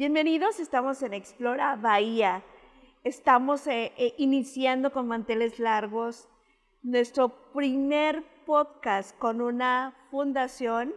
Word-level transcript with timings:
Bienvenidos, 0.00 0.60
estamos 0.60 1.02
en 1.02 1.12
Explora 1.12 1.76
Bahía. 1.76 2.42
Estamos 3.04 3.66
eh, 3.66 3.92
eh, 3.98 4.14
iniciando 4.16 4.92
con 4.92 5.06
manteles 5.06 5.58
largos 5.58 6.26
nuestro 6.82 7.28
primer 7.52 8.24
podcast 8.46 9.14
con 9.18 9.42
una 9.42 9.94
fundación 10.10 10.94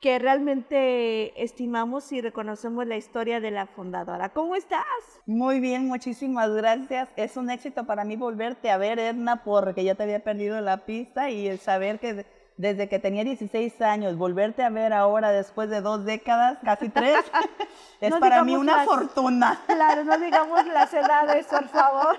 que 0.00 0.18
realmente 0.18 1.42
estimamos 1.42 2.10
y 2.10 2.22
reconocemos 2.22 2.86
la 2.86 2.96
historia 2.96 3.38
de 3.38 3.50
la 3.50 3.66
fundadora. 3.66 4.30
¿Cómo 4.30 4.56
estás? 4.56 4.86
Muy 5.26 5.60
bien, 5.60 5.86
muchísimas 5.86 6.50
gracias. 6.52 7.10
Es 7.16 7.36
un 7.36 7.50
éxito 7.50 7.84
para 7.84 8.04
mí 8.04 8.16
volverte 8.16 8.70
a 8.70 8.78
ver, 8.78 8.98
Edna, 8.98 9.44
porque 9.44 9.84
ya 9.84 9.94
te 9.94 10.04
había 10.04 10.24
perdido 10.24 10.58
la 10.62 10.86
pista 10.86 11.28
y 11.28 11.48
el 11.48 11.58
saber 11.58 12.00
que 12.00 12.24
desde 12.56 12.88
que 12.88 12.98
tenía 12.98 13.22
16 13.22 13.80
años, 13.82 14.16
volverte 14.16 14.62
a 14.62 14.70
ver 14.70 14.92
ahora 14.92 15.30
después 15.30 15.68
de 15.68 15.82
dos 15.82 16.04
décadas, 16.04 16.58
casi 16.64 16.88
tres, 16.88 17.18
es 18.00 18.14
para 18.14 18.44
mí 18.44 18.56
una 18.56 18.84
fortuna. 18.84 19.60
Claro, 19.66 20.04
no 20.04 20.18
digamos 20.18 20.66
las 20.66 20.92
edades, 20.94 21.46
por 21.46 21.68
favor. 21.68 22.16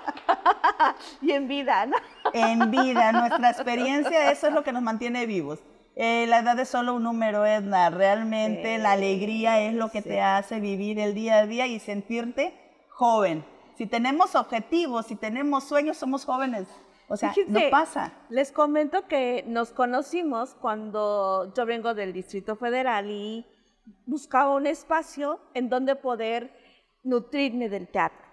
y 1.20 1.32
en 1.32 1.48
vida, 1.48 1.86
¿no? 1.86 1.96
en 2.32 2.70
vida, 2.70 3.12
nuestra 3.12 3.50
experiencia, 3.50 4.30
eso 4.30 4.46
es 4.46 4.52
lo 4.52 4.62
que 4.62 4.72
nos 4.72 4.82
mantiene 4.82 5.26
vivos. 5.26 5.58
Eh, 6.00 6.26
la 6.28 6.38
edad 6.38 6.56
es 6.60 6.68
solo 6.68 6.94
un 6.94 7.02
número, 7.02 7.44
Edna. 7.44 7.90
Realmente 7.90 8.78
la 8.78 8.92
alegría 8.92 9.60
es 9.62 9.74
lo 9.74 9.90
que 9.90 10.00
te 10.00 10.20
hace 10.20 10.60
vivir 10.60 11.00
el 11.00 11.12
día 11.12 11.38
a 11.38 11.46
día 11.46 11.66
y 11.66 11.80
sentirte 11.80 12.54
joven. 12.88 13.44
Si 13.76 13.86
tenemos 13.86 14.36
objetivos, 14.36 15.06
si 15.06 15.16
tenemos 15.16 15.64
sueños, 15.64 15.96
somos 15.96 16.24
jóvenes. 16.24 16.68
O 17.08 17.16
sea, 17.16 17.34
no 17.46 17.60
pasa. 17.70 18.12
Les 18.28 18.52
comento 18.52 19.06
que 19.08 19.44
nos 19.46 19.70
conocimos 19.70 20.54
cuando 20.54 21.52
yo 21.54 21.64
vengo 21.64 21.94
del 21.94 22.12
Distrito 22.12 22.54
Federal 22.56 23.10
y 23.10 23.46
buscaba 24.06 24.54
un 24.54 24.66
espacio 24.66 25.40
en 25.54 25.68
donde 25.68 25.96
poder 25.96 26.52
nutrirme 27.02 27.68
del 27.68 27.88
teatro. 27.88 28.26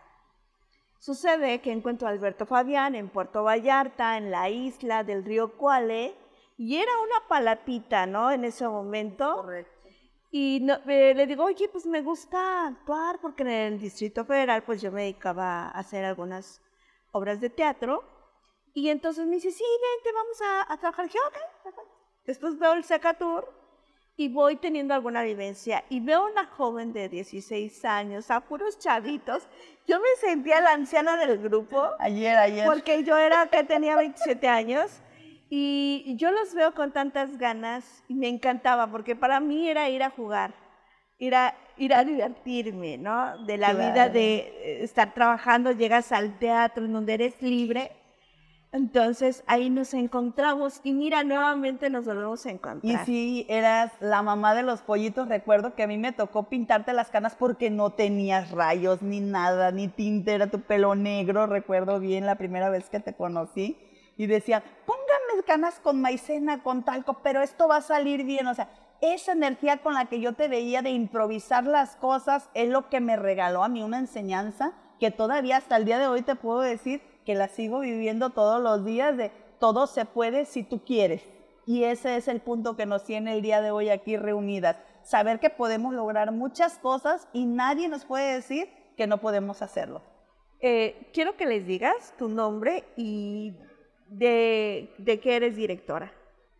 Sucede 0.99 1.61
que 1.61 1.71
encuentro 1.71 2.07
a 2.07 2.11
Alberto 2.11 2.45
Fabián 2.45 2.95
en 2.95 3.09
Puerto 3.09 3.43
Vallarta, 3.43 4.17
en 4.17 4.31
la 4.31 4.49
isla 4.49 5.03
del 5.03 5.23
río 5.23 5.55
Cuale, 5.55 6.15
y 6.57 6.77
era 6.77 6.91
una 6.99 7.27
palapita, 7.27 8.05
¿no? 8.05 8.31
En 8.31 8.43
ese 8.43 8.67
momento. 8.67 9.35
Correcto. 9.35 9.71
Y 10.31 10.67
eh, 10.87 11.13
le 11.15 11.27
digo, 11.27 11.45
oye, 11.45 11.69
pues 11.69 11.85
me 11.85 12.01
gusta 12.01 12.67
actuar, 12.67 13.19
porque 13.21 13.43
en 13.43 13.49
el 13.49 13.79
Distrito 13.79 14.25
Federal, 14.25 14.63
pues 14.63 14.81
yo 14.81 14.91
me 14.91 15.03
dedicaba 15.03 15.67
a 15.67 15.69
hacer 15.69 16.03
algunas 16.03 16.61
obras 17.11 17.39
de 17.39 17.49
teatro. 17.49 18.03
Y 18.75 18.89
entonces 18.89 19.25
me 19.25 19.35
dice, 19.35 19.51
sí, 19.51 19.63
vente, 19.63 20.11
vamos 20.13 20.41
a, 20.41 20.73
a 20.73 20.77
trabajar. 20.77 21.05
Dije, 21.05 21.17
ok. 21.25 21.73
Después 22.25 22.59
veo 22.59 22.73
el 22.73 22.83
Secatur 22.83 23.47
y 24.17 24.27
voy 24.27 24.57
teniendo 24.57 24.93
alguna 24.93 25.23
vivencia. 25.23 25.85
Y 25.89 26.01
veo 26.01 26.25
una 26.25 26.45
joven 26.45 26.91
de 26.91 27.07
16 27.07 27.85
años, 27.85 28.29
a 28.29 28.41
puros 28.41 28.77
chavitos. 28.77 29.47
Yo 29.87 29.99
me 30.01 30.09
sentía 30.19 30.59
la 30.59 30.73
anciana 30.73 31.15
del 31.15 31.37
grupo. 31.37 31.89
Ayer, 31.99 32.37
ayer. 32.37 32.65
Porque 32.65 33.03
yo 33.05 33.17
era 33.17 33.47
que 33.47 33.63
tenía 33.63 33.95
27 33.95 34.45
años. 34.47 35.01
Y 35.49 36.15
yo 36.17 36.31
los 36.31 36.53
veo 36.53 36.73
con 36.73 36.91
tantas 36.91 37.37
ganas 37.37 38.03
y 38.09 38.15
me 38.15 38.27
encantaba, 38.27 38.87
porque 38.91 39.15
para 39.15 39.39
mí 39.39 39.69
era 39.69 39.87
ir 39.89 40.03
a 40.03 40.09
jugar, 40.09 40.53
ir 41.17 41.33
a, 41.33 41.55
ir 41.77 41.93
a 41.93 42.03
divertirme, 42.03 42.97
¿no? 42.97 43.37
De 43.45 43.57
la 43.57 43.73
vida 43.73 44.09
de 44.09 44.37
eh, 44.37 44.83
estar 44.83 45.13
trabajando, 45.13 45.71
llegas 45.71 46.11
al 46.11 46.37
teatro 46.39 46.83
en 46.83 46.91
donde 46.91 47.13
eres 47.13 47.41
libre. 47.41 47.91
Entonces 48.75 49.45
ahí 49.47 49.69
nos 49.69 49.93
encontramos 49.93 50.81
y 50.83 50.91
mira, 50.91 51.23
nuevamente 51.23 51.89
nos 51.89 52.03
volvemos 52.03 52.45
a 52.45 52.49
encontrar. 52.49 53.03
Y 53.03 53.05
sí, 53.05 53.45
eras 53.47 53.93
la 54.01 54.21
mamá 54.21 54.53
de 54.53 54.63
los 54.63 54.81
pollitos. 54.81 55.29
Recuerdo 55.29 55.75
que 55.75 55.83
a 55.83 55.87
mí 55.87 55.97
me 55.97 56.11
tocó 56.11 56.49
pintarte 56.49 56.91
las 56.91 57.07
canas 57.07 57.37
porque 57.39 57.69
no 57.69 57.91
tenías 57.91 58.51
rayos 58.51 59.01
ni 59.01 59.21
nada, 59.21 59.71
ni 59.71 59.87
tinte, 59.87 60.33
era 60.33 60.47
tu 60.47 60.59
pelo 60.59 60.93
negro. 60.93 61.47
Recuerdo 61.47 62.01
bien 62.01 62.25
la 62.25 62.35
primera 62.35 62.69
vez 62.69 62.89
que 62.89 62.99
te 62.99 63.13
conocí 63.13 63.77
y 64.17 64.27
decían, 64.27 64.61
póngame 64.85 65.45
canas 65.47 65.79
con 65.79 66.01
maicena, 66.01 66.61
con 66.61 66.83
talco, 66.83 67.21
pero 67.23 67.41
esto 67.41 67.69
va 67.69 67.77
a 67.77 67.81
salir 67.81 68.25
bien. 68.25 68.45
O 68.47 68.55
sea, 68.55 68.67
esa 68.99 69.31
energía 69.31 69.77
con 69.77 69.93
la 69.93 70.07
que 70.07 70.19
yo 70.19 70.33
te 70.33 70.49
veía 70.49 70.81
de 70.81 70.89
improvisar 70.89 71.63
las 71.63 71.95
cosas 71.95 72.49
es 72.53 72.67
lo 72.67 72.89
que 72.89 72.99
me 72.99 73.15
regaló 73.15 73.63
a 73.63 73.69
mí 73.69 73.83
una 73.83 73.99
enseñanza 73.99 74.73
que 74.99 75.11
todavía 75.11 75.55
hasta 75.55 75.77
el 75.77 75.85
día 75.85 75.97
de 75.97 76.07
hoy 76.07 76.23
te 76.23 76.35
puedo 76.35 76.59
decir 76.59 77.14
que 77.25 77.35
la 77.35 77.47
sigo 77.47 77.79
viviendo 77.79 78.29
todos 78.29 78.61
los 78.61 78.85
días 78.85 79.17
de 79.17 79.31
todo 79.59 79.87
se 79.87 80.05
puede 80.05 80.45
si 80.45 80.63
tú 80.63 80.83
quieres. 80.83 81.23
Y 81.65 81.83
ese 81.83 82.17
es 82.17 82.27
el 82.27 82.41
punto 82.41 82.75
que 82.75 82.85
nos 82.85 83.03
tiene 83.03 83.33
el 83.33 83.41
día 83.41 83.61
de 83.61 83.71
hoy 83.71 83.89
aquí 83.89 84.17
reunidas. 84.17 84.77
Saber 85.03 85.39
que 85.39 85.49
podemos 85.49 85.93
lograr 85.93 86.31
muchas 86.31 86.77
cosas 86.77 87.27
y 87.33 87.45
nadie 87.45 87.87
nos 87.87 88.05
puede 88.05 88.33
decir 88.33 88.69
que 88.95 89.07
no 89.07 89.19
podemos 89.19 89.61
hacerlo. 89.61 90.01
Eh, 90.59 91.09
quiero 91.13 91.35
que 91.35 91.45
les 91.45 91.65
digas 91.65 92.13
tu 92.17 92.29
nombre 92.29 92.83
y 92.95 93.55
de, 94.07 94.93
de 94.99 95.19
que 95.19 95.35
eres 95.35 95.55
directora. 95.55 96.11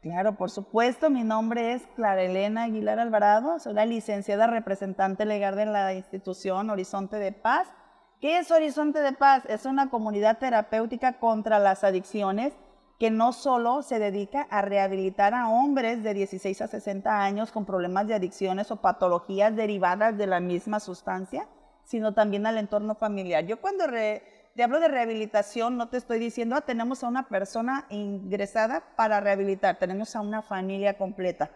Claro, 0.02 0.36
por 0.36 0.52
supuesto. 0.52 1.10
Mi 1.10 1.24
nombre 1.24 1.74
es 1.74 1.84
Clara 1.96 2.22
Elena 2.22 2.64
Aguilar 2.64 3.00
Alvarado. 3.00 3.60
Soy 3.60 3.74
la 3.74 3.86
licenciada 3.86 4.46
representante 4.48 5.26
legal 5.26 5.56
de 5.56 5.66
la 5.66 5.94
institución 5.94 6.70
Horizonte 6.70 7.18
de 7.18 7.32
Paz. 7.32 7.68
¿Qué 8.22 8.38
es 8.38 8.50
Horizonte 8.50 9.02
de 9.02 9.12
Paz? 9.12 9.44
Es 9.50 9.66
una 9.66 9.90
comunidad 9.90 10.38
terapéutica 10.38 11.20
contra 11.20 11.60
las 11.60 11.84
adicciones 11.84 12.54
que 12.98 13.12
no 13.12 13.34
solo 13.34 13.82
se 13.82 14.00
dedica 14.00 14.48
a 14.50 14.62
rehabilitar 14.62 15.34
a 15.34 15.50
hombres 15.50 16.02
de 16.02 16.14
16 16.14 16.62
a 16.62 16.68
60 16.68 17.24
años 17.24 17.52
con 17.52 17.66
problemas 17.66 18.08
de 18.08 18.14
adicciones 18.14 18.72
o 18.72 18.78
patologías 18.78 19.54
derivadas 19.54 20.18
de 20.18 20.28
la 20.28 20.40
misma 20.40 20.80
sustancia, 20.80 21.50
sino 21.84 22.14
también 22.14 22.46
al 22.46 22.58
entorno 22.58 22.96
familiar. 22.96 23.46
Yo 23.46 23.60
cuando 23.60 23.86
re 23.86 24.24
te 24.56 24.64
hablo 24.64 24.80
de 24.80 24.88
rehabilitación, 24.88 25.76
no 25.76 25.90
te 25.90 25.98
estoy 25.98 26.18
diciendo, 26.18 26.56
ah, 26.56 26.62
tenemos 26.62 27.04
a 27.04 27.10
una 27.10 27.28
persona 27.28 27.86
ingresada 27.90 28.82
para 28.96 29.20
rehabilitar, 29.20 29.78
tenemos 29.78 30.16
a 30.16 30.22
una 30.22 30.42
familia 30.42 30.98
completa. 30.98 31.52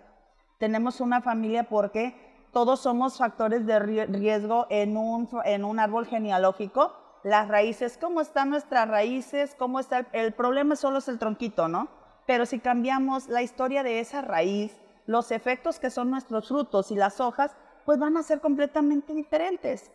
Tenemos 0.58 1.00
una 1.00 1.22
familia 1.22 1.64
porque 1.64 2.29
todos 2.52 2.82
somos 2.82 3.18
factores 3.18 3.66
de 3.66 3.80
riesgo 3.80 4.68
en 4.70 4.98
un, 4.98 5.30
en 5.46 5.64
un 5.64 5.80
árbol 5.80 6.06
genealógico. 6.06 6.94
Las 7.24 7.48
raíces, 7.48 7.98
¿cómo 7.98 8.22
están 8.22 8.50
nuestras 8.50 8.88
raíces? 8.88 9.56
¿Cómo 9.56 9.80
está? 9.80 10.00
El, 10.00 10.08
el 10.14 10.34
problema 10.34 10.76
solo 10.76 11.00
es 11.00 11.08
el 11.08 11.20
tronquito, 11.20 11.68
¿no? 11.68 11.90
Pero 12.26 12.46
si 12.46 12.60
cambiamos 12.60 13.28
la 13.28 13.42
historia 13.42 13.84
de 13.84 14.00
esa 14.00 14.22
raíz, 14.22 14.76
los 15.06 15.32
efectos 15.32 15.80
que 15.80 15.90
son 15.90 16.10
nuestros 16.10 16.48
frutos 16.48 16.92
y 16.92 16.96
las 16.96 17.20
hojas, 17.20 17.56
pues 17.86 18.00
van 18.00 18.18
a 18.18 18.24
ser 18.24 18.40
completamente 18.40 19.14
diferentes. 19.14 19.92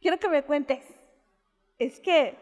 Quiero 0.00 0.18
que 0.18 0.28
me 0.28 0.42
cuentes, 0.42 0.82
es 1.78 2.00
que 2.00 2.38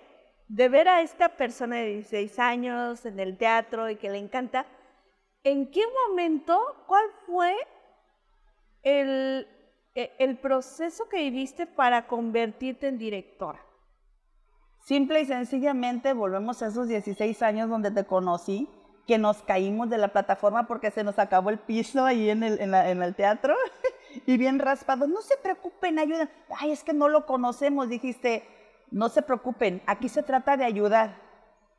de 0.49 0.69
ver 0.69 0.88
a 0.88 1.00
esta 1.00 1.31
persona 1.31 1.77
de 1.77 1.94
16 1.94 2.38
años 2.38 3.06
en 3.06 3.19
el 3.19 3.37
teatro 3.37 3.88
y 3.88 3.97
que 3.97 4.11
le 4.11 4.19
encanta, 4.19 4.66
¿en 5.44 5.71
qué 5.71 5.82
momento, 6.09 6.61
cuál 6.87 7.05
fue 7.27 7.55
el, 8.82 9.47
e, 9.94 10.12
el 10.19 10.38
proceso 10.38 11.09
que 11.09 11.19
viviste 11.19 11.66
para 11.66 12.06
convertirte 12.06 12.88
en 12.88 12.98
directora? 12.98 13.60
Simple 14.81 15.20
y 15.20 15.26
sencillamente 15.26 16.12
volvemos 16.12 16.62
a 16.62 16.66
esos 16.66 16.88
16 16.88 17.41
años 17.43 17.69
donde 17.69 17.91
te 17.91 18.04
conocí, 18.04 18.69
que 19.06 19.19
nos 19.19 19.43
caímos 19.43 19.91
de 19.91 19.98
la 19.98 20.09
plataforma 20.09 20.66
porque 20.66 20.91
se 20.91 21.04
nos 21.04 21.19
acabó 21.19 21.50
el 21.50 21.59
piso 21.59 22.04
ahí 22.04 22.31
en 22.31 22.43
el, 22.43 22.60
en, 22.60 23.03
el 23.03 23.15
teatro 23.15 23.54
y 24.26 24.37
bien 24.37 24.59
raspado. 24.59 25.06
No 25.06 25.20
se 25.22 25.37
preocupen, 25.37 25.99
ayuden. 25.99 26.31
Ay, 26.59 26.72
es 26.72 26.84
que 26.84 26.93
no 26.93 27.09
lo 27.09 27.26
conocemos, 27.26 27.88
dijiste 27.88 28.44
no 28.93 29.09
se 29.09 29.22
preocupen, 29.22 29.82
aquí 29.87 30.09
se 30.09 30.22
trata 30.22 30.56
de 30.56 30.64
ayudar. 30.64 31.16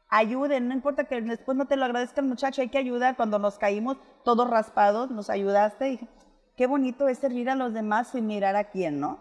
Ayuden, 0.09 0.67
no 0.67 0.73
importa 0.73 1.05
que 1.05 1.21
después 1.21 1.57
no 1.57 1.67
te 1.67 1.75
lo 1.75 1.85
agradezca 1.85 2.21
el 2.21 2.27
muchacho, 2.27 2.61
hay 2.61 2.69
que 2.69 2.77
ayudar. 2.77 3.15
Cuando 3.15 3.39
nos 3.39 3.57
caímos 3.57 3.97
todos 4.23 4.49
raspados, 4.49 5.11
nos 5.11 5.29
ayudaste 5.29 5.91
y 5.91 6.09
qué 6.55 6.67
bonito 6.67 7.07
es 7.07 7.17
servir 7.17 7.49
a 7.49 7.55
los 7.55 7.73
demás 7.73 8.09
sin 8.09 8.27
mirar 8.27 8.55
a 8.55 8.65
quién, 8.65 8.99
¿no? 8.99 9.19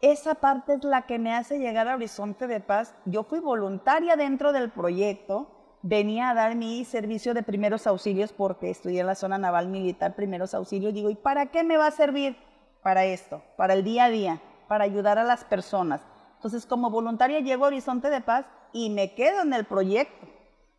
Esa 0.00 0.34
parte 0.34 0.74
es 0.74 0.84
la 0.84 1.02
que 1.02 1.18
me 1.18 1.34
hace 1.34 1.58
llegar 1.58 1.88
a 1.88 1.94
Horizonte 1.94 2.46
de 2.46 2.60
Paz. 2.60 2.94
Yo 3.06 3.22
fui 3.24 3.40
voluntaria 3.40 4.16
dentro 4.16 4.52
del 4.52 4.70
proyecto, 4.70 5.48
venía 5.80 6.30
a 6.30 6.34
dar 6.34 6.56
mi 6.56 6.84
servicio 6.84 7.32
de 7.32 7.42
primeros 7.42 7.86
auxilios 7.86 8.32
porque 8.32 8.70
estudié 8.70 9.00
en 9.00 9.06
la 9.06 9.14
zona 9.14 9.38
naval 9.38 9.68
militar 9.68 10.14
primeros 10.14 10.52
auxilios. 10.52 10.92
Digo, 10.92 11.08
¿y 11.08 11.14
para 11.14 11.46
qué 11.46 11.64
me 11.64 11.78
va 11.78 11.86
a 11.86 11.90
servir? 11.90 12.36
Para 12.82 13.06
esto, 13.06 13.42
para 13.56 13.72
el 13.72 13.82
día 13.82 14.04
a 14.04 14.10
día, 14.10 14.42
para 14.68 14.84
ayudar 14.84 15.18
a 15.18 15.24
las 15.24 15.44
personas. 15.44 16.02
Entonces, 16.36 16.66
como 16.66 16.90
voluntaria 16.90 17.40
llego 17.40 17.64
a 17.64 17.68
Horizonte 17.68 18.10
de 18.10 18.20
Paz 18.20 18.44
y 18.74 18.90
me 18.90 19.14
quedo 19.14 19.40
en 19.40 19.54
el 19.54 19.64
proyecto. 19.64 20.26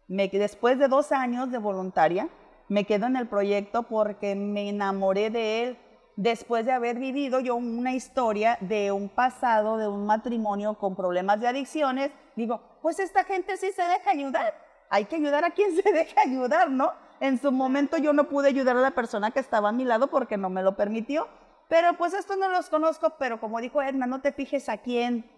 Después 0.08 0.78
de 0.78 0.88
dos 0.88 1.12
años 1.12 1.50
de 1.50 1.58
voluntaria, 1.58 2.30
me 2.68 2.84
quedo 2.84 3.08
en 3.08 3.16
el 3.16 3.28
proyecto 3.28 3.84
porque 3.84 4.36
me 4.36 4.70
enamoré 4.70 5.32
de 5.32 5.64
él 5.64 5.78
después 6.16 6.66
de 6.66 6.72
haber 6.72 6.98
vivido 6.98 7.40
yo 7.40 7.56
una 7.56 7.94
historia 7.94 8.58
de 8.62 8.92
un 8.92 9.10
pasado, 9.10 9.78
de 9.78 9.88
un 9.88 10.06
matrimonio 10.06 10.76
con 10.76 10.96
problemas 10.96 11.40
de 11.40 11.48
adicciones. 11.48 12.12
Digo, 12.36 12.62
pues 12.82 13.00
esta 13.00 13.24
gente 13.24 13.58
sí 13.58 13.72
se 13.72 13.84
deja 13.84 14.12
ayudar. 14.12 14.54
Hay 14.90 15.06
que 15.06 15.16
ayudar 15.16 15.44
a 15.44 15.52
quien 15.52 15.76
se 15.82 15.92
deja 15.92 16.22
ayudar, 16.22 16.70
¿no? 16.70 16.94
En 17.20 17.40
su 17.40 17.52
momento 17.52 17.98
yo 17.98 18.14
no 18.14 18.30
pude 18.30 18.50
ayudar 18.50 18.78
a 18.78 18.82
la 18.82 18.92
persona 18.92 19.32
que 19.32 19.40
estaba 19.40 19.70
a 19.70 19.72
mi 19.72 19.86
lado 19.86 20.08
porque 20.08 20.38
no 20.38 20.50
me 20.50 20.64
lo 20.64 20.76
permitió 20.76 21.28
pero 21.68 21.94
pues 21.98 22.14
esto 22.14 22.36
no 22.36 22.50
los 22.50 22.70
conozco, 22.70 23.14
pero 23.18 23.40
como 23.40 23.60
dijo 23.60 23.82
Edna, 23.82 24.06
no 24.06 24.22
te 24.22 24.32
fijes 24.32 24.70
a 24.70 24.78
quién, 24.78 25.30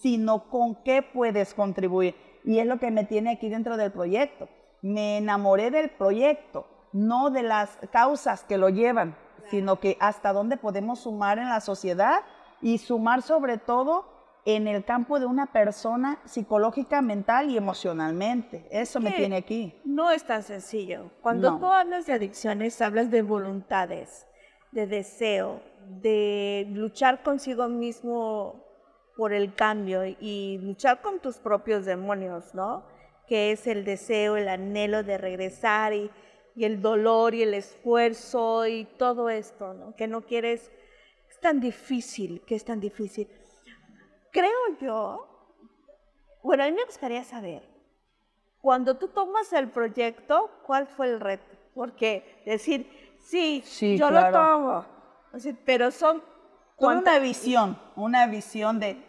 sino 0.00 0.48
con 0.48 0.76
qué 0.82 1.02
puedes 1.02 1.54
contribuir. 1.54 2.14
Y 2.44 2.60
es 2.60 2.66
lo 2.66 2.78
que 2.78 2.90
me 2.90 3.04
tiene 3.04 3.32
aquí 3.32 3.48
dentro 3.48 3.76
del 3.76 3.90
proyecto. 3.90 4.48
Me 4.82 5.18
enamoré 5.18 5.70
del 5.70 5.90
proyecto, 5.90 6.66
no 6.92 7.30
de 7.30 7.42
las 7.42 7.76
causas 7.90 8.44
que 8.44 8.58
lo 8.58 8.68
llevan, 8.68 9.16
sino 9.50 9.80
que 9.80 9.96
hasta 10.00 10.32
dónde 10.32 10.56
podemos 10.56 11.00
sumar 11.00 11.38
en 11.38 11.48
la 11.48 11.60
sociedad 11.60 12.22
y 12.60 12.78
sumar 12.78 13.22
sobre 13.22 13.58
todo 13.58 14.16
en 14.46 14.68
el 14.68 14.84
campo 14.84 15.18
de 15.18 15.26
una 15.26 15.46
persona 15.46 16.20
psicológica, 16.24 17.02
mental 17.02 17.50
y 17.50 17.56
emocionalmente. 17.56 18.66
Eso 18.70 19.00
me 19.00 19.10
tiene 19.10 19.36
aquí. 19.36 19.74
No 19.84 20.12
es 20.12 20.24
tan 20.24 20.44
sencillo. 20.44 21.10
Cuando 21.20 21.58
tú 21.58 21.66
hablas 21.66 22.06
de 22.06 22.12
adicciones, 22.12 22.80
hablas 22.80 23.10
de 23.10 23.22
voluntades, 23.22 24.24
de 24.70 24.86
deseo, 24.86 25.60
de 26.00 26.66
luchar 26.70 27.24
consigo 27.24 27.66
mismo 27.68 28.64
por 29.16 29.32
el 29.32 29.52
cambio 29.54 30.04
y 30.04 30.58
luchar 30.62 31.02
con 31.02 31.18
tus 31.18 31.38
propios 31.38 31.84
demonios, 31.84 32.54
¿no? 32.54 32.84
Que 33.26 33.50
es 33.50 33.66
el 33.66 33.84
deseo, 33.84 34.36
el 34.36 34.48
anhelo 34.48 35.02
de 35.02 35.18
regresar 35.18 35.92
y, 35.92 36.08
y 36.56 36.64
el 36.64 36.80
dolor 36.80 37.34
y 37.34 37.42
el 37.42 37.52
esfuerzo 37.52 38.66
y 38.66 38.86
todo 38.96 39.28
esto, 39.28 39.74
¿no? 39.74 39.94
Que 39.94 40.08
no 40.08 40.22
quieres, 40.22 40.72
es 41.28 41.38
tan 41.38 41.60
difícil, 41.60 42.42
que 42.46 42.54
es 42.54 42.64
tan 42.64 42.80
difícil. 42.80 43.28
Creo 44.32 44.78
yo, 44.80 45.28
bueno, 46.42 46.64
a 46.64 46.66
mí 46.66 46.72
me 46.72 46.84
gustaría 46.84 47.22
saber, 47.24 47.62
cuando 48.62 48.96
tú 48.96 49.08
tomas 49.08 49.52
el 49.52 49.68
proyecto, 49.68 50.50
¿cuál 50.64 50.86
fue 50.86 51.08
el 51.08 51.20
reto? 51.20 51.44
Porque 51.74 52.42
decir, 52.46 52.90
sí, 53.18 53.62
yo 53.98 54.10
lo 54.10 54.32
tomo, 54.32 54.84
pero 55.64 55.90
son... 55.90 56.22
Con 56.76 56.98
una 56.98 57.18
visión, 57.18 57.78
una 57.96 58.26
visión 58.26 58.80
de 58.80 59.02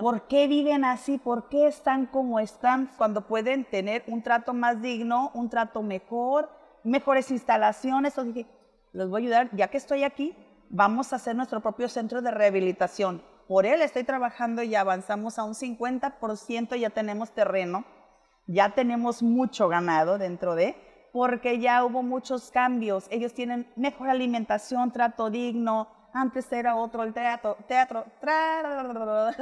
por 0.00 0.26
qué 0.28 0.46
viven 0.46 0.84
así, 0.84 1.18
por 1.18 1.48
qué 1.48 1.66
están 1.66 2.06
como 2.06 2.38
están, 2.40 2.90
cuando 2.96 3.22
pueden 3.26 3.64
tener 3.64 4.04
un 4.06 4.22
trato 4.22 4.52
más 4.52 4.80
digno, 4.80 5.30
un 5.34 5.48
trato 5.48 5.82
mejor, 5.82 6.50
mejores 6.84 7.30
instalaciones. 7.30 8.16
O 8.18 8.24
dije, 8.24 8.46
los 8.92 9.10
voy 9.10 9.22
a 9.22 9.24
ayudar, 9.24 9.50
ya 9.56 9.68
que 9.68 9.78
estoy 9.78 10.04
aquí, 10.04 10.36
vamos 10.70 11.12
a 11.12 11.16
hacer 11.16 11.34
nuestro 11.34 11.60
propio 11.60 11.88
centro 11.88 12.22
de 12.22 12.30
rehabilitación 12.30 13.22
por 13.46 13.66
él 13.66 13.82
estoy 13.82 14.04
trabajando 14.04 14.62
y 14.62 14.74
avanzamos 14.74 15.38
a 15.38 15.44
un 15.44 15.54
50%, 15.54 16.76
ya 16.76 16.90
tenemos 16.90 17.32
terreno, 17.32 17.84
ya 18.46 18.70
tenemos 18.70 19.22
mucho 19.22 19.68
ganado 19.68 20.18
dentro 20.18 20.54
de, 20.54 20.76
porque 21.12 21.58
ya 21.58 21.84
hubo 21.84 22.02
muchos 22.02 22.50
cambios. 22.50 23.06
Ellos 23.10 23.34
tienen 23.34 23.70
mejor 23.76 24.08
alimentación, 24.08 24.92
trato 24.92 25.30
digno. 25.30 25.88
Antes 26.12 26.50
era 26.52 26.76
otro 26.76 27.02
el 27.02 27.12
teatro, 27.12 27.56
teatro, 27.66 28.06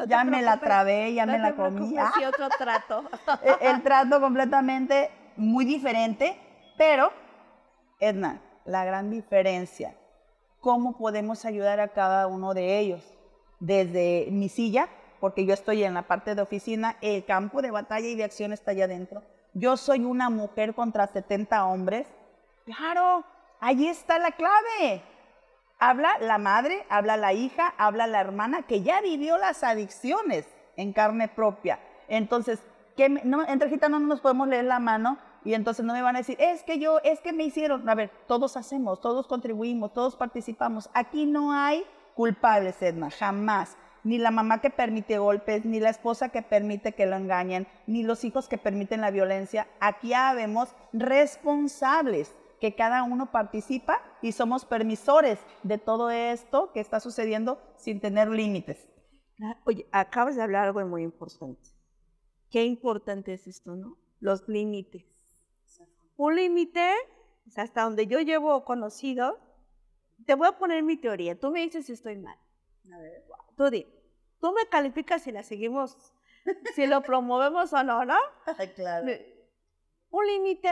ya 0.08 0.24
me 0.24 0.40
la 0.40 0.56
trabé, 0.58 1.12
ya 1.12 1.26
me 1.26 1.38
la 1.38 1.54
comí. 1.54 1.94
Otro 2.26 2.48
trato. 2.58 3.04
el 3.60 3.82
trato 3.82 4.20
completamente 4.20 5.10
muy 5.36 5.66
diferente, 5.66 6.36
pero, 6.78 7.12
Edna, 8.02 8.42
la 8.64 8.84
gran 8.84 9.10
diferencia, 9.10 9.94
¿cómo 10.60 10.96
podemos 10.98 11.44
ayudar 11.44 11.80
a 11.80 11.88
cada 11.88 12.26
uno 12.26 12.52
de 12.52 12.78
ellos? 12.78 13.12
desde 13.62 14.26
mi 14.32 14.48
silla, 14.48 14.88
porque 15.20 15.46
yo 15.46 15.54
estoy 15.54 15.84
en 15.84 15.94
la 15.94 16.02
parte 16.02 16.34
de 16.34 16.42
oficina, 16.42 16.96
el 17.00 17.24
campo 17.24 17.62
de 17.62 17.70
batalla 17.70 18.08
y 18.08 18.16
de 18.16 18.24
acción 18.24 18.52
está 18.52 18.72
allá 18.72 18.86
adentro. 18.86 19.22
Yo 19.54 19.76
soy 19.76 20.04
una 20.04 20.30
mujer 20.30 20.74
contra 20.74 21.06
70 21.06 21.64
hombres. 21.64 22.08
Claro, 22.64 23.24
ahí 23.60 23.86
está 23.86 24.18
la 24.18 24.32
clave. 24.32 25.02
Habla 25.78 26.18
la 26.20 26.38
madre, 26.38 26.84
habla 26.88 27.16
la 27.16 27.32
hija, 27.32 27.72
habla 27.78 28.08
la 28.08 28.20
hermana 28.20 28.62
que 28.62 28.82
ya 28.82 29.00
vivió 29.00 29.36
las 29.38 29.62
adicciones 29.62 30.44
en 30.76 30.92
carne 30.92 31.28
propia. 31.28 31.78
Entonces, 32.08 32.58
¿qué 32.96 33.08
no, 33.08 33.46
entre 33.46 33.70
no 33.88 34.00
nos 34.00 34.20
podemos 34.20 34.48
leer 34.48 34.64
la 34.64 34.80
mano 34.80 35.18
y 35.44 35.54
entonces 35.54 35.84
no 35.84 35.92
me 35.92 36.02
van 36.02 36.16
a 36.16 36.20
decir, 36.20 36.36
es 36.38 36.62
que 36.62 36.78
yo, 36.78 36.98
es 37.02 37.20
que 37.20 37.32
me 37.32 37.44
hicieron. 37.44 37.88
A 37.88 37.94
ver, 37.94 38.10
todos 38.26 38.56
hacemos, 38.56 39.00
todos 39.00 39.26
contribuimos, 39.26 39.92
todos 39.92 40.16
participamos. 40.16 40.88
Aquí 40.94 41.26
no 41.26 41.52
hay 41.52 41.84
culpables, 42.14 42.80
Edna, 42.82 43.10
jamás. 43.10 43.76
Ni 44.04 44.18
la 44.18 44.32
mamá 44.32 44.60
que 44.60 44.70
permite 44.70 45.18
golpes, 45.18 45.64
ni 45.64 45.78
la 45.78 45.90
esposa 45.90 46.30
que 46.30 46.42
permite 46.42 46.92
que 46.92 47.06
lo 47.06 47.16
engañen, 47.16 47.68
ni 47.86 48.02
los 48.02 48.24
hijos 48.24 48.48
que 48.48 48.58
permiten 48.58 49.00
la 49.00 49.12
violencia. 49.12 49.68
Aquí 49.80 50.12
habemos 50.12 50.74
responsables, 50.92 52.34
que 52.62 52.76
cada 52.76 53.02
uno 53.02 53.32
participa 53.32 54.00
y 54.22 54.30
somos 54.30 54.64
permisores 54.64 55.40
de 55.64 55.78
todo 55.78 56.12
esto 56.12 56.70
que 56.72 56.78
está 56.78 57.00
sucediendo 57.00 57.60
sin 57.76 58.00
tener 58.00 58.28
límites. 58.28 58.88
Ah, 59.42 59.58
oye, 59.64 59.88
acabas 59.90 60.36
de 60.36 60.42
hablar 60.42 60.68
algo 60.68 60.86
muy 60.86 61.02
importante. 61.02 61.70
Qué 62.50 62.64
importante 62.64 63.32
es 63.32 63.48
esto, 63.48 63.74
¿no? 63.74 63.96
Los 64.20 64.48
límites. 64.48 65.11
Un 66.16 66.36
límite, 66.36 66.94
hasta 67.56 67.82
donde 67.82 68.06
yo 68.06 68.20
llevo 68.20 68.64
conocido, 68.64 69.38
te 70.26 70.34
voy 70.34 70.48
a 70.48 70.58
poner 70.58 70.82
mi 70.82 70.96
teoría. 70.96 71.38
Tú 71.38 71.50
me 71.50 71.60
dices 71.60 71.86
si 71.86 71.92
estoy 71.92 72.18
mal. 72.18 72.38
A 72.92 72.98
ver, 72.98 73.24
tú 73.56 73.70
di. 73.70 73.86
Tú 74.40 74.52
me 74.52 74.66
calificas 74.68 75.22
si 75.22 75.32
la 75.32 75.42
seguimos, 75.42 76.12
si 76.74 76.86
lo 76.86 77.02
promovemos 77.02 77.72
o 77.72 77.82
no, 77.84 78.04
¿no? 78.04 78.16
claro. 78.74 79.06
Un 80.10 80.26
límite 80.26 80.68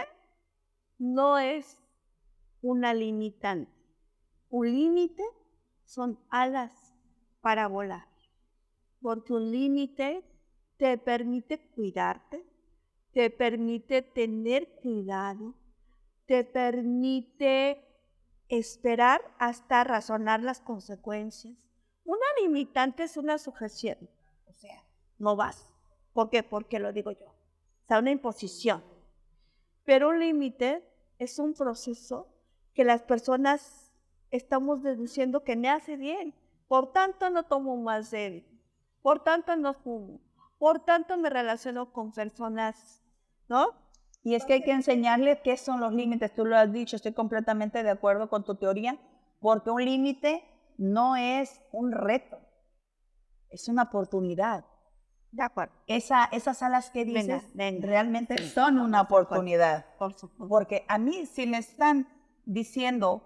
no 0.98 1.38
es 1.38 1.78
una 2.62 2.92
limitante. 2.92 3.72
Un 4.50 4.66
límite 4.66 5.22
son 5.84 6.18
alas 6.28 6.94
para 7.40 7.68
volar. 7.68 8.06
Porque 9.00 9.32
un 9.32 9.50
límite 9.50 10.24
te 10.76 10.98
permite 10.98 11.58
cuidarte, 11.70 12.44
te 13.12 13.30
permite 13.30 14.02
tener 14.02 14.68
cuidado, 14.76 15.54
te 16.26 16.44
permite 16.44 17.84
esperar 18.48 19.20
hasta 19.38 19.84
razonar 19.84 20.42
las 20.42 20.60
consecuencias. 20.60 21.56
Una 22.04 22.26
limitante 22.40 23.04
es 23.04 23.16
una 23.16 23.38
sujeción, 23.38 23.98
o 24.46 24.52
sea, 24.52 24.84
no 25.18 25.36
vas. 25.36 25.70
¿Por 26.12 26.30
qué? 26.30 26.42
Porque 26.42 26.78
lo 26.78 26.92
digo 26.92 27.12
yo. 27.12 27.26
O 27.26 27.86
sea, 27.86 27.98
una 27.98 28.10
imposición. 28.10 28.82
Pero 29.84 30.10
un 30.10 30.20
límite 30.20 30.84
es 31.18 31.38
un 31.38 31.54
proceso 31.54 32.28
que 32.74 32.84
las 32.84 33.02
personas 33.02 33.92
estamos 34.30 34.82
deduciendo 34.82 35.44
que 35.44 35.56
me 35.56 35.68
hace 35.68 35.96
bien. 35.96 36.34
Por 36.68 36.92
tanto, 36.92 37.30
no 37.30 37.44
tomo 37.44 37.76
más 37.76 38.10
de 38.10 38.26
él. 38.26 38.46
Por 39.02 39.22
tanto, 39.22 39.56
no 39.56 39.74
fumo. 39.74 40.20
Por 40.58 40.84
tanto, 40.84 41.16
me 41.16 41.30
relaciono 41.30 41.92
con 41.92 42.12
personas, 42.12 42.99
¿no? 43.50 43.74
Y 44.22 44.34
es 44.34 44.44
que 44.44 44.54
hay 44.54 44.62
que 44.62 44.72
enseñarle 44.72 45.40
qué 45.42 45.56
son 45.56 45.80
los 45.80 45.92
límites. 45.92 46.34
Tú 46.34 46.46
lo 46.46 46.56
has 46.56 46.72
dicho, 46.72 46.96
estoy 46.96 47.12
completamente 47.12 47.82
de 47.82 47.90
acuerdo 47.90 48.30
con 48.30 48.44
tu 48.44 48.54
teoría, 48.54 48.98
porque 49.40 49.70
un 49.70 49.84
límite 49.84 50.44
no 50.78 51.16
es 51.16 51.60
un 51.72 51.92
reto, 51.92 52.38
es 53.50 53.68
una 53.68 53.82
oportunidad. 53.84 54.64
De 55.32 55.42
acuerdo. 55.42 55.72
Esa, 55.86 56.24
esas 56.32 56.62
alas 56.62 56.90
que 56.90 57.04
dices 57.04 57.44
realmente 57.54 58.36
son 58.48 58.80
una 58.80 59.02
oportunidad. 59.02 59.86
Por 59.96 60.12
supuesto. 60.14 60.48
Porque 60.48 60.84
a 60.88 60.98
mí 60.98 61.24
si 61.26 61.46
me 61.46 61.58
están 61.58 62.08
diciendo, 62.46 63.22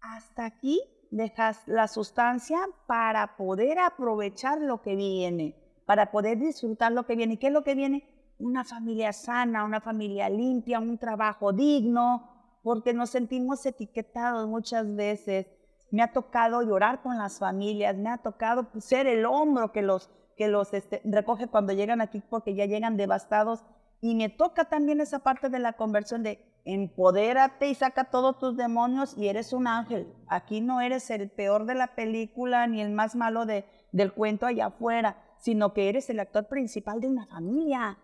hasta 0.00 0.44
aquí 0.44 0.80
dejas 1.10 1.66
la 1.66 1.88
sustancia 1.88 2.58
para 2.86 3.36
poder 3.36 3.78
aprovechar 3.78 4.60
lo 4.60 4.82
que 4.82 4.94
viene, 4.94 5.56
para 5.86 6.10
poder 6.10 6.38
disfrutar 6.38 6.92
lo 6.92 7.06
que 7.06 7.16
viene. 7.16 7.34
¿Y 7.34 7.36
qué 7.38 7.46
es 7.46 7.52
lo 7.52 7.64
que 7.64 7.74
viene? 7.74 8.11
Una 8.42 8.64
familia 8.64 9.12
sana, 9.12 9.64
una 9.64 9.80
familia 9.80 10.28
limpia, 10.28 10.80
un 10.80 10.98
trabajo 10.98 11.52
digno, 11.52 12.28
porque 12.62 12.92
nos 12.92 13.10
sentimos 13.10 13.64
etiquetados 13.64 14.48
muchas 14.48 14.94
veces. 14.94 15.46
Me 15.90 16.02
ha 16.02 16.12
tocado 16.12 16.62
llorar 16.62 17.02
con 17.02 17.18
las 17.18 17.38
familias, 17.38 17.96
me 17.96 18.10
ha 18.10 18.18
tocado 18.18 18.68
ser 18.78 19.06
el 19.06 19.26
hombro 19.26 19.72
que 19.72 19.82
los, 19.82 20.10
que 20.36 20.48
los 20.48 20.72
este, 20.74 21.00
recoge 21.04 21.46
cuando 21.46 21.72
llegan 21.72 22.00
aquí 22.00 22.22
porque 22.28 22.54
ya 22.54 22.66
llegan 22.66 22.96
devastados. 22.96 23.64
Y 24.00 24.16
me 24.16 24.28
toca 24.28 24.64
también 24.64 25.00
esa 25.00 25.20
parte 25.20 25.48
de 25.48 25.60
la 25.60 25.74
conversión 25.74 26.22
de 26.22 26.44
empodérate 26.64 27.68
y 27.68 27.74
saca 27.74 28.04
todos 28.04 28.38
tus 28.38 28.56
demonios 28.56 29.16
y 29.16 29.28
eres 29.28 29.52
un 29.52 29.66
ángel. 29.66 30.12
Aquí 30.26 30.60
no 30.60 30.80
eres 30.80 31.10
el 31.10 31.30
peor 31.30 31.66
de 31.66 31.74
la 31.74 31.94
película 31.94 32.66
ni 32.66 32.80
el 32.80 32.90
más 32.90 33.14
malo 33.14 33.46
de, 33.46 33.64
del 33.92 34.12
cuento 34.12 34.46
allá 34.46 34.66
afuera, 34.66 35.22
sino 35.38 35.72
que 35.72 35.88
eres 35.88 36.08
el 36.10 36.20
actor 36.20 36.48
principal 36.48 37.00
de 37.00 37.08
una 37.08 37.26
familia. 37.26 37.98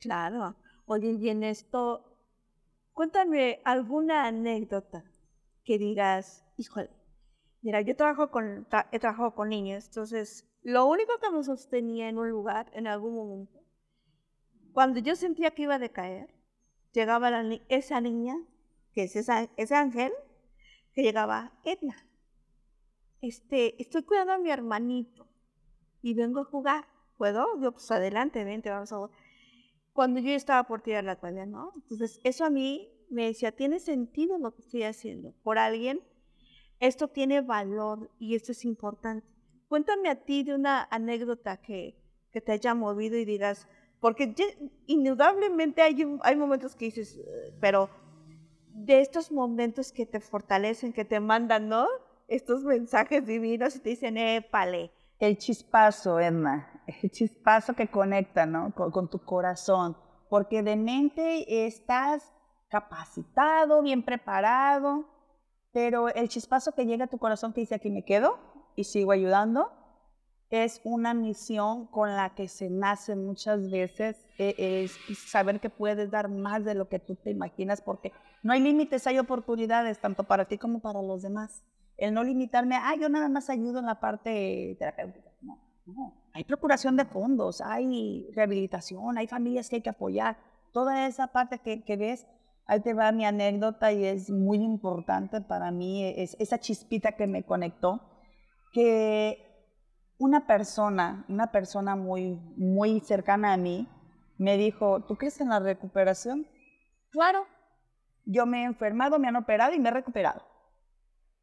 Claro. 0.00 0.56
Oye, 0.86 1.12
y 1.12 1.28
en 1.28 1.44
esto, 1.44 2.16
cuéntame 2.92 3.60
alguna 3.64 4.26
anécdota 4.26 5.04
que 5.64 5.78
digas, 5.78 6.44
híjole, 6.56 6.90
mira, 7.62 7.80
yo 7.82 7.96
trabajo 7.96 8.30
con, 8.30 8.66
trabajado 8.66 9.34
con 9.34 9.48
niños, 9.50 9.86
entonces 9.86 10.48
lo 10.62 10.86
único 10.86 11.12
que 11.20 11.30
me 11.30 11.42
sostenía 11.44 12.08
en 12.08 12.18
un 12.18 12.30
lugar 12.30 12.70
en 12.74 12.86
algún 12.86 13.14
momento, 13.14 13.60
cuando 14.72 15.00
yo 15.00 15.16
sentía 15.16 15.50
que 15.52 15.62
iba 15.62 15.74
a 15.74 15.78
decaer, 15.78 16.34
llegaba 16.92 17.30
esa 17.68 18.00
niña, 18.00 18.36
que 18.92 19.04
es 19.04 19.16
ese 19.16 19.74
ángel, 19.74 20.12
que 20.94 21.02
llegaba 21.02 21.52
Edna. 21.64 21.96
este, 23.20 23.80
estoy 23.82 24.02
cuidando 24.04 24.32
a 24.32 24.38
mi 24.38 24.50
hermanito 24.50 25.26
y 26.02 26.14
vengo 26.14 26.40
a 26.40 26.44
jugar. 26.44 26.86
¿Puedo? 27.16 27.60
Yo, 27.60 27.72
pues 27.72 27.90
adelante, 27.90 28.44
vente, 28.44 28.70
vamos 28.70 28.92
a 28.92 28.96
jugar. 28.96 29.10
Cuando 29.98 30.20
yo 30.20 30.30
estaba 30.30 30.62
por 30.62 30.80
tirar 30.80 31.02
la 31.02 31.16
toalla, 31.16 31.44
¿no? 31.44 31.72
Entonces, 31.74 32.20
eso 32.22 32.44
a 32.44 32.50
mí 32.50 32.88
me 33.10 33.24
decía, 33.24 33.50
tiene 33.50 33.80
sentido 33.80 34.38
lo 34.38 34.54
que 34.54 34.62
estoy 34.62 34.84
haciendo 34.84 35.34
por 35.42 35.58
alguien. 35.58 36.00
Esto 36.78 37.08
tiene 37.08 37.40
valor 37.40 38.08
y 38.20 38.36
esto 38.36 38.52
es 38.52 38.64
importante. 38.64 39.26
Cuéntame 39.66 40.08
a 40.08 40.14
ti 40.14 40.44
de 40.44 40.54
una 40.54 40.86
anécdota 40.92 41.56
que, 41.56 42.00
que 42.30 42.40
te 42.40 42.52
haya 42.52 42.76
movido 42.76 43.18
y 43.18 43.24
digas, 43.24 43.66
porque 43.98 44.36
indudablemente 44.86 45.82
hay, 45.82 46.06
hay 46.22 46.36
momentos 46.36 46.76
que 46.76 46.84
dices, 46.84 47.20
pero 47.60 47.90
de 48.68 49.00
estos 49.00 49.32
momentos 49.32 49.90
que 49.90 50.06
te 50.06 50.20
fortalecen, 50.20 50.92
que 50.92 51.04
te 51.04 51.18
mandan, 51.18 51.68
¿no? 51.68 51.88
Estos 52.28 52.62
mensajes 52.62 53.26
divinos 53.26 53.74
y 53.74 53.80
te 53.80 53.88
dicen, 53.88 54.16
épale. 54.16 54.92
El 55.18 55.38
chispazo, 55.38 56.20
Edna, 56.20 56.77
el 57.02 57.10
chispazo 57.10 57.74
que 57.74 57.88
conecta, 57.88 58.46
¿no? 58.46 58.72
Con, 58.74 59.08
tu 59.08 59.18
corazón, 59.24 59.96
porque 60.28 60.62
de 60.62 60.76
mente 60.76 61.66
estás 61.66 62.32
capacitado, 62.68 63.82
bien 63.82 64.02
preparado, 64.02 65.06
pero 65.72 66.08
el 66.08 66.28
chispazo 66.28 66.72
que 66.72 66.86
llega 66.86 67.04
a 67.04 67.08
tu 67.08 67.18
corazón 67.18 67.52
que 67.52 67.60
dice, 67.60 67.74
aquí 67.74 67.90
me 67.90 68.04
quedo 68.04 68.38
y 68.74 68.84
sigo 68.84 69.12
ayudando, 69.12 69.70
es 70.50 70.80
una 70.84 71.12
misión 71.12 71.86
con 71.86 72.14
la 72.16 72.34
que 72.34 72.48
se 72.48 72.70
nace 72.70 73.16
muchas 73.16 73.70
veces, 73.70 74.26
e, 74.38 74.84
es 74.84 74.98
saber 75.28 75.60
que 75.60 75.68
puedes 75.68 76.10
dar 76.10 76.30
más 76.30 76.64
de 76.64 76.74
lo 76.74 76.88
que 76.88 76.98
tú 76.98 77.16
te 77.16 77.30
imaginas, 77.30 77.82
porque 77.82 78.12
no 78.42 78.52
hay 78.52 78.60
límites, 78.60 79.06
hay 79.06 79.18
oportunidades, 79.18 79.98
tanto 79.98 80.24
para 80.24 80.46
ti 80.46 80.56
como 80.56 80.80
para 80.80 81.02
los 81.02 81.22
demás. 81.22 81.64
El 81.98 82.14
no 82.14 82.22
limitarme, 82.22 82.76
ah, 82.76 82.94
yo 82.98 83.08
nada 83.08 83.28
más 83.28 83.50
ayudo 83.50 83.80
en 83.80 83.86
la 83.86 84.00
parte 84.00 84.76
terapéutica. 84.78 85.30
No, 85.42 85.58
no. 85.86 86.27
Hay 86.38 86.44
procuración 86.44 86.94
de 86.94 87.04
fondos, 87.04 87.60
hay 87.60 88.30
rehabilitación, 88.32 89.18
hay 89.18 89.26
familias 89.26 89.68
que 89.68 89.74
hay 89.74 89.82
que 89.82 89.90
apoyar. 89.90 90.38
Toda 90.72 91.08
esa 91.08 91.26
parte 91.32 91.58
que, 91.58 91.82
que 91.82 91.96
ves, 91.96 92.28
ahí 92.68 92.78
te 92.78 92.94
va 92.94 93.10
mi 93.10 93.24
anécdota 93.24 93.90
y 93.90 94.04
es 94.04 94.30
muy 94.30 94.58
importante 94.58 95.40
para 95.40 95.72
mí, 95.72 96.04
es 96.04 96.36
esa 96.38 96.60
chispita 96.60 97.16
que 97.16 97.26
me 97.26 97.42
conectó, 97.42 98.00
que 98.72 99.72
una 100.16 100.46
persona, 100.46 101.26
una 101.28 101.50
persona 101.50 101.96
muy, 101.96 102.36
muy 102.56 103.00
cercana 103.00 103.54
a 103.54 103.56
mí, 103.56 103.88
me 104.36 104.56
dijo, 104.56 105.00
¿tú 105.08 105.16
crees 105.16 105.40
en 105.40 105.48
la 105.48 105.58
recuperación? 105.58 106.46
Claro. 107.10 107.46
Yo 108.26 108.46
me 108.46 108.62
he 108.62 108.64
enfermado, 108.64 109.18
me 109.18 109.26
han 109.26 109.34
operado 109.34 109.74
y 109.74 109.80
me 109.80 109.88
he 109.88 109.92
recuperado. 109.92 110.46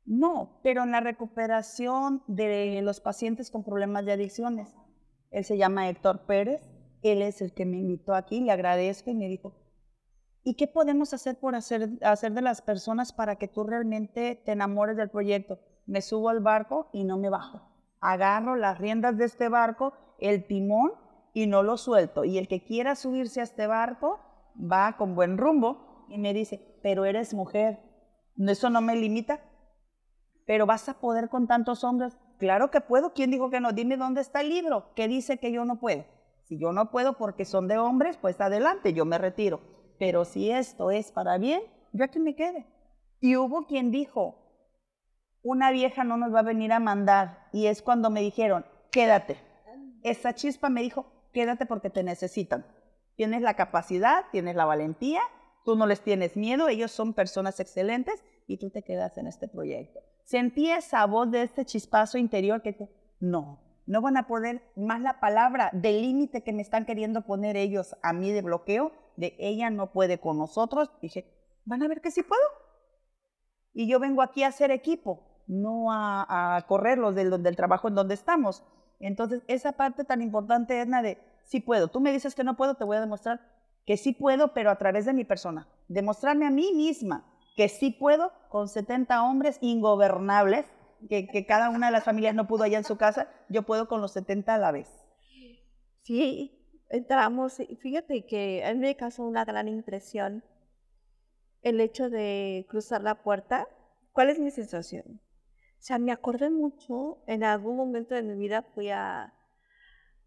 No, 0.06 0.62
pero 0.64 0.84
en 0.84 0.92
la 0.92 1.02
recuperación 1.02 2.24
de 2.28 2.80
los 2.82 3.02
pacientes 3.02 3.52
con 3.52 3.66
problemas 3.66 4.06
de 4.06 4.14
adicciones. 4.14 4.74
Él 5.36 5.44
se 5.44 5.58
llama 5.58 5.90
Héctor 5.90 6.26
Pérez, 6.26 6.62
él 7.04 7.22
es 7.22 7.42
el 7.42 7.54
que 7.54 7.66
me 7.66 7.78
invitó 7.78 8.16
aquí, 8.16 8.40
le 8.40 8.52
agradezco 8.52 9.10
y 9.10 9.16
me 9.16 9.28
dijo, 9.28 9.54
¿y 10.44 10.56
qué 10.56 10.68
podemos 10.68 11.14
hacer 11.14 11.40
por 11.40 11.56
hacer, 11.56 11.90
hacer 12.02 12.34
de 12.34 12.42
las 12.42 12.62
personas 12.62 13.14
para 13.14 13.36
que 13.36 13.48
tú 13.48 13.64
realmente 13.64 14.42
te 14.44 14.52
enamores 14.52 14.98
del 14.98 15.10
proyecto? 15.10 15.60
Me 15.86 16.02
subo 16.02 16.30
al 16.30 16.40
barco 16.40 16.90
y 16.94 17.04
no 17.04 17.18
me 17.18 17.30
bajo 17.30 17.76
agarro 18.06 18.56
las 18.56 18.78
riendas 18.78 19.18
de 19.18 19.26
este 19.26 19.50
barco, 19.50 19.94
el 20.20 20.46
timón 20.46 20.92
y 21.34 21.48
no 21.48 21.64
lo 21.64 21.78
suelto. 21.78 22.24
Y 22.24 22.38
el 22.38 22.48
que 22.48 22.64
quiera 22.64 22.96
subirse 22.96 23.40
a 23.42 23.44
este 23.44 23.68
barco 23.68 24.20
va 24.60 24.96
con 24.98 25.16
buen 25.16 25.38
rumbo 25.38 26.06
y 26.10 26.18
me 26.18 26.34
dice, 26.34 26.80
pero 26.84 27.06
eres 27.06 27.34
mujer, 27.34 27.80
eso 28.38 28.70
no 28.70 28.82
me 28.82 28.96
limita, 28.96 29.42
pero 30.46 30.66
vas 30.66 30.88
a 30.88 31.00
poder 31.00 31.30
con 31.30 31.48
tantos 31.48 31.84
hombres. 31.84 32.18
Claro 32.38 32.72
que 32.72 32.82
puedo, 32.82 33.14
¿quién 33.14 33.32
dijo 33.32 33.50
que 33.50 33.60
no? 33.60 33.72
Dime 33.72 33.98
dónde 33.98 34.22
está 34.22 34.42
el 34.42 34.50
libro 34.50 34.94
que 34.96 35.08
dice 35.08 35.38
que 35.38 35.52
yo 35.52 35.66
no 35.66 35.80
puedo. 35.80 36.06
Si 36.44 36.60
yo 36.60 36.74
no 36.74 36.92
puedo 36.92 37.18
porque 37.18 37.46
son 37.46 37.68
de 37.68 37.78
hombres, 37.78 38.18
pues 38.18 38.40
adelante, 38.40 38.94
yo 38.94 39.06
me 39.06 39.18
retiro. 39.18 39.62
Pero 39.98 40.26
si 40.26 40.52
esto 40.52 40.92
es 40.92 41.12
para 41.12 41.38
bien, 41.38 41.62
yo 41.94 42.04
aquí 42.04 42.20
me 42.20 42.36
quede. 42.36 42.68
Y 43.20 43.38
hubo 43.38 43.66
quien 43.66 43.92
dijo, 43.92 44.36
una 45.42 45.72
vieja 45.72 46.04
no 46.04 46.18
nos 46.18 46.34
va 46.34 46.40
a 46.40 46.44
venir 46.44 46.74
a 46.74 46.80
mandar. 46.80 47.48
Y 47.52 47.68
es 47.68 47.82
cuando 47.82 48.10
me 48.10 48.22
dijeron, 48.22 48.66
quédate. 48.92 49.38
Esa 50.04 50.36
chispa 50.36 50.70
me 50.70 50.82
dijo, 50.82 51.06
quédate 51.34 51.66
porque 51.66 51.90
te 51.90 52.04
necesitan. 52.04 52.66
Tienes 53.16 53.42
la 53.42 53.56
capacidad, 53.56 54.26
tienes 54.32 54.56
la 54.56 54.66
valentía, 54.66 55.22
tú 55.66 55.76
no 55.76 55.88
les 55.88 56.02
tienes 56.02 56.38
miedo, 56.38 56.70
ellos 56.70 56.92
son 56.92 57.14
personas 57.14 57.60
excelentes 57.60 58.24
y 58.48 58.58
tú 58.58 58.70
te 58.70 58.84
quedas 58.84 59.18
en 59.18 59.28
este 59.28 59.48
proyecto. 59.48 60.00
Sentí 60.24 60.70
esa 60.70 61.06
voz 61.06 61.30
de 61.32 61.42
este 61.42 61.66
chispazo 61.66 62.18
interior 62.18 62.62
que 62.62 62.90
no, 63.20 63.60
no 63.86 64.02
van 64.02 64.18
a 64.18 64.28
poder 64.28 64.62
más 64.76 65.02
la 65.02 65.20
palabra 65.20 65.70
del 65.74 66.02
límite 66.02 66.44
que 66.44 66.54
me 66.54 66.62
están 66.62 66.86
queriendo 66.86 67.22
poner 67.24 67.58
ellos 67.58 67.96
a 68.04 68.14
mí 68.14 68.32
de 68.32 68.42
bloqueo, 68.42 68.92
de 69.18 69.36
ella 69.40 69.70
no 69.70 69.92
puede 69.92 70.20
con 70.20 70.38
nosotros. 70.38 70.92
Dije, 71.02 71.26
van 71.66 71.84
a 71.84 71.88
ver 71.88 72.02
que 72.02 72.12
sí 72.12 72.24
puedo. 72.24 72.44
Y 73.74 73.88
yo 73.88 74.00
vengo 74.00 74.22
aquí 74.22 74.44
a 74.44 74.48
hacer 74.48 74.72
equipo 74.72 75.36
no 75.48 75.92
a, 75.92 76.64
correrlos 76.68 77.16
del, 77.16 77.42
del 77.42 77.56
trabajo 77.56 77.88
en 77.88 77.96
donde 77.96 78.14
estamos. 78.14 78.64
Entonces, 79.00 79.44
esa 79.48 79.74
parte 79.74 80.04
tan 80.04 80.22
importante 80.22 80.82
es 80.82 80.88
la 80.88 81.02
de, 81.02 81.20
sí 81.44 81.60
puedo. 81.60 81.88
Tú 81.88 82.00
me 82.00 82.12
dices 82.12 82.36
que 82.36 82.44
no 82.44 82.56
puedo, 82.56 82.76
te 82.76 82.84
voy 82.84 82.98
a 82.98 83.02
demostrar 83.02 83.42
que 83.86 83.98
sí 83.98 84.14
puedo, 84.14 84.54
pero 84.54 84.72
a 84.72 84.78
través 84.78 85.06
de 85.06 85.14
mi 85.14 85.26
persona. 85.26 85.68
Demostrarme 85.88 86.46
a 86.46 86.52
mí 86.52 86.72
misma 86.74 87.26
que 87.56 87.70
sí 87.70 87.92
puedo 87.92 88.32
con 88.50 88.68
70 88.68 89.24
hombres 89.24 89.58
ingobernables, 89.62 90.66
que, 91.10 91.46
cada 91.48 91.70
una 91.70 91.88
de 91.88 91.94
las 91.94 92.04
familias 92.04 92.36
no 92.36 92.48
pudo 92.48 92.64
allá 92.64 92.78
en 92.78 92.84
su 92.84 92.98
casa, 92.98 93.30
yo 93.50 93.64
puedo 93.64 93.88
con 93.88 94.02
los 94.02 94.12
70 94.12 94.54
a 94.54 94.58
la 94.58 94.72
vez. 94.72 94.90
Sí, 96.02 96.60
entramos, 96.90 97.62
fíjate 97.80 98.26
que 98.26 98.66
en 98.66 98.80
mi 98.80 98.96
caso 98.96 99.24
una 99.24 99.46
gran 99.46 99.68
impresión 99.68 100.44
el 101.62 101.82
hecho 101.82 102.10
de 102.10 102.66
cruzar 102.70 103.02
la 103.02 103.24
puerta. 103.24 103.68
¿Cuál 104.12 104.30
es 104.30 104.40
mi 104.40 104.52
sensación? 104.52 105.20
O 105.80 105.82
sea, 105.88 105.98
me 105.98 106.12
acordé 106.12 106.50
mucho, 106.50 107.24
en 107.28 107.44
algún 107.44 107.78
momento 107.78 108.16
de 108.16 108.24
mi 108.24 108.36
vida 108.36 108.62
fui 108.62 108.90
a, 108.90 109.34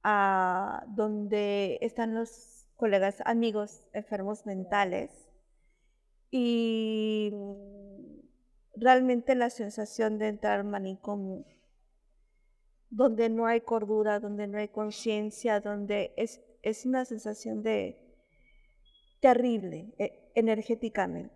a 0.03 0.85
donde 0.89 1.79
están 1.81 2.15
los 2.15 2.58
colegas, 2.79 3.21
amigos 3.27 3.83
enfermos 3.93 4.47
mentales 4.47 5.11
y 6.31 7.33
realmente 8.77 9.35
la 9.35 9.51
sensación 9.51 10.19
de 10.19 10.29
entrar 10.29 10.61
en 10.61 10.71
manicomio, 10.71 11.45
donde 12.89 13.31
no 13.31 13.47
hay 13.47 13.63
cordura, 13.63 14.21
donde 14.21 14.47
no 14.47 14.59
hay 14.59 14.69
conciencia, 14.69 15.61
donde 15.61 16.15
es, 16.17 16.41
es 16.63 16.87
una 16.87 17.05
sensación 17.05 17.65
de 17.65 17.99
terrible 19.21 19.93
e, 19.99 20.31
energéticamente. 20.37 21.35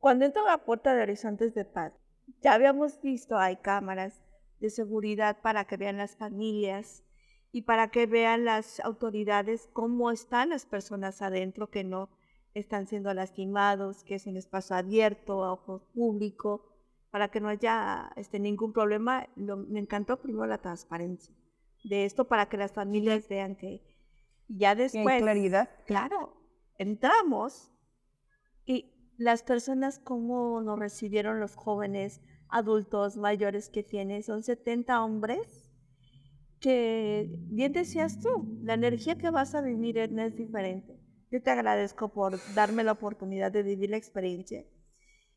Cuando 0.00 0.24
entro 0.24 0.46
a 0.46 0.52
la 0.52 0.64
puerta 0.64 0.94
de 0.94 1.02
Horizontes 1.02 1.54
de 1.54 1.66
Paz, 1.66 1.92
ya 2.40 2.54
habíamos 2.54 3.02
visto, 3.02 3.36
hay 3.36 3.56
cámaras 3.56 4.22
de 4.60 4.70
seguridad 4.70 5.42
para 5.42 5.66
que 5.66 5.76
vean 5.76 5.98
las 5.98 6.16
familias 6.16 7.03
y 7.54 7.62
para 7.62 7.92
que 7.92 8.06
vean 8.06 8.44
las 8.44 8.80
autoridades 8.80 9.68
cómo 9.72 10.10
están 10.10 10.48
las 10.48 10.66
personas 10.66 11.22
adentro 11.22 11.70
que 11.70 11.84
no 11.84 12.08
están 12.52 12.88
siendo 12.88 13.14
lastimados, 13.14 14.02
que 14.02 14.16
es 14.16 14.26
un 14.26 14.36
espacio 14.36 14.74
abierto 14.74 15.44
a 15.44 15.52
ojos 15.52 15.84
público, 15.94 16.66
para 17.12 17.28
que 17.28 17.40
no 17.40 17.46
haya 17.46 18.10
este, 18.16 18.40
ningún 18.40 18.72
problema. 18.72 19.28
me 19.36 19.78
encantó 19.78 20.20
primero 20.20 20.46
la 20.46 20.58
transparencia 20.58 21.32
de 21.84 22.04
esto 22.04 22.26
para 22.26 22.48
que 22.48 22.56
las 22.56 22.72
familias 22.72 23.28
vean 23.28 23.54
que 23.54 23.84
ya 24.48 24.74
después... 24.74 25.22
claridad? 25.22 25.70
Claro, 25.86 26.36
entramos 26.76 27.70
y 28.66 29.14
las 29.16 29.44
personas, 29.44 30.00
cómo 30.00 30.60
nos 30.60 30.76
recibieron 30.76 31.38
los 31.38 31.54
jóvenes, 31.54 32.20
adultos, 32.48 33.16
mayores 33.16 33.68
que 33.68 33.84
tienes, 33.84 34.26
son 34.26 34.42
70 34.42 35.04
hombres 35.04 35.63
que, 36.64 37.28
bien 37.50 37.72
decías 37.72 38.18
tú, 38.20 38.58
la 38.62 38.72
energía 38.72 39.18
que 39.18 39.28
vas 39.28 39.54
a 39.54 39.60
vivir 39.60 39.98
es 39.98 40.34
diferente. 40.34 40.98
Yo 41.30 41.42
te 41.42 41.50
agradezco 41.50 42.08
por 42.08 42.40
darme 42.54 42.82
la 42.84 42.92
oportunidad 42.92 43.52
de 43.52 43.62
vivir 43.62 43.90
la 43.90 43.98
experiencia. 43.98 44.64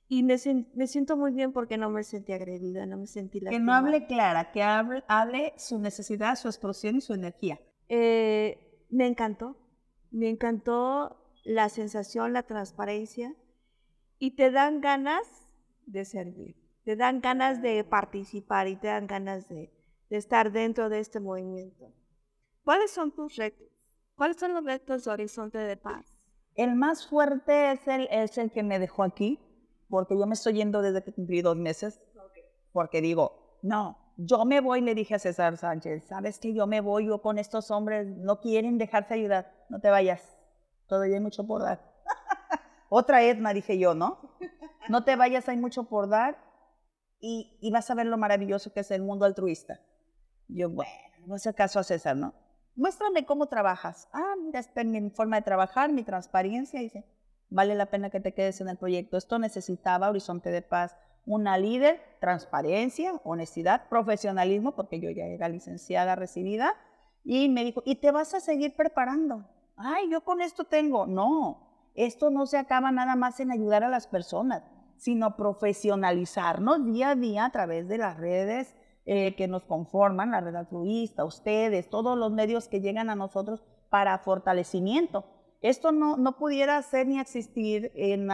Y 0.07 0.24
me, 0.24 0.38
me 0.74 0.88
siento 0.88 1.17
muy 1.17 1.34
bien 1.34 1.51
porque 1.51 1.77
no 1.77 1.89
me 1.89 2.03
sentí 2.03 2.31
agredida, 2.31 2.86
no 2.86 2.96
me 2.96 3.07
sentí 3.07 3.41
Que 3.41 3.60
no 3.60 3.74
hable 3.74 4.07
clara, 4.07 4.53
que 4.53 4.63
hable, 4.63 5.03
hable 5.10 5.51
su 5.57 5.79
necesidad, 5.79 6.38
su 6.38 6.48
explosión 6.48 6.96
y 6.96 7.01
su 7.01 7.13
energía. 7.13 7.60
Eh, 7.89 8.86
me 8.89 9.05
encantó, 9.05 9.57
me 10.12 10.29
encantó 10.29 11.17
la 11.43 11.67
sensación, 11.67 12.31
la 12.31 12.43
transparencia 12.43 13.36
y 14.17 14.38
te 14.38 14.50
dan 14.50 14.79
ganas 14.79 15.27
de 15.86 16.05
servir, 16.05 16.55
te 16.86 16.96
dan 16.96 17.19
ganas 17.19 17.62
de 17.62 17.84
participar 17.84 18.69
y 18.69 18.77
te 18.77 18.88
dan 18.88 19.07
ganas 19.07 19.50
de, 19.50 19.76
estar 20.09 20.51
dentro 20.51 20.89
de 20.89 20.99
este 20.99 21.19
movimiento. 21.19 21.93
¿Cuáles 22.63 22.91
son 22.91 23.11
tus 23.11 23.35
retos? 23.35 23.67
¿Cuáles 24.15 24.37
son 24.37 24.53
los 24.53 24.63
retos 24.63 25.05
de 25.05 25.11
Horizonte 25.11 25.57
de 25.57 25.77
Paz? 25.77 26.17
El 26.55 26.75
más 26.75 27.07
fuerte 27.07 27.71
es 27.71 27.87
el, 27.87 28.07
el 28.09 28.51
que 28.51 28.63
me 28.63 28.79
dejó 28.79 29.03
aquí, 29.03 29.39
porque 29.89 30.17
yo 30.17 30.25
me 30.25 30.33
estoy 30.33 30.53
yendo 30.53 30.81
desde 30.81 31.03
que 31.03 31.13
cumplí 31.13 31.41
dos 31.41 31.55
meses, 31.55 32.01
porque 32.71 32.99
digo, 32.99 33.59
No, 33.61 34.13
yo 34.17 34.43
me 34.45 34.59
voy, 34.59 34.81
le 34.81 34.95
dije 34.95 35.15
a 35.15 35.19
César 35.19 35.57
Sánchez, 35.57 36.07
sabes 36.07 36.39
que 36.39 36.53
yo 36.53 36.65
me 36.65 36.81
voy, 36.81 37.05
yo 37.05 37.21
con 37.21 37.37
estos 37.37 37.69
hombres 37.69 38.07
no 38.07 38.39
quieren 38.39 38.79
dejarse 38.79 39.13
ayudar, 39.13 39.53
no 39.69 39.79
te 39.79 39.89
vayas, 39.89 40.37
todavía 40.87 41.15
hay 41.15 41.21
mucho 41.21 41.45
por 41.45 41.61
dar. 41.61 41.93
Otra 42.89 43.21
Edna, 43.21 43.53
dije 43.53 43.77
yo, 43.77 43.93
¿no? 43.93 44.35
No 44.89 45.03
te 45.03 45.15
vayas, 45.15 45.47
hay 45.49 45.57
mucho 45.57 45.83
por 45.83 46.09
dar 46.09 46.37
y, 47.19 47.59
y 47.61 47.71
vas 47.71 47.89
a 47.91 47.95
ver 47.95 48.07
lo 48.07 48.17
maravilloso 48.17 48.73
que 48.73 48.79
es 48.79 48.89
el 48.89 49.03
mundo 49.03 49.25
altruista. 49.25 49.79
Yo, 50.48 50.70
bueno, 50.70 50.92
no 51.25 51.36
hace 51.36 51.54
caso 51.54 51.80
a 51.80 51.84
César, 51.84 52.16
¿no? 52.16 52.34
Muéstrame 52.75 53.25
cómo 53.25 53.48
trabajas. 53.48 54.08
Ah, 54.13 54.36
mira, 54.42 54.60
es 54.60 54.70
mi 54.86 55.10
forma 55.10 55.38
de 55.38 55.42
trabajar, 55.42 55.92
mi 55.92 56.04
transparencia. 56.04 56.80
Dice, 56.80 57.06
vale 57.50 57.75
la 57.75 57.88
pena 57.88 58.10
que 58.10 58.20
te 58.20 58.34
quedes 58.34 58.62
en 58.62 58.70
el 58.70 58.77
proyecto. 58.77 59.18
Esto 59.18 59.39
necesitaba 59.39 60.10
Horizonte 60.10 60.51
de 60.51 60.62
Paz, 60.62 60.96
una 61.25 61.58
líder, 61.58 62.00
transparencia, 62.22 63.20
honestidad, 63.24 63.89
profesionalismo, 63.89 64.75
porque 64.75 65.00
yo 65.00 65.10
ya 65.10 65.25
era 65.25 65.50
licenciada 65.50 66.16
recibida. 66.16 66.75
Y 67.24 67.50
me 67.50 67.63
dijo, 67.63 67.82
¿y 67.84 67.96
te 67.96 68.12
vas 68.12 68.34
a 68.34 68.39
seguir 68.39 68.75
preparando? 68.75 69.50
Ay, 69.75 70.10
yo 70.10 70.24
con 70.24 70.39
esto 70.39 70.63
tengo. 70.63 71.08
No, 71.08 71.92
esto 71.96 72.30
no 72.30 72.46
se 72.46 72.58
acaba 72.58 72.92
nada 72.92 73.16
más 73.16 73.39
en 73.39 73.51
ayudar 73.51 73.84
a 73.84 73.89
las 73.89 74.08
personas, 74.08 74.63
sino 74.98 75.36
profesionalizarnos 75.36 76.86
día 76.86 77.10
a 77.10 77.16
día 77.16 77.46
a 77.46 77.51
través 77.51 77.88
de 77.88 77.98
las 77.98 78.18
redes 78.18 78.75
eh, 79.09 79.35
que 79.35 79.47
nos 79.47 79.63
conforman, 79.63 80.31
la 80.31 80.41
red 80.41 80.53
altruista, 80.53 81.23
ustedes, 81.23 81.89
todos 81.89 82.17
los 82.17 82.31
medios 82.33 82.67
que 82.67 82.81
llegan 82.81 83.09
a 83.09 83.15
nosotros 83.15 83.63
para 83.89 84.17
fortalecimiento. 84.17 85.23
Esto 85.61 85.93
no, 85.93 86.17
no 86.17 86.37
pudiera 86.37 86.81
ser 86.81 87.07
ni 87.07 87.17
existir 87.17 87.91
en 87.95 88.27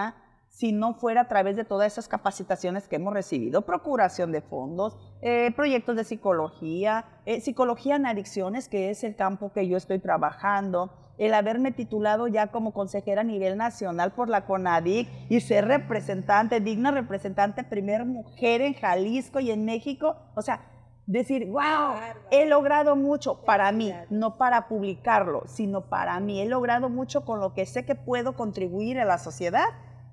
si 0.49 0.71
no 0.71 0.95
fuera 0.95 1.21
a 1.21 1.27
través 1.27 1.55
de 1.55 1.63
todas 1.63 1.93
esas 1.93 2.07
capacitaciones 2.07 2.87
que 2.87 2.95
hemos 2.95 3.13
recibido, 3.13 3.61
procuración 3.61 4.31
de 4.31 4.41
fondos, 4.41 4.97
eh, 5.21 5.51
proyectos 5.55 5.95
de 5.95 6.03
psicología, 6.03 7.05
eh, 7.25 7.39
psicología 7.39 7.95
en 7.95 8.07
adicciones, 8.07 8.67
que 8.67 8.89
es 8.89 9.03
el 9.03 9.15
campo 9.15 9.53
que 9.53 9.67
yo 9.67 9.77
estoy 9.77 9.99
trabajando, 9.99 10.91
el 11.17 11.33
haberme 11.33 11.71
titulado 11.71 12.27
ya 12.27 12.47
como 12.47 12.73
consejera 12.73 13.21
a 13.21 13.23
nivel 13.25 13.57
nacional 13.57 14.11
por 14.13 14.29
la 14.29 14.45
CONADIC 14.45 15.07
y 15.29 15.39
ser 15.41 15.67
representante, 15.67 16.59
digna 16.59 16.91
representante, 16.91 17.63
primera 17.63 18.05
mujer 18.05 18.61
en 18.61 18.73
Jalisco 18.73 19.39
y 19.39 19.51
en 19.51 19.65
México. 19.65 20.15
O 20.35 20.41
sea, 20.41 20.61
decir, 21.05 21.47
wow, 21.47 21.95
he 22.31 22.45
logrado 22.45 22.95
mucho 22.95 23.41
para 23.43 23.71
mí, 23.71 23.93
no 24.09 24.37
para 24.37 24.67
publicarlo, 24.67 25.43
sino 25.47 25.81
para 25.81 26.19
mí. 26.19 26.41
He 26.41 26.45
logrado 26.45 26.89
mucho 26.89 27.25
con 27.25 27.39
lo 27.39 27.53
que 27.53 27.65
sé 27.65 27.85
que 27.85 27.95
puedo 27.95 28.35
contribuir 28.35 28.99
a 28.99 29.05
la 29.05 29.17
sociedad 29.17 29.65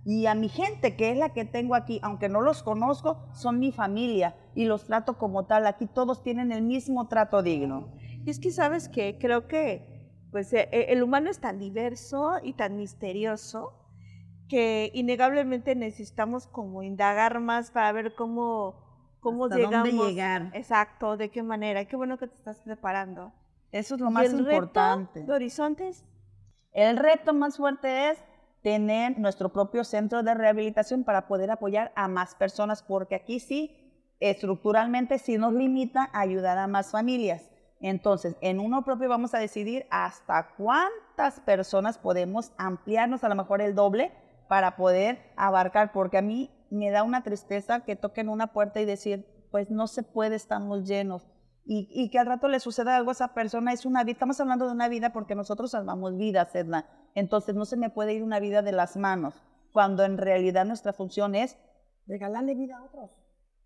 y 0.04 0.26
a 0.26 0.34
mi 0.34 0.48
gente, 0.48 0.96
que 0.96 1.10
es 1.10 1.18
la 1.18 1.32
que 1.32 1.44
tengo 1.44 1.74
aquí, 1.74 2.00
aunque 2.02 2.28
no 2.28 2.40
los 2.40 2.62
conozco, 2.62 3.18
son 3.34 3.58
mi 3.58 3.70
familia 3.70 4.34
y 4.54 4.64
los 4.64 4.86
trato 4.86 5.18
como 5.18 5.44
tal. 5.44 5.66
Aquí 5.66 5.86
todos 5.86 6.22
tienen 6.22 6.52
el 6.52 6.62
mismo 6.62 7.06
trato 7.08 7.42
digno. 7.42 7.92
Y 8.24 8.30
es 8.30 8.40
que 8.40 8.50
sabes 8.50 8.88
que 8.88 9.18
creo 9.18 9.46
que 9.46 9.99
pues 10.30 10.52
eh, 10.52 10.68
eh, 10.72 10.86
el 10.88 11.02
humano 11.02 11.30
es 11.30 11.38
tan 11.38 11.58
diverso 11.58 12.34
y 12.42 12.52
tan 12.52 12.76
misterioso 12.76 13.72
que 14.48 14.90
innegablemente 14.94 15.74
necesitamos 15.74 16.46
como 16.46 16.82
indagar 16.82 17.40
más 17.40 17.70
para 17.70 17.92
ver 17.92 18.14
cómo, 18.14 18.74
cómo 19.20 19.48
llegamos. 19.48 19.88
Dónde 19.88 20.10
llegar. 20.10 20.50
Exacto, 20.54 21.16
de 21.16 21.30
qué 21.30 21.42
manera. 21.42 21.84
Qué 21.84 21.96
bueno 21.96 22.18
que 22.18 22.26
te 22.26 22.34
estás 22.34 22.58
preparando. 22.60 23.32
Eso 23.72 23.94
es 23.94 24.00
lo 24.00 24.10
más 24.10 24.32
importante. 24.32 25.22
de 25.22 25.32
horizontes? 25.32 26.04
El 26.72 26.96
reto 26.96 27.32
más 27.32 27.56
fuerte 27.56 28.10
es 28.10 28.18
tener 28.62 29.18
nuestro 29.18 29.52
propio 29.52 29.84
centro 29.84 30.22
de 30.22 30.34
rehabilitación 30.34 31.04
para 31.04 31.26
poder 31.26 31.50
apoyar 31.50 31.92
a 31.94 32.08
más 32.08 32.34
personas, 32.34 32.82
porque 32.82 33.14
aquí 33.14 33.40
sí, 33.40 33.76
estructuralmente 34.18 35.18
sí 35.18 35.38
nos 35.38 35.52
limita 35.52 36.10
a 36.12 36.20
ayudar 36.20 36.58
a 36.58 36.66
más 36.66 36.90
familias. 36.90 37.49
Entonces, 37.80 38.36
en 38.42 38.60
uno 38.60 38.84
propio 38.84 39.08
vamos 39.08 39.34
a 39.34 39.38
decidir 39.38 39.86
hasta 39.90 40.54
cuántas 40.56 41.40
personas 41.40 41.96
podemos 41.98 42.52
ampliarnos, 42.58 43.24
a 43.24 43.28
lo 43.28 43.34
mejor 43.34 43.62
el 43.62 43.74
doble, 43.74 44.12
para 44.48 44.76
poder 44.76 45.32
abarcar, 45.36 45.92
porque 45.92 46.18
a 46.18 46.22
mí 46.22 46.50
me 46.70 46.90
da 46.90 47.02
una 47.02 47.22
tristeza 47.22 47.80
que 47.80 47.96
toquen 47.96 48.28
una 48.28 48.48
puerta 48.48 48.80
y 48.80 48.84
decir, 48.84 49.26
pues 49.50 49.70
no 49.70 49.86
se 49.86 50.02
puede, 50.02 50.36
estamos 50.36 50.86
llenos. 50.86 51.26
Y, 51.72 52.10
que 52.10 52.18
al 52.18 52.26
rato 52.26 52.48
le 52.48 52.58
suceda 52.58 52.96
algo 52.96 53.10
a 53.10 53.12
esa 53.12 53.32
persona, 53.32 53.72
es 53.72 53.86
una 53.86 54.02
vida, 54.02 54.14
estamos 54.14 54.40
hablando 54.40 54.66
de 54.66 54.72
una 54.72 54.88
vida 54.88 55.12
porque 55.12 55.36
nosotros 55.36 55.70
salvamos 55.70 56.16
vidas, 56.16 56.52
Edna. 56.56 56.88
Entonces 57.14 57.54
no 57.54 57.64
se 57.64 57.76
me 57.76 57.90
puede 57.90 58.12
ir 58.12 58.24
una 58.24 58.40
vida 58.40 58.62
de 58.62 58.72
las 58.72 58.96
manos, 58.96 59.40
cuando 59.72 60.04
en 60.04 60.18
realidad 60.18 60.64
nuestra 60.64 60.92
función 60.92 61.36
es 61.36 61.56
regalarle 62.08 62.56
vida 62.56 62.76
a 62.76 62.82
otros 62.82 63.10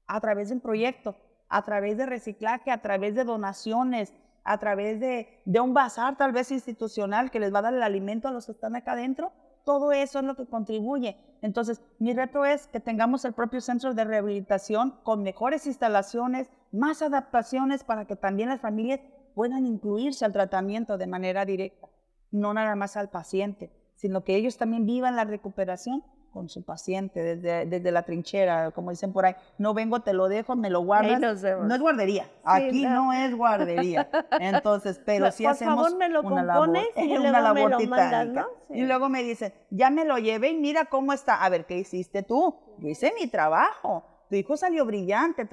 a 0.07 0.20
través 0.20 0.50
de 0.50 0.57
un 0.57 0.61
proyecto 0.61 1.16
a 1.55 1.62
través 1.62 1.97
de 1.97 2.05
reciclaje, 2.05 2.73
a 2.73 2.83
través 2.83 3.14
de 3.14 3.23
donaciones, 3.23 4.12
a 4.43 4.59
través 4.59 4.99
de, 4.99 5.29
un 5.61 5.73
bazar 5.73 6.17
tal 6.17 6.33
vez 6.33 6.51
institucional 6.51 7.31
que 7.31 7.38
les 7.38 7.55
va 7.55 7.61
a 7.61 7.62
dar 7.62 7.75
el 7.75 7.85
alimento 7.85 8.27
a 8.27 8.33
los 8.33 8.47
que 8.47 8.53
están 8.53 8.75
acá 8.75 8.95
adentro. 8.95 9.31
Todo 9.64 9.93
eso 9.93 10.19
es 10.19 10.25
lo 10.25 10.35
que 10.35 10.47
contribuye. 10.47 11.17
Entonces, 11.43 11.81
mi 12.01 12.12
reto 12.12 12.45
es 12.45 12.67
que 12.67 12.81
tengamos 12.81 13.25
el 13.25 13.35
propio 13.35 13.61
centro 13.61 13.95
de 13.95 14.03
rehabilitación 14.03 14.97
con 15.05 15.23
mejores 15.23 15.64
instalaciones, 15.69 16.51
más 16.73 17.03
adaptaciones 17.03 17.85
para 17.85 18.05
que 18.05 18.17
también 18.17 18.49
las 18.49 18.61
familias 18.61 18.99
puedan 19.37 19.64
incluirse 19.64 20.25
al 20.25 20.33
tratamiento 20.33 20.99
de 20.99 21.07
manera 21.07 21.45
directa, 21.45 21.87
no 22.33 22.53
nada 22.53 22.75
más 22.75 22.97
al 22.97 23.11
paciente, 23.11 23.71
sino 23.95 24.25
que 24.25 24.35
ellos 24.35 24.57
también 24.57 24.87
vivan 24.87 25.14
la 25.14 25.25
recuperación 25.25 26.03
con 26.35 26.49
su 26.49 26.64
paciente 26.64 27.23
desde, 27.23 27.64
desde 27.64 27.92
la 27.92 28.03
trinchera, 28.03 28.73
como 28.73 28.90
dicen 28.90 29.12
por 29.12 29.25
ahí, 29.25 29.37
no 29.57 29.73
vengo, 29.73 30.01
te 30.01 30.12
lo 30.12 30.29
dejo, 30.29 30.57
me 30.57 30.68
lo 30.68 30.81
guardas. 30.81 31.20
No 31.62 31.75
es 31.75 31.81
guardería, 31.81 32.29
aquí 32.42 32.83
no. 32.83 33.12
es 33.12 33.37
guardería. 33.37 34.11
Entonces, 34.40 35.01
pero 35.07 35.31
sí 35.31 35.47
hacemos 35.47 35.77
favor, 35.77 35.97
me 35.97 36.09
lo 36.09 36.23
una 36.23 36.42
labor, 36.42 36.77
y 36.97 37.16
una 37.16 37.40
labor 37.40 37.77
titánica. 37.77 38.49
Y 38.68 38.83
luego 38.83 39.09
me 39.09 39.23
dicen, 39.23 39.55
ya 39.70 39.90
me 39.90 40.05
lo 40.05 40.18
llevé 40.18 40.51
y 40.51 40.57
mira 40.57 40.87
cómo 40.87 41.12
está. 41.12 41.37
A 41.37 41.49
ver, 41.49 41.66
¿qué 41.66 41.79
hiciste 41.79 42.25
tú? 42.25 42.57
Yo 42.79 42.88
hice 42.88 43.14
mi 43.18 43.29
trabajo. 43.29 44.05
Tu 44.29 44.35
hijo 44.35 44.57
salió 44.57 44.85
brillante, 44.85 45.49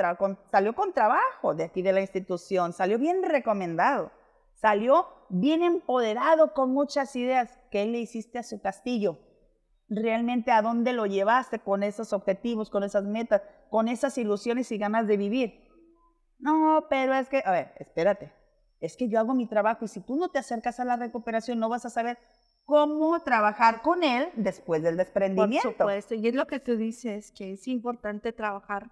salió 0.51 0.73
con 0.73 0.93
trabajo 0.93 1.53
de 1.53 1.65
aquí 1.65 1.83
de 1.83 1.93
la 1.93 2.01
institución, 2.01 2.73
salió 2.73 2.97
bien 2.97 3.21
recomendado, 3.21 4.11
salió 4.55 5.05
bien 5.29 5.61
empoderado 5.61 6.55
con 6.55 6.73
muchas 6.73 7.15
ideas. 7.15 7.59
¿Qué 7.69 7.85
le 7.85 7.99
hiciste 7.99 8.39
a 8.39 8.43
su 8.43 8.59
castillo? 8.59 9.19
Realmente 9.91 10.51
a 10.51 10.61
dónde 10.61 10.93
lo 10.93 11.05
llevaste 11.05 11.59
con 11.59 11.83
esos 11.83 12.13
objetivos, 12.13 12.69
con 12.69 12.83
esas 12.83 13.03
metas, 13.03 13.41
con 13.69 13.89
esas 13.89 14.17
ilusiones 14.17 14.71
y 14.71 14.77
ganas 14.77 15.05
de 15.05 15.17
vivir. 15.17 15.69
No, 16.39 16.85
pero 16.89 17.13
es 17.13 17.27
que, 17.27 17.43
a 17.45 17.51
ver, 17.51 17.73
espérate, 17.77 18.31
es 18.79 18.95
que 18.95 19.09
yo 19.09 19.19
hago 19.19 19.35
mi 19.35 19.47
trabajo 19.47 19.85
y 19.85 19.89
si 19.89 19.99
tú 19.99 20.15
no 20.15 20.29
te 20.29 20.39
acercas 20.39 20.79
a 20.79 20.85
la 20.85 20.95
recuperación 20.95 21.59
no 21.59 21.67
vas 21.67 21.85
a 21.85 21.89
saber 21.89 22.17
cómo 22.63 23.19
trabajar 23.21 23.81
con 23.81 24.03
él 24.03 24.29
después 24.35 24.81
del 24.81 24.95
desprendimiento. 24.95 25.67
Por 25.67 25.77
supuesto, 25.77 26.15
y 26.15 26.25
es 26.25 26.35
lo 26.35 26.47
que 26.47 26.61
tú 26.61 26.77
dices, 26.77 27.33
que 27.33 27.53
es 27.53 27.67
importante 27.67 28.31
trabajar 28.31 28.91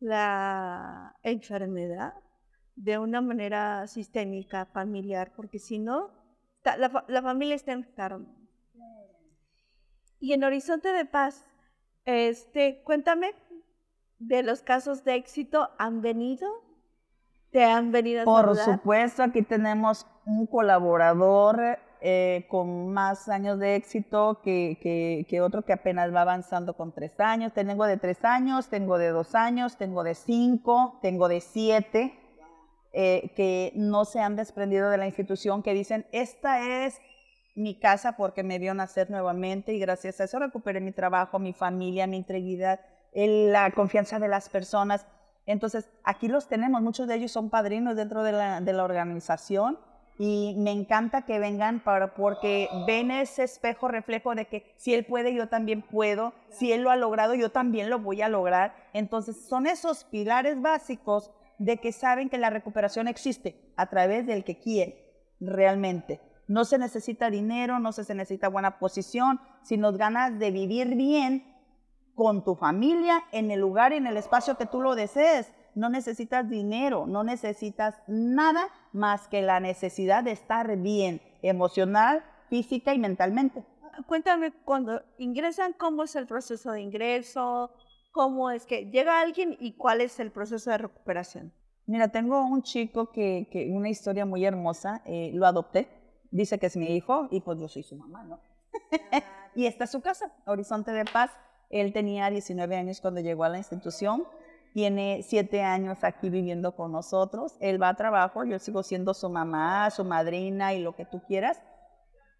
la 0.00 1.16
enfermedad 1.22 2.12
de 2.74 2.98
una 2.98 3.22
manera 3.22 3.86
sistémica, 3.86 4.66
familiar, 4.66 5.32
porque 5.34 5.58
si 5.58 5.78
no, 5.78 6.10
la, 6.62 7.04
la 7.08 7.22
familia 7.22 7.54
está 7.54 7.72
enferma 7.72 8.36
y 10.20 10.32
en 10.32 10.44
Horizonte 10.44 10.92
de 10.92 11.04
Paz, 11.04 11.44
este, 12.04 12.82
cuéntame 12.84 13.34
de 14.18 14.42
los 14.42 14.62
casos 14.62 15.04
de 15.04 15.14
éxito, 15.14 15.70
¿han 15.78 16.00
venido? 16.00 16.48
¿Te 17.50 17.64
han 17.64 17.92
venido 17.92 18.22
a 18.22 18.24
Por 18.24 18.56
supuesto, 18.56 19.22
aquí 19.22 19.42
tenemos 19.42 20.06
un 20.24 20.46
colaborador 20.46 21.78
eh, 22.00 22.46
con 22.48 22.92
más 22.92 23.28
años 23.28 23.58
de 23.58 23.74
éxito 23.76 24.40
que, 24.42 25.24
que, 25.28 25.40
otro 25.40 25.62
que 25.62 25.72
apenas 25.72 26.14
va 26.14 26.22
avanzando 26.22 26.76
con 26.76 26.92
tres 26.92 27.18
años. 27.18 27.52
Tengo 27.52 27.84
de 27.86 27.96
tres 27.96 28.24
años, 28.24 28.68
tengo 28.68 28.98
de 28.98 29.08
dos 29.08 29.34
años, 29.34 29.76
tengo 29.76 30.02
de 30.04 30.14
cinco, 30.14 30.98
tengo 31.02 31.28
de 31.28 31.40
siete, 31.40 32.18
eh, 32.92 33.32
que 33.34 33.72
no 33.74 34.04
se 34.04 34.20
han 34.20 34.36
desprendido 34.36 34.90
de 34.90 34.98
la 34.98 35.06
institución, 35.06 35.62
que 35.62 35.74
dicen, 35.74 36.06
esta 36.12 36.84
es 36.84 37.00
mi 37.56 37.74
casa 37.74 38.16
porque 38.16 38.42
me 38.42 38.58
vio 38.58 38.74
nacer 38.74 39.10
nuevamente 39.10 39.72
y 39.72 39.78
gracias 39.78 40.20
a 40.20 40.24
eso 40.24 40.38
recuperé 40.38 40.80
mi 40.80 40.92
trabajo, 40.92 41.38
mi 41.38 41.52
familia, 41.52 42.06
mi 42.06 42.18
integridad, 42.18 42.80
la 43.14 43.70
confianza 43.70 44.18
de 44.18 44.28
las 44.28 44.48
personas. 44.48 45.06
Entonces, 45.46 45.90
aquí 46.04 46.28
los 46.28 46.48
tenemos, 46.48 46.82
muchos 46.82 47.08
de 47.08 47.14
ellos 47.14 47.32
son 47.32 47.48
padrinos 47.48 47.96
dentro 47.96 48.22
de 48.22 48.32
la, 48.32 48.84
organización 48.84 49.78
y 50.18 50.54
me 50.58 50.70
encanta 50.70 51.22
que 51.22 51.38
vengan 51.38 51.80
para, 51.80 52.14
porque 52.14 52.68
ven 52.86 53.10
ese 53.10 53.44
espejo 53.44 53.88
reflejo 53.88 54.34
de 54.34 54.46
que 54.46 54.74
si 54.76 54.92
él 54.92 55.06
puede, 55.06 55.34
yo 55.34 55.48
también 55.48 55.82
puedo, 55.82 56.34
si 56.50 56.72
él 56.72 56.82
lo 56.82 56.90
ha 56.90 56.96
logrado, 56.96 57.34
yo 57.34 57.50
también 57.50 57.88
lo 57.88 57.98
voy 57.98 58.20
a 58.20 58.28
lograr. 58.28 58.74
Entonces, 58.92 59.46
son 59.48 59.66
esos 59.66 60.04
pilares 60.04 60.60
básicos 60.60 61.30
de 61.58 61.78
que 61.78 61.92
saben 61.92 62.28
que 62.28 62.38
la 62.38 62.50
recuperación 62.50 63.08
existe 63.08 63.56
a 63.76 63.86
través 63.86 64.26
del 64.26 64.44
que 64.44 64.58
quiere 64.58 65.06
realmente. 65.40 66.20
No 66.48 66.64
se 66.64 66.78
necesita 66.78 67.30
dinero, 67.30 67.78
no 67.78 67.92
se 67.92 68.14
necesita 68.14 68.48
buena 68.48 68.78
posición, 68.78 69.40
sino 69.62 69.92
ganas 69.92 70.38
de 70.38 70.50
vivir 70.50 70.94
bien 70.94 71.56
con 72.14 72.44
tu 72.44 72.54
familia 72.54 73.22
en 73.32 73.50
el 73.50 73.60
lugar 73.60 73.92
y 73.92 73.96
en 73.96 74.06
el 74.06 74.16
espacio 74.16 74.56
que 74.56 74.66
tú 74.66 74.80
lo 74.80 74.94
desees. 74.94 75.52
no 75.74 75.90
necesitas 75.90 76.48
dinero, 76.48 77.06
no 77.06 77.22
necesitas 77.22 77.96
nada 78.06 78.68
más 78.94 79.28
que 79.28 79.42
la 79.42 79.60
necesidad 79.60 80.24
de 80.24 80.30
estar 80.30 80.74
bien 80.78 81.20
emocional, 81.42 82.24
física 82.48 82.94
y 82.94 82.98
mentalmente. 82.98 83.62
Cuéntame, 84.06 84.52
cuando 84.64 85.02
ingresan, 85.18 85.74
¿cómo 85.74 86.04
es 86.04 86.16
el 86.16 86.26
proceso 86.26 86.72
de 86.72 86.80
ingreso? 86.80 87.70
¿Cómo 88.10 88.50
es 88.50 88.64
que 88.64 88.86
llega 88.86 89.20
alguien 89.20 89.54
y 89.60 89.72
cuál 89.72 90.00
es 90.00 90.18
el 90.18 90.30
proceso 90.30 90.70
de 90.70 90.78
recuperación? 90.78 91.52
Mira, 91.86 92.08
tengo 92.08 92.42
un 92.42 92.62
chico 92.62 93.10
que, 93.10 93.46
que 93.50 93.70
una 93.70 93.90
historia 93.90 94.24
muy 94.24 94.46
hermosa, 94.46 95.02
eh, 95.04 95.30
lo 95.34 95.46
adopté, 95.46 95.88
dice 96.30 96.58
que 96.58 96.66
es 96.66 96.76
mi 96.76 96.96
hijo 96.96 97.28
y 97.30 97.40
pues 97.40 97.58
yo 97.58 97.68
soy 97.68 97.82
su 97.82 97.96
mamá, 97.96 98.24
¿no? 98.24 98.40
y 99.54 99.66
esta 99.66 99.84
es 99.84 99.90
su 99.90 100.00
casa, 100.00 100.32
Horizonte 100.46 100.92
de 100.92 101.04
Paz. 101.04 101.30
Él 101.70 101.92
tenía 101.92 102.30
19 102.30 102.76
años 102.76 103.00
cuando 103.00 103.20
llegó 103.20 103.44
a 103.44 103.48
la 103.48 103.58
institución, 103.58 104.24
tiene 104.72 105.22
7 105.22 105.62
años 105.62 106.04
aquí 106.04 106.30
viviendo 106.30 106.76
con 106.76 106.92
nosotros, 106.92 107.56
él 107.60 107.82
va 107.82 107.88
a 107.88 107.94
trabajo, 107.94 108.44
yo 108.44 108.58
sigo 108.58 108.82
siendo 108.82 109.14
su 109.14 109.28
mamá, 109.28 109.90
su 109.90 110.04
madrina 110.04 110.74
y 110.74 110.80
lo 110.80 110.94
que 110.94 111.04
tú 111.04 111.22
quieras. 111.26 111.60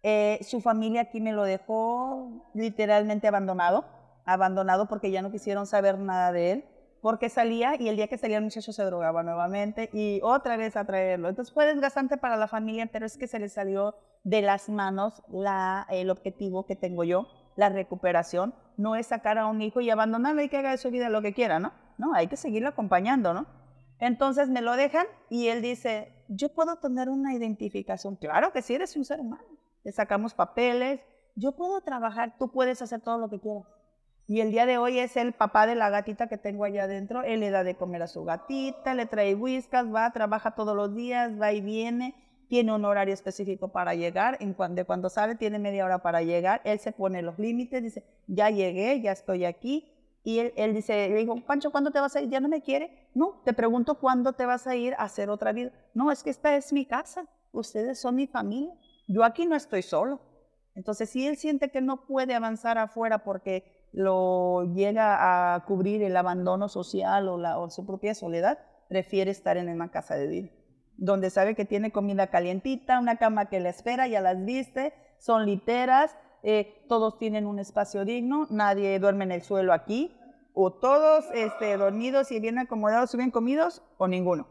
Eh, 0.03 0.39
su 0.43 0.61
familia 0.61 1.01
aquí 1.01 1.19
me 1.19 1.33
lo 1.33 1.43
dejó 1.43 2.49
literalmente 2.53 3.27
abandonado, 3.27 3.85
abandonado 4.25 4.87
porque 4.87 5.11
ya 5.11 5.21
no 5.21 5.31
quisieron 5.31 5.65
saber 5.65 5.97
nada 5.99 6.31
de 6.31 6.51
él, 6.51 6.65
porque 7.07 7.29
salía 7.29 7.81
y 7.81 7.87
el 7.87 7.95
día 7.95 8.09
que 8.09 8.17
salía 8.17 8.35
el 8.35 8.43
muchacho 8.43 8.73
se 8.73 8.83
drogaba 8.83 9.23
nuevamente 9.23 9.89
y 9.93 10.19
otra 10.23 10.57
vez 10.57 10.75
a 10.75 10.83
traerlo. 10.83 11.29
Entonces 11.29 11.53
fue 11.53 11.65
desgastante 11.65 12.17
para 12.17 12.35
la 12.35 12.49
familia, 12.49 12.89
pero 12.91 13.05
es 13.05 13.17
que 13.17 13.27
se 13.27 13.39
le 13.39 13.47
salió 13.47 13.95
de 14.25 14.41
las 14.41 14.67
manos 14.67 15.23
el 15.89 16.09
objetivo 16.09 16.65
que 16.65 16.75
tengo 16.75 17.05
yo, 17.05 17.29
la 17.55 17.69
recuperación. 17.69 18.53
No 18.75 18.97
es 18.97 19.07
sacar 19.07 19.37
a 19.37 19.47
un 19.47 19.61
hijo 19.61 19.79
y 19.79 19.89
abandonarlo 19.89 20.41
y 20.41 20.49
que 20.49 20.57
haga 20.57 20.71
de 20.71 20.77
su 20.77 20.91
vida 20.91 21.07
lo 21.07 21.21
que 21.21 21.33
quiera, 21.33 21.59
¿no? 21.59 21.71
No, 21.97 22.13
hay 22.13 22.27
que 22.27 22.35
seguirlo 22.35 22.67
acompañando, 22.67 23.33
¿no? 23.33 23.45
Entonces 23.99 24.49
me 24.49 24.61
lo 24.61 24.75
dejan 24.75 25.07
y 25.29 25.47
él 25.47 25.61
dice, 25.61 26.11
yo 26.27 26.49
puedo 26.49 26.75
tener 26.75 27.07
una 27.07 27.33
identificación. 27.33 28.17
Claro 28.17 28.51
que 28.51 28.61
sí, 28.61 28.75
eres 28.75 28.97
un 28.97 29.05
ser 29.05 29.21
humano 29.21 29.47
le 29.87 29.93
sacamos 29.93 30.33
papeles, 30.33 30.99
yo 31.35 31.53
puedo 31.53 31.79
trabajar, 31.79 32.35
tú 32.37 32.51
puedes 32.51 32.81
hacer 32.81 32.99
todo 32.99 33.17
lo 33.19 33.29
que 33.29 33.39
quieras. 33.39 33.63
Y 34.27 34.41
el 34.41 34.51
día 34.51 34.65
de 34.65 34.77
hoy 34.77 34.99
es 34.99 35.15
el 35.15 35.33
papá 35.33 35.65
de 35.65 35.75
la 35.75 35.89
gatita 35.89 36.27
que 36.27 36.37
tengo 36.37 36.65
allá 36.65 36.83
adentro, 36.83 37.23
él 37.23 37.39
le 37.39 37.49
da 37.49 37.63
de 37.63 37.75
comer 37.75 38.01
a 38.03 38.07
su 38.07 38.25
gatita, 38.25 38.93
le 38.93 39.05
trae 39.05 39.35
whiskas, 39.35 39.85
va, 39.93 40.11
trabaja 40.11 40.51
todos 40.51 40.75
los 40.75 40.93
días, 40.93 41.39
va 41.39 41.53
y 41.53 41.61
viene, 41.61 42.13
tiene 42.49 42.73
un 42.73 42.83
horario 42.83 43.13
específico 43.13 43.69
para 43.69 43.95
llegar, 43.95 44.37
en 44.41 44.53
cuando, 44.53 44.85
cuando 44.85 45.09
sale 45.09 45.35
tiene 45.35 45.59
media 45.59 45.85
hora 45.85 45.99
para 45.99 46.21
llegar, 46.21 46.61
él 46.65 46.79
se 46.79 46.91
pone 46.91 47.21
los 47.21 47.39
límites, 47.39 47.81
dice, 47.81 48.03
ya 48.27 48.49
llegué, 48.49 48.99
ya 49.01 49.13
estoy 49.13 49.45
aquí, 49.45 49.93
y 50.23 50.39
él, 50.39 50.53
él, 50.57 50.73
dice, 50.73 51.07
le 51.07 51.15
digo, 51.15 51.39
Pancho, 51.45 51.71
¿cuándo 51.71 51.91
te 51.91 52.01
vas 52.01 52.15
a 52.17 52.21
ir? 52.21 52.29
¿Ya 52.29 52.41
no 52.41 52.49
me 52.49 52.61
quiere? 52.61 53.07
No, 53.13 53.41
te 53.45 53.53
pregunto 53.53 53.95
cuándo 53.95 54.33
te 54.33 54.45
vas 54.45 54.67
a 54.67 54.75
ir 54.75 54.93
a 54.95 55.03
hacer 55.03 55.29
otra 55.29 55.53
vida. 55.53 55.71
No, 55.93 56.11
es 56.11 56.21
que 56.21 56.29
esta 56.29 56.53
es 56.57 56.73
mi 56.73 56.85
casa, 56.85 57.25
ustedes 57.53 57.97
son 57.99 58.15
mi 58.15 58.27
familia 58.27 58.73
yo 59.07 59.23
aquí 59.23 59.45
no 59.45 59.55
estoy 59.55 59.81
solo. 59.81 60.19
Entonces, 60.75 61.09
si 61.09 61.25
él 61.25 61.37
siente 61.37 61.71
que 61.71 61.81
no 61.81 62.05
puede 62.05 62.35
avanzar 62.35 62.77
afuera 62.77 63.23
porque 63.23 63.76
lo 63.91 64.63
llega 64.73 65.55
a 65.55 65.65
cubrir 65.65 66.03
el 66.03 66.15
abandono 66.15 66.69
social 66.69 67.27
o, 67.29 67.69
su 67.69 67.85
propia 67.85 68.13
soledad, 68.13 68.59
prefiere 68.89 69.31
estar 69.31 69.57
en 69.57 69.69
una 69.69 69.91
casa 69.91 70.15
de 70.15 70.27
vida, 70.27 70.49
donde 70.97 71.29
sabe 71.29 71.55
que 71.55 71.65
tiene 71.65 71.91
comida 71.91 72.27
calientita, 72.27 72.99
una 72.99 73.17
cama 73.17 73.45
que 73.45 73.59
le 73.59 73.69
espera, 73.69 74.07
ya 74.07 74.21
las 74.21 74.43
viste, 74.45 74.93
son 75.17 75.45
literas, 75.45 76.15
eh, 76.43 76.85
todos 76.87 77.17
tienen 77.17 77.45
un 77.47 77.59
espacio 77.59 78.05
digno, 78.05 78.47
nadie 78.49 78.99
duerme 78.99 79.23
en 79.25 79.31
el 79.31 79.41
suelo 79.41 79.73
aquí, 79.73 80.15
o 80.53 80.71
todos 80.73 81.25
este, 81.33 81.77
dormidos 81.77 82.31
y 82.31 82.39
bien 82.39 82.57
acomodados 82.57 83.13
y 83.13 83.17
bien 83.17 83.31
comidos, 83.31 83.83
o 83.97 84.07
ninguno. 84.07 84.47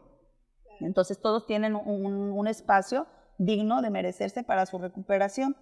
Entonces 0.79 1.19
todos 1.19 1.45
tienen 1.45 1.75
un 1.75 2.47
espacio 2.47 3.07
digno 3.37 3.81
de 3.81 3.89
merecerse 3.89 4.43
para 4.43 4.65
su 4.65 4.77
recuperación. 4.77 5.55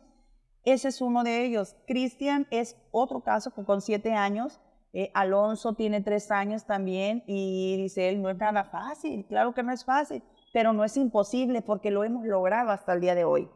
Ese 0.65 0.87
es 0.87 0.99
uno 0.99 1.23
de 1.23 1.45
ellos. 1.45 1.75
Cristian 1.87 2.47
es 2.49 2.75
otro 2.91 3.21
caso 3.21 3.51
con 3.51 3.81
siete 3.81 4.13
años. 4.13 4.59
Eh, 4.93 5.11
Alonso 5.13 5.73
tiene 5.73 6.01
tres 6.01 6.31
años 6.31 6.65
también 6.65 7.23
y 7.27 7.77
dice 7.77 8.09
él, 8.09 8.21
no 8.21 8.29
es 8.29 8.37
nada 8.37 8.63
fácil. 8.63 9.25
Claro 9.27 9.53
que 9.53 9.61
no 9.61 9.71
es 9.71 9.85
fácil, 9.85 10.23
pero 10.53 10.73
no 10.73 10.83
es 10.83 10.97
imposible 10.97 11.61
porque 11.61 11.91
lo 11.91 12.03
hemos 12.03 12.25
logrado 12.25 12.71
hasta 12.71 12.93
el 12.93 13.01
día 13.01 13.13
de 13.13 13.25
hoy. 13.25 13.49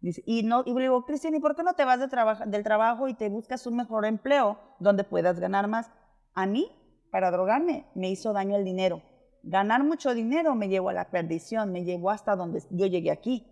Dice, 0.00 0.22
y, 0.26 0.42
no, 0.42 0.62
y 0.66 0.74
le 0.74 0.82
digo, 0.82 1.04
Cristian, 1.04 1.34
¿y 1.34 1.40
por 1.40 1.54
qué 1.54 1.62
no 1.62 1.74
te 1.74 1.84
vas 1.84 2.00
de 2.00 2.06
del 2.50 2.64
trabajo 2.64 3.08
y 3.08 3.14
te 3.14 3.28
buscas 3.28 3.66
un 3.66 3.76
mejor 3.76 4.04
empleo 4.04 4.58
donde 4.80 5.04
puedas 5.04 5.38
ganar 5.38 5.68
más? 5.68 5.90
A 6.34 6.46
mí, 6.46 6.70
para 7.10 7.30
drogarme, 7.30 7.86
me 7.94 8.10
hizo 8.10 8.32
daño 8.32 8.56
el 8.56 8.64
dinero. 8.64 9.02
Ganar 9.42 9.84
mucho 9.84 10.14
dinero 10.14 10.54
me 10.54 10.68
llevó 10.68 10.88
a 10.88 10.92
la 10.92 11.10
perdición, 11.10 11.72
me 11.72 11.84
llevó 11.84 12.10
hasta 12.10 12.36
donde 12.36 12.62
yo 12.70 12.86
llegué 12.86 13.10
aquí. 13.10 13.46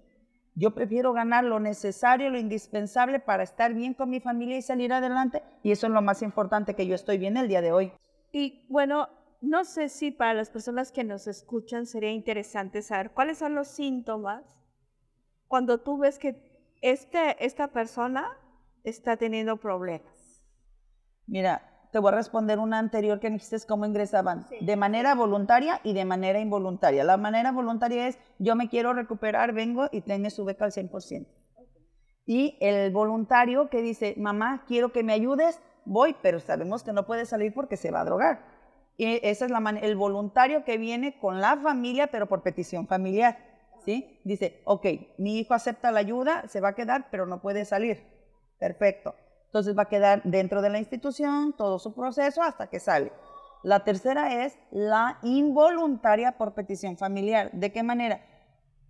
Yo 0.56 0.72
prefiero 0.72 1.12
ganar 1.12 1.44
lo 1.44 1.58
necesario, 1.58 2.30
lo 2.30 2.38
indispensable 2.38 3.18
para 3.18 3.42
estar 3.42 3.74
bien 3.74 3.92
con 3.94 4.08
mi 4.08 4.20
familia 4.20 4.56
y 4.56 4.62
salir 4.62 4.92
adelante. 4.92 5.42
Y 5.62 5.72
eso 5.72 5.86
es 5.88 5.92
lo 5.92 6.00
más 6.00 6.22
importante 6.22 6.74
que 6.74 6.86
yo 6.86 6.94
estoy 6.94 7.18
bien 7.18 7.36
el 7.36 7.48
día 7.48 7.60
de 7.60 7.72
hoy. 7.72 7.92
Y 8.30 8.64
bueno, 8.68 9.08
no 9.40 9.64
sé 9.64 9.88
si 9.88 10.10
para 10.10 10.32
las 10.32 10.50
personas 10.50 10.92
que 10.92 11.02
nos 11.02 11.26
escuchan 11.26 11.86
sería 11.86 12.10
interesante 12.10 12.82
saber 12.82 13.10
cuáles 13.10 13.38
son 13.38 13.54
los 13.54 13.68
síntomas 13.68 14.42
cuando 15.48 15.80
tú 15.80 15.98
ves 15.98 16.18
que 16.18 16.36
este, 16.82 17.44
esta 17.44 17.68
persona 17.68 18.38
está 18.84 19.16
teniendo 19.16 19.56
problemas. 19.56 20.44
Mira, 21.26 21.73
te 21.94 22.00
voy 22.00 22.08
a 22.08 22.16
responder 22.16 22.58
una 22.58 22.80
anterior 22.80 23.20
que 23.20 23.30
dijiste 23.30 23.56
cómo 23.68 23.86
ingresaban, 23.86 24.48
de 24.60 24.74
manera 24.74 25.14
voluntaria 25.14 25.80
y 25.84 25.92
de 25.92 26.04
manera 26.04 26.40
involuntaria. 26.40 27.04
La 27.04 27.16
manera 27.16 27.52
voluntaria 27.52 28.08
es, 28.08 28.18
yo 28.40 28.56
me 28.56 28.68
quiero 28.68 28.94
recuperar, 28.94 29.52
vengo 29.52 29.86
y 29.92 30.00
tiene 30.00 30.30
su 30.30 30.44
beca 30.44 30.64
al 30.64 30.72
100%. 30.72 31.24
Y 32.26 32.58
el 32.60 32.90
voluntario 32.90 33.70
que 33.70 33.80
dice, 33.80 34.16
mamá, 34.18 34.64
quiero 34.66 34.90
que 34.90 35.04
me 35.04 35.12
ayudes, 35.12 35.60
voy, 35.84 36.16
pero 36.20 36.40
sabemos 36.40 36.82
que 36.82 36.92
no 36.92 37.06
puede 37.06 37.26
salir 37.26 37.54
porque 37.54 37.76
se 37.76 37.92
va 37.92 38.00
a 38.00 38.04
drogar. 38.04 38.44
Y 38.96 39.20
esa 39.24 39.44
es 39.44 39.52
la 39.52 39.60
el 39.80 39.94
voluntario 39.94 40.64
que 40.64 40.78
viene 40.78 41.20
con 41.20 41.40
la 41.40 41.56
familia, 41.58 42.08
pero 42.08 42.26
por 42.26 42.42
petición 42.42 42.88
familiar. 42.88 43.38
¿sí? 43.84 44.18
Dice, 44.24 44.62
ok, 44.64 44.84
mi 45.18 45.38
hijo 45.38 45.54
acepta 45.54 45.92
la 45.92 46.00
ayuda, 46.00 46.48
se 46.48 46.60
va 46.60 46.70
a 46.70 46.74
quedar, 46.74 47.06
pero 47.12 47.24
no 47.24 47.40
puede 47.40 47.64
salir. 47.64 48.02
Perfecto. 48.58 49.14
Entonces 49.54 49.78
va 49.78 49.82
a 49.82 49.88
quedar 49.88 50.20
dentro 50.24 50.62
de 50.62 50.68
la 50.68 50.80
institución 50.80 51.52
todo 51.52 51.78
su 51.78 51.94
proceso 51.94 52.42
hasta 52.42 52.66
que 52.66 52.80
sale. 52.80 53.12
La 53.62 53.84
tercera 53.84 54.44
es 54.44 54.58
la 54.72 55.20
involuntaria 55.22 56.32
por 56.32 56.54
petición 56.54 56.96
familiar. 56.96 57.52
¿De 57.52 57.70
qué 57.70 57.84
manera? 57.84 58.20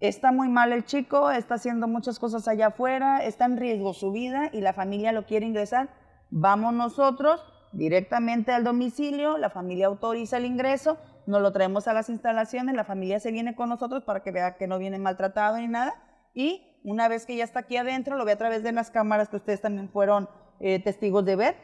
Está 0.00 0.32
muy 0.32 0.48
mal 0.48 0.72
el 0.72 0.86
chico, 0.86 1.30
está 1.30 1.56
haciendo 1.56 1.86
muchas 1.86 2.18
cosas 2.18 2.48
allá 2.48 2.68
afuera, 2.68 3.22
está 3.26 3.44
en 3.44 3.58
riesgo 3.58 3.92
su 3.92 4.10
vida 4.10 4.48
y 4.54 4.62
la 4.62 4.72
familia 4.72 5.12
lo 5.12 5.26
quiere 5.26 5.44
ingresar. 5.44 5.90
Vamos 6.30 6.72
nosotros 6.72 7.44
directamente 7.72 8.50
al 8.50 8.64
domicilio, 8.64 9.36
la 9.36 9.50
familia 9.50 9.88
autoriza 9.88 10.38
el 10.38 10.46
ingreso, 10.46 10.96
nos 11.26 11.42
lo 11.42 11.52
traemos 11.52 11.88
a 11.88 11.92
las 11.92 12.08
instalaciones, 12.08 12.74
la 12.74 12.84
familia 12.84 13.20
se 13.20 13.32
viene 13.32 13.54
con 13.54 13.68
nosotros 13.68 14.02
para 14.02 14.22
que 14.22 14.32
vea 14.32 14.56
que 14.56 14.66
no 14.66 14.78
viene 14.78 14.98
maltratado 14.98 15.58
ni 15.58 15.68
nada 15.68 15.92
y 16.32 16.70
una 16.84 17.08
vez 17.08 17.26
que 17.26 17.36
ya 17.36 17.44
está 17.44 17.60
aquí 17.60 17.76
adentro, 17.76 18.16
lo 18.16 18.24
ve 18.24 18.32
a 18.32 18.38
través 18.38 18.62
de 18.62 18.72
las 18.72 18.90
cámaras 18.90 19.28
que 19.28 19.36
ustedes 19.36 19.60
también 19.60 19.90
fueron 19.90 20.26
eh, 20.60 20.82
testigos 20.82 21.24
de 21.24 21.36
ver 21.36 21.56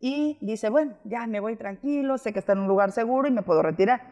y 0.00 0.38
dice, 0.40 0.70
bueno, 0.70 0.94
ya 1.04 1.26
me 1.26 1.40
voy 1.40 1.56
tranquilo, 1.56 2.18
sé 2.18 2.32
que 2.32 2.38
está 2.38 2.52
en 2.52 2.60
un 2.60 2.68
lugar 2.68 2.92
seguro 2.92 3.28
y 3.28 3.30
me 3.30 3.42
puedo 3.42 3.62
retirar. 3.62 4.02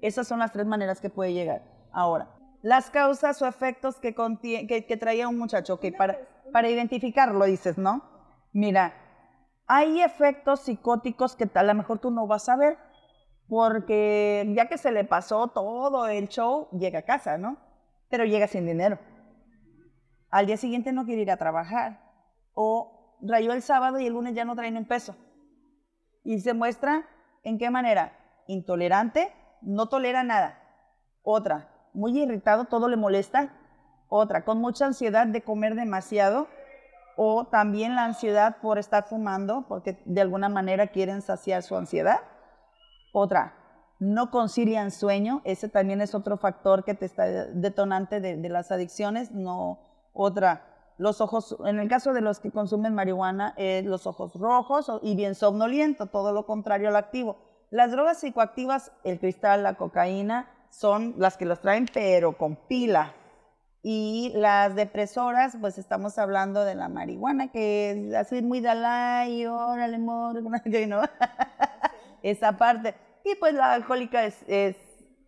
Esas 0.00 0.26
son 0.26 0.38
las 0.38 0.52
tres 0.52 0.66
maneras 0.66 1.00
que 1.00 1.10
puede 1.10 1.32
llegar. 1.32 1.62
Ahora, 1.92 2.28
las 2.62 2.90
causas 2.90 3.40
o 3.42 3.46
efectos 3.46 3.96
que, 3.96 4.14
que, 4.14 4.96
traía 4.96 5.28
un 5.28 5.38
muchacho, 5.38 5.78
que 5.80 5.92
para, 5.92 6.18
para 6.52 6.68
identificarlo 6.68 7.44
dices, 7.44 7.76
¿no? 7.76 8.02
Mira, 8.52 8.94
hay 9.66 10.02
efectos 10.02 10.60
psicóticos 10.60 11.36
que 11.36 11.48
a 11.52 11.62
lo 11.62 11.74
mejor 11.74 11.98
tú 11.98 12.10
no 12.10 12.26
vas 12.26 12.48
a 12.48 12.56
ver, 12.56 12.78
porque 13.48 14.50
ya 14.54 14.68
que 14.68 14.78
se 14.78 14.92
le 14.92 15.04
pasó 15.04 15.48
todo 15.48 16.06
el 16.06 16.28
show, 16.28 16.68
llega 16.72 17.00
a 17.00 17.02
casa, 17.02 17.36
¿no? 17.36 17.58
Pero 18.08 18.24
llega 18.24 18.46
sin 18.46 18.66
dinero. 18.66 18.98
Al 20.30 20.46
día 20.46 20.56
siguiente 20.56 20.92
no 20.92 21.04
quiere 21.04 21.22
ir 21.22 21.30
a 21.30 21.36
trabajar. 21.36 22.00
O 22.54 23.03
rayó 23.24 23.52
el 23.52 23.62
sábado 23.62 23.98
y 23.98 24.06
el 24.06 24.12
lunes 24.12 24.34
ya 24.34 24.44
no 24.44 24.54
trae 24.54 24.76
un 24.76 24.84
peso. 24.84 25.16
Y 26.22 26.40
se 26.40 26.54
muestra 26.54 27.06
en 27.42 27.58
qué 27.58 27.70
manera. 27.70 28.12
Intolerante, 28.46 29.32
no 29.62 29.88
tolera 29.88 30.22
nada. 30.22 30.60
Otra, 31.22 31.70
muy 31.92 32.18
irritado, 32.18 32.66
todo 32.66 32.88
le 32.88 32.96
molesta. 32.96 33.54
Otra, 34.08 34.44
con 34.44 34.58
mucha 34.58 34.86
ansiedad 34.86 35.26
de 35.26 35.42
comer 35.42 35.74
demasiado. 35.74 36.48
O 37.16 37.46
también 37.46 37.94
la 37.94 38.04
ansiedad 38.04 38.56
por 38.60 38.78
estar 38.78 39.04
fumando, 39.04 39.66
porque 39.68 40.02
de 40.04 40.20
alguna 40.20 40.48
manera 40.48 40.88
quieren 40.88 41.22
saciar 41.22 41.62
su 41.62 41.76
ansiedad. 41.76 42.20
Otra, 43.12 43.54
no 44.00 44.30
concilian 44.30 44.90
sueño. 44.90 45.40
Ese 45.44 45.68
también 45.68 46.00
es 46.00 46.14
otro 46.14 46.36
factor 46.36 46.84
que 46.84 46.94
te 46.94 47.06
está 47.06 47.24
detonante 47.24 48.20
de, 48.20 48.36
de 48.36 48.48
las 48.48 48.72
adicciones. 48.72 49.30
No, 49.30 49.78
otra, 50.12 50.73
los 50.98 51.20
ojos, 51.20 51.56
en 51.64 51.78
el 51.78 51.88
caso 51.88 52.12
de 52.12 52.20
los 52.20 52.40
que 52.40 52.50
consumen 52.50 52.94
marihuana, 52.94 53.54
los 53.84 54.06
ojos 54.06 54.34
rojos 54.34 54.90
y 55.02 55.16
bien 55.16 55.34
somnoliento, 55.34 56.06
todo 56.06 56.32
lo 56.32 56.46
contrario 56.46 56.88
al 56.88 56.96
activo. 56.96 57.36
Las 57.70 57.90
drogas 57.90 58.20
psicoactivas, 58.20 58.92
el 59.02 59.18
cristal, 59.18 59.64
la 59.64 59.74
cocaína, 59.74 60.48
son 60.70 61.14
las 61.18 61.36
que 61.36 61.44
los 61.44 61.60
traen, 61.60 61.88
pero 61.92 62.36
con 62.36 62.56
pila. 62.56 63.14
Y 63.82 64.32
las 64.34 64.74
depresoras, 64.74 65.56
pues 65.60 65.76
estamos 65.78 66.18
hablando 66.18 66.64
de 66.64 66.74
la 66.74 66.88
marihuana, 66.88 67.50
que 67.50 67.90
es 67.90 68.14
así 68.14 68.42
muy 68.42 68.60
dalai, 68.60 69.44
órale, 69.46 69.96
amor, 69.96 70.40
¿no? 70.88 71.02
Esa 72.22 72.56
parte. 72.56 72.94
Y 73.24 73.34
pues 73.36 73.54
la 73.54 73.72
alcohólica 73.72 74.24
es, 74.24 74.36
es, 74.46 74.76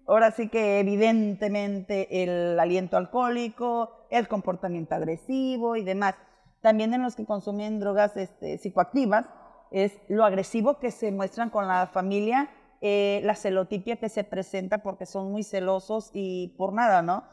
ahora 0.07 0.31
sí 0.31 0.49
que 0.49 0.81
evidentemente 0.81 2.23
el 2.23 2.59
aliento 2.59 2.97
alcohólico, 2.97 3.91
el 4.11 4.29
comportamiento 4.29 4.95
agresivo 4.95 5.77
y 5.77 5.85
demás. 5.85 6.15
También 6.61 6.95
en 6.95 7.03
los 7.03 7.17
que 7.17 7.27
consumen 7.27 7.81
drogas 7.81 8.17
este, 8.17 8.59
psicoactivas, 8.59 9.27
es 9.71 9.99
lo 10.09 10.25
agresivo 10.25 10.79
que 10.79 10.91
se 10.91 11.11
muestran 11.11 11.51
con 11.51 11.67
la 11.67 11.87
familia 11.87 12.51
eh, 12.83 13.23
la 13.25 13.35
celotipia 13.35 13.97
que 13.97 14.11
se 14.11 14.23
presenta 14.23 14.79
porque 14.79 15.07
son 15.07 15.33
muy 15.33 15.43
celosos 15.43 16.11
y 16.13 16.55
por 16.59 16.75
nada, 16.75 17.01
¿no? 17.01 17.25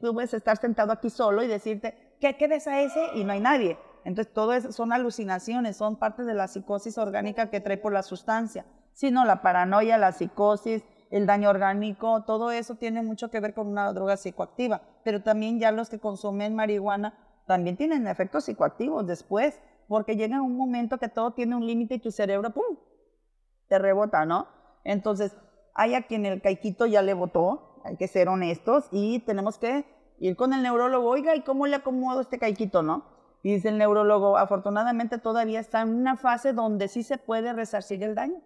Tú 0.00 0.14
puedes 0.14 0.32
estar 0.32 0.56
sentado 0.58 0.92
aquí 0.92 1.10
solo 1.10 1.42
y 1.42 1.48
decirte, 1.48 2.16
¿qué 2.20 2.36
quedes 2.36 2.68
a 2.68 2.80
ese? 2.80 3.00
Y 3.14 3.24
no 3.24 3.32
hay 3.32 3.40
nadie. 3.40 3.78
Entonces, 4.04 4.32
todo 4.32 4.52
eso 4.52 4.70
son 4.70 4.92
alucinaciones, 4.92 5.76
son 5.76 5.96
parte 5.96 6.22
de 6.22 6.34
la 6.34 6.46
psicosis 6.46 6.98
orgánica 6.98 7.50
que 7.50 7.60
trae 7.60 7.78
por 7.78 7.92
la 7.92 8.02
sustancia. 8.02 8.64
Sino 8.92 9.24
la 9.24 9.42
paranoia, 9.42 9.98
la 9.98 10.12
psicosis, 10.12 10.84
el 11.12 11.26
daño 11.26 11.50
orgánico, 11.50 12.24
todo 12.24 12.50
eso 12.50 12.76
tiene 12.76 13.02
mucho 13.02 13.30
que 13.30 13.38
ver 13.38 13.52
con 13.52 13.68
una 13.68 13.92
droga 13.92 14.16
psicoactiva. 14.16 14.80
Pero 15.04 15.22
también 15.22 15.60
ya 15.60 15.70
los 15.70 15.90
que 15.90 16.00
consumen 16.00 16.56
marihuana 16.56 17.14
también 17.46 17.76
tienen 17.76 18.06
efectos 18.06 18.44
psicoactivos 18.44 19.06
después, 19.06 19.60
porque 19.88 20.16
llega 20.16 20.40
un 20.40 20.56
momento 20.56 20.96
que 20.96 21.08
todo 21.08 21.32
tiene 21.32 21.54
un 21.54 21.66
límite 21.66 21.96
y 21.96 21.98
tu 21.98 22.10
cerebro, 22.10 22.50
¡pum!, 22.50 22.78
te 23.68 23.78
rebota, 23.78 24.24
¿no? 24.24 24.48
Entonces, 24.84 25.36
hay 25.74 25.94
a 25.94 26.06
quien 26.06 26.24
el 26.24 26.40
caiquito 26.40 26.86
ya 26.86 27.02
le 27.02 27.12
votó, 27.12 27.82
hay 27.84 27.98
que 27.98 28.08
ser 28.08 28.28
honestos 28.28 28.88
y 28.90 29.18
tenemos 29.20 29.58
que 29.58 29.84
ir 30.18 30.34
con 30.34 30.54
el 30.54 30.62
neurólogo, 30.62 31.10
oiga, 31.10 31.36
¿y 31.36 31.42
cómo 31.42 31.66
le 31.66 31.76
acomodo 31.76 32.22
este 32.22 32.38
caiquito, 32.38 32.82
no? 32.82 33.04
Y 33.42 33.52
dice 33.52 33.68
el 33.68 33.76
neurólogo, 33.76 34.38
afortunadamente 34.38 35.18
todavía 35.18 35.60
está 35.60 35.82
en 35.82 35.94
una 35.94 36.16
fase 36.16 36.54
donde 36.54 36.88
sí 36.88 37.02
se 37.02 37.18
puede 37.18 37.52
resarcir 37.52 38.02
el 38.02 38.14
daño. 38.14 38.40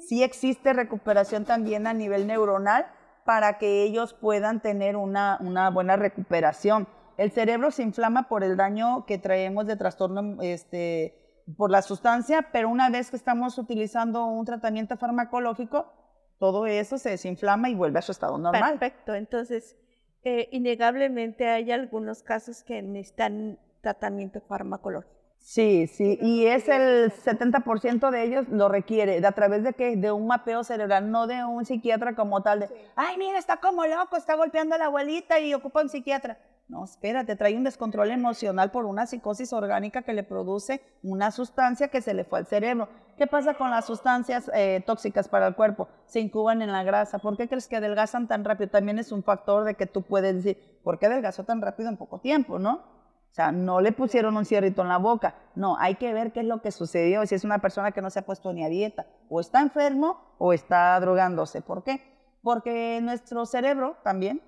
Sí 0.00 0.22
existe 0.22 0.72
recuperación 0.72 1.44
también 1.44 1.86
a 1.86 1.92
nivel 1.92 2.26
neuronal 2.26 2.86
para 3.24 3.58
que 3.58 3.82
ellos 3.82 4.14
puedan 4.14 4.60
tener 4.60 4.96
una, 4.96 5.38
una 5.40 5.70
buena 5.70 5.96
recuperación. 5.96 6.88
El 7.16 7.30
cerebro 7.32 7.70
se 7.70 7.82
inflama 7.82 8.28
por 8.28 8.44
el 8.44 8.56
daño 8.56 9.04
que 9.04 9.18
traemos 9.18 9.66
de 9.66 9.76
trastorno 9.76 10.40
este, 10.40 11.42
por 11.56 11.70
la 11.70 11.82
sustancia, 11.82 12.48
pero 12.52 12.68
una 12.68 12.90
vez 12.90 13.10
que 13.10 13.16
estamos 13.16 13.58
utilizando 13.58 14.26
un 14.26 14.44
tratamiento 14.44 14.96
farmacológico, 14.96 15.92
todo 16.38 16.66
eso 16.66 16.96
se 16.98 17.10
desinflama 17.10 17.68
y 17.68 17.74
vuelve 17.74 17.98
a 17.98 18.02
su 18.02 18.12
estado 18.12 18.38
normal. 18.38 18.78
Perfecto, 18.78 19.14
entonces, 19.14 19.76
eh, 20.22 20.48
innegablemente 20.52 21.48
hay 21.48 21.72
algunos 21.72 22.22
casos 22.22 22.62
que 22.62 22.80
necesitan 22.82 23.58
tratamiento 23.80 24.40
farmacológico. 24.40 25.17
Sí, 25.38 25.86
sí, 25.86 26.18
y 26.20 26.46
es 26.46 26.68
el 26.68 27.10
70% 27.10 28.10
de 28.10 28.22
ellos 28.22 28.48
lo 28.50 28.68
requiere, 28.68 29.20
de 29.20 29.26
a 29.26 29.32
través 29.32 29.64
de 29.64 29.72
que 29.72 29.96
de 29.96 30.12
un 30.12 30.26
mapeo 30.26 30.62
cerebral, 30.62 31.10
no 31.10 31.26
de 31.26 31.42
un 31.44 31.64
psiquiatra 31.64 32.14
como 32.14 32.42
tal 32.42 32.60
de, 32.60 32.68
ay, 32.96 33.16
mira, 33.16 33.38
está 33.38 33.56
como 33.56 33.86
loco, 33.86 34.16
está 34.16 34.34
golpeando 34.34 34.74
a 34.74 34.78
la 34.78 34.86
abuelita 34.86 35.40
y 35.40 35.54
ocupa 35.54 35.80
un 35.80 35.88
psiquiatra. 35.88 36.38
No, 36.68 36.84
espérate, 36.84 37.34
trae 37.34 37.56
un 37.56 37.64
descontrol 37.64 38.10
emocional 38.10 38.70
por 38.70 38.84
una 38.84 39.06
psicosis 39.06 39.54
orgánica 39.54 40.02
que 40.02 40.12
le 40.12 40.22
produce 40.22 40.82
una 41.02 41.30
sustancia 41.30 41.88
que 41.88 42.02
se 42.02 42.12
le 42.12 42.24
fue 42.24 42.40
al 42.40 42.46
cerebro. 42.46 42.90
¿Qué 43.16 43.26
pasa 43.26 43.54
con 43.54 43.70
las 43.70 43.86
sustancias 43.86 44.50
eh, 44.52 44.82
tóxicas 44.84 45.28
para 45.28 45.46
el 45.46 45.54
cuerpo? 45.54 45.88
Se 46.04 46.20
incuban 46.20 46.60
en 46.60 46.70
la 46.70 46.82
grasa. 46.82 47.20
¿Por 47.20 47.38
qué 47.38 47.48
crees 47.48 47.68
que 47.68 47.76
adelgazan 47.76 48.28
tan 48.28 48.44
rápido? 48.44 48.68
También 48.68 48.98
es 48.98 49.12
un 49.12 49.22
factor 49.22 49.64
de 49.64 49.76
que 49.76 49.86
tú 49.86 50.02
puedes 50.02 50.34
decir, 50.34 50.78
¿por 50.84 50.98
qué 50.98 51.06
adelgazó 51.06 51.44
tan 51.44 51.62
rápido 51.62 51.88
en 51.88 51.96
poco 51.96 52.20
tiempo, 52.20 52.58
no? 52.58 52.97
O 53.30 53.34
sea, 53.34 53.52
no 53.52 53.80
le 53.80 53.92
pusieron 53.92 54.36
un 54.36 54.44
cierrito 54.44 54.82
en 54.82 54.88
la 54.88 54.98
boca. 54.98 55.34
No, 55.54 55.76
hay 55.78 55.94
que 55.96 56.12
ver 56.12 56.32
qué 56.32 56.40
es 56.40 56.46
lo 56.46 56.60
que 56.60 56.72
sucedió. 56.72 57.24
Si 57.26 57.34
es 57.34 57.44
una 57.44 57.60
persona 57.60 57.92
que 57.92 58.02
no 58.02 58.10
se 58.10 58.20
ha 58.20 58.26
puesto 58.26 58.52
ni 58.52 58.64
a 58.64 58.68
dieta, 58.68 59.06
o 59.28 59.40
está 59.40 59.60
enfermo 59.60 60.34
o 60.38 60.52
está 60.52 60.98
drogándose. 60.98 61.60
¿Por 61.60 61.84
qué? 61.84 62.02
Porque 62.42 63.00
nuestro 63.02 63.46
cerebro 63.46 63.96
también 64.02 64.42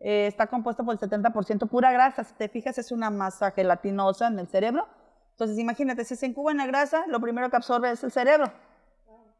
eh, 0.00 0.26
está 0.26 0.48
compuesto 0.48 0.84
por 0.84 0.94
el 0.94 1.00
70% 1.00 1.68
pura 1.68 1.92
grasa. 1.92 2.24
Si 2.24 2.34
te 2.34 2.48
fijas, 2.48 2.78
es 2.78 2.90
una 2.90 3.10
masa 3.10 3.52
gelatinosa 3.52 4.26
en 4.26 4.38
el 4.38 4.48
cerebro. 4.48 4.88
Entonces, 5.32 5.58
imagínate, 5.58 6.04
si 6.04 6.16
se 6.16 6.26
incuba 6.26 6.50
en 6.50 6.58
la 6.58 6.66
grasa, 6.66 7.06
lo 7.06 7.20
primero 7.20 7.50
que 7.50 7.56
absorbe 7.56 7.90
es 7.90 8.02
el 8.02 8.10
cerebro, 8.10 8.52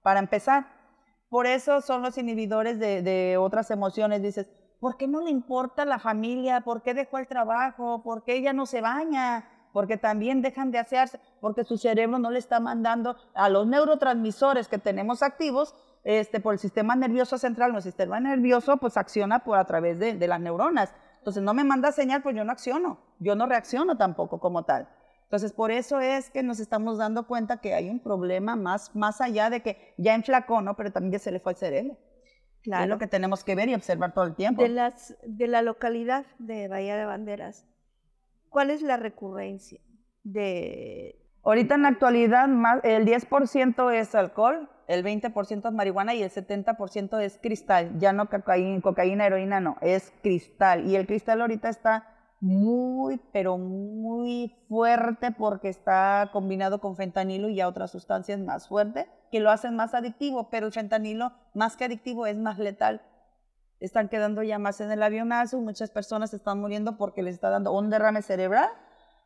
para 0.02 0.20
empezar. 0.20 0.66
Por 1.28 1.46
eso 1.46 1.80
son 1.80 2.02
los 2.02 2.16
inhibidores 2.18 2.78
de, 2.78 3.02
de 3.02 3.36
otras 3.36 3.70
emociones. 3.70 4.22
Dices, 4.22 4.48
¿por 4.82 4.96
qué 4.96 5.06
no 5.06 5.20
le 5.20 5.30
importa 5.30 5.84
la 5.84 6.00
familia? 6.00 6.62
¿Por 6.62 6.82
qué 6.82 6.92
dejó 6.92 7.18
el 7.18 7.28
trabajo? 7.28 8.02
¿Por 8.02 8.24
qué 8.24 8.34
ella 8.34 8.52
no 8.52 8.66
se 8.66 8.80
baña? 8.80 9.48
Porque 9.72 9.96
también 9.96 10.42
dejan 10.42 10.72
de 10.72 10.80
hacerse, 10.80 11.20
porque 11.40 11.62
su 11.62 11.78
cerebro 11.78 12.18
no 12.18 12.32
le 12.32 12.40
está 12.40 12.58
mandando 12.58 13.14
a 13.32 13.48
los 13.48 13.64
neurotransmisores 13.68 14.66
que 14.66 14.78
tenemos 14.78 15.22
activos 15.22 15.76
este, 16.02 16.40
por 16.40 16.54
el 16.54 16.58
sistema 16.58 16.96
nervioso 16.96 17.38
central, 17.38 17.76
el 17.76 17.80
sistema 17.80 18.18
nervioso 18.18 18.78
pues 18.78 18.96
acciona 18.96 19.44
por 19.44 19.56
a 19.56 19.66
través 19.66 20.00
de, 20.00 20.26
las 20.26 20.40
neuronas. 20.40 20.92
Entonces 21.18 21.44
no 21.44 21.54
me 21.54 21.62
manda 21.62 21.92
señal, 21.92 22.20
pues 22.24 22.34
yo 22.34 22.42
no 22.42 22.50
acciono, 22.50 22.98
yo 23.20 23.36
no 23.36 23.46
reacciono 23.46 23.96
tampoco 23.96 24.40
como 24.40 24.64
tal. 24.64 24.88
Entonces 25.22 25.52
por 25.52 25.70
eso 25.70 26.00
es 26.00 26.28
que 26.28 26.42
nos 26.42 26.58
estamos 26.58 26.98
dando 26.98 27.28
cuenta 27.28 27.58
que 27.58 27.74
hay 27.74 27.88
un 27.88 28.00
problema 28.00 28.56
más, 28.56 28.96
más 28.96 29.20
allá 29.20 29.48
de 29.48 29.62
que 29.62 29.94
ya 29.96 30.16
enflacó, 30.16 30.60
¿no? 30.60 30.74
Pero 30.74 30.90
también 30.90 31.20
se 31.20 31.30
le 31.30 31.38
fue 31.38 31.52
el 31.52 31.58
cerebro. 31.58 31.96
Claro. 32.62 32.84
Es 32.84 32.88
lo 32.88 32.98
que 32.98 33.08
tenemos 33.08 33.42
que 33.42 33.54
ver 33.54 33.68
y 33.68 33.74
observar 33.74 34.14
todo 34.14 34.24
el 34.24 34.34
tiempo. 34.34 34.62
De, 34.62 34.68
las, 34.68 35.16
de 35.26 35.48
la 35.48 35.62
localidad 35.62 36.24
de 36.38 36.68
Bahía 36.68 36.96
de 36.96 37.04
Banderas, 37.04 37.66
¿cuál 38.48 38.70
es 38.70 38.82
la 38.82 38.96
recurrencia 38.96 39.80
de... 40.22 41.18
Ahorita 41.44 41.74
en 41.74 41.82
la 41.82 41.88
actualidad 41.88 42.46
más, 42.46 42.80
el 42.84 43.04
10% 43.04 43.92
es 43.92 44.14
alcohol, 44.14 44.70
el 44.86 45.04
20% 45.04 45.68
es 45.68 45.72
marihuana 45.72 46.14
y 46.14 46.22
el 46.22 46.30
70% 46.30 47.20
es 47.20 47.38
cristal, 47.38 47.98
ya 47.98 48.12
no 48.12 48.28
cocaína, 48.28 48.80
cocaína, 48.80 49.26
heroína, 49.26 49.58
no, 49.58 49.76
es 49.80 50.12
cristal. 50.22 50.86
Y 50.86 50.94
el 50.94 51.08
cristal 51.08 51.40
ahorita 51.40 51.68
está 51.68 52.14
muy, 52.38 53.20
pero 53.32 53.58
muy 53.58 54.54
fuerte 54.68 55.32
porque 55.32 55.68
está 55.68 56.30
combinado 56.32 56.80
con 56.80 56.94
fentanilo 56.94 57.48
y 57.48 57.60
a 57.60 57.66
otras 57.66 57.90
sustancias 57.90 58.38
más 58.38 58.68
fuertes 58.68 59.06
que 59.32 59.40
lo 59.40 59.50
hacen 59.50 59.74
más 59.74 59.94
adictivo, 59.94 60.48
pero 60.50 60.66
el 60.66 60.72
fentanilo 60.72 61.32
más 61.54 61.76
que 61.76 61.86
adictivo 61.86 62.26
es 62.26 62.36
más 62.36 62.58
letal. 62.58 63.02
Están 63.80 64.08
quedando 64.08 64.44
ya 64.44 64.60
más 64.60 64.80
en 64.80 64.92
el 64.92 65.02
avionazo, 65.02 65.58
muchas 65.58 65.90
personas 65.90 66.32
están 66.32 66.60
muriendo 66.60 66.96
porque 66.96 67.22
les 67.22 67.34
está 67.34 67.50
dando 67.50 67.72
un 67.72 67.90
derrame 67.90 68.22
cerebral 68.22 68.70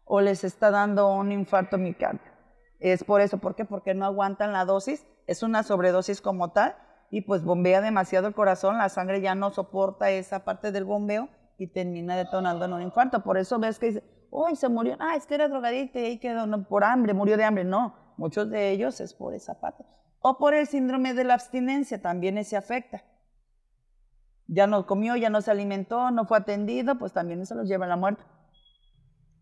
o 0.06 0.22
les 0.22 0.44
está 0.44 0.70
dando 0.70 1.12
un 1.12 1.30
infarto 1.32 1.76
miocardio. 1.76 2.32
Es 2.80 3.04
por 3.04 3.20
eso, 3.20 3.36
¿por 3.36 3.54
qué? 3.54 3.66
Porque 3.66 3.92
no 3.92 4.06
aguantan 4.06 4.52
la 4.52 4.64
dosis 4.64 5.04
es 5.26 5.42
una 5.42 5.62
sobredosis 5.62 6.20
como 6.20 6.52
tal 6.52 6.76
y 7.10 7.22
pues 7.22 7.44
bombea 7.44 7.80
demasiado 7.80 8.28
el 8.28 8.34
corazón, 8.34 8.78
la 8.78 8.88
sangre 8.88 9.20
ya 9.20 9.34
no 9.34 9.50
soporta 9.50 10.10
esa 10.10 10.44
parte 10.44 10.72
del 10.72 10.84
bombeo 10.84 11.28
y 11.58 11.68
termina 11.68 12.16
detonando 12.16 12.64
en 12.64 12.72
un 12.72 12.82
infarto. 12.82 13.22
Por 13.22 13.38
eso 13.38 13.58
ves 13.58 13.78
que 13.78 13.86
dice, 13.86 14.04
uy, 14.30 14.56
se 14.56 14.68
murió, 14.68 14.96
ah, 14.98 15.16
es 15.16 15.26
que 15.26 15.34
era 15.34 15.48
drogadicto 15.48 15.98
y 15.98 16.18
quedó 16.18 16.46
no, 16.46 16.64
por 16.64 16.84
hambre, 16.84 17.14
murió 17.14 17.36
de 17.36 17.44
hambre. 17.44 17.64
No, 17.64 17.94
muchos 18.16 18.50
de 18.50 18.70
ellos 18.70 19.00
es 19.00 19.14
por 19.14 19.34
esa 19.34 19.60
parte. 19.60 19.84
O 20.20 20.38
por 20.38 20.54
el 20.54 20.66
síndrome 20.66 21.14
de 21.14 21.24
la 21.24 21.34
abstinencia, 21.34 22.00
también 22.00 22.38
ese 22.38 22.56
afecta. 22.56 23.04
Ya 24.48 24.66
no 24.66 24.86
comió, 24.86 25.16
ya 25.16 25.30
no 25.30 25.40
se 25.40 25.50
alimentó, 25.50 26.10
no 26.10 26.24
fue 26.24 26.38
atendido, 26.38 26.98
pues 26.98 27.12
también 27.12 27.40
eso 27.40 27.54
los 27.54 27.68
lleva 27.68 27.86
a 27.86 27.88
la 27.88 27.96
muerte. 27.96 28.22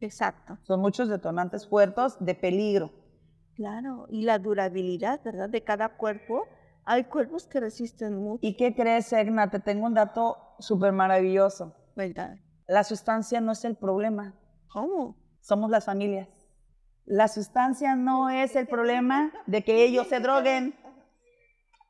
Exacto. 0.01 0.59
Son 0.63 0.81
muchos 0.81 1.09
detonantes 1.09 1.67
fuertes 1.69 2.17
de 2.21 2.35
peligro. 2.35 2.93
Claro, 3.55 4.07
y 4.11 4.23
la 4.23 4.39
durabilidad, 4.39 5.21
¿verdad? 5.25 5.49
De 5.49 5.63
cada 5.63 5.97
cuerpo. 5.97 6.45
Hay 6.85 7.05
cuerpos 7.05 7.47
que 7.47 7.61
resisten 7.61 8.17
mucho. 8.17 8.41
¿Y 8.43 8.57
qué 8.57 8.75
crees, 8.75 9.13
Egna? 9.13 9.51
Te 9.51 9.61
tengo 9.61 9.87
un 9.87 9.95
dato 9.95 10.37
súper 10.59 10.93
maravilloso. 10.93 11.75
¿Verdad? 11.97 12.37
La 12.67 12.85
sustancia 12.85 13.41
no 13.41 13.53
es 13.53 13.65
el 13.65 13.77
problema. 13.77 14.35
¿Cómo? 14.69 15.17
Somos 15.41 15.71
las 15.71 15.85
familias. 15.85 16.29
La 17.07 17.29
sustancia 17.29 17.97
no 17.97 18.31
es 18.31 18.57
el 18.57 18.67
problema 18.67 19.31
de 19.47 19.63
que 19.63 19.85
ellos 19.85 20.09
se 20.09 20.21
droguen. 20.21 20.75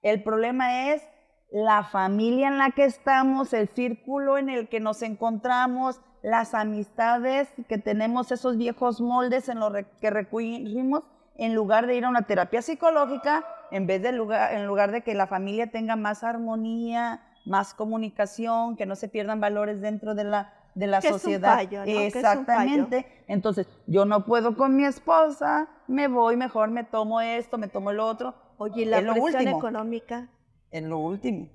El 0.02 0.22
problema 0.22 0.92
es 0.92 1.02
la 1.50 1.84
familia 1.84 2.48
en 2.48 2.58
la 2.58 2.72
que 2.72 2.84
estamos, 2.84 3.52
el 3.52 3.68
círculo 3.68 4.38
en 4.38 4.48
el 4.48 4.68
que 4.68 4.80
nos 4.80 5.02
encontramos, 5.02 6.00
las 6.22 6.52
amistades 6.54 7.48
que 7.68 7.78
tenemos, 7.78 8.32
esos 8.32 8.56
viejos 8.56 9.00
moldes 9.00 9.48
en 9.48 9.60
los 9.60 9.72
que 10.00 10.10
recurrimos 10.10 11.04
en 11.36 11.54
lugar 11.54 11.86
de 11.86 11.96
ir 11.96 12.04
a 12.04 12.08
una 12.08 12.22
terapia 12.22 12.62
psicológica, 12.62 13.44
en 13.70 13.86
vez 13.86 14.02
de 14.02 14.12
lugar, 14.12 14.54
en 14.54 14.66
lugar 14.66 14.90
de 14.90 15.02
que 15.02 15.14
la 15.14 15.26
familia 15.26 15.70
tenga 15.70 15.96
más 15.96 16.24
armonía, 16.24 17.22
más 17.44 17.74
comunicación, 17.74 18.76
que 18.76 18.86
no 18.86 18.96
se 18.96 19.08
pierdan 19.08 19.40
valores 19.40 19.80
dentro 19.80 20.14
de 20.14 20.24
la, 20.24 20.52
de 20.74 20.86
la 20.86 21.00
sociedad. 21.00 21.60
Exactamente. 21.86 23.06
Entonces, 23.26 23.68
yo 23.86 24.04
no 24.04 24.24
puedo 24.24 24.56
con 24.56 24.76
mi 24.76 24.84
esposa, 24.84 25.68
me 25.86 26.08
voy, 26.08 26.36
mejor 26.36 26.70
me 26.70 26.84
tomo 26.84 27.20
esto, 27.20 27.58
me 27.58 27.68
tomo 27.68 27.90
el 27.90 28.00
otro. 28.00 28.34
Oye, 28.58 28.86
la 28.86 28.98
en 28.98 29.06
lo 29.06 29.12
presión 29.14 29.34
último. 29.36 29.58
económica, 29.58 30.28
En 30.70 30.88
lo 30.88 30.98
último. 30.98 31.48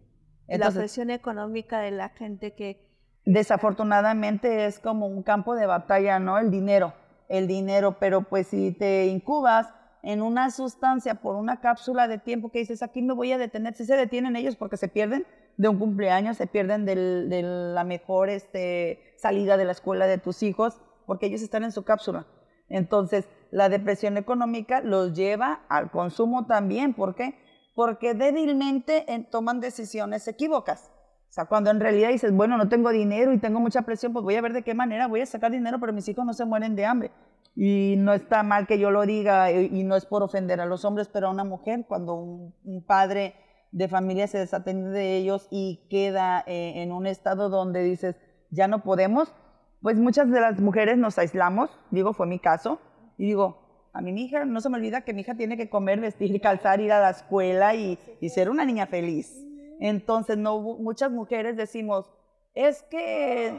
la 0.48 0.56
Entonces, 0.56 0.80
presión 0.80 1.10
económica 1.12 1.80
de 1.80 1.92
la 1.92 2.10
gente 2.10 2.54
que 2.56 2.90
desafortunadamente 3.26 4.66
es 4.66 4.80
como 4.80 5.08
un 5.08 5.24
campo 5.24 5.56
de 5.56 5.66
batalla, 5.66 6.20
¿no? 6.20 6.38
El 6.38 6.52
dinero, 6.52 6.94
el 7.28 7.48
dinero, 7.48 7.98
pero 8.00 8.24
pues 8.24 8.48
si 8.48 8.72
te 8.72 9.08
incubas 9.08 9.74
en 10.02 10.22
una 10.22 10.50
sustancia 10.50 11.16
por 11.16 11.36
una 11.36 11.60
cápsula 11.60 12.08
de 12.08 12.18
tiempo 12.18 12.50
que 12.50 12.60
dices, 12.60 12.82
aquí 12.82 13.02
me 13.02 13.14
voy 13.14 13.32
a 13.34 13.38
detener, 13.38 13.74
si 13.76 13.86
se 13.86 13.96
detienen 13.96 14.36
ellos 14.36 14.56
porque 14.56 14.78
se 14.78 14.88
pierden 14.88 15.26
de 15.60 15.68
un 15.68 15.78
cumpleaños, 15.78 16.38
se 16.38 16.48
pierden 16.48 16.86
de 16.86 17.42
la 17.44 17.84
mejor 17.84 18.30
este, 18.30 19.14
salida 19.18 19.58
de 19.58 19.66
la 19.66 19.74
escuela 19.74 20.08
de 20.08 20.18
tus 20.18 20.42
hijos, 20.42 20.80
porque 21.06 21.26
ellos 21.26 21.42
están 21.42 21.66
en 21.66 21.74
su 21.74 21.84
cápsula. 21.84 22.26
Entonces, 22.70 23.28
la 23.52 23.68
depresión 23.68 24.16
económica 24.16 24.80
los 24.80 25.14
lleva 25.14 25.66
al 25.68 25.92
consumo 25.92 26.46
también. 26.46 26.94
¿Por 26.94 27.14
qué? 27.14 27.38
Porque 27.76 28.14
débilmente 28.14 29.04
eh, 29.14 29.28
toman 29.30 29.60
decisiones 29.60 30.26
equívocas. 30.30 30.94
O 31.28 31.32
sea, 31.34 31.44
cuando 31.44 31.72
en 31.72 31.82
realidad 31.82 32.08
dices, 32.08 32.32
bueno, 32.32 32.58
no 32.58 32.70
tengo 32.70 32.90
dinero 32.92 33.34
y 33.34 33.38
tengo 33.38 33.60
mucha 33.60 33.82
presión, 33.82 34.14
pues 34.14 34.24
voy 34.24 34.36
a 34.36 34.42
ver 34.42 34.54
de 34.54 34.64
qué 34.64 34.74
manera 34.74 35.08
voy 35.08 35.20
a 35.20 35.26
sacar 35.26 35.52
dinero, 35.52 35.78
pero 35.82 35.92
mis 35.92 36.08
hijos 36.08 36.26
no 36.26 36.32
se 36.32 36.46
mueren 36.46 36.78
de 36.78 36.86
hambre. 36.86 37.12
Y 37.54 37.96
no 37.98 38.14
está 38.14 38.44
mal 38.44 38.66
que 38.66 38.80
yo 38.80 38.92
lo 38.92 39.06
diga 39.06 39.52
y, 39.52 39.66
y 39.78 39.84
no 39.84 39.98
es 39.98 40.06
por 40.06 40.24
ofender 40.24 40.62
a 40.62 40.66
los 40.66 40.86
hombres, 40.86 41.10
pero 41.10 41.28
a 41.28 41.32
una 41.32 41.44
mujer, 41.44 41.84
cuando 41.86 42.16
un 42.16 42.86
padre 42.88 43.36
de 43.72 43.88
familia 43.88 44.28
se 44.28 44.40
desatiende 44.40 44.90
de 44.90 45.18
ellos 45.18 45.48
y 45.52 45.88
queda 45.90 46.44
eh, 46.48 46.82
en 46.82 46.92
un 46.92 47.06
estado 47.06 47.50
donde 47.50 47.84
dices, 47.84 48.16
ya 48.50 48.68
no 48.68 48.84
podemos, 48.84 49.34
pues 49.82 49.98
muchas 49.98 50.30
de 50.32 50.42
las 50.42 50.60
mujeres 50.60 50.98
nos 50.98 51.18
aislamos, 51.18 51.70
digo, 51.92 52.14
fue 52.14 52.28
mi 52.28 52.40
caso, 52.40 52.80
y 53.18 53.26
digo, 53.26 53.70
a 53.94 54.02
mi 54.02 54.12
hija, 54.22 54.46
no 54.46 54.62
se 54.62 54.70
me 54.70 54.78
olvida 54.78 55.02
que 55.02 55.14
mi 55.14 55.22
hija 55.22 55.36
tiene 55.36 55.58
que 55.58 55.70
comer, 55.70 56.00
vestir, 56.00 56.40
calzar, 56.42 56.80
ir 56.80 56.92
a 56.92 57.00
la 57.00 57.10
escuela 57.10 57.76
y, 57.76 57.98
ser 58.30 58.50
una 58.50 58.66
niña 58.66 58.88
feliz. 58.88 59.46
Entonces, 59.80 60.38
no, 60.38 60.60
muchas 60.60 61.12
mujeres 61.12 61.58
decimos, 61.58 62.12
es 62.54 62.84
que 62.84 63.54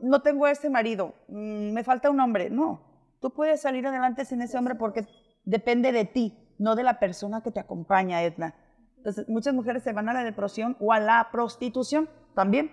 no 0.00 0.22
tengo 0.22 0.46
ese 0.46 0.70
marido, 0.70 1.14
mm, 1.28 1.72
me 1.72 1.84
falta 1.84 2.10
un 2.10 2.20
hombre. 2.20 2.50
No, 2.50 2.80
tú 3.20 3.32
puedes 3.32 3.60
salir 3.60 3.86
adelante 3.86 4.24
sin 4.24 4.42
ese 4.42 4.56
hombre 4.58 4.74
porque 4.74 5.06
depende 5.44 5.92
de 5.92 6.04
ti, 6.04 6.38
no 6.58 6.74
de 6.74 6.82
la 6.82 6.98
persona 6.98 7.42
que 7.42 7.50
te 7.50 7.60
acompaña, 7.60 8.22
Edna. 8.22 8.54
Entonces, 9.02 9.28
muchas 9.28 9.52
mujeres 9.52 9.82
se 9.82 9.92
van 9.92 10.08
a 10.08 10.12
la 10.12 10.22
depresión 10.22 10.76
o 10.78 10.92
a 10.92 11.00
la 11.00 11.28
prostitución 11.32 12.08
también, 12.34 12.70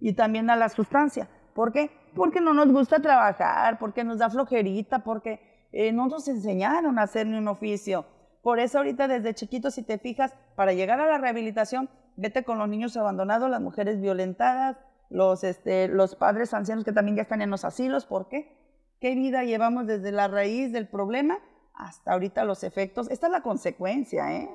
y 0.00 0.12
también 0.12 0.50
a 0.50 0.56
la 0.56 0.68
sustancia. 0.68 1.28
¿Por 1.54 1.72
qué? 1.72 1.90
Porque 2.14 2.42
no 2.42 2.52
nos 2.52 2.70
gusta 2.70 3.00
trabajar, 3.00 3.78
porque 3.78 4.04
nos 4.04 4.18
da 4.18 4.28
flojerita, 4.28 5.00
porque 5.00 5.40
eh, 5.72 5.92
no 5.92 6.06
nos 6.08 6.28
enseñaron 6.28 6.98
a 6.98 7.02
hacer 7.02 7.26
ni 7.26 7.38
un 7.38 7.48
oficio. 7.48 8.04
Por 8.42 8.60
eso 8.60 8.78
ahorita 8.78 9.08
desde 9.08 9.34
chiquitos, 9.34 9.74
si 9.74 9.82
te 9.82 9.98
fijas, 9.98 10.34
para 10.54 10.72
llegar 10.72 11.00
a 11.00 11.06
la 11.06 11.18
rehabilitación, 11.18 11.88
vete 12.16 12.44
con 12.44 12.58
los 12.58 12.68
niños 12.68 12.96
abandonados, 12.96 13.50
las 13.50 13.60
mujeres 13.60 14.00
violentadas, 14.00 14.76
los, 15.08 15.44
este, 15.44 15.88
los 15.88 16.14
padres 16.14 16.52
ancianos 16.52 16.84
que 16.84 16.92
también 16.92 17.16
ya 17.16 17.22
están 17.22 17.42
en 17.42 17.50
los 17.50 17.64
asilos. 17.64 18.04
¿Por 18.06 18.28
qué? 18.28 18.54
¿Qué 19.00 19.14
vida 19.14 19.44
llevamos 19.44 19.86
desde 19.86 20.12
la 20.12 20.28
raíz 20.28 20.72
del 20.72 20.88
problema 20.88 21.38
hasta 21.74 22.12
ahorita 22.12 22.44
los 22.44 22.64
efectos? 22.64 23.10
Esta 23.10 23.26
es 23.26 23.32
la 23.32 23.42
consecuencia, 23.42 24.32
¿eh? 24.32 24.50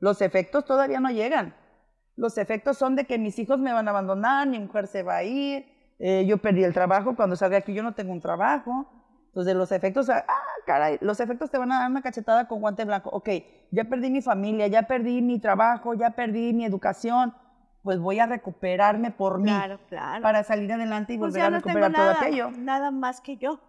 Los 0.00 0.20
efectos 0.22 0.64
todavía 0.64 0.98
no 1.00 1.10
llegan. 1.10 1.54
Los 2.16 2.36
efectos 2.38 2.76
son 2.76 2.96
de 2.96 3.04
que 3.06 3.18
mis 3.18 3.38
hijos 3.38 3.58
me 3.60 3.72
van 3.72 3.86
a 3.86 3.92
abandonar, 3.92 4.46
mi 4.48 4.58
mujer 4.58 4.86
se 4.88 5.02
va 5.02 5.16
a 5.16 5.22
ir, 5.24 5.64
eh, 5.98 6.24
yo 6.26 6.38
perdí 6.38 6.64
el 6.64 6.74
trabajo, 6.74 7.14
cuando 7.14 7.36
salga 7.36 7.58
aquí 7.58 7.72
yo 7.72 7.82
no 7.82 7.94
tengo 7.94 8.12
un 8.12 8.20
trabajo. 8.20 8.90
Entonces 9.28 9.54
los 9.54 9.70
efectos, 9.72 10.10
ah, 10.10 10.24
caray, 10.66 10.98
los 11.02 11.20
efectos 11.20 11.50
te 11.50 11.58
van 11.58 11.70
a 11.72 11.80
dar 11.80 11.90
una 11.90 12.02
cachetada 12.02 12.48
con 12.48 12.60
guante 12.60 12.84
blanco. 12.84 13.10
Ok, 13.10 13.28
ya 13.70 13.84
perdí 13.84 14.10
mi 14.10 14.20
familia, 14.22 14.66
ya 14.66 14.82
perdí 14.82 15.22
mi 15.22 15.38
trabajo, 15.38 15.94
ya 15.94 16.10
perdí 16.10 16.52
mi 16.52 16.64
educación, 16.64 17.32
pues 17.82 17.98
voy 18.00 18.18
a 18.18 18.26
recuperarme 18.26 19.10
por 19.12 19.38
mí 19.38 19.44
Claro, 19.50 19.78
claro. 19.88 20.22
para 20.22 20.42
salir 20.42 20.72
adelante 20.72 21.14
y 21.14 21.18
Pues 21.18 21.32
volver 21.32 21.46
a 21.46 21.50
no 21.50 21.62
tengo 21.62 21.78
recuperar 21.78 21.92
todo 21.92 22.12
nada, 22.14 22.20
aquello. 22.26 22.50
nada 22.58 22.90
más 22.90 23.20
que 23.20 23.36
yo. 23.36 23.60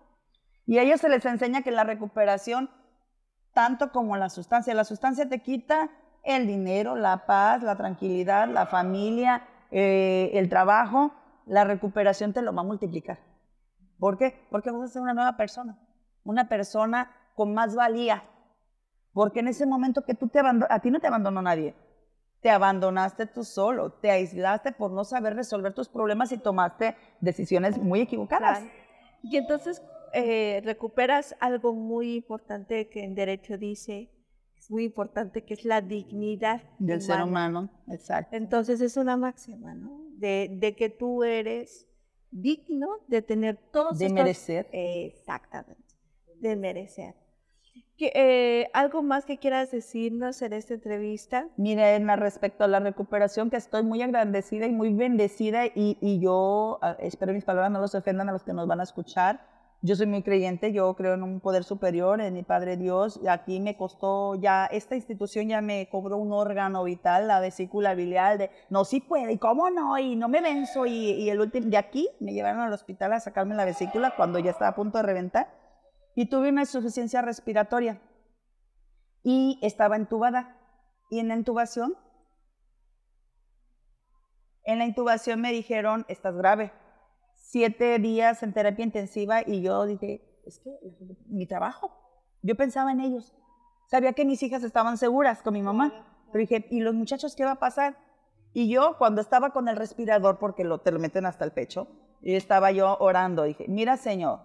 Y 0.65 0.79
a 0.79 0.81
ellos 0.83 0.99
se 0.99 1.09
les 1.09 1.25
enseña 1.25 1.61
que 1.61 1.71
la 1.71 1.83
recuperación, 1.83 2.69
tanto 3.53 3.91
como 3.91 4.17
la 4.17 4.29
sustancia, 4.29 4.73
la 4.73 4.83
sustancia 4.83 5.29
te 5.29 5.39
quita 5.41 5.89
el 6.23 6.47
dinero, 6.47 6.95
la 6.95 7.25
paz, 7.25 7.63
la 7.63 7.75
tranquilidad, 7.75 8.47
la 8.47 8.65
familia, 8.65 9.47
eh, 9.71 10.31
el 10.33 10.49
trabajo, 10.49 11.11
la 11.45 11.63
recuperación 11.63 12.33
te 12.33 12.41
lo 12.41 12.53
va 12.53 12.61
a 12.61 12.65
multiplicar. 12.65 13.19
¿Por 13.99 14.17
qué? 14.17 14.45
Porque 14.49 14.71
vas 14.71 14.81
a 14.81 14.87
ser 14.87 15.01
una 15.01 15.13
nueva 15.13 15.37
persona, 15.37 15.77
una 16.23 16.47
persona 16.47 17.11
con 17.35 17.53
más 17.53 17.75
valía. 17.75 18.23
Porque 19.13 19.41
en 19.41 19.47
ese 19.47 19.65
momento 19.65 20.03
que 20.03 20.13
tú 20.13 20.27
te 20.27 20.39
abandonas, 20.39 20.71
a 20.71 20.79
ti 20.79 20.89
no 20.89 20.99
te 20.99 21.07
abandonó 21.07 21.41
nadie, 21.41 21.75
te 22.41 22.49
abandonaste 22.49 23.25
tú 23.25 23.43
solo, 23.43 23.91
te 23.91 24.09
aislaste 24.09 24.71
por 24.71 24.91
no 24.91 25.03
saber 25.03 25.35
resolver 25.35 25.73
tus 25.73 25.89
problemas 25.89 26.31
y 26.31 26.37
tomaste 26.37 26.95
decisiones 27.19 27.77
muy 27.77 28.01
equivocadas. 28.01 28.63
Y 29.21 29.37
entonces 29.37 29.83
eh, 30.13 30.61
recuperas 30.63 31.35
algo 31.39 31.73
muy 31.73 32.15
importante 32.15 32.89
que 32.89 33.03
en 33.03 33.15
derecho 33.15 33.57
dice, 33.57 34.09
es 34.61 34.69
muy 34.71 34.83
importante, 34.85 35.43
que 35.43 35.55
es 35.55 35.65
la 35.65 35.81
dignidad 35.81 36.61
del 36.79 37.01
ser 37.01 37.21
humano, 37.23 37.69
exacto. 37.89 38.35
Entonces 38.35 38.79
es 38.79 38.95
una 38.95 39.17
máxima, 39.17 39.73
¿no? 39.73 40.01
De, 40.17 40.49
de 40.59 40.75
que 40.75 40.89
tú 40.89 41.23
eres 41.23 41.87
digno 42.29 42.87
de 43.07 43.21
tener 43.23 43.57
todos 43.71 43.97
De 43.97 44.05
estos- 44.05 44.13
merecer. 44.15 44.69
Exactamente, 44.71 45.95
de 46.39 46.55
merecer. 46.55 47.15
Que, 47.97 48.11
eh, 48.15 48.69
¿Algo 48.73 49.01
más 49.03 49.25
que 49.25 49.37
quieras 49.37 49.71
decirnos 49.71 50.41
en 50.41 50.53
esta 50.53 50.73
entrevista? 50.73 51.47
Mira, 51.57 51.93
Edna, 51.95 52.15
respecto 52.15 52.63
a 52.63 52.67
la 52.67 52.79
recuperación, 52.79 53.49
que 53.49 53.57
estoy 53.57 53.83
muy 53.83 54.01
agradecida 54.01 54.65
y 54.65 54.71
muy 54.71 54.93
bendecida 54.93 55.65
y, 55.67 55.97
y 56.01 56.19
yo 56.19 56.79
ah, 56.81 56.97
espero 56.99 57.33
mis 57.33 57.43
palabras 57.45 57.71
no 57.71 57.79
los 57.79 57.93
ofendan 57.95 58.29
a 58.29 58.31
los 58.31 58.43
que 58.43 58.53
nos 58.53 58.67
van 58.67 58.79
a 58.79 58.83
escuchar. 58.83 59.50
Yo 59.83 59.95
soy 59.95 60.05
muy 60.05 60.21
creyente, 60.21 60.73
yo 60.73 60.93
creo 60.93 61.15
en 61.15 61.23
un 61.23 61.39
poder 61.39 61.63
superior, 61.63 62.21
en 62.21 62.35
mi 62.35 62.43
Padre 62.43 62.77
Dios. 62.77 63.19
Aquí 63.27 63.59
me 63.59 63.75
costó 63.75 64.35
ya, 64.35 64.67
esta 64.67 64.95
institución 64.95 65.47
ya 65.47 65.59
me 65.61 65.89
cobró 65.89 66.17
un 66.17 66.31
órgano 66.31 66.83
vital, 66.83 67.27
la 67.27 67.39
vesícula 67.39 67.95
biliar, 67.95 68.37
de 68.37 68.51
no, 68.69 68.85
sí 68.85 68.99
puede, 68.99 69.33
y 69.33 69.37
cómo 69.39 69.71
no, 69.71 69.97
y 69.97 70.15
no 70.15 70.29
me 70.29 70.41
venzo. 70.41 70.85
Y, 70.85 70.93
y 70.93 71.31
el 71.31 71.39
último, 71.41 71.67
de 71.67 71.77
aquí 71.77 72.07
me 72.19 72.31
llevaron 72.31 72.61
al 72.61 72.71
hospital 72.71 73.13
a 73.13 73.19
sacarme 73.19 73.55
la 73.55 73.65
vesícula 73.65 74.13
cuando 74.15 74.37
ya 74.37 74.51
estaba 74.51 74.69
a 74.69 74.75
punto 74.75 74.99
de 74.99 75.03
reventar. 75.03 75.51
Y 76.13 76.27
tuve 76.29 76.49
una 76.49 76.61
insuficiencia 76.61 77.23
respiratoria 77.23 77.99
y 79.23 79.57
estaba 79.63 79.95
entubada. 79.95 80.57
Y 81.09 81.17
en 81.17 81.27
la 81.27 81.35
intubación, 81.35 81.95
en 84.63 84.77
la 84.77 84.85
intubación 84.85 85.41
me 85.41 85.51
dijeron, 85.51 86.05
estás 86.07 86.35
grave. 86.35 86.71
Siete 87.51 87.99
días 87.99 88.43
en 88.43 88.53
terapia 88.53 88.85
intensiva 88.85 89.41
y 89.45 89.61
yo 89.61 89.85
dije, 89.85 90.21
es 90.45 90.59
que 90.59 90.71
mi 91.27 91.45
trabajo. 91.45 91.91
Yo 92.41 92.55
pensaba 92.55 92.93
en 92.93 93.01
ellos. 93.01 93.33
Sabía 93.87 94.13
que 94.13 94.23
mis 94.23 94.41
hijas 94.41 94.63
estaban 94.63 94.97
seguras 94.97 95.41
con 95.41 95.53
mi 95.53 95.61
mamá. 95.61 95.91
Pero 96.31 96.39
dije, 96.39 96.65
¿y 96.71 96.79
los 96.79 96.93
muchachos 96.93 97.35
qué 97.35 97.43
va 97.43 97.51
a 97.51 97.59
pasar? 97.59 97.97
Y 98.53 98.69
yo 98.69 98.95
cuando 98.97 99.19
estaba 99.19 99.49
con 99.49 99.67
el 99.67 99.75
respirador, 99.75 100.39
porque 100.39 100.63
lo, 100.63 100.77
te 100.79 100.93
lo 100.93 100.99
meten 100.99 101.25
hasta 101.25 101.43
el 101.43 101.51
pecho, 101.51 101.89
y 102.21 102.35
estaba 102.35 102.71
yo 102.71 102.95
orando, 103.01 103.43
dije, 103.43 103.65
mira 103.67 103.97
Señor, 103.97 104.39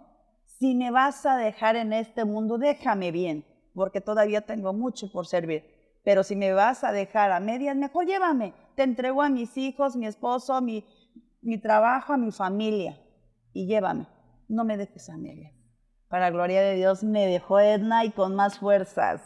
si 0.58 0.74
me 0.74 0.90
vas 0.90 1.24
a 1.26 1.36
dejar 1.36 1.76
en 1.76 1.92
este 1.92 2.24
mundo, 2.24 2.58
déjame 2.58 3.12
bien, 3.12 3.46
porque 3.72 4.00
todavía 4.00 4.40
tengo 4.40 4.72
mucho 4.72 5.12
por 5.12 5.28
servir. 5.28 5.64
Pero 6.02 6.24
si 6.24 6.34
me 6.34 6.52
vas 6.52 6.82
a 6.82 6.90
dejar 6.90 7.30
a 7.30 7.38
medias, 7.38 7.76
mejor 7.76 8.04
llévame. 8.04 8.52
Te 8.74 8.82
entrego 8.82 9.22
a 9.22 9.28
mis 9.28 9.56
hijos, 9.56 9.94
mi 9.94 10.06
esposo, 10.06 10.60
mi, 10.60 10.84
mi 11.46 11.58
trabajo, 11.58 12.12
a 12.12 12.16
mi 12.16 12.32
familia. 12.32 13.00
Y 13.52 13.66
llévame. 13.66 14.08
No 14.48 14.64
me 14.64 14.76
dejes 14.76 15.08
a 15.08 15.16
medias. 15.16 15.54
Para 16.08 16.30
gloria 16.30 16.60
de 16.60 16.74
Dios 16.74 17.02
me 17.02 17.26
dejó 17.26 17.60
Edna 17.60 18.04
y 18.04 18.10
con 18.10 18.34
más 18.34 18.58
fuerzas. 18.58 19.22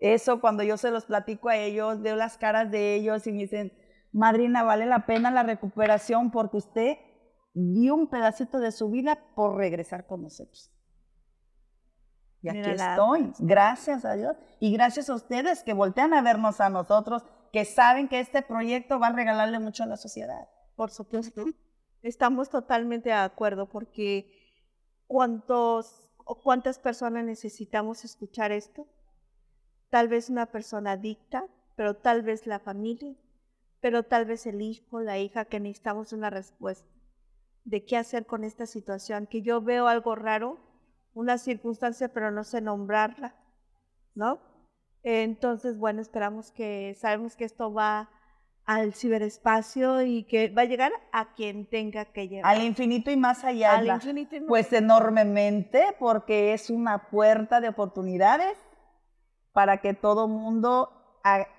Eso 0.00 0.40
cuando 0.40 0.62
yo 0.62 0.76
se 0.76 0.90
los 0.90 1.06
platico 1.06 1.48
a 1.48 1.56
ellos, 1.56 2.00
veo 2.02 2.16
las 2.16 2.36
caras 2.36 2.70
de 2.70 2.94
ellos 2.94 3.26
y 3.26 3.32
me 3.32 3.38
dicen, 3.38 3.72
madrina, 4.12 4.62
vale 4.62 4.86
la 4.86 5.06
pena 5.06 5.30
la 5.30 5.42
recuperación 5.42 6.30
porque 6.30 6.58
usted 6.58 6.96
dio 7.54 7.94
un 7.94 8.08
pedacito 8.08 8.58
de 8.58 8.72
su 8.72 8.90
vida 8.90 9.18
por 9.34 9.56
regresar 9.56 10.06
con 10.06 10.22
nosotros. 10.22 10.70
Y 12.42 12.50
aquí 12.50 12.58
Mira, 12.58 12.92
estoy, 12.92 13.32
gracias 13.38 14.04
a 14.04 14.14
Dios. 14.14 14.36
Y 14.60 14.72
gracias 14.72 15.08
a 15.08 15.14
ustedes 15.14 15.62
que 15.62 15.72
voltean 15.72 16.12
a 16.12 16.20
vernos 16.20 16.60
a 16.60 16.68
nosotros, 16.68 17.24
que 17.52 17.64
saben 17.64 18.08
que 18.08 18.20
este 18.20 18.42
proyecto 18.42 18.98
va 18.98 19.06
a 19.06 19.12
regalarle 19.12 19.58
mucho 19.58 19.84
a 19.84 19.86
la 19.86 19.96
sociedad. 19.96 20.48
Por 20.76 20.90
supuesto. 20.90 21.44
Estamos 22.02 22.50
totalmente 22.50 23.08
de 23.08 23.14
acuerdo 23.14 23.68
porque 23.68 24.30
¿cuántos 25.06 26.10
o 26.18 26.40
cuántas 26.42 26.78
personas 26.78 27.24
necesitamos 27.24 28.04
escuchar 28.04 28.52
esto? 28.52 28.86
Tal 29.90 30.08
vez 30.08 30.28
una 30.28 30.46
persona 30.46 30.92
adicta, 30.92 31.46
pero 31.76 31.96
tal 31.96 32.22
vez 32.22 32.46
la 32.46 32.58
familia, 32.58 33.14
pero 33.80 34.02
tal 34.02 34.26
vez 34.26 34.46
el 34.46 34.60
hijo, 34.60 35.00
la 35.00 35.18
hija, 35.18 35.44
que 35.44 35.60
necesitamos 35.60 36.12
una 36.12 36.30
respuesta 36.30 36.88
de 37.64 37.84
qué 37.84 37.96
hacer 37.96 38.26
con 38.26 38.44
esta 38.44 38.66
situación, 38.66 39.26
que 39.26 39.42
yo 39.42 39.62
veo 39.62 39.88
algo 39.88 40.14
raro, 40.14 40.58
una 41.14 41.38
circunstancia, 41.38 42.12
pero 42.12 42.30
no 42.30 42.44
sé 42.44 42.60
nombrarla, 42.60 43.34
¿no? 44.14 44.40
Entonces, 45.02 45.78
bueno, 45.78 46.00
esperamos 46.00 46.50
que, 46.50 46.94
sabemos 46.98 47.36
que 47.36 47.44
esto 47.44 47.72
va 47.72 48.10
al 48.66 48.94
ciberespacio 48.94 50.02
y 50.02 50.24
que 50.24 50.48
va 50.48 50.62
a 50.62 50.64
llegar 50.64 50.92
a 51.12 51.34
quien 51.34 51.66
tenga 51.66 52.06
que 52.06 52.28
llegar. 52.28 52.50
Al 52.50 52.62
infinito 52.62 53.10
y 53.10 53.16
más 53.16 53.44
allá. 53.44 53.76
Al 53.76 53.86
infinito 53.86 54.36
y 54.36 54.40
más 54.40 54.48
Pues 54.48 54.72
enormemente, 54.72 55.94
porque 55.98 56.54
es 56.54 56.70
una 56.70 57.10
puerta 57.10 57.60
de 57.60 57.68
oportunidades 57.68 58.56
para 59.52 59.78
que 59.78 59.94
todo 59.94 60.28
mundo, 60.28 60.90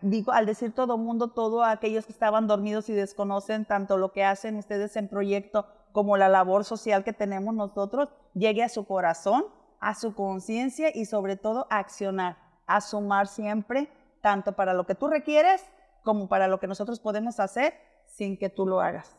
digo, 0.01 0.31
al 0.31 0.45
decir 0.45 0.73
todo 0.73 0.97
mundo, 0.97 1.29
todos 1.29 1.65
aquellos 1.65 2.05
que 2.05 2.11
estaban 2.11 2.47
dormidos 2.47 2.89
y 2.89 2.93
desconocen 2.93 3.65
tanto 3.65 3.97
lo 3.97 4.11
que 4.11 4.23
hacen 4.23 4.57
ustedes 4.57 4.95
en 4.95 5.07
proyecto 5.07 5.67
como 5.91 6.17
la 6.17 6.27
labor 6.27 6.65
social 6.65 7.03
que 7.03 7.13
tenemos 7.13 7.53
nosotros, 7.53 8.09
llegue 8.33 8.63
a 8.63 8.69
su 8.69 8.85
corazón, 8.85 9.45
a 9.79 9.93
su 9.93 10.13
conciencia 10.13 10.89
y 10.93 11.05
sobre 11.05 11.37
todo 11.37 11.67
a 11.69 11.77
accionar, 11.77 12.37
a 12.65 12.81
sumar 12.81 13.27
siempre, 13.27 13.89
tanto 14.21 14.53
para 14.53 14.73
lo 14.73 14.85
que 14.85 14.95
tú 14.95 15.07
requieres 15.07 15.63
como 16.05 16.29
para 16.29 16.47
lo 16.47 16.61
que 16.61 16.67
nosotros 16.67 17.01
podemos 17.01 17.41
hacer 17.41 17.73
sin 18.05 18.37
que 18.37 18.49
tú 18.49 18.65
lo 18.65 18.79
hagas. 18.79 19.17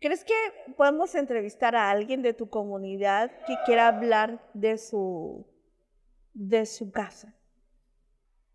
¿Crees 0.00 0.24
que 0.24 0.34
podemos 0.76 1.16
entrevistar 1.16 1.74
a 1.74 1.90
alguien 1.90 2.22
de 2.22 2.34
tu 2.34 2.48
comunidad 2.48 3.32
que 3.48 3.56
quiera 3.66 3.88
hablar 3.88 4.40
de 4.54 4.78
su, 4.78 5.44
de 6.34 6.66
su 6.66 6.92
casa? 6.92 7.34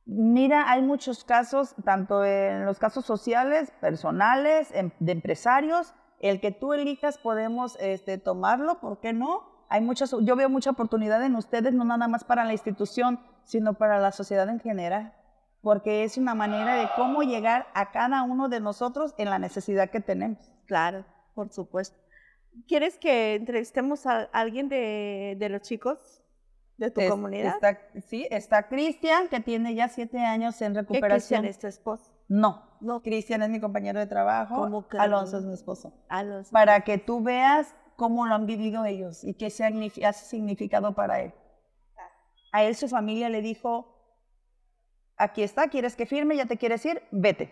Mira, 0.06 0.70
hay 0.72 0.82
muchos 0.82 1.26
casos, 1.26 1.76
tanto 1.84 2.24
en 2.24 2.66
los 2.66 2.80
casos 2.80 3.06
sociales, 3.06 3.72
personales, 3.82 4.70
em- 4.74 4.92
de 5.00 5.12
empresarios, 5.12 5.94
el 6.20 6.40
que 6.40 6.52
tú 6.52 6.72
elijas 6.74 7.18
podemos 7.18 7.78
este, 7.82 8.18
tomarlo, 8.18 8.80
¿por 8.80 9.00
qué 9.00 9.12
no? 9.12 9.66
Hay 9.70 9.82
muchas, 9.82 10.16
yo 10.22 10.36
veo 10.36 10.50
mucha 10.50 10.70
oportunidad 10.70 11.24
en 11.24 11.36
ustedes, 11.36 11.74
no 11.74 11.84
nada 11.84 12.08
más 12.08 12.24
para 12.24 12.46
la 12.46 12.54
institución, 12.54 13.20
sino 13.44 13.74
para 13.74 14.00
la 14.00 14.12
sociedad 14.12 14.48
en 14.48 14.60
general, 14.60 15.14
porque 15.64 16.04
es 16.04 16.18
una 16.18 16.36
manera 16.36 16.76
de 16.76 16.88
cómo 16.96 17.24
llegar 17.24 17.68
a 17.74 17.92
cada 17.92 18.22
uno 18.24 18.50
de 18.50 18.60
nosotros 18.60 19.16
en 19.18 19.30
la 19.30 19.40
necesidad 19.40 19.90
que 19.90 20.02
tenemos. 20.02 20.38
Claro, 20.68 21.06
por 21.34 21.52
supuesto. 21.52 21.98
¿Quieres 22.68 23.00
que 23.00 23.34
entrevistemos 23.36 24.06
a 24.06 24.24
alguien 24.34 24.70
de, 24.70 25.36
de 25.40 25.50
los 25.50 25.62
chicos 25.62 26.22
de 26.78 26.92
tu 26.92 27.02
Es- 27.02 27.10
comunidad? 27.10 27.56
Está, 27.56 27.80
sí, 28.08 28.28
está 28.30 28.68
Cristian, 28.68 29.30
que 29.30 29.40
tiene 29.40 29.74
ya 29.74 29.88
siete 29.88 30.20
años 30.20 30.62
en 30.62 30.74
¿Qué 30.74 30.80
recuperación. 30.82 31.42
Cristian 31.42 31.46
es 31.46 31.58
tu 31.60 31.68
esposo? 31.68 32.12
No, 32.28 32.78
No. 32.82 33.02
Cristian 33.02 33.42
es 33.42 33.50
mi 33.50 33.60
compañero 33.60 34.00
de 34.00 34.08
trabajo, 34.08 34.56
¿Cómo 34.56 34.88
que 34.88 34.98
Alonso 34.98 35.38
es 35.38 35.46
mi 35.46 35.54
esposo. 35.54 35.94
A 36.10 36.24
los... 36.24 36.50
para 36.50 36.82
que 36.82 36.98
tú 36.98 37.22
veas 37.24 37.74
cómo 37.96 38.26
lo 38.26 38.36
han 38.36 38.46
vivido 38.46 38.84
ellos 38.86 39.24
y 39.24 39.34
qué 39.36 39.48
signifi- 39.48 40.04
hace 40.06 40.26
significado 40.26 40.94
para 40.94 41.22
él. 41.22 41.34
A 42.52 42.64
él 42.64 42.76
su 42.76 42.88
familia 42.88 43.30
le 43.30 43.42
dijo, 43.42 43.93
aquí 45.24 45.44
está, 45.44 45.68
¿quieres 45.70 45.96
que 45.96 46.06
firme? 46.06 46.36
¿Ya 46.36 46.46
te 46.46 46.58
quieres 46.58 46.86
ir? 46.86 47.02
Vete. 47.12 47.52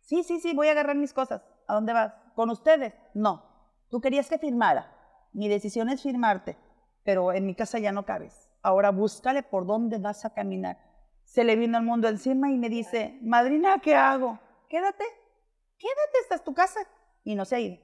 Sí, 0.00 0.22
sí, 0.22 0.40
sí, 0.40 0.54
voy 0.54 0.68
a 0.68 0.72
agarrar 0.72 0.96
mis 0.96 1.12
cosas. 1.12 1.42
¿A 1.66 1.74
dónde 1.74 1.92
vas? 1.92 2.14
¿Con 2.34 2.50
ustedes? 2.50 2.94
No. 3.14 3.42
Tú 3.90 4.00
querías 4.00 4.28
que 4.28 4.38
firmara. 4.38 4.90
Mi 5.32 5.48
decisión 5.48 5.88
es 5.88 6.02
firmarte, 6.02 6.56
pero 7.04 7.32
en 7.32 7.46
mi 7.46 7.54
casa 7.54 7.78
ya 7.78 7.92
no 7.92 8.04
cabes. 8.04 8.48
Ahora 8.62 8.90
búscale 8.90 9.42
por 9.42 9.66
dónde 9.66 9.98
vas 9.98 10.24
a 10.24 10.32
caminar. 10.32 10.78
Se 11.24 11.44
le 11.44 11.56
vino 11.56 11.78
el 11.78 11.84
mundo 11.84 12.08
encima 12.08 12.50
y 12.50 12.58
me 12.58 12.68
dice, 12.68 13.18
madrina, 13.22 13.78
¿qué 13.80 13.94
hago? 13.94 14.38
Quédate, 14.68 15.04
quédate, 15.78 16.18
esta 16.22 16.34
es 16.36 16.44
tu 16.44 16.54
casa. 16.54 16.80
Y 17.24 17.34
no 17.34 17.44
se 17.44 17.56
ha 17.56 17.60
ido. 17.60 17.78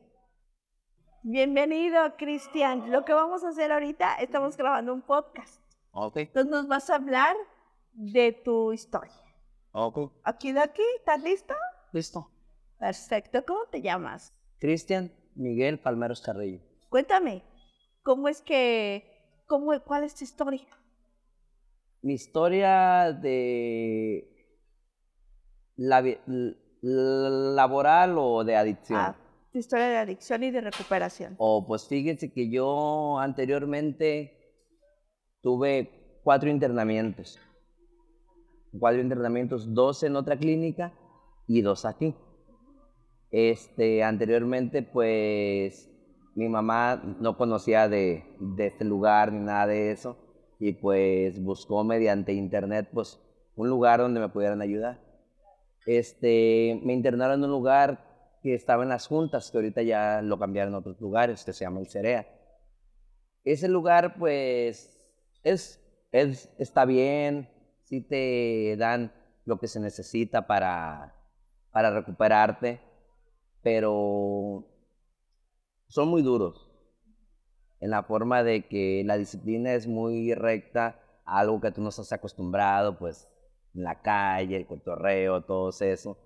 Bienvenido, 1.23 2.17
Cristian. 2.17 2.91
Lo 2.91 3.05
que 3.05 3.13
vamos 3.13 3.45
a 3.45 3.49
hacer 3.49 3.73
ahorita, 3.73 4.17
estamos 4.17 4.57
grabando 4.57 4.95
un 4.95 5.03
podcast. 5.03 5.61
Ok, 5.93 6.17
Entonces 6.19 6.51
nos 6.51 6.69
vas 6.69 6.89
a 6.91 6.97
hablar 6.97 7.37
de 8.01 8.33
tu 8.33 8.73
historia. 8.73 9.13
ok. 9.73 10.13
Aquí 10.25 10.53
de 10.53 10.61
aquí, 10.61 10.83
¿estás 10.97 11.23
listo? 11.23 11.55
Listo. 11.93 12.31
Perfecto. 12.79 13.45
¿Cómo 13.45 13.67
te 13.71 13.83
llamas? 13.83 14.33
Cristian 14.59 15.13
Miguel 15.35 15.79
Palmeros 15.79 16.23
Carrillo. 16.23 16.61
Cuéntame, 16.89 17.43
¿cómo 18.03 18.29
es 18.29 18.41
que, 18.41 19.05
cómo, 19.47 19.79
cuál 19.85 20.05
es 20.05 20.15
tu 20.15 20.25
historia? 20.25 20.67
Mi 22.03 22.15
historia 22.15 23.13
de 23.13 24.57
la 25.77 26.03
laboral 26.81 28.17
o 28.17 28.45
de 28.45 28.57
adicción. 28.57 28.99
Ah, 28.99 29.17
tu 29.53 29.59
historia 29.59 29.89
de 29.89 29.97
adicción 29.99 30.43
y 30.43 30.51
de 30.51 30.63
recuperación. 30.63 31.35
O 31.37 31.67
pues 31.67 31.87
fíjense 31.87 32.33
que 32.33 32.49
yo 32.49 33.19
anteriormente 33.19 34.57
tuve 35.43 36.21
cuatro 36.25 36.49
internamientos. 36.49 37.39
Cuatro 38.79 39.01
internamientos, 39.01 39.75
dos 39.75 40.03
en 40.03 40.17
otra 40.17 40.37
clínica 40.37 40.93
y 41.47 41.61
dos 41.63 41.85
aquí. 41.85 42.15
Este, 43.31 44.03
anteriormente, 44.03 44.83
pues, 44.83 45.91
mi 46.35 46.49
mamá 46.49 47.03
no 47.21 47.37
conocía 47.37 47.89
de, 47.89 48.25
de 48.39 48.69
este 48.69 48.85
lugar 48.85 49.33
ni 49.33 49.41
nada 49.41 49.67
de 49.67 49.91
eso. 49.91 50.17
Y 50.59 50.73
pues 50.73 51.43
buscó 51.43 51.85
mediante 51.85 52.33
internet, 52.33 52.91
pues, 52.93 53.19
un 53.57 53.69
lugar 53.69 54.01
donde 54.01 54.21
me 54.21 54.29
pudieran 54.29 54.61
ayudar. 54.61 55.01
Este, 55.87 56.81
me 56.85 56.93
internaron 56.93 57.41
en 57.41 57.45
un 57.45 57.51
lugar 57.51 58.39
que 58.43 58.55
estaba 58.55 58.83
en 58.83 58.91
las 58.91 59.07
juntas, 59.07 59.51
que 59.51 59.59
ahorita 59.59 59.83
ya 59.83 60.23
lo 60.23 60.39
cambiaron 60.39 60.75
a 60.75 60.79
otros 60.79 61.01
lugares, 61.01 61.45
que 61.45 61.53
se 61.53 61.65
llama 61.65 61.81
el 61.81 61.89
CEREA. 61.89 62.27
Ese 63.45 63.69
lugar, 63.69 64.17
pues, 64.19 65.01
es, 65.43 65.81
es, 66.13 66.55
está 66.59 66.85
bien, 66.85 67.49
sí 67.91 68.01
te 68.01 68.77
dan 68.79 69.13
lo 69.45 69.59
que 69.59 69.67
se 69.67 69.81
necesita 69.81 70.47
para, 70.47 71.13
para 71.73 71.91
recuperarte, 71.91 72.81
pero 73.63 74.65
son 75.89 76.09
muy 76.09 76.23
duros 76.23 76.71
en 77.81 77.91
la 77.91 78.05
forma 78.05 78.45
de 78.45 78.69
que 78.69 79.03
la 79.05 79.17
disciplina 79.17 79.73
es 79.73 79.89
muy 79.89 80.35
recta, 80.35 81.01
algo 81.25 81.61
que 81.61 81.73
tú 81.73 81.83
no 81.83 81.89
estás 81.89 82.13
acostumbrado, 82.13 82.97
pues, 82.97 83.29
en 83.75 83.83
la 83.83 84.01
calle, 84.01 84.57
el 84.57 84.67
cotorreo, 84.67 85.43
todo 85.43 85.71
eso. 85.81 86.17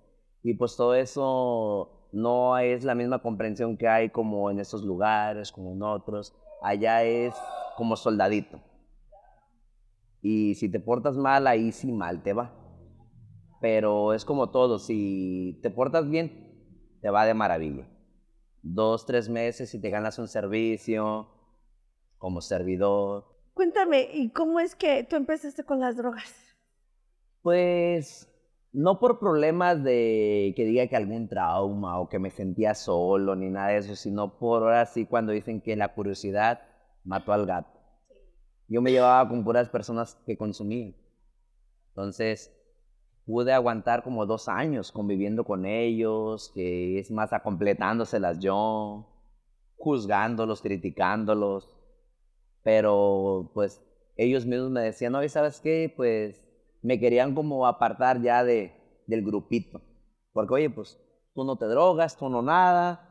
Y 0.43 0.53
pues 0.53 0.75
todo 0.75 0.93
eso 0.93 2.09
no 2.11 2.57
es 2.59 2.83
la 2.83 2.93
misma 2.93 3.21
comprensión 3.21 3.77
que 3.77 3.87
hay 3.87 4.09
como 4.09 4.51
en 4.51 4.59
esos 4.59 4.83
lugares, 4.83 5.51
como 5.51 5.71
en 5.71 5.81
otros. 5.81 6.35
Allá 6.61 7.03
es 7.03 7.33
como 7.77 7.95
soldadito. 7.95 8.59
Y 10.27 10.55
si 10.55 10.69
te 10.69 10.79
portas 10.79 11.17
mal, 11.17 11.45
ahí 11.45 11.71
sí 11.71 11.91
mal 11.91 12.23
te 12.23 12.33
va. 12.33 12.51
Pero 13.61 14.11
es 14.11 14.25
como 14.25 14.49
todo, 14.49 14.79
si 14.79 15.59
te 15.61 15.69
portas 15.69 16.09
bien, 16.09 16.97
te 16.99 17.11
va 17.11 17.27
de 17.27 17.35
maravilla. 17.35 17.87
Dos, 18.63 19.05
tres 19.05 19.29
meses 19.29 19.71
y 19.75 19.79
te 19.79 19.91
ganas 19.91 20.17
un 20.17 20.27
servicio 20.27 21.27
como 22.17 22.41
servidor. 22.41 23.25
Cuéntame, 23.53 24.09
¿y 24.11 24.31
cómo 24.31 24.59
es 24.59 24.75
que 24.75 25.03
tú 25.03 25.15
empezaste 25.15 25.63
con 25.63 25.79
las 25.79 25.95
drogas? 25.95 26.33
Pues 27.43 28.27
no 28.73 28.97
por 28.99 29.19
problemas 29.19 29.83
de 29.83 30.53
que 30.55 30.65
diga 30.65 30.87
que 30.87 30.95
algún 30.95 31.27
trauma 31.27 31.99
o 31.99 32.09
que 32.09 32.17
me 32.17 32.31
sentía 32.31 32.73
solo 32.73 33.35
ni 33.35 33.51
nada 33.51 33.67
de 33.67 33.77
eso, 33.77 33.95
sino 33.95 34.39
por 34.39 34.63
ahora 34.63 34.87
sí 34.87 35.05
cuando 35.05 35.33
dicen 35.33 35.61
que 35.61 35.75
la 35.75 35.93
curiosidad 35.93 36.61
mató 37.03 37.31
al 37.31 37.45
gato. 37.45 37.74
Yo 38.67 38.81
me 38.81 38.91
llevaba 38.91 39.27
con 39.29 39.43
puras 39.43 39.69
personas 39.69 40.15
que 40.25 40.37
consumían. 40.37 40.95
Entonces 41.89 42.51
pude 43.25 43.53
aguantar 43.53 44.03
como 44.03 44.25
dos 44.25 44.47
años 44.47 44.91
conviviendo 44.91 45.43
con 45.43 45.65
ellos, 45.65 46.51
que 46.53 46.99
es 46.99 47.09
más 47.11 47.33
acompletándoselas 47.33 48.39
yo, 48.39 49.07
juzgándolos, 49.77 50.61
criticándolos. 50.61 51.69
Pero 52.63 53.51
pues 53.53 53.81
ellos 54.17 54.45
mismos 54.45 54.71
me 54.71 54.81
decían, 54.81 55.13
no, 55.13 55.23
¿y 55.23 55.29
sabes 55.29 55.59
qué? 55.59 55.93
Pues 55.95 56.43
me 56.81 56.99
querían 56.99 57.33
como 57.33 57.65
apartar 57.65 58.21
ya 58.21 58.43
de, 58.43 58.73
del 59.07 59.23
grupito. 59.23 59.81
Porque, 60.31 60.53
oye, 60.53 60.69
pues 60.69 60.99
tú 61.33 61.43
no 61.43 61.57
te 61.57 61.65
drogas, 61.65 62.17
tú 62.17 62.29
no 62.29 62.41
nada, 62.41 63.09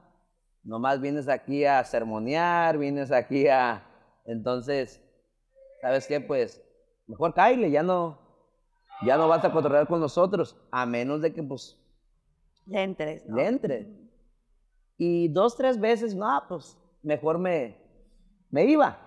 nomás 0.62 1.00
vienes 1.00 1.28
aquí 1.28 1.64
a 1.64 1.82
sermonear, 1.84 2.78
vienes 2.78 3.10
aquí 3.10 3.48
a... 3.48 3.86
Entonces, 4.26 5.03
¿sabes 5.84 6.06
qué? 6.06 6.18
Pues 6.18 6.62
mejor 7.06 7.34
caile, 7.34 7.70
ya 7.70 7.82
no, 7.82 8.18
ya 9.04 9.18
no 9.18 9.28
vas 9.28 9.44
a 9.44 9.52
cotorrear 9.52 9.86
con 9.86 10.00
nosotros, 10.00 10.56
a 10.70 10.86
menos 10.86 11.20
de 11.20 11.34
que 11.34 11.42
pues 11.42 11.78
Le 12.64 12.82
entres, 12.82 13.26
¿no? 13.26 13.36
le 13.36 13.46
entre. 13.46 13.86
Y 14.96 15.28
dos, 15.28 15.56
tres 15.58 15.78
veces, 15.78 16.14
no, 16.14 16.42
pues 16.48 16.78
mejor 17.02 17.38
me, 17.38 17.76
me 18.50 18.64
iba. 18.64 18.98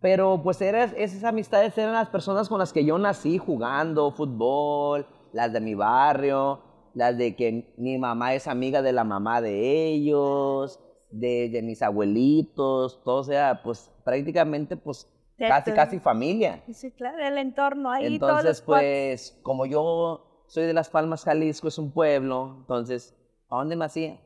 Pero 0.00 0.40
pues 0.42 0.60
era, 0.60 0.84
esas 0.84 1.22
amistades 1.22 1.78
eran 1.78 1.92
las 1.92 2.08
personas 2.08 2.48
con 2.48 2.58
las 2.58 2.72
que 2.72 2.84
yo 2.84 2.98
nací 2.98 3.38
jugando 3.38 4.10
fútbol, 4.10 5.06
las 5.32 5.52
de 5.52 5.60
mi 5.60 5.76
barrio, 5.76 6.62
las 6.94 7.16
de 7.16 7.36
que 7.36 7.72
mi 7.76 7.96
mamá 7.96 8.34
es 8.34 8.48
amiga 8.48 8.82
de 8.82 8.92
la 8.92 9.04
mamá 9.04 9.40
de 9.40 9.86
ellos, 9.86 10.80
de, 11.12 11.48
de 11.48 11.62
mis 11.62 11.80
abuelitos, 11.80 13.00
todo, 13.04 13.20
o 13.20 13.24
sea, 13.24 13.60
pues 13.62 13.92
prácticamente 14.02 14.76
pues 14.76 15.08
casi, 15.48 15.72
casi 15.72 15.98
familia. 15.98 16.62
Sí, 16.72 16.90
claro, 16.90 17.18
el 17.18 17.38
entorno 17.38 17.90
ahí. 17.90 18.06
Entonces, 18.06 18.60
pues, 18.60 19.38
como 19.42 19.66
yo 19.66 20.44
soy 20.46 20.64
de 20.64 20.72
Las 20.72 20.90
Palmas, 20.90 21.24
Jalisco, 21.24 21.68
es 21.68 21.78
un 21.78 21.92
pueblo, 21.92 22.56
entonces, 22.60 23.16
¿a 23.48 23.56
dónde 23.56 23.76
me 23.76 23.84
hacía? 23.84 24.20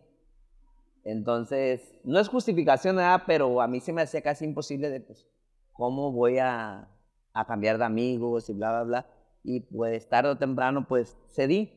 Entonces, 1.04 1.98
no 2.02 2.18
es 2.18 2.28
justificación 2.28 2.96
nada, 2.96 3.24
pero 3.26 3.60
a 3.60 3.68
mí 3.68 3.80
se 3.80 3.92
me 3.92 4.02
hacía 4.02 4.22
casi 4.22 4.44
imposible 4.44 4.88
de, 4.88 5.00
pues, 5.00 5.28
¿cómo 5.72 6.12
voy 6.12 6.38
a, 6.38 6.88
a 7.32 7.46
cambiar 7.46 7.78
de 7.78 7.84
amigos 7.84 8.48
y 8.48 8.54
bla, 8.54 8.70
bla, 8.70 8.82
bla? 8.84 9.06
Y 9.42 9.60
pues, 9.60 10.08
tarde 10.08 10.30
o 10.30 10.38
temprano, 10.38 10.86
pues, 10.88 11.16
cedí. 11.28 11.72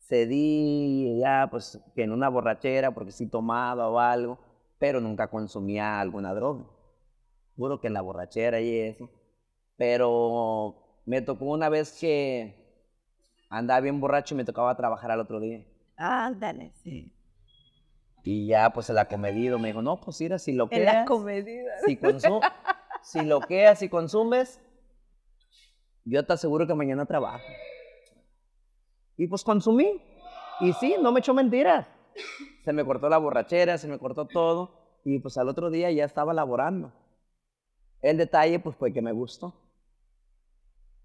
Cedí 0.00 1.20
ya, 1.20 1.46
pues, 1.48 1.80
que 1.94 2.02
en 2.02 2.10
una 2.10 2.28
borrachera, 2.28 2.90
porque 2.92 3.12
sí 3.12 3.28
tomaba 3.28 3.88
o 3.88 4.00
algo, 4.00 4.38
pero 4.80 5.00
nunca 5.00 5.28
consumía 5.28 6.00
alguna 6.00 6.34
droga. 6.34 6.64
Puro 7.60 7.78
que 7.78 7.88
en 7.88 7.92
la 7.92 8.00
borrachera 8.00 8.58
y 8.62 8.74
eso. 8.74 9.10
Pero 9.76 11.02
me 11.04 11.20
tocó 11.20 11.44
una 11.44 11.68
vez 11.68 11.92
que 12.00 12.56
andaba 13.50 13.80
bien 13.80 14.00
borracho 14.00 14.34
y 14.34 14.38
me 14.38 14.46
tocaba 14.46 14.74
trabajar 14.78 15.10
al 15.10 15.20
otro 15.20 15.40
día. 15.40 15.62
Ándale, 15.94 16.72
sí. 16.82 17.12
Y 18.24 18.46
ya, 18.46 18.70
pues 18.72 18.88
el 18.88 18.96
acomedido 18.96 19.58
me 19.58 19.68
dijo, 19.68 19.82
no, 19.82 20.00
pues 20.00 20.18
mira, 20.22 20.38
si 20.38 20.54
lo 20.54 20.70
comedida. 20.70 21.04
si, 21.84 21.98
si 23.02 23.26
lo 23.26 23.40
quedas 23.40 23.82
y 23.82 23.90
consumes, 23.90 24.58
yo 26.06 26.24
te 26.24 26.32
aseguro 26.32 26.66
que 26.66 26.72
mañana 26.72 27.04
trabajo. 27.04 27.44
Y 29.18 29.26
pues 29.26 29.44
consumí. 29.44 30.02
Y 30.60 30.72
sí, 30.72 30.96
no 30.98 31.12
me 31.12 31.20
echó 31.20 31.34
mentiras. 31.34 31.86
Se 32.64 32.72
me 32.72 32.86
cortó 32.86 33.10
la 33.10 33.18
borrachera, 33.18 33.76
se 33.76 33.86
me 33.86 33.98
cortó 33.98 34.24
todo. 34.24 35.00
Y 35.04 35.18
pues 35.18 35.36
al 35.36 35.50
otro 35.50 35.68
día 35.68 35.90
ya 35.90 36.06
estaba 36.06 36.32
laborando. 36.32 36.94
El 38.02 38.16
detalle 38.16 38.58
pues 38.58 38.76
fue 38.76 38.92
que 38.92 39.02
me 39.02 39.12
gustó. 39.12 39.54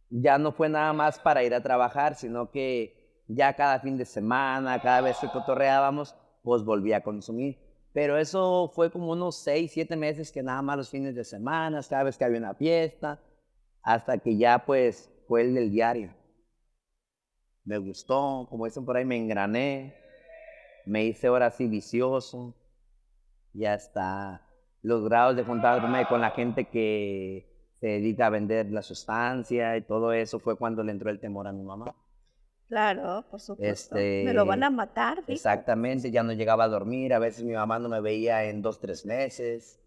Ya 0.10 0.38
no 0.38 0.52
fue 0.52 0.70
nada 0.70 0.94
más 0.94 1.20
para 1.20 1.44
ir 1.44 1.54
a 1.54 1.62
trabajar, 1.62 2.16
sino 2.16 2.52
que 2.52 3.24
ya 3.28 3.54
cada 3.56 3.80
fin 3.80 3.98
de 3.98 4.06
semana, 4.06 4.82
cada 4.82 5.02
vez 5.02 5.18
que 5.18 5.30
cotorreábamos, 5.30 6.16
pues 6.44 6.64
volví 6.64 6.94
a 6.94 7.04
consumir. 7.04 7.58
Pero 7.92 8.18
eso 8.18 8.72
fue 8.74 8.92
como 8.92 9.12
unos 9.12 9.38
seis, 9.38 9.72
siete 9.72 9.96
meses 9.96 10.32
que 10.32 10.44
nada 10.44 10.62
más 10.62 10.78
los 10.78 10.90
fines 10.90 11.16
de 11.16 11.24
semana, 11.24 11.82
cada 11.90 12.04
vez 12.04 12.18
que 12.18 12.26
había 12.26 12.40
una 12.40 12.54
fiesta, 12.54 13.22
hasta 13.82 14.18
que 14.18 14.38
ya 14.38 14.66
pues 14.66 15.12
fue 15.28 15.42
el 15.42 15.56
del 15.56 15.72
diario. 15.72 16.14
Me 17.64 17.78
gustó, 17.78 18.48
como 18.50 18.66
dicen 18.66 18.86
por 18.86 18.96
ahí, 18.96 19.06
me 19.06 19.18
engrané, 19.18 19.96
me 20.86 21.04
hice 21.06 21.28
ahora 21.28 21.50
sí 21.50 21.68
vicioso, 21.68 22.54
ya 23.54 23.74
está. 23.74 24.45
Los 24.86 25.04
grados 25.04 25.36
de 25.36 25.44
juntarme 25.44 26.06
con 26.06 26.22
la 26.22 26.30
gente 26.30 26.66
que 26.66 27.48
se 27.80 27.88
dedica 27.88 28.28
a 28.28 28.30
vender 28.30 28.72
la 28.72 28.84
sustancia 28.84 29.76
y 29.78 29.82
todo 29.82 30.14
eso 30.14 30.40
fue 30.40 30.56
cuando 30.58 30.84
le 30.84 30.92
entró 30.92 31.10
el 31.10 31.20
temor 31.20 31.48
a 31.48 31.52
mi 31.52 31.64
mamá. 31.64 31.96
Claro, 32.68 33.26
por 33.32 33.40
supuesto. 33.40 33.96
Este, 33.96 34.24
Me 34.26 34.34
lo 34.34 34.46
van 34.46 34.64
a 34.64 34.70
matar, 34.70 35.18
dijo. 35.22 35.32
Exactamente, 35.32 36.12
ya 36.12 36.22
no 36.22 36.34
llegaba 36.34 36.66
a 36.66 36.68
dormir, 36.68 37.16
a 37.16 37.20
veces 37.20 37.44
mi 37.44 37.54
mamá 37.54 37.80
no 37.80 37.90
me 37.90 38.00
veía 38.00 38.44
en 38.44 38.62
dos, 38.62 38.80
tres 38.80 39.08
meses. 39.08 39.80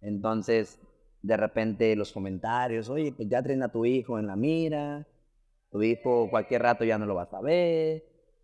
Entonces, 0.00 0.80
de 1.20 1.36
repente 1.36 1.94
los 1.94 2.10
comentarios, 2.10 2.88
oye, 2.88 3.12
pues 3.12 3.28
ya 3.28 3.42
traen 3.42 3.62
a 3.62 3.68
tu 3.68 3.84
hijo 3.84 4.18
en 4.18 4.28
la 4.28 4.36
mira, 4.36 5.06
tu 5.70 5.82
hijo 5.82 6.30
cualquier 6.30 6.62
rato 6.62 6.84
ya 6.84 6.96
no 6.96 7.04
lo 7.04 7.14
vas 7.14 7.34
a 7.34 7.42
ver. 7.42 8.02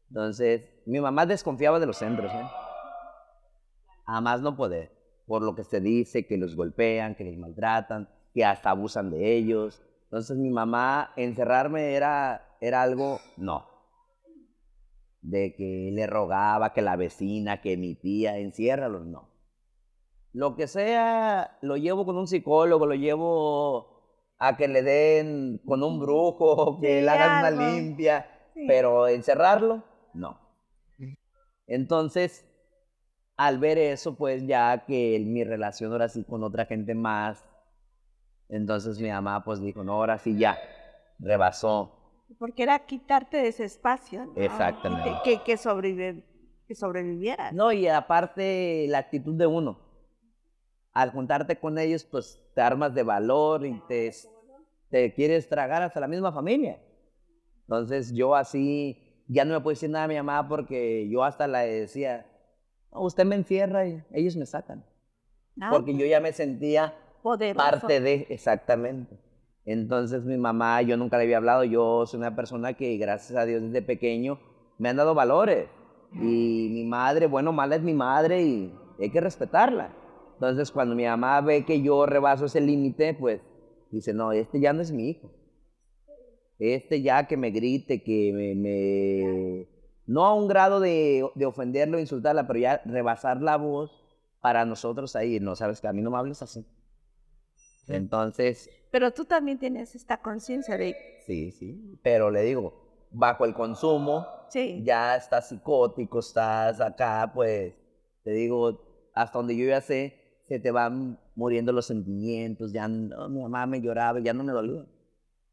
Entonces, 0.08 0.64
mi 0.84 1.00
mamá 1.00 1.24
desconfiaba 1.24 1.80
de 1.80 1.86
los 1.86 1.96
centros, 1.96 2.30
¿eh? 2.30 2.44
A 4.04 4.20
más 4.20 4.42
no 4.42 4.54
poder, 4.54 4.90
por 5.26 5.42
lo 5.42 5.54
que 5.54 5.64
se 5.64 5.80
dice, 5.80 6.26
que 6.26 6.36
los 6.38 6.56
golpean, 6.56 7.14
que 7.14 7.24
les 7.24 7.38
maltratan, 7.38 8.08
que 8.34 8.44
hasta 8.44 8.70
abusan 8.70 9.10
de 9.10 9.34
ellos. 9.36 9.82
Entonces, 10.04 10.36
mi 10.36 10.50
mamá, 10.50 11.12
encerrarme 11.16 11.94
era, 11.94 12.56
era 12.60 12.82
algo, 12.82 13.18
no 13.36 13.70
de 15.22 15.54
que 15.54 15.90
le 15.92 16.06
rogaba 16.08 16.72
que 16.72 16.82
la 16.82 16.96
vecina, 16.96 17.60
que 17.60 17.76
mi 17.76 17.94
tía, 17.94 18.38
enciérralos, 18.38 19.06
no. 19.06 19.30
Lo 20.32 20.56
que 20.56 20.66
sea, 20.66 21.58
lo 21.62 21.76
llevo 21.76 22.04
con 22.04 22.18
un 22.18 22.26
psicólogo, 22.26 22.86
lo 22.86 22.94
llevo 22.94 24.02
a 24.38 24.56
que 24.56 24.66
le 24.66 24.82
den 24.82 25.60
con 25.64 25.84
un 25.84 26.00
brujo, 26.00 26.80
que 26.80 26.98
Sí, 26.98 27.04
le 27.04 27.08
hagan 27.10 27.44
algo. 27.44 27.60
una 27.62 27.70
limpia, 27.70 28.26
Sí. 28.54 28.64
pero 28.66 29.06
encerrarlo, 29.06 29.84
no. 30.12 30.40
Entonces, 31.68 32.44
al 33.36 33.58
ver 33.58 33.78
eso, 33.78 34.14
pues 34.14 34.46
ya 34.46 34.84
que 34.86 35.22
mi 35.24 35.44
relación 35.44 35.92
ahora 35.92 36.08
sí 36.08 36.24
con 36.24 36.42
otra 36.44 36.66
gente 36.66 36.94
más, 36.94 37.44
entonces 38.48 39.00
mi 39.00 39.08
mamá 39.08 39.42
pues 39.44 39.60
dijo, 39.60 39.82
no, 39.82 39.94
ahora 39.94 40.18
sí 40.18 40.36
ya, 40.36 40.58
rebasó. 41.18 41.98
Porque 42.38 42.62
era 42.62 42.78
quitarte 42.80 43.38
de 43.38 43.48
ese 43.48 43.64
espacio. 43.64 44.26
¿no? 44.26 44.32
Exactamente. 44.36 45.10
Que, 45.24 45.38
que, 45.38 45.56
que 46.66 46.74
sobrevivieras. 46.74 47.52
No, 47.52 47.72
y 47.72 47.88
aparte 47.88 48.86
la 48.88 48.98
actitud 48.98 49.34
de 49.34 49.46
uno. 49.46 49.78
Al 50.92 51.10
juntarte 51.10 51.58
con 51.58 51.78
ellos, 51.78 52.04
pues 52.04 52.38
te 52.54 52.60
armas 52.60 52.94
de 52.94 53.02
valor 53.02 53.64
y 53.64 53.80
te, 53.88 54.12
te 54.90 55.14
quieres 55.14 55.48
tragar 55.48 55.82
hasta 55.82 56.00
la 56.00 56.08
misma 56.08 56.32
familia. 56.32 56.80
Entonces 57.62 58.12
yo 58.12 58.34
así, 58.34 59.24
ya 59.28 59.44
no 59.44 59.54
me 59.54 59.60
puedo 59.60 59.74
decir 59.74 59.88
nada 59.90 60.04
a 60.04 60.08
mi 60.08 60.16
mamá 60.16 60.46
porque 60.48 61.08
yo 61.08 61.24
hasta 61.24 61.46
la 61.46 61.60
decía, 61.60 62.26
"No, 62.26 62.31
usted 62.94 63.24
me 63.24 63.36
encierra 63.36 63.86
y 63.86 64.02
ellos 64.12 64.36
me 64.36 64.46
sacan. 64.46 64.84
Ah, 65.60 65.68
Porque 65.70 65.94
yo 65.96 66.06
ya 66.06 66.20
me 66.20 66.32
sentía 66.32 66.94
poderoso. 67.22 67.64
parte 67.70 68.00
de, 68.00 68.26
exactamente. 68.30 69.18
Entonces 69.64 70.24
mi 70.24 70.36
mamá, 70.36 70.82
yo 70.82 70.96
nunca 70.96 71.18
le 71.18 71.24
había 71.24 71.36
hablado, 71.36 71.64
yo 71.64 72.04
soy 72.06 72.18
una 72.18 72.34
persona 72.34 72.72
que 72.74 72.96
gracias 72.96 73.38
a 73.38 73.44
Dios 73.44 73.62
desde 73.62 73.82
pequeño 73.82 74.38
me 74.78 74.88
han 74.88 74.96
dado 74.96 75.14
valores. 75.14 75.68
Y 76.14 76.68
mi 76.70 76.84
madre, 76.84 77.26
bueno, 77.26 77.52
mala 77.52 77.76
es 77.76 77.82
mi 77.82 77.94
madre 77.94 78.42
y 78.42 78.74
hay 79.00 79.10
que 79.10 79.20
respetarla. 79.20 79.94
Entonces 80.34 80.70
cuando 80.70 80.94
mi 80.94 81.04
mamá 81.04 81.40
ve 81.40 81.64
que 81.64 81.80
yo 81.80 82.04
rebaso 82.04 82.46
ese 82.46 82.60
límite, 82.60 83.14
pues 83.14 83.40
dice, 83.90 84.12
no, 84.12 84.32
este 84.32 84.60
ya 84.60 84.72
no 84.72 84.82
es 84.82 84.90
mi 84.92 85.08
hijo. 85.10 85.30
Este 86.58 87.00
ya 87.02 87.26
que 87.26 87.36
me 87.36 87.50
grite, 87.50 88.02
que 88.02 88.32
me... 88.34 88.54
me- 88.54 89.81
No 90.06 90.24
a 90.26 90.34
un 90.34 90.48
grado 90.48 90.80
de, 90.80 91.28
de 91.34 91.46
ofenderlo, 91.46 91.98
insultarla, 91.98 92.46
pero 92.46 92.58
ya 92.58 92.82
rebasar 92.84 93.40
la 93.40 93.56
voz 93.56 93.90
para 94.40 94.64
nosotros 94.64 95.14
ahí, 95.16 95.38
no 95.40 95.54
sabes 95.54 95.80
que 95.80 95.88
a 95.88 95.92
mí 95.92 96.02
no 96.02 96.10
me 96.10 96.18
hables 96.18 96.42
así. 96.42 96.66
Entonces, 97.88 98.70
Pero 98.90 99.12
tú 99.12 99.24
también 99.24 99.58
tienes 99.58 99.94
esta 99.94 100.20
conciencia 100.20 100.76
de... 100.76 100.96
sí, 101.26 101.50
sí, 101.52 101.98
pero 102.02 102.30
le 102.30 102.42
digo, 102.42 103.06
bajo 103.10 103.44
el 103.44 103.54
consumo, 103.54 104.26
Sí. 104.50 104.82
ya 104.84 105.16
estás 105.16 105.48
psicótico, 105.48 106.18
estás 106.20 106.80
acá, 106.80 107.30
pues, 107.34 107.74
te 108.22 108.30
digo, 108.32 109.10
hasta 109.14 109.38
donde 109.38 109.56
yo 109.56 109.66
ya 109.66 109.80
sé, 109.80 110.14
se 110.46 110.58
te 110.60 110.70
van 110.70 111.18
muriendo 111.34 111.72
los 111.72 111.86
sentimientos, 111.86 112.72
ya 112.72 112.86
no, 112.88 113.28
mi 113.28 113.40
mamá 113.42 113.66
me 113.66 113.80
lloraba, 113.80 114.20
ya 114.20 114.32
no 114.34 114.44
me 114.44 114.52
dolía. 114.52 114.84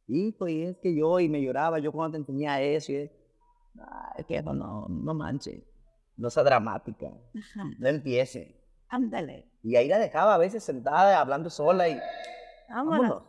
Hijo, 0.07 0.47
y 0.47 0.63
es 0.63 0.77
que 0.79 0.95
yo, 0.95 1.19
y 1.19 1.29
me 1.29 1.41
lloraba, 1.41 1.79
yo 1.79 1.91
cuando 1.91 2.13
te 2.17 2.21
enseñaba 2.21 2.61
eso, 2.61 2.91
y 2.91 3.09
ay, 4.15 4.23
que 4.25 4.41
no, 4.41 4.53
no, 4.53 4.87
no 4.89 5.13
manches, 5.13 5.63
no 6.17 6.29
sea 6.29 6.43
dramática, 6.43 7.07
Ajá. 7.37 7.63
no 7.77 7.87
empiece. 7.87 8.55
Ándale. 8.89 9.51
Y 9.63 9.75
ahí 9.75 9.87
la 9.87 9.99
dejaba 9.99 10.35
a 10.35 10.37
veces 10.37 10.63
sentada, 10.63 11.19
hablando 11.19 11.49
sola, 11.49 11.87
y 11.89 11.99
Vámonos. 12.69 13.01
Vámonos. 13.01 13.23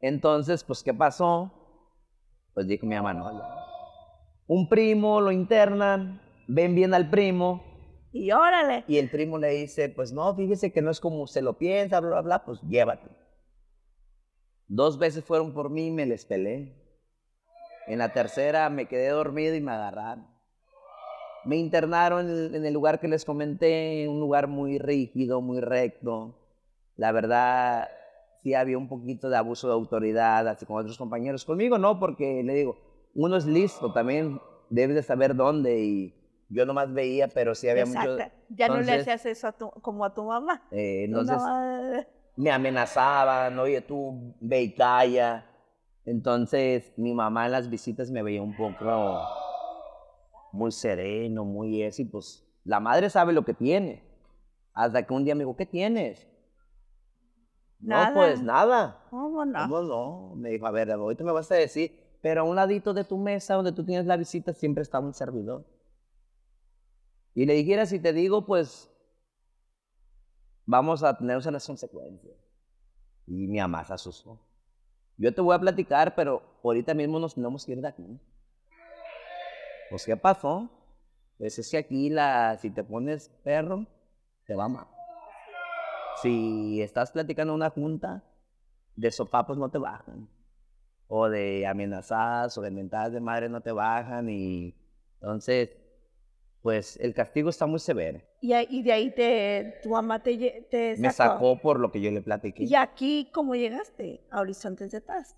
Entonces, 0.00 0.62
pues, 0.64 0.82
¿qué 0.82 0.92
pasó? 0.94 1.52
Pues 2.54 2.66
dijo 2.66 2.86
mi 2.86 2.94
mamá, 2.94 3.14
no. 3.14 3.30
Un 4.46 4.68
primo 4.68 5.20
lo 5.20 5.32
internan, 5.32 6.20
ven 6.46 6.74
bien 6.74 6.94
al 6.94 7.10
primo, 7.10 7.62
Y 8.12 8.30
órale. 8.32 8.84
y 8.86 8.98
el 8.98 9.10
primo 9.10 9.38
le 9.38 9.48
dice, 9.48 9.88
pues 9.88 10.12
no, 10.12 10.34
fíjese 10.36 10.72
que 10.72 10.82
no 10.82 10.90
es 10.90 11.00
como 11.00 11.26
se 11.26 11.42
lo 11.42 11.58
piensa, 11.58 11.98
bla, 12.00 12.10
bla, 12.10 12.20
bla, 12.22 12.44
pues 12.44 12.60
llévate. 12.62 13.08
Dos 14.68 14.98
veces 14.98 15.24
fueron 15.24 15.52
por 15.52 15.70
mí 15.70 15.86
y 15.88 15.90
me 15.90 16.06
les 16.06 16.24
pelé. 16.24 16.74
En 17.86 17.98
la 17.98 18.12
tercera 18.12 18.68
me 18.68 18.86
quedé 18.86 19.08
dormido 19.10 19.54
y 19.54 19.60
me 19.60 19.72
agarraron. 19.72 20.26
Me 21.44 21.56
internaron 21.56 22.28
en 22.54 22.64
el, 22.64 22.74
lugar 22.74 22.98
que 22.98 23.06
les 23.06 23.24
comenté, 23.24 24.06
un 24.08 24.18
lugar 24.18 24.48
muy 24.48 24.78
rígido, 24.78 25.40
muy 25.40 25.60
recto. 25.60 26.34
La 26.96 27.12
verdad, 27.12 27.88
sí 28.42 28.54
había 28.54 28.76
un 28.76 28.88
poquito 28.88 29.30
de 29.30 29.36
abuso 29.36 29.68
de 29.68 29.74
autoridad, 29.74 30.48
así 30.48 30.66
con 30.66 30.78
otros 30.78 30.98
compañeros. 30.98 31.44
Conmigo 31.44 31.78
no, 31.78 32.00
porque 32.00 32.42
le 32.42 32.54
digo, 32.54 32.76
uno 33.14 33.36
es 33.36 33.46
listo, 33.46 33.92
también 33.92 34.40
debes 34.70 34.96
de 34.96 35.02
saber 35.04 35.36
dónde 35.36 35.78
y 35.78 36.14
yo 36.48 36.66
nomás 36.66 36.92
veía, 36.92 37.28
pero 37.28 37.54
sí 37.54 37.68
había 37.68 37.86
mucho... 37.86 38.16
Exacto. 38.16 38.36
Ya 38.48 38.68
no 38.68 38.80
le 38.80 38.92
hacías 38.92 39.24
eso 39.26 39.46
a 39.46 39.52
tu, 39.52 39.70
como 39.70 40.04
a 40.04 40.12
tu 40.12 40.24
mamá. 40.24 40.66
eh, 40.72 41.04
entonces 41.04 41.36
mamá- 41.36 42.06
me 42.34 42.50
amenazaban, 42.50 43.56
oye 43.58 43.80
tú, 43.82 44.34
ve 44.40 44.62
y 44.62 44.74
calla. 44.74 45.46
Entonces 46.06 46.92
mi 46.96 47.12
mamá 47.12 47.46
en 47.46 47.52
las 47.52 47.68
visitas 47.68 48.10
me 48.10 48.22
veía 48.22 48.40
un 48.40 48.56
poco 48.56 49.20
muy 50.52 50.70
sereno, 50.70 51.44
muy 51.44 51.82
eso, 51.82 52.02
y 52.02 52.04
pues 52.06 52.48
la 52.64 52.80
madre 52.80 53.10
sabe 53.10 53.32
lo 53.32 53.44
que 53.44 53.54
tiene. 53.54 54.04
Hasta 54.72 55.04
que 55.04 55.12
un 55.12 55.24
día 55.24 55.34
me 55.34 55.40
dijo, 55.40 55.56
¿qué 55.56 55.66
tienes? 55.66 56.26
Nada. 57.80 58.10
No, 58.10 58.14
pues 58.14 58.40
nada. 58.40 59.04
¿Cómo 59.10 59.44
no? 59.44 59.58
¿Cómo 59.62 59.82
no? 59.82 60.36
Me 60.36 60.50
dijo, 60.50 60.66
a 60.66 60.70
ver, 60.70 60.90
ahorita 60.90 61.24
me 61.24 61.32
vas 61.32 61.50
a 61.50 61.56
decir, 61.56 61.98
pero 62.22 62.42
a 62.42 62.44
un 62.44 62.56
ladito 62.56 62.94
de 62.94 63.04
tu 63.04 63.18
mesa 63.18 63.54
donde 63.54 63.72
tú 63.72 63.84
tienes 63.84 64.06
la 64.06 64.16
visita 64.16 64.52
siempre 64.52 64.82
está 64.82 65.00
un 65.00 65.12
servidor. 65.12 65.66
Y 67.34 67.46
le 67.46 67.54
dijera, 67.54 67.84
si 67.84 67.98
te 67.98 68.12
digo, 68.12 68.46
pues 68.46 68.90
vamos 70.64 71.02
a 71.02 71.18
tener 71.18 71.44
las 71.44 71.66
consecuencias. 71.66 72.36
Y 73.26 73.48
mi 73.48 73.58
mamá 73.58 73.84
se 73.84 73.94
asustó. 73.94 74.40
Yo 75.18 75.32
te 75.34 75.40
voy 75.40 75.54
a 75.54 75.58
platicar, 75.58 76.14
pero 76.14 76.42
ahorita 76.62 76.94
mismo 76.94 77.18
nos 77.18 77.34
tenemos 77.34 77.64
que 77.64 77.72
ir 77.72 77.80
de 77.80 77.88
aquí. 77.88 78.20
Pues, 79.88 80.04
¿qué 80.04 80.16
pasó? 80.16 80.68
Pues 81.38 81.58
es 81.58 81.70
que 81.70 81.78
aquí, 81.78 82.10
la, 82.10 82.56
si 82.56 82.70
te 82.70 82.82
pones 82.82 83.28
perro, 83.42 83.86
te 84.46 84.54
va 84.54 84.68
mal. 84.68 84.86
Si 86.22 86.80
estás 86.82 87.12
platicando 87.12 87.54
una 87.54 87.70
junta, 87.70 88.22
de 88.94 89.10
sopapos 89.10 89.58
no 89.58 89.70
te 89.70 89.78
bajan. 89.78 90.28
O 91.08 91.28
de 91.28 91.66
amenazadas 91.66 92.56
o 92.58 92.62
de 92.62 92.70
mentadas 92.70 93.12
de 93.12 93.20
madre 93.20 93.48
no 93.48 93.60
te 93.60 93.72
bajan. 93.72 94.28
Y 94.28 94.74
entonces, 95.20 95.70
pues 96.66 96.98
el 97.00 97.14
castigo 97.14 97.48
está 97.48 97.64
muy 97.64 97.78
severo. 97.78 98.20
Y, 98.40 98.82
de 98.82 98.92
ahí 98.92 99.12
te, 99.12 99.78
tu 99.84 99.90
mamá 99.90 100.20
te 100.20 100.34
sacó. 100.36 101.00
Me 101.00 101.10
sacó 101.12 101.58
por 101.60 101.78
lo 101.78 101.92
que 101.92 102.00
yo 102.00 102.10
le 102.10 102.20
platiqué. 102.22 102.64
¿Y 102.64 102.74
aquí 102.74 103.30
cómo 103.32 103.54
llegaste? 103.54 104.26
A 104.32 104.40
Horizontes 104.40 104.90
de 104.90 105.00
Paz. 105.00 105.36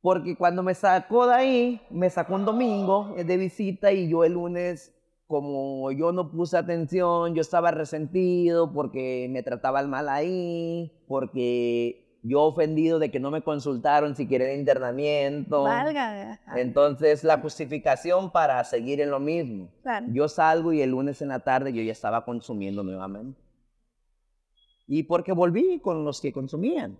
Porque 0.00 0.34
cuando 0.34 0.64
me 0.64 0.74
sacó 0.74 1.28
de 1.28 1.34
ahí, 1.36 1.80
me 1.88 2.10
sacó 2.10 2.34
un 2.34 2.44
domingo 2.44 3.14
eh, 3.16 3.22
de 3.22 3.36
visita 3.36 3.92
y 3.92 4.08
yo 4.08 4.24
el 4.24 4.32
lunes, 4.32 4.92
como 5.28 5.92
yo 5.92 6.10
no 6.10 6.32
puse 6.32 6.56
atención, 6.56 7.36
yo 7.36 7.42
estaba 7.42 7.70
resentido 7.70 8.72
porque 8.72 9.28
me 9.30 9.44
trataban 9.44 9.88
mal 9.88 10.08
ahí, 10.08 10.90
porque 11.06 12.05
yo 12.26 12.42
ofendido 12.42 12.98
de 12.98 13.10
que 13.10 13.20
no 13.20 13.30
me 13.30 13.42
consultaron 13.42 14.16
si 14.16 14.26
quería 14.26 14.54
internamiento. 14.54 15.62
Valga. 15.62 16.40
Entonces, 16.56 17.24
la 17.24 17.38
justificación 17.38 18.30
para 18.30 18.62
seguir 18.64 19.00
en 19.00 19.10
lo 19.10 19.20
mismo. 19.20 19.68
Claro. 19.82 20.06
Yo 20.10 20.28
salgo 20.28 20.72
y 20.72 20.82
el 20.82 20.90
lunes 20.90 21.22
en 21.22 21.28
la 21.28 21.40
tarde 21.40 21.72
yo 21.72 21.82
ya 21.82 21.92
estaba 21.92 22.24
consumiendo 22.24 22.82
nuevamente. 22.82 23.40
Y 24.86 25.04
porque 25.04 25.32
volví 25.32 25.80
con 25.80 26.04
los 26.04 26.20
que 26.20 26.32
consumían. 26.32 26.98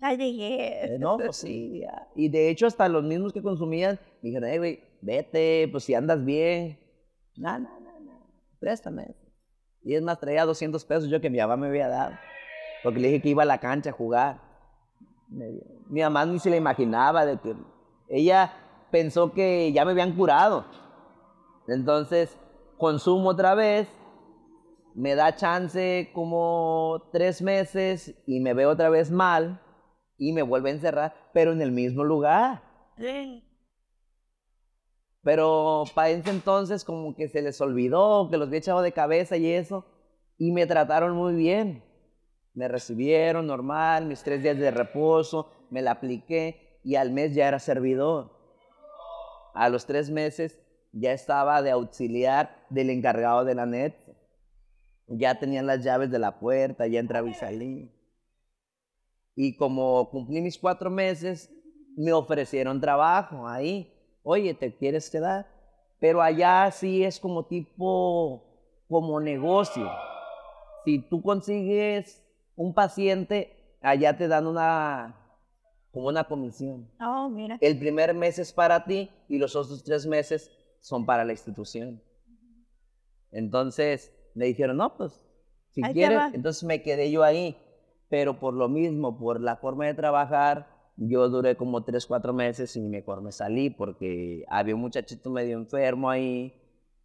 Ay, 0.00 0.16
dije. 0.16 0.94
Eh, 0.94 0.98
No, 0.98 1.16
pues 1.18 1.36
sí. 1.36 1.80
ya. 1.80 2.08
Y 2.14 2.28
de 2.28 2.50
hecho, 2.50 2.66
hasta 2.66 2.88
los 2.88 3.02
mismos 3.04 3.32
que 3.32 3.42
consumían 3.42 3.98
me 4.22 4.28
dijeron, 4.28 4.48
hey, 4.50 4.58
güey, 4.58 4.80
vete, 5.00 5.68
pues 5.70 5.84
si 5.84 5.94
andas 5.94 6.24
bien. 6.24 6.78
No, 7.36 7.58
no, 7.58 7.80
no, 7.80 8.00
no, 8.00 8.26
préstame. 8.60 9.14
Y 9.82 9.94
es 9.94 10.02
más, 10.02 10.18
traía 10.20 10.44
200 10.44 10.84
pesos 10.84 11.08
yo 11.08 11.20
que 11.20 11.30
mi 11.30 11.38
mamá 11.38 11.56
me 11.56 11.66
había 11.68 11.88
dado. 11.88 12.14
Porque 12.82 13.00
le 13.00 13.08
dije 13.08 13.22
que 13.22 13.28
iba 13.30 13.42
a 13.42 13.46
la 13.46 13.58
cancha 13.58 13.90
a 13.90 13.92
jugar. 13.92 14.40
Mi 15.88 16.00
mamá 16.00 16.26
ni 16.26 16.38
se 16.38 16.50
le 16.50 16.56
imaginaba 16.56 17.26
de 17.26 17.38
que... 17.38 17.54
Ella 18.08 18.52
pensó 18.90 19.32
que 19.32 19.72
ya 19.72 19.84
me 19.84 19.92
habían 19.92 20.14
curado. 20.14 20.66
Entonces, 21.66 22.36
consumo 22.78 23.30
otra 23.30 23.54
vez. 23.54 23.88
Me 24.94 25.16
da 25.16 25.34
chance 25.34 26.10
como 26.14 27.08
tres 27.12 27.42
meses 27.42 28.14
y 28.26 28.40
me 28.40 28.54
veo 28.54 28.70
otra 28.70 28.90
vez 28.90 29.10
mal 29.10 29.60
y 30.16 30.32
me 30.32 30.42
vuelve 30.42 30.70
a 30.70 30.74
encerrar, 30.74 31.14
pero 31.32 31.52
en 31.52 31.60
el 31.60 31.72
mismo 31.72 32.04
lugar. 32.04 32.62
Sí. 32.96 33.42
Pero 35.22 35.84
para 35.94 36.10
ese 36.10 36.30
entonces 36.30 36.84
como 36.84 37.16
que 37.16 37.28
se 37.28 37.42
les 37.42 37.60
olvidó, 37.60 38.28
que 38.30 38.36
los 38.36 38.46
había 38.46 38.58
echado 38.58 38.82
de 38.82 38.92
cabeza 38.92 39.36
y 39.36 39.50
eso, 39.50 39.86
y 40.38 40.52
me 40.52 40.66
trataron 40.66 41.16
muy 41.16 41.34
bien. 41.34 41.82
Me 42.54 42.68
recibieron 42.68 43.48
normal, 43.48 44.06
mis 44.06 44.22
tres 44.22 44.42
días 44.42 44.56
de 44.56 44.70
reposo, 44.70 45.50
me 45.70 45.82
la 45.82 45.90
apliqué 45.90 46.78
y 46.84 46.94
al 46.94 47.10
mes 47.10 47.34
ya 47.34 47.48
era 47.48 47.58
servidor. 47.58 48.30
A 49.54 49.68
los 49.68 49.86
tres 49.86 50.08
meses 50.08 50.60
ya 50.92 51.12
estaba 51.12 51.62
de 51.62 51.72
auxiliar 51.72 52.64
del 52.70 52.90
encargado 52.90 53.44
de 53.44 53.56
la 53.56 53.66
net. 53.66 53.94
Ya 55.08 55.38
tenían 55.38 55.66
las 55.66 55.82
llaves 55.82 56.10
de 56.10 56.20
la 56.20 56.38
puerta, 56.38 56.86
ya 56.86 57.00
entraba 57.00 57.28
y 57.28 57.34
salí. 57.34 57.92
Y 59.34 59.56
como 59.56 60.08
cumplí 60.10 60.40
mis 60.40 60.58
cuatro 60.58 60.90
meses, 60.90 61.50
me 61.96 62.12
ofrecieron 62.12 62.80
trabajo 62.80 63.48
ahí. 63.48 63.92
Oye, 64.22 64.54
¿te 64.54 64.76
quieres 64.76 65.10
quedar? 65.10 65.48
Pero 65.98 66.22
allá 66.22 66.70
sí 66.70 67.04
es 67.04 67.18
como 67.18 67.46
tipo, 67.46 68.84
como 68.88 69.20
negocio. 69.20 69.90
Si 70.84 71.00
tú 71.00 71.20
consigues 71.20 72.23
un 72.56 72.74
paciente, 72.74 73.76
allá 73.80 74.16
te 74.16 74.28
dan 74.28 74.46
una, 74.46 75.16
como 75.90 76.08
una 76.08 76.24
comisión. 76.24 76.90
Oh, 77.00 77.28
mira. 77.28 77.58
El 77.60 77.78
primer 77.78 78.14
mes 78.14 78.38
es 78.38 78.52
para 78.52 78.84
ti 78.84 79.10
y 79.28 79.38
los 79.38 79.56
otros 79.56 79.82
tres 79.84 80.06
meses 80.06 80.50
son 80.80 81.06
para 81.06 81.24
la 81.24 81.32
institución. 81.32 82.02
Entonces 83.30 84.12
me 84.34 84.46
dijeron, 84.46 84.76
no, 84.76 84.96
pues, 84.96 85.24
si 85.70 85.82
quieres, 85.82 86.34
entonces 86.34 86.62
me 86.64 86.82
quedé 86.82 87.10
yo 87.10 87.22
ahí. 87.22 87.56
Pero 88.08 88.38
por 88.38 88.54
lo 88.54 88.68
mismo, 88.68 89.18
por 89.18 89.40
la 89.40 89.56
forma 89.56 89.86
de 89.86 89.94
trabajar, 89.94 90.68
yo 90.96 91.28
duré 91.28 91.56
como 91.56 91.82
tres, 91.82 92.06
cuatro 92.06 92.32
meses 92.32 92.76
y 92.76 92.80
mejor 92.80 93.22
me 93.22 93.32
salí 93.32 93.70
porque 93.70 94.44
había 94.48 94.74
un 94.74 94.82
muchachito 94.82 95.30
medio 95.30 95.58
enfermo 95.58 96.10
ahí 96.10 96.54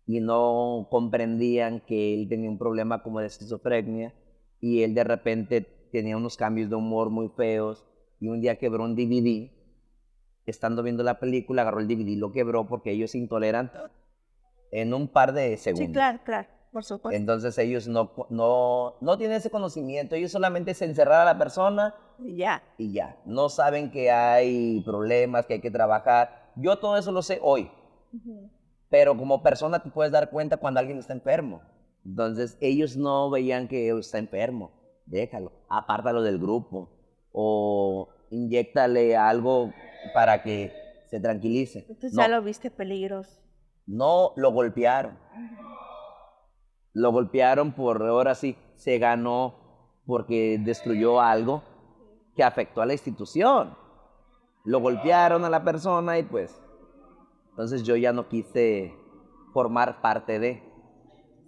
y 0.05 0.19
no 0.19 0.87
comprendían 0.91 1.79
que 1.81 2.13
él 2.13 2.27
tenía 2.27 2.49
un 2.49 2.59
problema 2.59 3.01
como 3.01 3.19
de 3.19 3.27
esquizofrenia 3.27 4.13
y 4.61 4.83
él 4.83 4.93
de 4.93 5.03
repente 5.03 5.61
tenía 5.91 6.17
unos 6.17 6.37
cambios 6.37 6.69
de 6.69 6.75
humor 6.75 7.09
muy 7.09 7.29
feos 7.29 7.85
y 8.19 8.27
un 8.27 8.41
día 8.41 8.57
quebró 8.57 8.83
un 8.83 8.95
DVD. 8.95 9.51
Estando 10.45 10.81
viendo 10.81 11.03
la 11.03 11.19
película, 11.19 11.61
agarró 11.61 11.79
el 11.79 11.87
DVD 11.87 12.07
y 12.07 12.15
lo 12.15 12.31
quebró 12.31 12.67
porque 12.67 12.91
ellos 12.91 13.13
intoleran 13.15 13.71
en 14.71 14.93
un 14.93 15.07
par 15.07 15.33
de 15.33 15.57
segundos. 15.57 15.87
Sí, 15.87 15.93
claro, 15.93 16.19
claro. 16.23 16.47
Por 16.71 16.83
supuesto. 16.83 17.15
Entonces 17.17 17.57
ellos 17.57 17.87
no, 17.87 18.11
no, 18.29 18.95
no 19.01 19.17
tienen 19.17 19.37
ese 19.37 19.49
conocimiento, 19.49 20.15
ellos 20.15 20.31
solamente 20.31 20.73
se 20.75 20.85
encerrar 20.85 21.21
a 21.21 21.25
la 21.25 21.37
persona 21.37 21.95
Ya. 22.19 22.61
y 22.77 22.93
ya. 22.93 23.17
No 23.25 23.49
saben 23.49 23.89
que 23.89 24.11
hay 24.11 24.81
problemas, 24.81 25.47
que 25.47 25.55
hay 25.55 25.61
que 25.61 25.71
trabajar. 25.71 26.51
Yo 26.55 26.77
todo 26.77 26.97
eso 26.97 27.11
lo 27.11 27.23
sé 27.23 27.39
hoy, 27.41 27.71
pero 28.89 29.17
como 29.17 29.41
persona 29.41 29.81
te 29.81 29.89
puedes 29.89 30.11
dar 30.11 30.29
cuenta 30.29 30.57
cuando 30.57 30.79
alguien 30.79 30.99
está 30.99 31.13
enfermo. 31.13 31.61
Entonces 32.09 32.57
ellos 32.59 32.97
no 32.97 33.29
veían 33.29 33.67
que 33.67 33.89
está 33.91 34.17
enfermo. 34.17 34.71
Déjalo, 35.05 35.51
apártalo 35.69 36.23
del 36.23 36.39
grupo 36.39 36.89
o 37.31 38.09
inyéctale 38.31 39.15
algo 39.15 39.71
para 40.13 40.41
que 40.41 40.73
se 41.05 41.19
tranquilice. 41.19 41.85
Entonces 41.87 42.13
No, 42.13 42.21
ya 42.23 42.27
lo 42.27 42.41
viste 42.41 42.71
peligroso. 42.71 43.39
no 43.85 44.33
lo 44.37 44.51
golpearon. 44.51 45.17
Lo 46.93 47.11
golpearon 47.11 47.73
por, 47.73 48.01
ahora 48.01 48.33
sí, 48.33 48.55
se 48.73 48.97
ganó 48.97 49.55
porque 50.07 50.57
destruyó 50.59 51.21
algo 51.21 51.61
que 52.35 52.43
afectó 52.43 52.81
a 52.81 52.85
la 52.87 52.93
institución. 52.93 53.75
Lo 54.65 54.79
golpearon 54.79 55.45
a 55.45 55.49
la 55.49 55.63
persona 55.63 56.17
y 56.17 56.23
pues, 56.23 56.59
entonces 57.51 57.83
yo 57.83 57.95
ya 57.95 58.11
no 58.13 58.27
quise 58.27 58.93
formar 59.53 60.01
parte 60.01 60.39
de. 60.39 60.63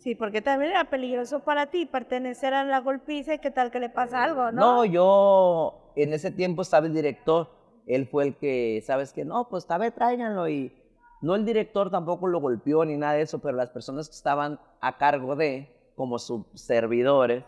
Sí, 0.02 0.16
porque 0.16 0.42
también 0.42 0.72
era 0.72 0.86
peligroso 0.86 1.42
para 1.42 1.68
ti 1.68 1.86
pertenecer 1.86 2.56
a 2.56 2.64
la 2.64 2.80
golpiza 2.80 3.36
y 3.36 3.40
qué 3.40 3.52
tal 3.52 3.70
que 3.70 3.80
le 3.80 3.90
pasa 3.90 4.24
algo, 4.24 4.52
¿no? 4.52 4.78
No, 4.78 4.86
yo 4.86 5.94
en 5.96 6.12
ese 6.12 6.32
tiempo 6.32 6.64
estaba 6.64 6.88
el 6.88 6.94
director. 6.96 7.52
Él 7.86 8.08
fue 8.08 8.24
el 8.24 8.36
que, 8.36 8.82
¿sabes 8.84 9.14
qué? 9.14 9.26
No, 9.26 9.48
pues 9.48 9.68
vez 9.68 9.94
tráiganlo 9.94 10.50
y 10.50 10.74
no 11.22 11.36
el 11.36 11.46
director 11.46 11.92
tampoco 11.92 12.26
lo 12.26 12.40
golpeó 12.40 12.84
ni 12.84 12.98
nada 12.98 13.14
de 13.14 13.22
eso, 13.22 13.38
pero 13.44 13.56
las 13.56 13.70
personas 13.70 14.10
que 14.10 14.16
estaban 14.16 14.60
a 14.80 14.98
cargo 14.98 15.36
de, 15.36 15.72
como 15.96 16.18
sus 16.18 16.48
servidores, 16.56 17.44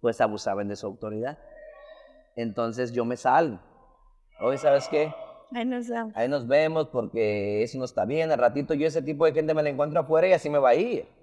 pues 0.00 0.18
abusaban 0.22 0.66
de 0.68 0.76
su 0.76 0.86
autoridad. 0.86 1.36
Entonces 2.36 2.90
yo 2.92 3.04
me 3.04 3.18
salgo. 3.18 3.58
Oye, 4.40 4.56
¿sabes 4.56 4.88
qué? 4.88 5.12
Ahí 5.54 5.66
nos 5.66 5.86
vemos. 5.86 6.16
Ahí 6.16 6.28
nos 6.28 6.48
vemos 6.48 6.88
porque 6.88 7.62
eso 7.62 7.76
no 7.76 7.84
está 7.84 8.06
bien. 8.06 8.32
Al 8.32 8.38
ratito 8.38 8.72
yo 8.72 8.86
ese 8.86 9.02
tipo 9.02 9.26
de 9.26 9.32
gente 9.32 9.52
me 9.52 9.62
la 9.62 9.68
encuentro 9.68 10.00
afuera 10.00 10.26
y 10.26 10.32
así 10.32 10.48
me 10.48 10.58
va 10.58 10.70
a 10.70 10.74
ir. 10.74 11.17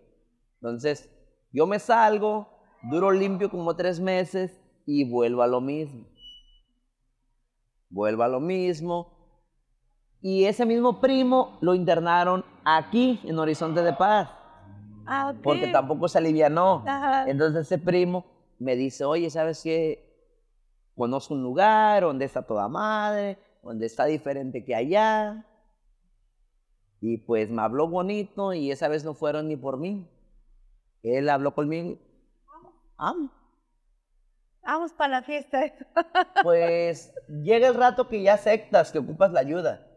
Entonces, 0.65 1.11
yo 1.51 1.67
me 1.67 1.77
salgo, 1.77 2.47
duro 2.81 3.11
limpio 3.11 3.51
como 3.51 3.75
tres 3.75 3.99
meses 3.99 4.59
y 4.87 5.07
vuelvo 5.07 5.43
a 5.43 5.47
lo 5.47 5.61
mismo. 5.61 6.07
Vuelvo 7.87 8.23
a 8.23 8.27
lo 8.27 8.39
mismo. 8.39 9.11
Y 10.21 10.45
ese 10.45 10.65
mismo 10.65 10.99
primo 10.99 11.59
lo 11.61 11.75
internaron 11.75 12.43
aquí, 12.63 13.21
en 13.25 13.37
Horizonte 13.37 13.83
de 13.83 13.93
Paz, 13.93 14.31
Ah, 15.05 15.35
porque 15.43 15.67
tampoco 15.67 16.07
se 16.07 16.17
alivianó. 16.17 16.83
Ajá. 16.87 17.29
Entonces 17.29 17.67
ese 17.67 17.77
primo 17.77 18.25
me 18.57 18.75
dice, 18.75 19.05
oye, 19.05 19.29
¿sabes 19.29 19.61
qué? 19.61 20.03
Conozco 20.95 21.35
un 21.35 21.43
lugar 21.43 22.01
donde 22.01 22.25
está 22.25 22.41
toda 22.41 22.67
madre, 22.67 23.37
donde 23.61 23.85
está 23.85 24.05
diferente 24.05 24.65
que 24.65 24.73
allá. 24.73 25.45
Y 27.01 27.17
pues 27.17 27.51
me 27.51 27.61
habló 27.61 27.87
bonito 27.87 28.51
y 28.51 28.71
esa 28.71 28.87
vez 28.87 29.05
no 29.05 29.13
fueron 29.13 29.47
ni 29.47 29.57
por 29.57 29.77
mí. 29.77 30.09
Él 31.05 31.29
habló 31.29 31.53
conmigo. 31.53 31.99
Ah, 32.97 33.13
Vamos 34.63 34.93
para 34.93 35.19
la 35.19 35.23
fiesta. 35.23 35.61
Pues 36.43 37.13
llega 37.27 37.67
el 37.67 37.75
rato 37.75 38.07
que 38.07 38.21
ya 38.21 38.33
aceptas 38.33 38.91
que 38.91 38.99
ocupas 38.99 39.31
la 39.31 39.39
ayuda. 39.39 39.87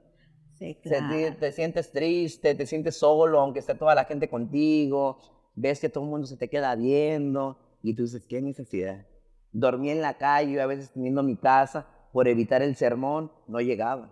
Sí, 0.55 0.79
claro. 0.83 1.09
te, 1.11 1.33
te 1.33 1.53
sientes 1.53 1.93
triste, 1.93 2.55
te 2.55 2.67
sientes 2.67 2.97
solo, 2.97 3.41
aunque 3.41 3.61
esté 3.61 3.75
toda 3.75 3.95
la 3.95 4.05
gente 4.05 4.29
contigo. 4.29 5.19
Ves 5.55 5.81
que 5.81 5.89
todo 5.89 6.05
el 6.05 6.11
mundo 6.11 6.27
se 6.27 6.37
te 6.37 6.49
queda 6.49 6.75
viendo 6.75 7.59
y 7.83 7.95
tú 7.95 8.03
dices, 8.03 8.25
qué 8.27 8.41
necesidad. 8.43 9.07
Dormí 9.53 9.91
en 9.91 10.03
la 10.03 10.19
calle, 10.19 10.61
a 10.61 10.67
veces 10.67 10.93
teniendo 10.93 11.23
mi 11.23 11.37
casa, 11.37 11.87
por 12.13 12.29
evitar 12.29 12.63
el 12.63 12.77
sermón, 12.77 13.33
no 13.47 13.61
llegaba. 13.61 14.11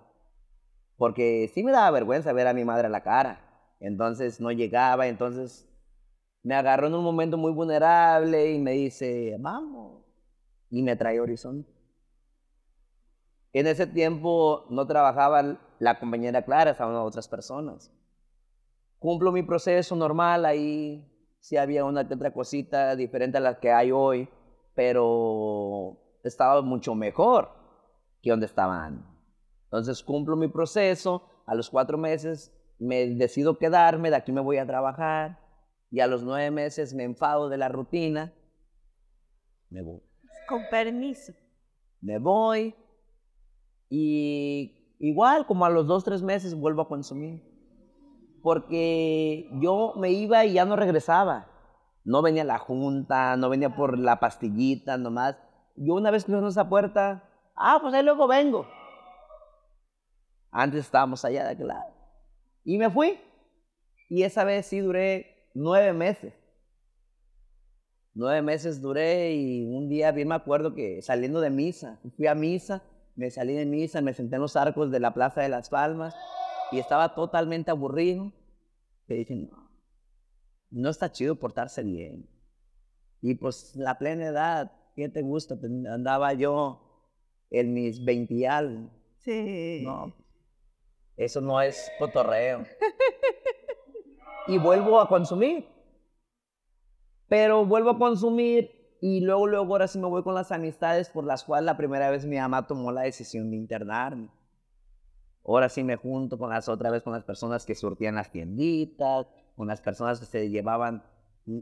Porque 0.96 1.50
sí 1.52 1.62
me 1.62 1.72
daba 1.72 1.90
vergüenza 1.90 2.32
ver 2.32 2.46
a 2.46 2.54
mi 2.54 2.64
madre 2.64 2.86
a 2.86 2.90
la 2.90 3.02
cara. 3.02 3.40
Entonces 3.80 4.40
no 4.40 4.50
llegaba, 4.52 5.06
entonces 5.06 5.68
me 6.46 6.54
agarró 6.54 6.86
en 6.86 6.94
un 6.94 7.02
momento 7.02 7.36
muy 7.36 7.50
vulnerable 7.50 8.52
y 8.52 8.60
me 8.60 8.70
dice, 8.70 9.36
vamos. 9.40 10.04
Y 10.70 10.80
me 10.80 10.94
trae 10.94 11.18
Horizonte. 11.18 11.68
En 13.52 13.66
ese 13.66 13.84
tiempo 13.88 14.64
no 14.70 14.86
trabajaba 14.86 15.58
la 15.80 15.98
compañera 15.98 16.44
Clara, 16.44 16.70
estaban 16.70 16.94
otras 16.94 17.26
personas. 17.26 17.92
Cumplo 19.00 19.32
mi 19.32 19.42
proceso 19.42 19.96
normal, 19.96 20.44
ahí 20.44 21.04
sí 21.40 21.56
había 21.56 21.84
una 21.84 22.02
otra 22.02 22.32
cosita 22.32 22.94
diferente 22.94 23.38
a 23.38 23.40
la 23.40 23.58
que 23.58 23.72
hay 23.72 23.90
hoy, 23.90 24.28
pero 24.76 25.96
estaba 26.22 26.62
mucho 26.62 26.94
mejor 26.94 27.50
que 28.22 28.30
donde 28.30 28.46
estaba 28.46 28.84
antes. 28.84 29.10
Entonces 29.64 30.00
cumplo 30.00 30.36
mi 30.36 30.46
proceso, 30.46 31.24
a 31.44 31.56
los 31.56 31.68
cuatro 31.70 31.98
meses 31.98 32.52
me 32.78 33.04
decido 33.16 33.58
quedarme, 33.58 34.10
de 34.10 34.16
aquí 34.16 34.30
me 34.30 34.40
voy 34.40 34.58
a 34.58 34.66
trabajar, 34.66 35.44
y 35.90 36.00
a 36.00 36.06
los 36.06 36.22
nueve 36.22 36.50
meses 36.50 36.94
me 36.94 37.04
enfado 37.04 37.48
de 37.48 37.58
la 37.58 37.68
rutina, 37.68 38.32
me 39.70 39.82
voy 39.82 40.00
Con 40.48 40.62
permiso. 40.70 41.32
me 42.00 42.18
voy 42.18 42.74
y 43.88 44.96
igual 44.98 45.46
como 45.46 45.64
a 45.64 45.70
los 45.70 45.86
dos, 45.86 46.04
tres 46.04 46.22
meses 46.22 46.54
vuelvo 46.54 46.82
a 46.82 46.88
consumir. 46.88 47.42
Porque 48.42 49.48
yo 49.60 49.94
me 49.96 50.10
iba 50.10 50.44
y 50.44 50.52
ya 50.52 50.64
no 50.64 50.76
regresaba. 50.76 51.50
No 52.04 52.22
venía 52.22 52.42
a 52.42 52.46
la 52.46 52.58
junta, 52.58 53.36
no 53.36 53.48
venía 53.48 53.74
por 53.74 53.98
la 53.98 54.20
pastillita 54.20 54.96
nomás. 54.96 55.36
Yo 55.74 55.94
una 55.94 56.10
vez 56.10 56.24
cruzando 56.24 56.48
esa 56.48 56.68
puerta, 56.68 57.28
ah, 57.56 57.78
pues 57.80 57.92
ahí 57.94 58.04
luego 58.04 58.28
vengo. 58.28 58.66
Antes 60.52 60.84
estábamos 60.84 61.24
allá 61.24 61.44
de 61.44 61.50
aquel 61.50 61.68
lado. 61.68 61.92
Y 62.64 62.78
me 62.78 62.88
fui. 62.90 63.18
Y 64.08 64.22
esa 64.22 64.44
vez 64.44 64.66
sí 64.66 64.78
duré 64.78 65.35
nueve 65.56 65.92
meses. 65.92 66.34
Nueve 68.14 68.42
meses 68.42 68.80
duré 68.80 69.34
y 69.34 69.64
un 69.64 69.88
día 69.88 70.12
bien 70.12 70.28
me 70.28 70.34
acuerdo 70.34 70.74
que 70.74 71.02
saliendo 71.02 71.40
de 71.40 71.50
misa, 71.50 72.00
fui 72.16 72.26
a 72.26 72.34
misa, 72.34 72.82
me 73.14 73.30
salí 73.30 73.54
de 73.54 73.66
misa, 73.66 74.00
me 74.00 74.14
senté 74.14 74.36
en 74.36 74.42
los 74.42 74.56
arcos 74.56 74.90
de 74.90 75.00
la 75.00 75.12
Plaza 75.12 75.42
de 75.42 75.48
las 75.48 75.68
Palmas 75.68 76.14
y 76.72 76.78
estaba 76.78 77.14
totalmente 77.14 77.70
aburrido. 77.70 78.32
Que 79.06 79.14
dije, 79.14 79.36
no, 79.36 79.70
no 80.70 80.90
está 80.90 81.12
chido 81.12 81.36
portarse 81.36 81.82
bien. 81.82 82.28
Y 83.22 83.34
pues 83.34 83.74
la 83.76 83.98
plena 83.98 84.26
edad, 84.26 84.72
¿qué 84.94 85.08
te 85.08 85.22
gusta? 85.22 85.56
Pues, 85.56 85.70
Andaba 85.86 86.32
yo 86.34 87.12
en 87.50 87.72
mis 87.72 88.04
20 88.04 88.34
y 88.34 88.44
algo. 88.44 88.90
Sí. 89.18 89.82
No, 89.84 90.14
eso 91.16 91.40
no 91.40 91.60
es 91.60 91.90
cotorreo. 91.98 92.64
y 94.46 94.58
vuelvo 94.58 95.00
a 95.00 95.08
consumir. 95.08 95.66
Pero 97.28 97.64
vuelvo 97.66 97.90
a 97.90 97.98
consumir 97.98 98.70
y 99.00 99.20
luego, 99.20 99.46
luego 99.46 99.72
ahora 99.72 99.88
sí 99.88 99.98
me 99.98 100.06
voy 100.06 100.22
con 100.22 100.34
las 100.34 100.52
amistades 100.52 101.10
por 101.10 101.24
las 101.24 101.44
cuales 101.44 101.66
la 101.66 101.76
primera 101.76 102.10
vez 102.10 102.24
mi 102.24 102.36
mamá 102.36 102.66
tomó 102.66 102.92
la 102.92 103.02
decisión 103.02 103.50
de 103.50 103.56
internarme. 103.56 104.30
Ahora 105.44 105.68
sí 105.68 105.84
me 105.84 105.96
junto 105.96 106.38
con 106.38 106.50
las 106.50 106.68
otra 106.68 106.90
vez 106.90 107.02
con 107.02 107.12
las 107.12 107.24
personas 107.24 107.64
que 107.64 107.74
surtían 107.74 108.16
las 108.16 108.30
tienditas, 108.30 109.26
con 109.56 109.68
las 109.68 109.80
personas 109.80 110.18
que 110.18 110.26
se 110.26 110.50
llevaban 110.50 111.04
mm, 111.46 111.58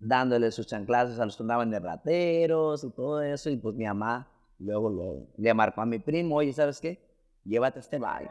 dándole 0.00 0.50
sus 0.50 0.66
chanclazos 0.66 1.18
a 1.20 1.26
los 1.26 1.36
que 1.36 1.42
andaban 1.42 1.70
de 1.70 1.78
rateros 1.78 2.84
y 2.84 2.90
todo 2.90 3.20
eso. 3.22 3.50
Y 3.50 3.56
pues 3.56 3.74
mi 3.74 3.84
mamá 3.84 4.30
luego, 4.58 4.90
luego 4.90 5.26
le 5.36 5.54
marcó 5.54 5.82
a 5.82 5.86
mi 5.86 5.98
primo, 5.98 6.36
oye, 6.36 6.52
¿sabes 6.52 6.80
qué? 6.80 7.02
Llévate 7.44 7.78
a 7.78 7.82
este 7.82 7.98
baile. 7.98 8.30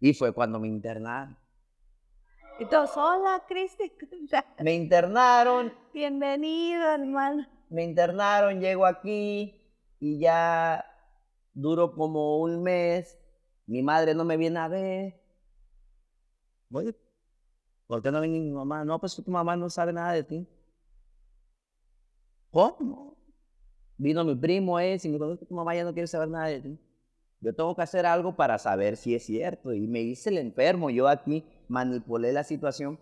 Y 0.00 0.14
fue 0.14 0.32
cuando 0.32 0.58
me 0.58 0.68
internaron. 0.68 1.36
Y 2.60 2.66
todos, 2.66 2.96
hola, 2.96 3.42
Cristi. 3.48 3.90
Me 4.62 4.74
internaron, 4.74 5.72
Bienvenido, 5.94 6.82
hermano. 6.90 7.46
me 7.70 7.84
internaron, 7.84 8.60
llego 8.60 8.84
aquí 8.86 9.54
y 9.98 10.18
ya 10.20 10.84
duro 11.54 11.92
como 11.94 12.38
un 12.40 12.62
mes. 12.62 13.18
Mi 13.66 13.82
madre 13.82 14.14
no 14.14 14.24
me 14.24 14.36
viene 14.36 14.58
a 14.58 14.68
ver. 14.68 15.20
Oye, 16.72 16.94
¿por 17.86 18.02
qué 18.02 18.10
no 18.10 18.20
viene 18.20 18.40
mi 18.40 18.50
mamá? 18.52 18.84
No, 18.84 18.98
pues 19.00 19.16
tu 19.16 19.30
mamá 19.30 19.56
no 19.56 19.70
sabe 19.70 19.92
nada 19.92 20.12
de 20.12 20.24
ti. 20.24 20.48
¿Cómo? 22.50 23.16
Vino 23.96 24.24
mi 24.24 24.34
primo 24.34 24.78
ese 24.78 25.08
y 25.08 25.10
me 25.10 25.16
dijo, 25.18 25.32
"Es 25.32 25.38
que 25.40 25.46
tu 25.46 25.54
mamá 25.54 25.74
ya 25.74 25.84
no 25.84 25.92
quiere 25.92 26.06
saber 26.08 26.28
nada 26.28 26.46
de 26.46 26.60
ti. 26.60 26.78
Yo 27.40 27.54
tengo 27.54 27.74
que 27.74 27.82
hacer 27.82 28.04
algo 28.06 28.36
para 28.36 28.58
saber 28.58 28.96
si 28.96 29.14
es 29.14 29.24
cierto. 29.24 29.72
Y 29.72 29.86
me 29.86 30.00
hice 30.00 30.30
el 30.30 30.38
enfermo. 30.38 30.90
Yo 30.90 31.08
aquí 31.08 31.44
manipulé 31.70 32.32
la 32.32 32.44
situación. 32.44 32.98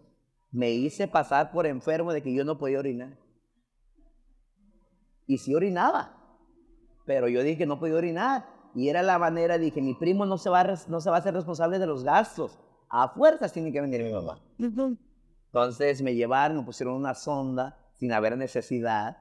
Me 0.51 0.71
hice 0.71 1.09
pasar 1.09 1.51
por 1.51 1.67
enfermo 1.67 2.13
de 2.13 2.23
que 2.23 2.33
yo 2.33 2.45
no 2.45 2.59
podía 2.59 2.79
orinar. 2.79 3.19
Y 5.27 5.39
sí 5.39 5.55
orinaba. 5.55 6.15
Pero 7.05 7.29
yo 7.29 7.43
dije 7.43 7.59
que 7.59 7.67
no 7.67 7.81
podía 7.81 7.97
orinar. 7.97 8.47
Y 8.75 8.89
era 8.89 9.03
la 9.03 9.19
manera, 9.19 9.59
dije, 9.59 9.83
mi 9.83 9.95
primo 9.95 10.27
no 10.27 10.39
se 10.39 10.51
va 10.51 10.61
a, 10.61 10.75
no 10.89 11.01
se 11.01 11.11
va 11.11 11.17
a 11.17 11.19
hacer 11.19 11.35
responsable 11.35 11.79
de 11.79 11.87
los 11.87 12.05
gastos. 12.05 12.59
A 12.89 13.09
fuerzas 13.09 13.53
tiene 13.53 13.73
que 13.73 13.81
venir 13.81 14.03
mi 14.05 14.13
mamá. 14.13 14.39
Entonces 14.59 16.03
me 16.03 16.15
llevaron, 16.15 16.59
me 16.59 16.63
pusieron 16.63 16.95
una 16.95 17.15
sonda 17.15 17.79
sin 17.97 18.13
haber 18.13 18.37
necesidad. 18.37 19.19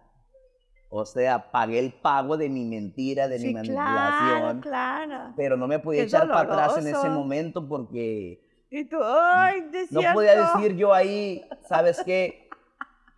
O 0.90 1.06
sea, 1.06 1.52
pagué 1.52 1.80
el 1.80 1.94
pago 1.94 2.38
de 2.38 2.50
mi 2.50 2.66
mentira, 2.66 3.28
de 3.28 3.40
mi 3.40 3.54
manipulación. 3.54 4.62
claro, 4.62 5.08
claro. 5.08 5.34
Pero 5.36 5.58
no 5.58 5.68
me 5.68 5.80
podía 5.80 6.02
Qué 6.02 6.08
echar 6.08 6.28
para 6.28 6.42
atrás 6.42 6.78
en 6.78 6.88
ese 6.88 7.10
momento 7.10 7.68
porque 7.68 8.47
Y 8.70 8.86
tú, 8.86 8.98
ay, 9.02 9.72
no 9.92 10.02
podía 10.14 10.54
decir 10.54 10.76
yo 10.76 10.94
ahí, 10.94 11.48
¿sabes 11.68 12.02
qué? 12.06 12.50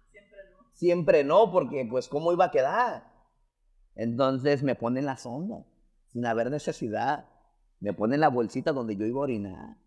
Siempre 0.73 1.23
no, 1.23 1.51
porque 1.51 1.87
pues 1.89 2.07
¿cómo 2.07 2.31
iba 2.31 2.45
a 2.45 2.51
quedar? 2.51 3.09
Entonces 3.95 4.63
me 4.63 4.75
ponen 4.75 5.05
la 5.05 5.17
sonda, 5.17 5.65
sin 6.07 6.25
haber 6.25 6.51
necesidad. 6.51 7.25
Me 7.79 7.93
ponen 7.93 8.19
la 8.19 8.29
bolsita 8.29 8.71
donde 8.71 8.95
yo 8.95 9.05
iba 9.05 9.19
a 9.19 9.23
orinar. 9.23 9.77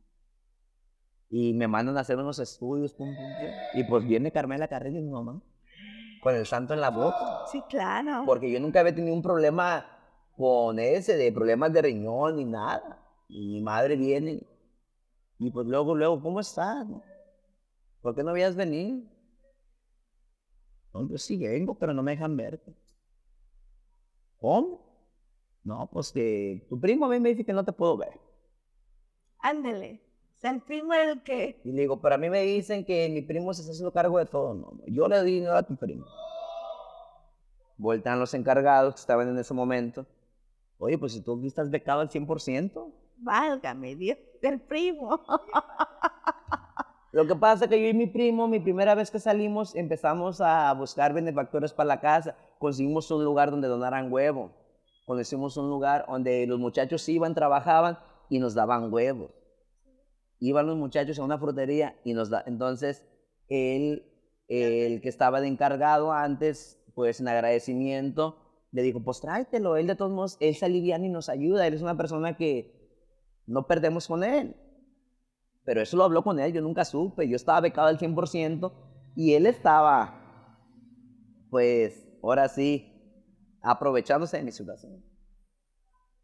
Y 1.30 1.54
me 1.54 1.68
mandan 1.68 1.96
a 1.96 2.00
hacer 2.00 2.18
unos 2.18 2.38
estudios. 2.38 2.92
pum, 2.92 3.14
pum, 3.14 3.32
pum. 3.40 3.50
Y 3.74 3.84
pues 3.84 4.04
viene 4.04 4.32
Carmela 4.32 4.68
Carrillo, 4.68 5.00
mi 5.00 5.10
mamá, 5.10 5.40
con 6.22 6.34
el 6.34 6.44
santo 6.44 6.74
en 6.74 6.80
la 6.80 6.90
boca. 6.90 7.46
Sí, 7.50 7.62
claro. 7.68 8.24
Porque 8.26 8.50
yo 8.50 8.60
nunca 8.60 8.80
había 8.80 8.94
tenido 8.94 9.14
un 9.14 9.22
problema 9.22 9.86
con 10.36 10.78
ese, 10.78 11.16
de 11.16 11.32
problemas 11.32 11.72
de 11.72 11.82
riñón 11.82 12.36
ni 12.36 12.44
nada. 12.44 12.98
Y 13.28 13.46
mi 13.46 13.60
madre 13.62 13.96
viene 13.96 14.42
y 15.42 15.50
pues 15.50 15.66
luego, 15.66 15.96
luego, 15.96 16.22
¿cómo 16.22 16.38
estás? 16.38 16.86
¿Por 18.00 18.14
qué 18.14 18.22
no 18.22 18.30
habías 18.30 18.54
venido? 18.54 19.00
No, 20.94 21.08
yo 21.08 21.18
sí 21.18 21.36
vengo, 21.36 21.74
pero 21.74 21.92
no 21.92 22.00
me 22.02 22.12
dejan 22.12 22.36
verte. 22.36 22.72
¿Cómo? 24.38 24.80
No, 25.64 25.88
pues 25.92 26.12
que 26.12 26.64
tu 26.68 26.78
primo 26.78 27.06
a 27.06 27.08
mí 27.08 27.18
me 27.18 27.30
dice 27.30 27.44
que 27.44 27.52
no 27.52 27.64
te 27.64 27.72
puedo 27.72 27.96
ver. 27.96 28.20
Ándele. 29.40 30.00
O 30.36 30.40
sea, 30.40 30.52
el 30.52 30.60
primo 30.60 30.94
el 30.94 31.22
que. 31.24 31.60
Y 31.64 31.72
le 31.72 31.82
digo, 31.82 32.00
pero 32.00 32.14
a 32.14 32.18
mí 32.18 32.30
me 32.30 32.42
dicen 32.42 32.84
que 32.84 33.08
mi 33.08 33.22
primo 33.22 33.52
se 33.52 33.62
está 33.62 33.72
haciendo 33.72 33.92
cargo 33.92 34.18
de 34.18 34.26
todo. 34.26 34.54
No, 34.54 34.72
yo 34.86 35.08
le 35.08 35.24
di 35.24 35.34
dinero 35.34 35.56
a 35.56 35.64
tu 35.64 35.74
primo. 35.74 36.06
Voltean 37.76 38.20
los 38.20 38.32
encargados 38.34 38.94
que 38.94 39.00
estaban 39.00 39.28
en 39.28 39.38
ese 39.38 39.54
momento. 39.54 40.06
Oye, 40.78 40.98
pues 40.98 41.12
si 41.12 41.20
tú 41.20 41.36
aquí 41.36 41.48
estás 41.48 41.68
becado 41.68 42.00
al 42.00 42.10
100%. 42.10 42.92
Válgame 43.16 43.96
Dios, 43.96 44.18
del 44.42 44.60
primo. 44.60 45.20
Lo 47.12 47.26
que 47.26 47.36
pasa 47.36 47.64
es 47.64 47.70
que 47.70 47.80
yo 47.80 47.88
y 47.88 47.94
mi 47.94 48.06
primo, 48.06 48.48
mi 48.48 48.58
primera 48.58 48.94
vez 48.94 49.10
que 49.10 49.18
salimos, 49.18 49.74
empezamos 49.74 50.40
a 50.40 50.72
buscar 50.72 51.12
benefactores 51.12 51.72
para 51.72 51.86
la 51.86 52.00
casa. 52.00 52.36
Conseguimos 52.58 53.10
un 53.10 53.22
lugar 53.22 53.50
donde 53.50 53.68
donaran 53.68 54.10
huevo. 54.12 54.50
Conocimos 55.04 55.56
un 55.56 55.68
lugar 55.68 56.06
donde 56.08 56.46
los 56.46 56.58
muchachos 56.58 57.06
iban, 57.08 57.34
trabajaban 57.34 57.98
y 58.30 58.38
nos 58.38 58.54
daban 58.54 58.92
huevos. 58.92 59.30
Iban 60.38 60.66
los 60.66 60.76
muchachos 60.76 61.18
a 61.18 61.22
una 61.22 61.38
frutería 61.38 61.96
y 62.02 62.14
nos 62.14 62.30
da. 62.30 62.42
Entonces, 62.46 63.04
él, 63.48 64.06
el 64.48 65.02
que 65.02 65.08
estaba 65.08 65.40
de 65.42 65.48
encargado 65.48 66.12
antes, 66.12 66.82
pues 66.94 67.20
en 67.20 67.28
agradecimiento, 67.28 68.38
le 68.70 68.80
dijo, 68.80 69.00
pues 69.04 69.20
tráetelo. 69.20 69.76
Él 69.76 69.86
de 69.86 69.96
todos 69.96 70.12
modos, 70.12 70.38
él 70.40 70.54
se 70.54 70.64
aliviana 70.64 71.04
y 71.04 71.10
nos 71.10 71.28
ayuda. 71.28 71.66
Él 71.66 71.74
es 71.74 71.82
una 71.82 71.96
persona 71.96 72.38
que 72.38 72.81
no 73.46 73.66
perdemos 73.66 74.06
con 74.06 74.24
él. 74.24 74.56
Pero 75.64 75.80
eso 75.80 75.96
lo 75.96 76.04
habló 76.04 76.22
con 76.24 76.40
él, 76.40 76.52
yo 76.52 76.60
nunca 76.60 76.84
supe. 76.84 77.28
Yo 77.28 77.36
estaba 77.36 77.60
becado 77.60 77.88
al 77.88 77.98
100% 77.98 78.72
y 79.14 79.34
él 79.34 79.46
estaba, 79.46 80.58
pues, 81.50 82.08
ahora 82.22 82.48
sí, 82.48 82.88
aprovechándose 83.60 84.38
de 84.38 84.42
mi 84.42 84.52
situación. 84.52 85.04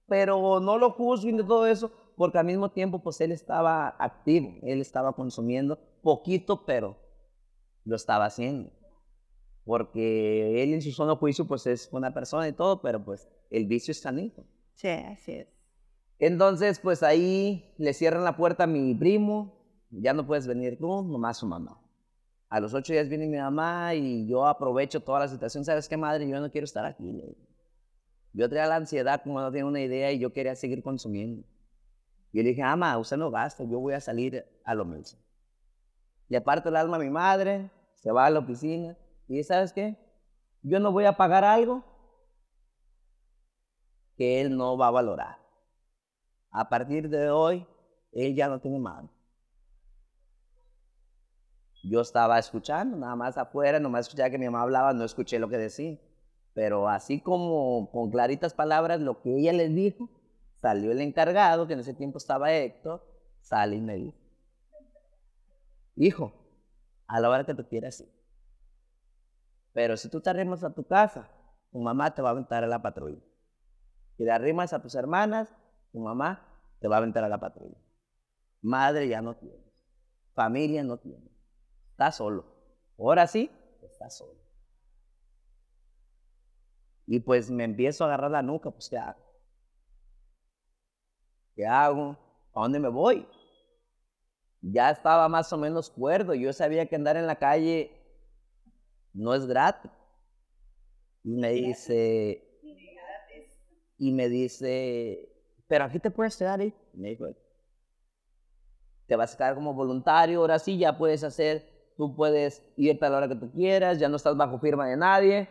Pero 0.07 0.59
no 0.61 0.79
lo 0.79 0.93
juzgo 0.93 1.37
de 1.37 1.45
todo 1.45 1.67
eso, 1.67 1.93
porque 2.17 2.39
al 2.39 2.47
mismo 2.47 2.71
tiempo, 2.71 3.01
pues 3.03 3.21
él 3.21 3.31
estaba 3.31 3.89
activo, 3.99 4.59
él 4.63 4.81
estaba 4.81 5.13
consumiendo 5.13 5.79
poquito, 6.03 6.65
pero 6.65 6.97
lo 7.85 7.95
estaba 7.95 8.25
haciendo. 8.25 8.73
Porque 9.65 10.63
él 10.63 10.73
en 10.73 10.83
su 10.83 10.91
solo 10.93 11.17
juicio, 11.17 11.47
pues 11.47 11.67
es 11.67 11.91
una 11.93 12.13
persona 12.13 12.49
y 12.49 12.53
todo, 12.53 12.81
pero 12.81 13.05
pues 13.05 13.29
el 13.51 13.67
vicio 13.67 13.93
es 13.93 14.01
sanito. 14.01 14.45
Sí, 14.75 14.89
así 14.89 15.33
es. 15.33 15.58
Entonces, 16.19 16.81
pues 16.81 17.03
ahí 17.03 17.75
le 17.79 17.93
cierran 17.93 18.25
la 18.25 18.37
puerta 18.37 18.65
a 18.65 18.67
mi 18.67 18.95
primo, 18.95 19.55
ya 19.91 20.13
no 20.13 20.27
puedes 20.27 20.47
venir 20.47 20.79
tú, 20.79 21.03
nomás 21.03 21.39
su 21.39 21.47
mamá. 21.47 21.81
A 22.49 22.61
los 22.61 22.75
ocho 22.75 22.93
días 22.93 23.09
viene 23.09 23.27
mi 23.27 23.37
mamá 23.37 23.95
y 23.95 24.27
yo 24.27 24.47
aprovecho 24.47 25.01
toda 25.01 25.21
la 25.21 25.29
situación. 25.29 25.65
¿Sabes 25.65 25.89
qué, 25.89 25.97
madre? 25.97 26.29
Yo 26.29 26.41
no 26.41 26.51
quiero 26.51 26.65
estar 26.65 26.85
aquí. 26.85 27.23
Yo 28.33 28.49
traía 28.49 28.67
la 28.67 28.77
ansiedad, 28.77 29.23
como 29.23 29.41
no 29.41 29.51
tenía 29.51 29.67
una 29.67 29.81
idea, 29.81 30.11
y 30.13 30.19
yo 30.19 30.33
quería 30.33 30.55
seguir 30.55 30.83
consumiendo. 30.83 31.43
Y 32.33 32.39
yo 32.39 32.43
le 32.43 32.51
dije, 32.51 32.63
ama, 32.63 32.97
usted 32.99 33.17
no 33.17 33.31
gasta, 33.31 33.65
yo 33.65 33.79
voy 33.79 33.95
a 33.95 34.01
salir 34.01 34.45
a 34.65 34.75
lo 34.75 34.85
mismo. 34.85 35.21
Le 36.29 36.41
parto 36.41 36.69
el 36.69 36.77
alma 36.77 36.97
a 36.97 37.01
mi 37.01 37.11
madre, 37.11 37.71
se 37.95 38.11
va 38.13 38.27
a 38.27 38.31
la 38.31 38.41
oficina, 38.41 38.97
y 39.29 39.43
¿sabes 39.43 39.73
qué? 39.73 39.97
Yo 40.63 40.81
no 40.81 40.93
voy 40.93 41.05
a 41.05 41.17
pagar 41.17 41.45
algo 41.45 41.85
que 44.17 44.41
él 44.41 44.57
no 44.57 44.77
va 44.77 44.89
a 44.89 44.91
valorar. 44.91 45.48
A 46.51 46.69
partir 46.69 47.09
de 47.09 47.31
hoy, 47.31 47.67
él 48.13 48.35
ya 48.35 48.49
no 48.49 48.61
tiene 48.61 48.79
mano. 48.79 49.11
Yo 51.85 52.01
estaba 52.01 52.39
escuchando, 52.39 52.97
nada 52.97 53.15
más 53.17 53.39
afuera, 53.39 53.79
nomás 53.79 54.07
escuchaba 54.07 54.31
que 54.31 54.39
mi 54.39 54.47
mamá 54.47 54.63
hablaba, 54.63 54.93
no 54.93 55.05
escuché 55.05 55.39
lo 55.39 55.49
que 55.49 55.59
decía. 55.59 55.99
Pero 56.55 56.89
así 56.89 57.21
como 57.21 57.91
con 57.93 58.11
claritas 58.11 58.53
palabras, 58.53 59.01
lo 59.01 59.23
que 59.23 59.39
ella 59.39 59.53
les 59.53 59.75
dijo, 59.75 60.11
salió 60.61 60.91
el 60.91 61.01
encargado, 61.01 61.67
que 61.67 61.75
en 61.75 61.81
ese 61.81 61.95
tiempo 61.95 62.19
estaba 62.19 62.53
Héctor, 62.53 63.07
sale 63.41 63.77
y 63.77 63.81
me 63.81 63.95
dijo, 63.95 64.19
hijo, 65.95 66.33
a 67.07 67.21
la 67.21 67.31
hora 67.31 67.45
que 67.45 67.55
tú 67.55 67.67
quieras 67.69 68.01
ir. 68.01 68.13
Pero 69.73 69.97
si 69.97 70.09
tú 70.09 70.21
te 70.21 70.31
arrimas 70.31 70.65
a 70.65 70.75
tu 70.75 70.85
casa, 70.85 71.31
tu 71.71 71.79
mamá 71.79 72.13
te 72.13 72.23
va 72.23 72.31
a 72.31 72.33
aventar 72.33 72.65
a 72.65 72.67
la 72.67 72.83
patrulla. 72.83 73.23
Si 74.17 74.25
te 74.25 74.31
arrimas 74.31 74.73
a 74.73 74.83
tus 74.83 74.95
hermanas, 74.97 75.55
tu 75.93 76.01
mamá 76.01 76.45
te 76.81 76.89
va 76.89 76.97
a 76.97 76.99
aventar 76.99 77.25
a 77.25 77.29
la 77.29 77.39
patrulla. 77.39 77.79
Madre 78.63 79.09
ya 79.09 79.23
no 79.23 79.37
tienes. 79.37 79.73
Familia 80.35 80.83
no 80.85 80.99
tienes. 80.99 81.33
Estás 81.91 82.17
solo. 82.17 82.45
Ahora 82.99 83.27
sí, 83.27 83.51
estás 83.83 84.19
solo. 84.19 84.39
Y 87.07 87.21
pues 87.21 87.51
me 87.51 87.65
empiezo 87.65 88.05
a 88.05 88.09
agarrar 88.09 88.31
la 88.31 88.43
nuca, 88.43 88.71
pues 88.71 88.89
¿qué 88.89 88.99
hago? 88.99 89.29
¿Qué 91.55 91.67
hago? 91.67 92.17
¿A 92.55 92.63
dónde 92.63 92.79
me 92.79 92.89
voy? 92.89 93.27
Ya 94.61 94.91
estaba 94.91 95.29
más 95.29 95.53
o 95.53 95.59
menos 95.59 95.91
cuerdo. 95.91 96.35
Yo 96.35 96.53
sabía 96.53 96.87
que 96.87 96.97
andar 96.97 97.17
en 97.17 97.27
la 97.27 97.37
calle 97.37 97.93
no 99.13 99.35
es 99.35 99.47
gratis. 99.47 99.91
Y 101.25 101.37
me 101.37 101.51
dice, 101.53 102.49
y 103.99 104.13
me 104.13 104.29
dice, 104.29 105.28
pero 105.69 105.85
aquí 105.85 106.01
te 106.01 106.11
puedes 106.11 106.37
quedar 106.37 106.61
ahí. 106.61 106.75
Me 106.95 107.11
dijo, 107.11 107.27
te 109.07 109.17
vas 109.17 109.35
a 109.35 109.37
quedar 109.37 109.55
como 109.55 109.75
voluntario, 109.75 110.41
ahora 110.41 110.59
sí 110.59 110.77
ya 110.77 110.99
puedes 110.99 111.23
hacer 111.23 111.79
Tú 111.99 112.15
puedes 112.15 112.63
irte 112.77 113.05
a 113.05 113.11
la 113.11 113.17
hora 113.17 113.29
que 113.29 113.35
tú 113.35 113.51
quieras, 113.51 113.99
ya 113.99 114.09
no 114.09 114.15
estás 114.15 114.37
bajo 114.37 114.61
firma 114.61 114.87
de 114.87 114.97
nadie. 114.97 115.49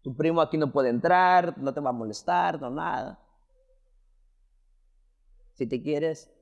Tu 0.00 0.14
primo 0.14 0.40
aquí 0.40 0.56
no 0.56 0.70
puede 0.70 0.90
entrar, 0.90 1.58
no 1.58 1.74
te 1.74 1.80
va 1.80 1.90
a 1.90 1.92
molestar, 1.92 2.60
no 2.60 2.70
nada. 2.70 3.18
Si 5.54 5.66
te 5.66 5.82
quieres 5.82 6.32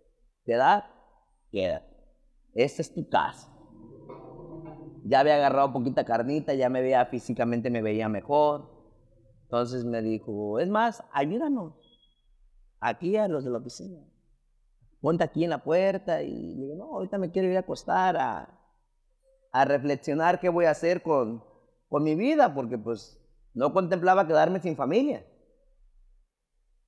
quedar, 0.45 0.93
queda. 1.51 1.87
Esta 2.53 2.83
es 2.83 2.93
tu 2.93 3.09
casa. 3.09 3.51
Ya 5.05 5.21
había 5.21 5.37
agarrado 5.37 5.73
poquita 5.73 6.05
carnita, 6.05 6.53
ya 6.53 6.69
me 6.69 6.83
veía 6.83 7.07
físicamente, 7.07 7.71
me 7.71 7.81
veía 7.81 8.11
mejor. 8.11 8.69
Entonces 9.45 9.87
me 9.87 10.03
dijo, 10.03 10.59
es 10.59 10.69
más, 10.69 11.03
ayúdanos. 11.13 11.82
Aquí 12.85 13.17
a 13.17 13.29
los 13.29 13.45
de 13.45 13.51
la 13.51 13.59
oficina. 13.59 14.01
Ponte 15.01 15.23
aquí 15.23 15.45
en 15.45 15.51
la 15.51 15.63
puerta 15.63 16.21
y 16.21 16.57
digo, 16.57 16.75
no, 16.75 16.85
ahorita 16.97 17.17
me 17.17 17.31
quiero 17.31 17.49
ir 17.49 17.57
a 17.57 17.61
acostar 17.61 18.17
a, 18.17 18.59
a 19.53 19.65
reflexionar 19.65 20.41
qué 20.41 20.49
voy 20.49 20.65
a 20.65 20.73
hacer 20.73 21.01
con, 21.01 21.45
con 21.89 22.03
mi 22.03 22.17
vida, 22.17 22.53
porque 22.53 22.77
pues 22.77 23.21
no 23.55 23.73
contemplaba 23.73 24.27
quedarme 24.27 24.61
sin 24.61 24.75
familia. 24.75 25.25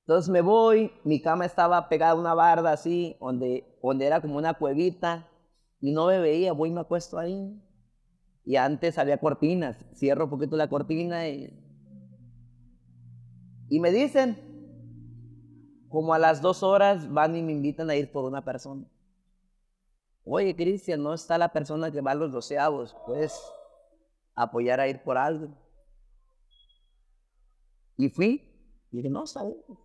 Entonces 0.01 0.29
me 0.29 0.41
voy, 0.41 0.91
mi 1.05 1.21
cama 1.21 1.45
estaba 1.45 1.87
pegada 1.87 2.11
a 2.11 2.19
una 2.19 2.33
barda 2.33 2.73
así, 2.73 3.15
donde, 3.21 3.79
donde 3.81 4.05
era 4.05 4.19
como 4.19 4.37
una 4.37 4.53
cuevita, 4.53 5.29
y 5.79 5.93
no 5.93 6.07
me 6.07 6.19
veía, 6.19 6.51
voy 6.51 6.69
y 6.69 6.73
me 6.73 6.81
acuesto 6.81 7.17
ahí. 7.17 7.57
Y 8.43 8.57
antes 8.57 8.97
había 8.97 9.17
cortinas, 9.17 9.77
cierro 9.95 10.25
un 10.25 10.29
poquito 10.29 10.57
la 10.57 10.69
cortina 10.69 11.29
y, 11.29 11.57
y 13.69 13.79
me 13.79 13.91
dicen, 13.91 14.44
como 15.95 16.13
a 16.13 16.19
las 16.19 16.41
dos 16.41 16.61
horas 16.61 17.09
van 17.09 17.37
y 17.37 17.41
me 17.41 17.53
invitan 17.53 17.89
a 17.89 17.95
ir 17.95 18.11
por 18.11 18.25
una 18.25 18.43
persona. 18.43 18.83
Oye, 20.25 20.53
Cristian, 20.53 21.01
no 21.01 21.13
está 21.13 21.37
la 21.37 21.53
persona 21.53 21.89
que 21.89 22.01
va 22.01 22.11
a 22.11 22.15
los 22.15 22.33
doceavos, 22.33 22.93
puedes 23.05 23.41
apoyar 24.33 24.81
a 24.81 24.89
ir 24.89 25.01
por 25.03 25.17
algo. 25.17 25.47
Y 27.95 28.09
fui, 28.09 28.41
y 28.91 28.97
dije, 28.97 29.09
no. 29.09 29.23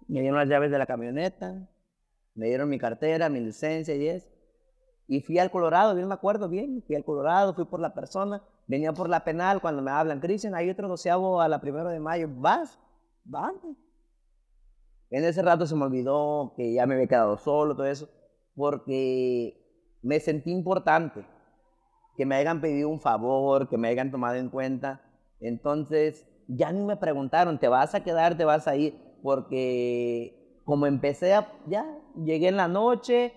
Me 0.08 0.20
dieron 0.20 0.36
las 0.36 0.48
llaves 0.48 0.72
de 0.72 0.78
la 0.78 0.86
camioneta, 0.86 1.68
me 2.34 2.46
dieron 2.46 2.68
mi 2.68 2.78
cartera, 2.78 3.28
mi 3.28 3.38
licencia 3.38 3.94
y 3.94 4.08
eso. 4.08 4.26
Y 5.06 5.20
fui 5.20 5.38
al 5.38 5.52
Colorado, 5.52 5.94
bien 5.94 6.08
me 6.08 6.14
acuerdo 6.14 6.48
bien, 6.48 6.82
fui 6.88 6.96
al 6.96 7.04
Colorado, 7.04 7.54
fui 7.54 7.66
por 7.66 7.78
la 7.78 7.94
persona, 7.94 8.42
venía 8.66 8.92
por 8.92 9.08
la 9.08 9.22
penal 9.22 9.60
cuando 9.60 9.80
me 9.80 9.92
hablan, 9.92 10.18
Cristian, 10.18 10.56
hay 10.56 10.70
otro 10.70 10.88
doceavo 10.88 11.40
a 11.40 11.46
la 11.46 11.60
primera 11.60 11.88
de 11.88 12.00
mayo, 12.00 12.28
vas, 12.28 12.80
vamos. 13.22 13.76
En 15.10 15.24
ese 15.24 15.42
rato 15.42 15.66
se 15.66 15.74
me 15.74 15.84
olvidó 15.84 16.54
que 16.56 16.72
ya 16.72 16.86
me 16.86 16.94
había 16.94 17.08
quedado 17.08 17.36
solo, 17.36 17.74
todo 17.74 17.86
eso, 17.86 18.08
porque 18.54 19.60
me 20.02 20.20
sentí 20.20 20.52
importante, 20.52 21.26
que 22.16 22.24
me 22.24 22.36
hayan 22.36 22.60
pedido 22.60 22.88
un 22.88 23.00
favor, 23.00 23.68
que 23.68 23.76
me 23.76 23.88
hayan 23.88 24.10
tomado 24.10 24.36
en 24.36 24.50
cuenta. 24.50 25.02
Entonces, 25.40 26.26
ya 26.46 26.70
ni 26.72 26.84
me 26.84 26.96
preguntaron, 26.96 27.58
¿te 27.58 27.68
vas 27.68 27.94
a 27.94 28.04
quedar, 28.04 28.36
te 28.36 28.44
vas 28.44 28.68
a 28.68 28.76
ir? 28.76 28.94
Porque 29.22 30.60
como 30.64 30.86
empecé 30.86 31.34
a, 31.34 31.52
ya, 31.66 31.84
llegué 32.14 32.48
en 32.48 32.56
la 32.56 32.68
noche, 32.68 33.32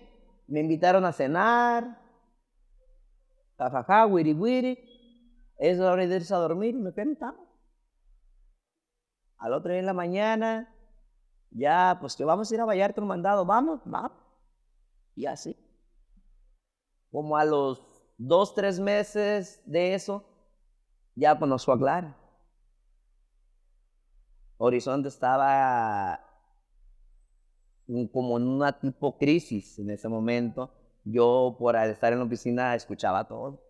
me 0.46 0.60
invitaron 0.60 1.04
a 1.04 1.12
cenar, 1.12 1.98
jajaja, 3.58 4.06
wiri 4.06 4.32
wiri, 4.32 4.78
es 5.58 5.80
hora 5.80 6.06
de 6.06 6.16
irse 6.16 6.34
a 6.34 6.38
dormir 6.38 6.74
me 6.76 6.92
quedé 6.92 7.16
Al 9.38 9.52
otro 9.52 9.70
día 9.70 9.80
en 9.80 9.86
la 9.86 9.94
mañana, 9.94 10.73
ya, 11.54 11.96
pues 12.00 12.14
que 12.14 12.24
vamos 12.24 12.50
a 12.50 12.54
ir 12.54 12.60
a 12.60 12.66
Vallarta 12.66 13.00
un 13.00 13.08
mandado, 13.08 13.46
vamos, 13.46 13.80
vamos. 13.86 14.12
Y 15.16 15.24
así 15.26 15.56
como 17.14 17.36
a 17.36 17.44
los 17.44 17.80
dos, 18.18 18.56
tres 18.56 18.80
meses 18.80 19.62
de 19.64 19.94
eso, 19.94 20.24
ya 21.14 21.38
conozco 21.38 21.70
a 21.70 21.78
Clara. 21.78 22.18
Horizonte 24.56 25.10
estaba 25.10 26.18
como 28.12 28.36
en 28.36 28.48
una 28.48 28.76
tipo 28.80 29.16
crisis 29.16 29.78
en 29.78 29.90
ese 29.90 30.08
momento. 30.08 30.74
Yo 31.04 31.54
por 31.56 31.76
estar 31.76 32.12
en 32.12 32.18
la 32.18 32.24
oficina 32.24 32.74
escuchaba 32.74 33.28
todo. 33.28 33.62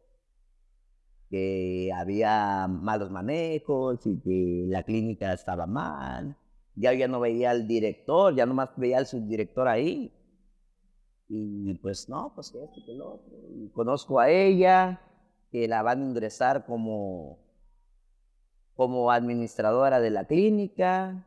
Que 1.29 1.93
había 1.95 2.67
malos 2.67 3.11
manejos 3.11 4.07
y 4.07 4.21
que 4.21 4.65
la 4.69 4.85
clínica 4.85 5.35
estaba 5.35 5.67
mal. 5.67 6.35
Ya 6.77 6.93
ya 6.93 7.09
no 7.09 7.21
veía 7.21 7.51
al 7.51 7.67
director, 7.69 8.35
ya 8.35 8.47
nomás 8.47 8.71
veía 8.77 8.99
al 8.99 9.07
subdirector 9.07 9.69
ahí. 9.69 10.13
Y 11.29 11.75
pues 11.75 12.09
no, 12.09 12.33
pues 12.35 12.51
que 12.51 12.63
esto, 12.63 12.81
que 12.85 12.95
lo 12.95 13.15
otro. 13.15 13.37
Y 13.51 13.71
conozco 13.71 14.21
a 14.21 14.31
ella, 14.31 15.01
que 15.51 15.69
la 15.69 15.83
van 15.83 16.03
a 16.03 16.05
ingresar 16.05 16.67
como, 16.67 17.39
como 18.75 19.11
administradora 19.11 20.01
de 20.01 20.11
la 20.11 20.27
clínica. 20.27 21.27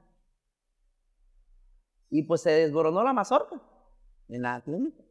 Y 2.09 2.23
pues 2.23 2.41
se 2.41 2.51
desboronó 2.51 3.03
la 3.03 3.13
mazorca 3.13 3.61
en 4.27 4.41
la 4.41 4.61
clínica. 4.61 5.03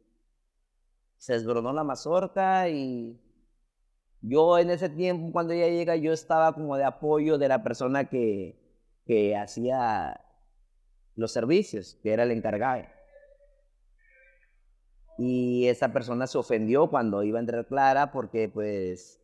Se 1.17 1.33
desboronó 1.33 1.73
la 1.73 1.83
mazorca 1.83 2.69
y 2.69 3.19
yo 4.21 4.57
en 4.57 4.69
ese 4.69 4.89
tiempo, 4.89 5.31
cuando 5.31 5.53
ella 5.53 5.67
llega, 5.67 5.95
yo 5.95 6.13
estaba 6.13 6.53
como 6.53 6.77
de 6.77 6.83
apoyo 6.83 7.37
de 7.37 7.47
la 7.47 7.63
persona 7.63 8.09
que, 8.09 8.59
que 9.05 9.35
hacía 9.35 10.21
los 11.17 11.33
servicios, 11.33 11.99
que 12.03 12.13
era 12.13 12.23
el 12.23 12.31
encargado. 12.31 12.85
Y 15.17 15.67
esa 15.67 15.91
persona 15.91 16.27
se 16.27 16.37
ofendió 16.37 16.89
cuando 16.89 17.23
iba 17.23 17.39
a 17.39 17.41
entrar 17.41 17.65
Clara 17.65 18.11
porque 18.11 18.47
pues 18.47 19.19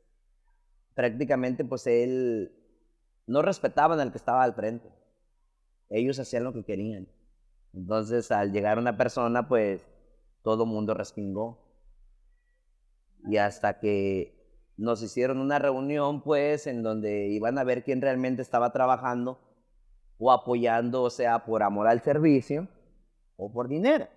prácticamente 0.95 1.63
pues 1.63 1.85
él 1.85 2.51
no 3.27 3.43
respetaban 3.43 3.99
al 3.99 4.11
que 4.11 4.17
estaba 4.17 4.43
al 4.43 4.55
frente. 4.55 4.89
Ellos 5.89 6.19
hacían 6.19 6.43
lo 6.43 6.51
que 6.51 6.65
querían. 6.65 7.07
Entonces, 7.73 8.31
al 8.31 8.51
llegar 8.51 8.79
una 8.79 8.97
persona, 8.97 9.47
pues 9.47 9.87
todo 10.41 10.65
mundo 10.65 10.95
respingó. 10.95 11.59
Y 13.25 13.37
hasta 13.37 13.79
que 13.79 14.71
nos 14.77 15.03
hicieron 15.03 15.39
una 15.39 15.59
reunión, 15.59 16.23
pues, 16.23 16.65
en 16.65 16.81
donde 16.81 17.27
iban 17.27 17.57
a 17.59 17.63
ver 17.63 17.83
quién 17.83 18.01
realmente 18.01 18.41
estaba 18.41 18.71
trabajando 18.71 19.39
o 20.17 20.31
apoyando, 20.31 21.03
o 21.03 21.09
sea, 21.09 21.45
por 21.45 21.63
amor 21.63 21.87
al 21.87 22.01
servicio 22.01 22.67
o 23.37 23.51
por 23.51 23.67
dinero. 23.67 24.07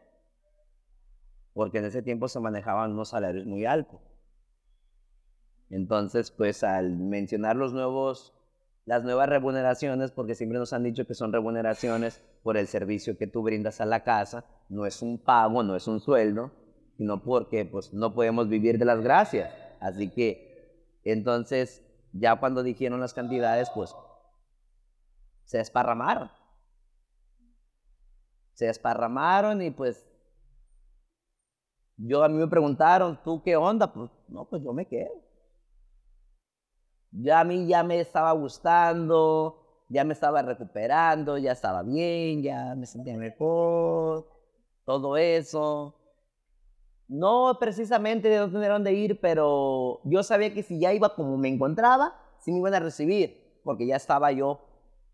Porque 1.52 1.78
en 1.78 1.86
ese 1.86 2.02
tiempo 2.02 2.28
se 2.28 2.40
manejaban 2.40 2.92
unos 2.92 3.08
salarios 3.08 3.46
muy 3.46 3.64
altos. 3.64 4.00
Entonces, 5.70 6.30
pues, 6.30 6.62
al 6.62 6.96
mencionar 6.96 7.56
los 7.56 7.72
nuevos, 7.72 8.34
las 8.84 9.02
nuevas 9.02 9.28
remuneraciones, 9.28 10.12
porque 10.12 10.34
siempre 10.34 10.58
nos 10.58 10.72
han 10.72 10.84
dicho 10.84 11.06
que 11.06 11.14
son 11.14 11.32
remuneraciones 11.32 12.22
por 12.42 12.56
el 12.56 12.68
servicio 12.68 13.18
que 13.18 13.26
tú 13.26 13.42
brindas 13.42 13.80
a 13.80 13.86
la 13.86 14.04
casa, 14.04 14.44
no 14.68 14.86
es 14.86 15.02
un 15.02 15.18
pago, 15.18 15.62
no 15.62 15.74
es 15.74 15.88
un 15.88 16.00
sueldo, 16.00 16.52
sino 16.96 17.22
porque, 17.22 17.64
pues, 17.64 17.92
no 17.92 18.14
podemos 18.14 18.48
vivir 18.48 18.78
de 18.78 18.84
las 18.84 19.00
gracias. 19.00 19.52
Así 19.80 20.10
que 20.10 20.46
entonces, 21.04 21.82
ya 22.12 22.36
cuando 22.36 22.62
dijeron 22.62 23.00
las 23.00 23.14
cantidades, 23.14 23.70
pues 23.70 23.94
se 25.46 25.58
desparramaron. 25.58 26.30
Se 28.52 28.66
desparramaron 28.66 29.62
y 29.62 29.70
pues 29.70 30.06
yo 31.96 32.22
a 32.22 32.28
mí 32.28 32.36
me 32.36 32.48
preguntaron, 32.48 33.18
¿tú 33.22 33.42
qué 33.42 33.56
onda? 33.56 33.92
Pues 33.92 34.10
no, 34.28 34.44
pues 34.44 34.62
yo 34.62 34.72
me 34.72 34.86
quedo. 34.86 35.12
Ya 37.12 37.40
a 37.40 37.44
mí 37.44 37.66
ya 37.66 37.82
me 37.82 38.00
estaba 38.00 38.32
gustando, 38.32 39.84
ya 39.88 40.04
me 40.04 40.12
estaba 40.12 40.42
recuperando, 40.42 41.38
ya 41.38 41.52
estaba 41.52 41.82
bien, 41.82 42.42
ya 42.42 42.74
me 42.74 42.84
sentía 42.86 43.16
mejor, 43.16 44.28
todo 44.84 45.16
eso. 45.16 45.94
No 47.08 47.56
precisamente 47.60 48.28
de 48.28 48.38
no 48.48 48.48
dónde 48.48 48.92
ir, 48.92 49.20
pero 49.20 50.00
yo 50.04 50.22
sabía 50.22 50.52
que 50.52 50.64
si 50.64 50.80
ya 50.80 50.92
iba 50.92 51.14
como 51.14 51.38
me 51.38 51.48
encontraba, 51.48 52.20
sí 52.40 52.50
me 52.50 52.58
iban 52.58 52.74
a 52.74 52.80
recibir, 52.80 53.60
porque 53.62 53.86
ya 53.86 53.96
estaba 53.96 54.32
yo 54.32 54.60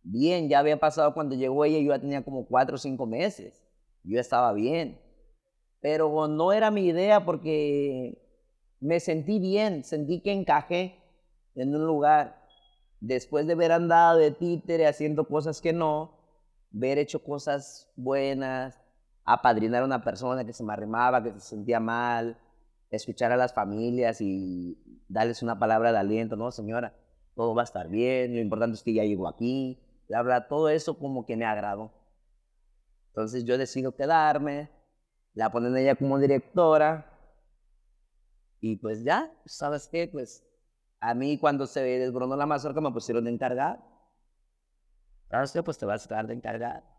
bien, 0.03 0.49
ya 0.49 0.59
había 0.59 0.79
pasado 0.79 1.15
cuando 1.15 1.35
llegó 1.35 1.65
ella, 1.65 1.79
yo 1.79 1.95
ya 1.95 2.01
tenía 2.01 2.23
como 2.23 2.47
cuatro 2.47 2.77
o 2.77 2.79
cinco 2.79 3.07
meses, 3.07 3.63
yo 4.05 4.19
estaba 4.19 4.53
bien, 4.53 5.01
pero 5.81 6.29
no 6.29 6.53
era 6.53 6.71
mi 6.71 6.87
idea 6.87 7.25
porque 7.25 8.19
me 8.81 9.01
sentí 9.01 9.39
bien, 9.39 9.85
sentí 9.85 10.21
que 10.21 10.33
encajé 10.33 10.99
en 11.55 11.75
un 11.75 11.87
lugar, 11.87 12.43
después 13.01 13.47
de 13.47 13.53
haber 13.53 13.73
andado 13.73 14.19
de 14.19 14.31
títere 14.31 14.87
haciendo 14.87 15.27
cosas 15.29 15.61
que 15.61 15.73
no, 15.73 16.19
haber 16.75 16.99
hecho 16.99 17.23
cosas 17.23 17.91
buenas, 17.97 18.81
apadrinar 19.25 19.83
a 19.83 19.87
una 19.87 20.03
persona 20.03 20.45
que 20.45 20.53
se 20.53 20.65
me 20.65 20.73
arrimaba, 20.73 21.23
que 21.23 21.33
se 21.33 21.41
sentía 21.41 21.81
mal, 21.81 22.39
escuchar 22.91 23.33
a 23.33 23.37
las 23.37 23.55
familias 23.55 24.21
y 24.21 24.77
darles 25.09 25.43
una 25.43 25.59
palabra 25.59 25.93
de 25.93 25.99
aliento, 25.99 26.37
no, 26.37 26.51
señora, 26.51 26.95
todo 27.35 27.55
va 27.55 27.63
a 27.63 27.65
estar 27.65 27.89
bien, 27.89 28.35
lo 28.35 28.41
importante 28.41 28.75
es 28.75 28.83
que 28.83 28.95
ya 28.95 29.05
llegó 29.05 29.29
aquí, 29.29 29.79
bla, 30.21 30.23
bla, 30.23 30.49
todo 30.49 30.69
eso 30.69 30.99
como 30.99 31.25
que 31.25 31.37
me 31.37 31.45
agradó. 31.45 31.93
Entonces 33.09 33.45
yo 33.45 33.59
decido 33.59 33.95
quedarme, 33.95 34.71
la 35.35 35.51
ponen 35.51 35.77
ella 35.77 35.95
como 35.95 36.19
directora 36.19 37.09
y 38.61 38.77
pues 38.77 39.05
ya, 39.05 39.33
¿sabes 39.45 39.89
qué? 39.89 40.09
Pues 40.09 40.47
a 41.01 41.15
mí 41.15 41.39
cuando 41.39 41.67
se 41.67 41.83
desbronó 41.83 42.37
la 42.37 42.47
mazorca 42.47 42.81
me 42.81 42.93
pusieron 42.93 43.25
de 43.25 43.31
encargado. 43.31 43.83
¿Sabes 45.31 45.53
qué? 45.53 45.63
Pues 45.63 45.79
te 45.79 45.87
vas 45.87 46.05
a 46.05 46.09
quedar 46.09 46.27
de 46.27 46.35
encargado 46.35 46.93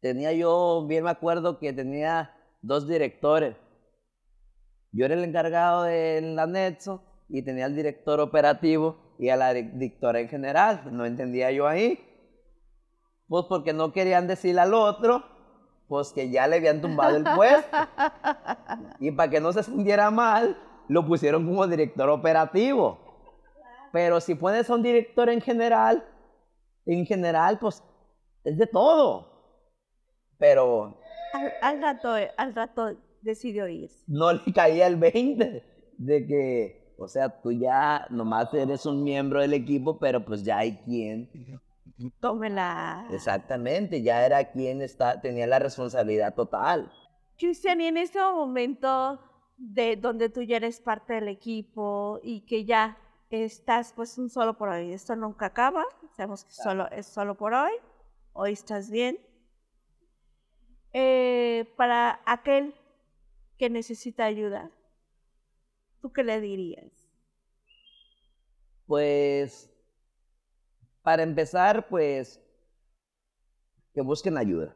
tenía 0.00 0.32
yo, 0.32 0.84
bien 0.86 1.04
me 1.04 1.10
acuerdo 1.10 1.58
que 1.58 1.72
tenía 1.72 2.34
dos 2.62 2.88
directores. 2.88 3.56
Yo 4.92 5.04
era 5.04 5.14
el 5.14 5.24
encargado 5.24 5.84
del 5.84 6.38
anexo 6.38 7.02
y 7.28 7.42
tenía 7.42 7.66
el 7.66 7.76
director 7.76 8.18
operativo 8.18 9.09
y 9.20 9.28
a 9.28 9.36
la 9.36 9.54
directora 9.54 10.18
en 10.18 10.28
general. 10.28 10.82
No 10.90 11.06
entendía 11.06 11.52
yo 11.52 11.68
ahí. 11.68 12.00
Pues 13.28 13.44
porque 13.48 13.72
no 13.72 13.92
querían 13.92 14.26
decirle 14.26 14.62
al 14.62 14.74
otro, 14.74 15.22
pues 15.86 16.12
que 16.12 16.30
ya 16.30 16.48
le 16.48 16.56
habían 16.56 16.80
tumbado 16.80 17.16
el 17.16 17.24
puesto. 17.36 17.76
y 18.98 19.12
para 19.12 19.30
que 19.30 19.40
no 19.40 19.52
se 19.52 19.62
sintiera 19.62 20.10
mal, 20.10 20.58
lo 20.88 21.06
pusieron 21.06 21.46
como 21.46 21.66
director 21.68 22.08
operativo. 22.08 22.98
Pero 23.92 24.20
si 24.20 24.34
pones 24.34 24.68
a 24.68 24.74
un 24.74 24.82
director 24.82 25.28
en 25.28 25.40
general, 25.40 26.04
en 26.86 27.06
general, 27.06 27.58
pues 27.60 27.84
es 28.42 28.58
de 28.58 28.66
todo 28.66 29.30
pero... 30.40 30.98
Al, 31.62 31.80
rato, 31.80 32.14
al 32.36 32.54
rato 32.54 32.96
decidió 33.20 33.68
ir. 33.68 33.90
No 34.08 34.32
le 34.32 34.52
caía 34.52 34.88
el 34.88 34.96
20 34.96 35.62
de 35.98 36.26
que, 36.26 36.79
o 37.00 37.08
sea, 37.08 37.40
tú 37.40 37.50
ya 37.50 38.06
nomás 38.10 38.52
eres 38.52 38.84
un 38.84 39.02
miembro 39.02 39.40
del 39.40 39.54
equipo, 39.54 39.98
pero 39.98 40.22
pues 40.24 40.44
ya 40.44 40.58
hay 40.58 40.76
quien... 40.78 41.30
Tómela. 42.20 43.06
Exactamente, 43.10 44.02
ya 44.02 44.24
era 44.24 44.50
quien 44.50 44.82
está, 44.82 45.20
tenía 45.20 45.46
la 45.46 45.58
responsabilidad 45.58 46.34
total. 46.34 46.92
Cristian, 47.38 47.80
y 47.80 47.86
en 47.86 47.96
este 47.96 48.20
momento 48.20 49.18
de 49.56 49.96
donde 49.96 50.28
tú 50.28 50.42
ya 50.42 50.56
eres 50.56 50.80
parte 50.80 51.14
del 51.14 51.28
equipo 51.28 52.20
y 52.22 52.42
que 52.42 52.64
ya 52.66 52.98
estás 53.30 53.92
pues 53.94 54.18
un 54.18 54.28
solo 54.28 54.58
por 54.58 54.68
hoy, 54.68 54.92
esto 54.92 55.16
nunca 55.16 55.46
acaba, 55.46 55.84
sabemos 56.16 56.44
que 56.44 56.52
solo, 56.52 56.90
es 56.90 57.06
solo 57.06 57.34
por 57.34 57.54
hoy, 57.54 57.72
hoy 58.34 58.52
estás 58.52 58.90
bien, 58.90 59.18
eh, 60.92 61.72
para 61.76 62.20
aquel 62.26 62.74
que 63.56 63.70
necesita 63.70 64.24
ayuda, 64.24 64.70
¿tú 66.00 66.12
qué 66.12 66.24
le 66.24 66.40
dirías? 66.40 66.90
Pues, 68.86 69.70
para 71.02 71.22
empezar, 71.22 71.88
pues, 71.88 72.40
que 73.94 74.00
busquen 74.00 74.36
ayuda. 74.36 74.74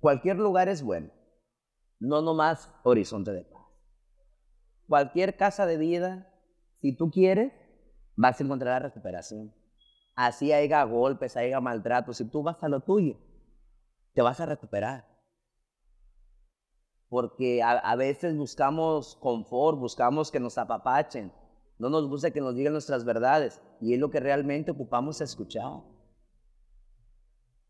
Cualquier 0.00 0.36
lugar 0.36 0.68
es 0.68 0.82
bueno, 0.82 1.10
no 1.98 2.22
nomás 2.22 2.70
horizonte 2.84 3.32
de 3.32 3.44
paz. 3.44 3.66
Cualquier 4.86 5.36
casa 5.36 5.66
de 5.66 5.78
vida, 5.78 6.32
si 6.80 6.96
tú 6.96 7.10
quieres, 7.10 7.52
vas 8.14 8.40
a 8.40 8.44
encontrar 8.44 8.80
la 8.80 8.88
recuperación. 8.88 9.52
Así 10.14 10.52
haya 10.52 10.84
golpes, 10.84 11.36
haya 11.36 11.60
maltrato, 11.60 12.12
si 12.12 12.24
tú 12.24 12.42
vas 12.42 12.62
a 12.62 12.68
lo 12.68 12.80
tuyo, 12.80 13.18
te 14.14 14.22
vas 14.22 14.40
a 14.40 14.46
recuperar. 14.46 15.15
Porque 17.08 17.62
a, 17.62 17.94
veces 17.96 18.36
buscamos 18.36 19.16
confort, 19.16 19.78
buscamos 19.78 20.30
que 20.30 20.40
nos 20.40 20.58
apapachen, 20.58 21.32
no 21.78 21.88
nos 21.88 22.08
gusta 22.08 22.32
que 22.32 22.40
nos 22.40 22.56
digan 22.56 22.72
nuestras 22.72 23.04
verdades 23.04 23.60
y 23.80 23.94
es 23.94 24.00
lo 24.00 24.10
que 24.10 24.18
realmente 24.18 24.72
ocupamos 24.72 25.20
escuchar. 25.20 25.82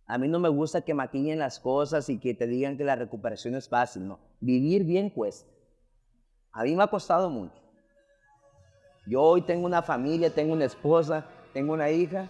A 0.07 0.18
mí 0.18 0.28
no 0.28 0.39
me 0.39 0.49
gusta 0.49 0.82
que 0.82 0.95
maquillen 0.95 1.41
las 1.41 1.59
cosas 1.59 2.09
y 2.09 2.18
que 2.18 2.32
te 2.32 2.47
digan 2.47 2.78
que 2.78 2.84
la 2.84 2.97
recuperación 2.97 3.57
es 3.57 3.68
fácil, 3.68 4.07
no. 4.07 4.20
Vivir 4.41 4.84
bien 4.84 5.11
cuesta. 5.11 5.51
A 6.53 6.62
mí 6.62 6.74
me 6.74 6.84
ha 6.84 6.87
costado 6.87 7.28
mucho. 7.28 7.61
Yo 9.07 9.22
hoy 9.22 9.43
tengo 9.43 9.66
una 9.66 9.82
familia, 9.82 10.30
tengo 10.30 10.53
una 10.53 10.64
esposa, 10.64 11.26
tengo 11.53 11.74
una 11.74 11.91
hija 11.91 12.28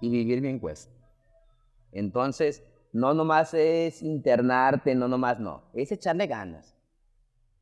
y 0.00 0.10
vivir 0.10 0.40
bien 0.40 0.58
cuesta. 0.58 0.92
Entonces, 1.92 2.62
no 2.92 3.14
nomás 3.14 3.54
es 3.54 4.02
internarte, 4.02 4.94
no 4.94 5.08
nomás 5.08 5.40
no, 5.40 5.62
es 5.72 5.90
echarle 5.92 6.26
ganas. 6.26 6.76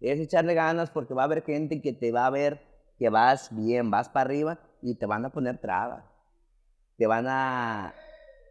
Es 0.00 0.18
echarle 0.18 0.54
ganas 0.54 0.90
porque 0.90 1.14
va 1.14 1.22
a 1.22 1.24
haber 1.26 1.42
gente 1.44 1.80
que 1.80 1.92
te 1.92 2.10
va 2.10 2.26
a 2.26 2.30
ver 2.30 2.60
que 2.98 3.08
vas 3.08 3.54
bien, 3.54 3.90
vas 3.90 4.08
para 4.08 4.24
arriba 4.24 4.58
y 4.82 4.94
te 4.94 5.06
van 5.06 5.24
a 5.24 5.30
poner 5.30 5.58
trabas. 5.58 6.04
Te 6.96 7.06
van 7.06 7.26
a, 7.28 7.94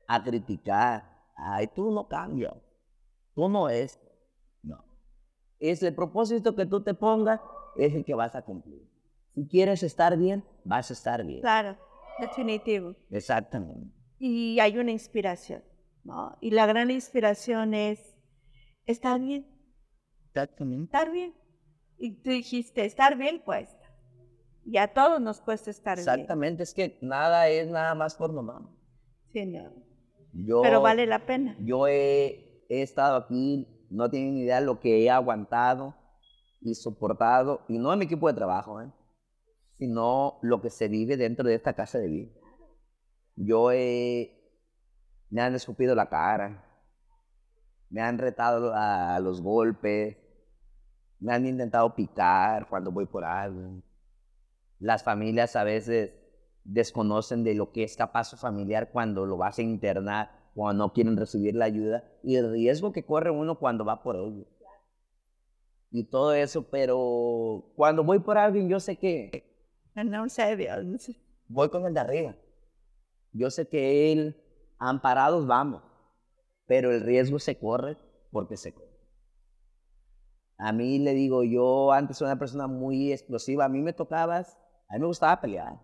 a 0.07 0.23
criticar. 0.23 1.03
Ay, 1.35 1.67
tú 1.67 1.91
no 1.91 2.07
cambias. 2.07 2.55
Tú 3.35 3.47
no 3.49 3.69
es. 3.69 3.99
No. 4.63 4.83
Es 5.59 5.83
el 5.83 5.93
propósito 5.93 6.55
que 6.55 6.65
tú 6.65 6.81
te 6.81 6.93
pongas, 6.93 7.39
es 7.77 7.93
el 7.93 8.03
que 8.03 8.15
vas 8.15 8.35
a 8.35 8.41
cumplir. 8.41 8.89
Si 9.35 9.47
quieres 9.47 9.83
estar 9.83 10.17
bien, 10.17 10.43
vas 10.63 10.89
a 10.89 10.93
estar 10.93 11.23
bien. 11.23 11.41
Claro, 11.41 11.77
definitivo. 12.19 12.95
Exactamente. 13.11 13.93
Y 14.17 14.59
hay 14.59 14.77
una 14.77 14.91
inspiración. 14.91 15.63
Y 16.41 16.51
la 16.51 16.65
gran 16.65 16.91
inspiración 16.91 17.73
es 17.73 18.17
estar 18.85 19.19
bien. 19.19 19.47
Estar 20.33 21.11
bien. 21.11 21.33
Y 21.97 22.21
tú 22.21 22.29
dijiste, 22.29 22.85
estar 22.85 23.17
bien 23.17 23.39
cuesta. 23.39 23.77
Y 24.65 24.77
a 24.77 24.93
todos 24.93 25.19
nos 25.19 25.41
cuesta 25.41 25.69
estar 25.69 25.97
bien. 25.97 26.07
Exactamente, 26.07 26.63
es 26.63 26.73
que 26.73 26.97
nada 27.01 27.49
es 27.49 27.67
nada 27.67 27.95
más 27.95 28.15
por 28.15 28.33
nomás. 28.33 28.63
Sí, 29.33 29.45
no. 29.45 30.61
Pero 30.61 30.81
vale 30.81 31.05
la 31.07 31.25
pena. 31.25 31.57
Yo 31.59 31.87
he, 31.87 32.63
he 32.69 32.81
estado 32.81 33.17
aquí, 33.17 33.67
no 33.89 34.09
tienen 34.09 34.35
ni 34.35 34.41
idea 34.41 34.59
de 34.59 34.65
lo 34.65 34.79
que 34.79 35.03
he 35.03 35.09
aguantado 35.09 35.95
y 36.61 36.75
soportado, 36.75 37.61
y 37.67 37.77
no 37.77 37.91
en 37.91 37.99
mi 37.99 38.05
equipo 38.05 38.27
de 38.27 38.33
trabajo, 38.33 38.81
¿eh? 38.81 38.91
sino 39.77 40.39
lo 40.41 40.61
que 40.61 40.69
se 40.69 40.87
vive 40.87 41.17
dentro 41.17 41.47
de 41.47 41.55
esta 41.55 41.73
casa 41.73 41.99
de 41.99 42.07
vida. 42.07 42.31
Yo 43.35 43.71
he, 43.71 44.38
me 45.29 45.41
han 45.41 45.55
escupido 45.55 45.95
la 45.95 46.09
cara, 46.09 46.63
me 47.89 48.01
han 48.01 48.17
retado 48.17 48.73
a 48.73 49.19
los 49.19 49.41
golpes, 49.41 50.17
me 51.19 51.33
han 51.33 51.45
intentado 51.45 51.93
picar 51.95 52.67
cuando 52.67 52.91
voy 52.91 53.05
por 53.05 53.23
algo. 53.23 53.81
Las 54.79 55.03
familias 55.03 55.55
a 55.55 55.63
veces 55.63 56.13
desconocen 56.63 57.43
de 57.43 57.55
lo 57.55 57.71
que 57.71 57.83
es 57.83 57.95
capaz 57.97 58.25
su 58.25 58.37
familiar 58.37 58.91
cuando 58.91 59.25
lo 59.25 59.37
vas 59.37 59.59
a 59.59 59.61
internar, 59.61 60.31
cuando 60.53 60.85
no 60.85 60.93
quieren 60.93 61.17
recibir 61.17 61.55
la 61.55 61.65
ayuda 61.65 62.03
y 62.23 62.35
el 62.35 62.51
riesgo 62.51 62.91
que 62.91 63.05
corre 63.05 63.31
uno 63.31 63.59
cuando 63.59 63.85
va 63.85 64.01
por 64.01 64.15
ello. 64.15 64.45
Y 65.91 66.03
todo 66.03 66.33
eso, 66.33 66.69
pero 66.69 67.71
cuando 67.75 68.03
voy 68.03 68.19
por 68.19 68.37
alguien, 68.37 68.69
yo 68.69 68.79
sé 68.79 68.97
que 68.97 69.49
No 69.95 70.29
sé, 70.29 70.55
Dios. 70.55 71.09
voy 71.47 71.69
con 71.69 71.85
el 71.85 71.93
de 71.93 71.99
arriba. 71.99 72.35
Yo 73.33 73.49
sé 73.49 73.67
que 73.67 74.11
él, 74.11 74.38
amparados 74.79 75.45
vamos, 75.45 75.83
pero 76.65 76.91
el 76.91 77.01
riesgo 77.01 77.39
se 77.39 77.57
corre 77.59 77.97
porque 78.31 78.57
se 78.57 78.73
corre. 78.73 78.89
A 80.57 80.73
mí 80.73 80.99
le 80.99 81.13
digo, 81.13 81.43
yo 81.43 81.91
antes 81.91 82.19
era 82.19 82.31
una 82.31 82.39
persona 82.39 82.67
muy 82.67 83.13
explosiva, 83.13 83.65
a 83.65 83.69
mí 83.69 83.81
me 83.81 83.93
tocabas, 83.93 84.57
a 84.89 84.95
mí 84.95 84.99
me 84.99 85.07
gustaba 85.07 85.39
pelear. 85.39 85.79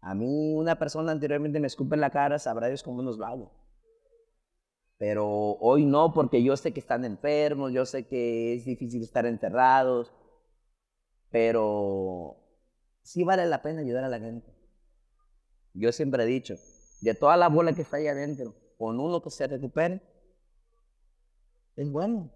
A 0.00 0.14
mí 0.14 0.54
una 0.54 0.78
persona 0.78 1.12
anteriormente 1.12 1.60
me 1.60 1.66
escupe 1.66 1.94
en 1.94 2.00
la 2.00 2.10
cara, 2.10 2.38
sabrá 2.38 2.68
Dios 2.68 2.82
cómo 2.82 3.02
nos 3.02 3.20
va. 3.20 3.36
Pero 4.98 5.28
hoy 5.60 5.84
no, 5.86 6.12
porque 6.12 6.42
yo 6.42 6.56
sé 6.56 6.72
que 6.72 6.80
están 6.80 7.04
enfermos, 7.04 7.72
yo 7.72 7.86
sé 7.86 8.06
que 8.06 8.54
es 8.54 8.64
difícil 8.64 9.02
estar 9.02 9.26
enterrados, 9.26 10.12
pero 11.30 12.36
sí 13.02 13.22
vale 13.22 13.46
la 13.46 13.62
pena 13.62 13.80
ayudar 13.80 14.04
a 14.04 14.08
la 14.08 14.18
gente. 14.18 14.52
Yo 15.72 15.92
siempre 15.92 16.24
he 16.24 16.26
dicho, 16.26 16.56
de 17.00 17.14
toda 17.14 17.36
la 17.36 17.48
bola 17.48 17.72
que 17.72 17.82
está 17.82 17.96
ahí 17.96 18.06
adentro, 18.06 18.54
con 18.78 19.00
uno 19.00 19.22
que 19.22 19.30
se 19.30 19.46
recupere, 19.46 20.02
es 21.76 21.90
bueno. 21.90 22.30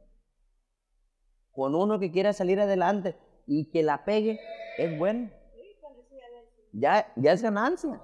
Con 1.53 1.75
uno 1.75 1.99
que 2.01 2.11
quiera 2.11 2.33
salir 2.33 2.61
adelante 2.61 3.17
y 3.47 3.71
que 3.71 3.83
la 3.83 4.05
pegue, 4.05 4.41
es 4.79 4.99
bueno. 4.99 5.31
Ya, 6.73 7.13
ya 7.17 7.33
es 7.33 7.43
ganancia. 7.43 8.01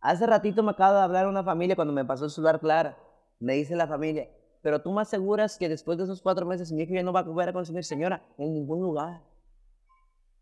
Hace 0.00 0.26
ratito 0.26 0.62
me 0.62 0.70
acaba 0.70 0.98
de 0.98 1.04
hablar 1.04 1.26
una 1.26 1.42
familia 1.42 1.74
cuando 1.74 1.92
me 1.92 2.04
pasó 2.04 2.26
el 2.26 2.30
celular 2.30 2.60
Clara. 2.60 2.96
Me 3.38 3.54
dice 3.54 3.74
la 3.74 3.86
familia, 3.86 4.30
pero 4.62 4.82
tú 4.82 4.92
me 4.92 5.02
aseguras 5.02 5.58
que 5.58 5.68
después 5.68 5.98
de 5.98 6.04
esos 6.04 6.22
cuatro 6.22 6.46
meses 6.46 6.70
mi 6.70 6.82
hijo 6.82 6.94
ya 6.94 7.02
no 7.02 7.12
va 7.12 7.20
a 7.20 7.24
volver 7.24 7.48
a 7.48 7.52
consumir, 7.52 7.84
señora, 7.84 8.22
en 8.38 8.52
ningún 8.54 8.82
lugar. 8.82 9.22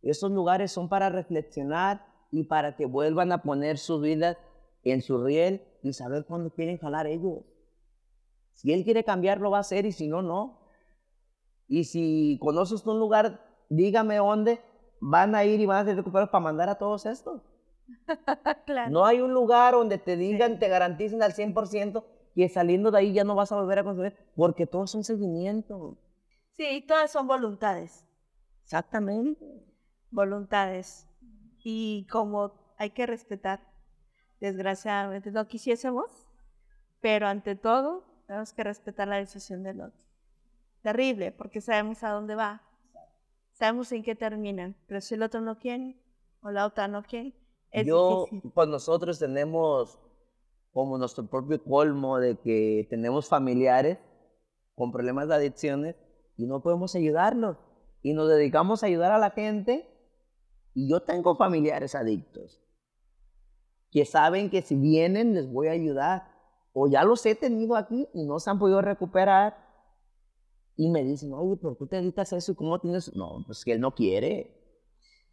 Esos 0.03 0.31
lugares 0.31 0.73
son 0.73 0.89
para 0.89 1.09
reflexionar 1.09 2.05
y 2.31 2.45
para 2.45 2.77
que 2.77 2.87
vuelvan 2.87 3.33
a 3.33 3.43
poner 3.43 3.79
su 3.79 4.01
vida 4.01 4.37
en 4.85 5.03
su 5.03 5.23
riel 5.23 5.63
y 5.83 5.93
saber 5.93 6.25
cuándo 6.25 6.51
quieren 6.51 6.79
jalar 6.79 7.07
ellos. 7.07 7.45
Si 8.53 8.73
él 8.73 8.85
quiere 8.85 9.05
cambiar, 9.05 9.41
lo 9.41 9.51
va 9.51 9.59
a 9.59 9.61
hacer 9.61 9.87
y 9.87 9.93
si 9.93 10.09
no, 10.09 10.23
no. 10.23 10.59
Y 11.69 11.85
si 11.85 12.39
conoces 12.41 12.85
un 12.87 12.99
lugar, 12.99 13.45
dígame 13.69 14.17
dónde 14.17 14.61
van 15.01 15.35
a 15.35 15.45
ir 15.45 15.61
y 15.61 15.67
van 15.67 15.79
a 15.79 15.85
ser 15.85 15.97
recuperados 15.97 16.31
para 16.31 16.43
mandar 16.43 16.69
a 16.69 16.77
todos 16.77 17.07
estos. 17.07 17.43
claro. 18.67 18.91
No 18.91 19.05
hay 19.05 19.21
un 19.21 19.33
lugar 19.33 19.75
donde 19.75 19.99
te 19.99 20.17
digan, 20.17 20.59
te 20.59 20.69
garanticen 20.69 21.23
al 21.23 21.35
100% 21.35 22.05
que 22.35 22.49
saliendo 22.49 22.91
de 22.91 22.99
ahí 22.99 23.13
ya 23.13 23.25
no 23.25 23.35
vas 23.35 23.53
a 23.53 23.57
volver 23.57 23.81
a 23.81 23.85
consumir, 23.85 24.17
porque 24.37 24.67
todos 24.67 24.91
son 24.91 25.05
seguimientos. 25.05 25.97
Sí, 26.53 26.85
todas 26.87 27.11
son 27.11 27.27
voluntades. 27.27 28.05
Exactamente. 28.63 29.45
Voluntades. 30.11 31.09
Y 31.63 32.07
como 32.11 32.53
hay 32.77 32.91
que 32.91 33.07
respetar, 33.07 33.61
desgraciadamente 34.41 35.31
no 35.31 35.47
quisiésemos, 35.47 36.27
pero 37.01 37.27
ante 37.27 37.57
todo 37.57 38.05
tenemos 38.27 38.53
que 38.53 38.65
respetar 38.65 39.09
la 39.09 39.17
decisión 39.17 39.63
del 39.63 39.81
otro. 39.81 40.01
Terrible, 40.83 41.33
porque 41.33 41.61
sabemos 41.61 42.03
a 42.03 42.11
dónde 42.11 42.35
va, 42.35 42.63
sabemos 43.53 43.91
en 43.93 44.03
qué 44.03 44.15
terminan, 44.15 44.77
pero 44.87 45.01
si 45.01 45.15
el 45.15 45.23
otro 45.23 45.41
no 45.41 45.59
quiere 45.59 46.01
o 46.41 46.51
la 46.51 46.67
otra 46.67 46.89
no 46.89 47.03
quiere, 47.03 47.35
es 47.71 47.87
Yo, 47.87 48.27
difícil. 48.27 48.53
pues 48.53 48.69
nosotros 48.69 49.19
tenemos 49.19 49.99
como 50.73 50.97
nuestro 50.97 51.27
propio 51.27 51.63
colmo 51.63 52.19
de 52.19 52.39
que 52.39 52.87
tenemos 52.89 53.29
familiares 53.29 53.99
con 54.75 54.93
problemas 54.93 55.29
de 55.29 55.35
adicciones 55.35 55.97
y 56.37 56.47
no 56.47 56.63
podemos 56.63 56.95
ayudarlos. 56.95 57.57
Y 58.01 58.15
nos 58.15 58.29
dedicamos 58.29 58.83
a 58.83 58.87
ayudar 58.87 59.11
a 59.11 59.19
la 59.19 59.33
gente. 59.33 59.89
Y 60.73 60.89
yo 60.89 61.01
tengo 61.01 61.35
familiares 61.35 61.97
adictos 61.97 62.63
que 63.91 64.05
saben 64.05 64.51
que 64.51 64.63
si 64.63 64.77
vienen 64.77 65.35
les 65.35 65.51
voy 65.51 65.69
a 65.69 65.73
ayudar. 65.73 66.31
O 66.73 66.87
ya 66.87 67.03
los 67.05 67.25
he 67.27 67.35
tenido 67.35 67.77
aquí 67.77 68.09
y 68.15 68.25
no 68.25 68.39
se 68.39 68.51
han 68.51 68.59
podido 68.59 68.81
recuperar. 68.83 69.57
Y 70.77 70.89
me 70.91 71.03
dicen, 71.03 71.33
oye, 71.33 71.57
¿por 71.57 71.77
qué 71.77 71.87
te 71.87 71.97
dedicas 71.97 72.33
a 72.33 72.37
eso? 72.37 72.55
¿Cómo 72.55 72.79
tienes? 72.81 73.15
No, 73.17 73.43
pues 73.47 73.65
que 73.65 73.73
él 73.73 73.81
no 73.81 73.95
quiere. 73.95 74.55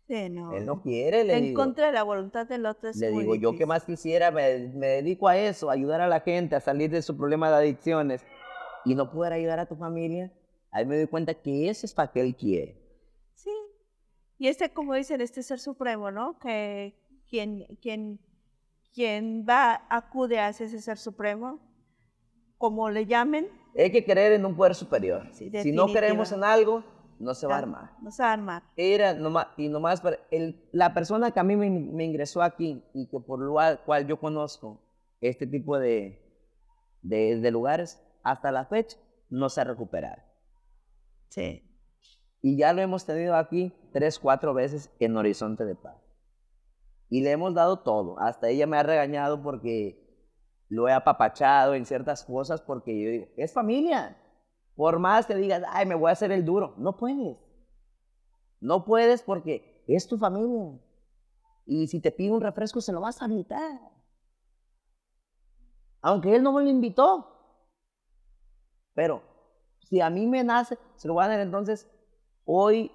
Sí, 0.08 0.30
no. 0.30 0.54
Él 0.54 0.66
no 0.66 0.82
quiere, 0.82 1.24
le 1.24 1.38
en 1.38 1.44
digo. 1.46 1.62
contra 1.62 1.88
de 1.88 1.94
la 1.94 2.04
voluntad 2.04 2.48
del 2.48 2.66
otro 2.66 2.90
es 2.90 3.00
Le 3.00 3.12
muy 3.12 3.24
digo, 3.24 3.36
yo 3.36 3.58
que 3.58 3.66
difícil. 3.66 3.68
más 3.68 3.84
quisiera, 3.86 4.32
me, 4.32 4.70
me 4.76 4.88
dedico 4.88 5.28
a 5.28 5.38
eso, 5.38 5.70
a 5.70 5.74
ayudar 5.74 6.02
a 6.02 6.08
la 6.08 6.22
gente 6.22 6.56
a 6.56 6.60
salir 6.62 6.92
de 6.92 7.02
su 7.02 7.18
problema 7.18 7.50
de 7.50 7.56
adicciones 7.58 8.24
y 8.86 8.96
no 8.96 9.12
poder 9.12 9.34
ayudar 9.34 9.60
a 9.60 9.66
tu 9.68 9.76
familia. 9.76 10.32
Ahí 10.72 10.86
me 10.86 10.98
doy 10.98 11.08
cuenta 11.08 11.34
que 11.34 11.70
ese 11.70 11.86
es 11.88 11.94
para 11.94 12.12
que 12.12 12.22
él 12.22 12.36
quiere. 12.36 12.80
Sí. 13.34 13.50
Y 14.38 14.48
este, 14.48 14.72
como 14.74 14.94
dicen, 14.94 15.22
este 15.22 15.42
ser 15.42 15.60
supremo, 15.60 16.12
¿no? 16.12 16.38
Que 16.40 16.96
quien, 17.30 17.66
quien, 17.82 18.20
quien 18.96 19.46
va, 19.48 19.86
acude 19.90 20.40
hacia 20.40 20.66
ese 20.66 20.82
ser 20.82 20.98
supremo, 20.98 21.60
como 22.58 22.90
le 22.90 23.06
llamen, 23.06 23.50
Hay 23.78 23.92
que 23.92 24.06
creer 24.06 24.32
en 24.32 24.46
un 24.46 24.56
poder 24.56 24.74
superior. 24.74 25.28
Sí, 25.34 25.52
si 25.62 25.74
no 25.74 25.88
creemos 25.88 26.32
en 26.32 26.46
algo, 26.46 26.82
no 27.20 27.34
se 27.34 27.46
va 27.46 27.56
a 27.56 27.58
armar. 27.60 27.92
No 28.02 28.10
se 28.10 28.24
va 28.24 28.30
a 28.30 28.34
armar. 28.34 28.64
Era 28.78 29.14
nomás, 29.14 29.48
y 29.58 29.68
nomás 29.68 30.02
el, 30.32 30.68
la 30.72 30.94
persona 30.94 31.32
que 31.32 31.40
a 31.42 31.44
mí 31.44 31.58
me, 31.58 31.70
me 31.70 32.06
ingresó 32.06 32.42
aquí 32.42 32.82
y 32.94 33.08
que 33.08 33.20
por 33.20 33.40
lo 33.40 33.56
cual 33.86 34.08
yo 34.08 34.18
conozco 34.18 34.82
este 35.20 35.46
tipo 35.46 35.78
de, 35.78 36.22
de, 37.02 37.40
de 37.42 37.52
lugares, 37.52 38.02
hasta 38.24 38.52
la 38.52 38.66
fecha 38.66 38.98
no 39.30 39.50
se 39.50 39.60
ha 39.60 39.66
recuperado. 39.66 40.22
Sí. 41.30 41.62
Y 42.42 42.58
ya 42.58 42.72
lo 42.72 42.82
hemos 42.82 43.06
tenido 43.06 43.36
aquí 43.36 43.74
tres, 43.92 44.20
cuatro 44.20 44.54
veces 44.54 44.90
en 45.00 45.18
Horizonte 45.18 45.66
de 45.66 45.76
Paz. 45.76 46.05
Y 47.10 47.22
le 47.22 47.32
hemos 47.32 47.54
dado 47.54 47.80
todo. 47.80 48.20
Hasta 48.20 48.50
ella 48.50 48.68
me 48.68 48.78
ha 48.78 48.84
regañado 48.84 49.42
porque 49.42 50.06
lo 50.70 50.88
he 50.88 50.94
apapachado 50.94 51.76
en 51.76 51.86
ciertas 51.86 52.24
cosas 52.24 52.62
porque 52.62 53.00
yo 53.00 53.10
digo, 53.10 53.28
es 53.38 53.54
familia. 53.54 54.18
Por 54.76 55.00
más 55.00 55.26
que 55.26 55.36
digas, 55.36 55.64
ay, 55.70 55.86
me 55.86 55.96
voy 55.96 56.10
a 56.10 56.14
hacer 56.14 56.32
el 56.32 56.44
duro. 56.44 56.76
No 56.78 56.98
puedes. 56.98 57.38
No 58.60 58.84
puedes 58.84 59.22
porque 59.22 59.84
es 59.88 60.08
tu 60.08 60.18
familia. 60.18 60.80
Y 61.66 61.88
si 61.88 62.00
te 62.00 62.12
pide 62.12 62.32
un 62.32 62.42
refresco, 62.42 62.82
se 62.82 62.92
lo 62.92 63.02
vas 63.02 63.22
a 63.22 63.26
invitar. 63.26 63.80
Aunque 66.02 66.36
él 66.36 66.44
no 66.44 66.52
me 66.52 66.64
lo 66.64 66.70
invitó. 66.70 67.32
Pero 68.94 69.24
si 69.82 70.02
a 70.02 70.10
mí 70.10 70.28
me 70.28 70.44
nace, 70.44 70.78
se 70.96 71.08
lo 71.08 71.16
voy 71.16 71.26
a 71.26 71.28
dar. 71.28 71.40
Entonces, 71.40 71.90
hoy, 72.44 72.92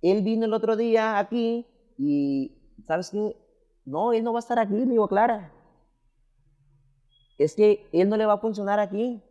él 0.00 0.22
vino 0.22 0.46
el 0.46 0.52
otro 0.52 0.76
día 0.76 1.18
aquí 1.18 1.66
y, 1.98 2.61
¿sabes 2.86 3.10
qué? 3.10 3.36
No, 3.84 4.12
él 4.12 4.24
no 4.24 4.32
va 4.32 4.38
a 4.38 4.40
estar 4.40 4.58
aquí, 4.58 4.74
me 4.74 4.86
digo, 4.86 5.08
Clara. 5.08 5.52
Es 7.38 7.54
que 7.54 7.88
él 7.92 8.08
no 8.08 8.16
le 8.16 8.26
va 8.26 8.34
a 8.34 8.38
funcionar 8.38 8.78
aquí. 8.78 9.22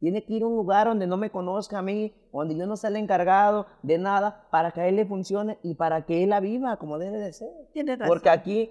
Tiene 0.00 0.24
que 0.24 0.34
ir 0.34 0.42
a 0.42 0.46
un 0.46 0.56
lugar 0.56 0.86
donde 0.86 1.06
no 1.06 1.16
me 1.16 1.30
conozca 1.30 1.78
a 1.78 1.82
mí, 1.82 2.14
donde 2.32 2.56
yo 2.56 2.66
no 2.66 2.76
sea 2.76 2.90
el 2.90 2.96
encargado 2.96 3.66
de 3.82 3.98
nada, 3.98 4.48
para 4.50 4.70
que 4.72 4.80
a 4.80 4.88
él 4.88 4.96
le 4.96 5.06
funcione 5.06 5.58
y 5.62 5.74
para 5.74 6.04
que 6.04 6.22
él 6.22 6.30
la 6.30 6.40
viva 6.40 6.76
como 6.78 6.98
debe 6.98 7.18
de 7.18 7.32
ser. 7.32 7.48
Tienes 7.72 7.98
razón. 7.98 8.08
Porque 8.08 8.28
aquí 8.28 8.70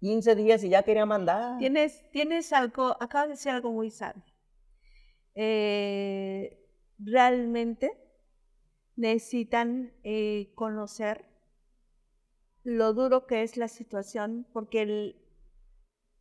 15 0.00 0.34
días 0.36 0.62
y 0.64 0.68
ya 0.68 0.82
quería 0.82 1.06
mandar. 1.06 1.58
Tienes, 1.58 2.08
tienes 2.12 2.52
algo, 2.52 2.96
acabas 3.00 3.28
de 3.28 3.34
decir 3.34 3.52
algo 3.52 3.72
muy 3.72 3.90
sabio. 3.90 4.22
Eh, 5.34 6.58
realmente 6.98 7.92
necesitan 8.96 9.92
eh, 10.02 10.52
conocer 10.54 11.27
lo 12.68 12.92
duro 12.92 13.26
que 13.26 13.42
es 13.42 13.56
la 13.56 13.66
situación, 13.66 14.46
porque 14.52 14.82
el, 14.82 15.16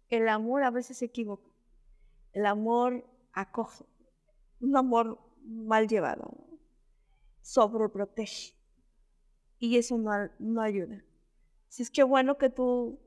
el 0.08 0.30
amor 0.30 0.64
a 0.64 0.72
veces 0.72 1.00
se 1.00 1.06
equivoca. 1.06 1.52
El 2.32 2.46
amor 2.46 3.06
acoge, 3.34 3.84
un 4.62 4.78
amor 4.78 5.20
mal 5.44 5.90
llevado, 5.90 6.48
sobreprotege. 7.42 8.54
Y 9.60 9.78
eso 9.78 9.98
no, 9.98 10.12
no 10.40 10.62
ayuda. 10.62 11.04
Si 11.68 11.84
es 11.84 11.90
que 11.90 12.04
bueno 12.04 12.38
que 12.38 12.50
tú 12.50 12.98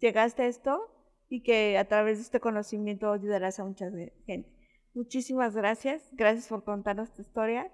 llegaste 0.00 0.42
a 0.42 0.46
esto 0.46 0.80
y 1.28 1.44
que 1.44 1.78
a 1.78 1.86
través 1.86 2.18
de 2.18 2.22
este 2.24 2.40
conocimiento 2.40 3.12
ayudarás 3.12 3.60
a 3.60 3.64
mucha 3.64 3.88
gente. 4.26 4.52
Muchísimas 4.94 5.54
gracias. 5.54 6.08
Gracias 6.12 6.48
por 6.48 6.64
contarnos 6.64 7.14
tu 7.14 7.22
historia 7.22 7.70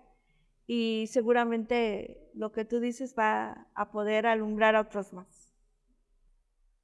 y 0.72 1.08
seguramente 1.08 2.30
lo 2.32 2.52
que 2.52 2.64
tú 2.64 2.78
dices 2.78 3.16
va 3.18 3.66
a 3.74 3.90
poder 3.90 4.24
alumbrar 4.24 4.76
a 4.76 4.82
otros 4.82 5.12
más. 5.12 5.52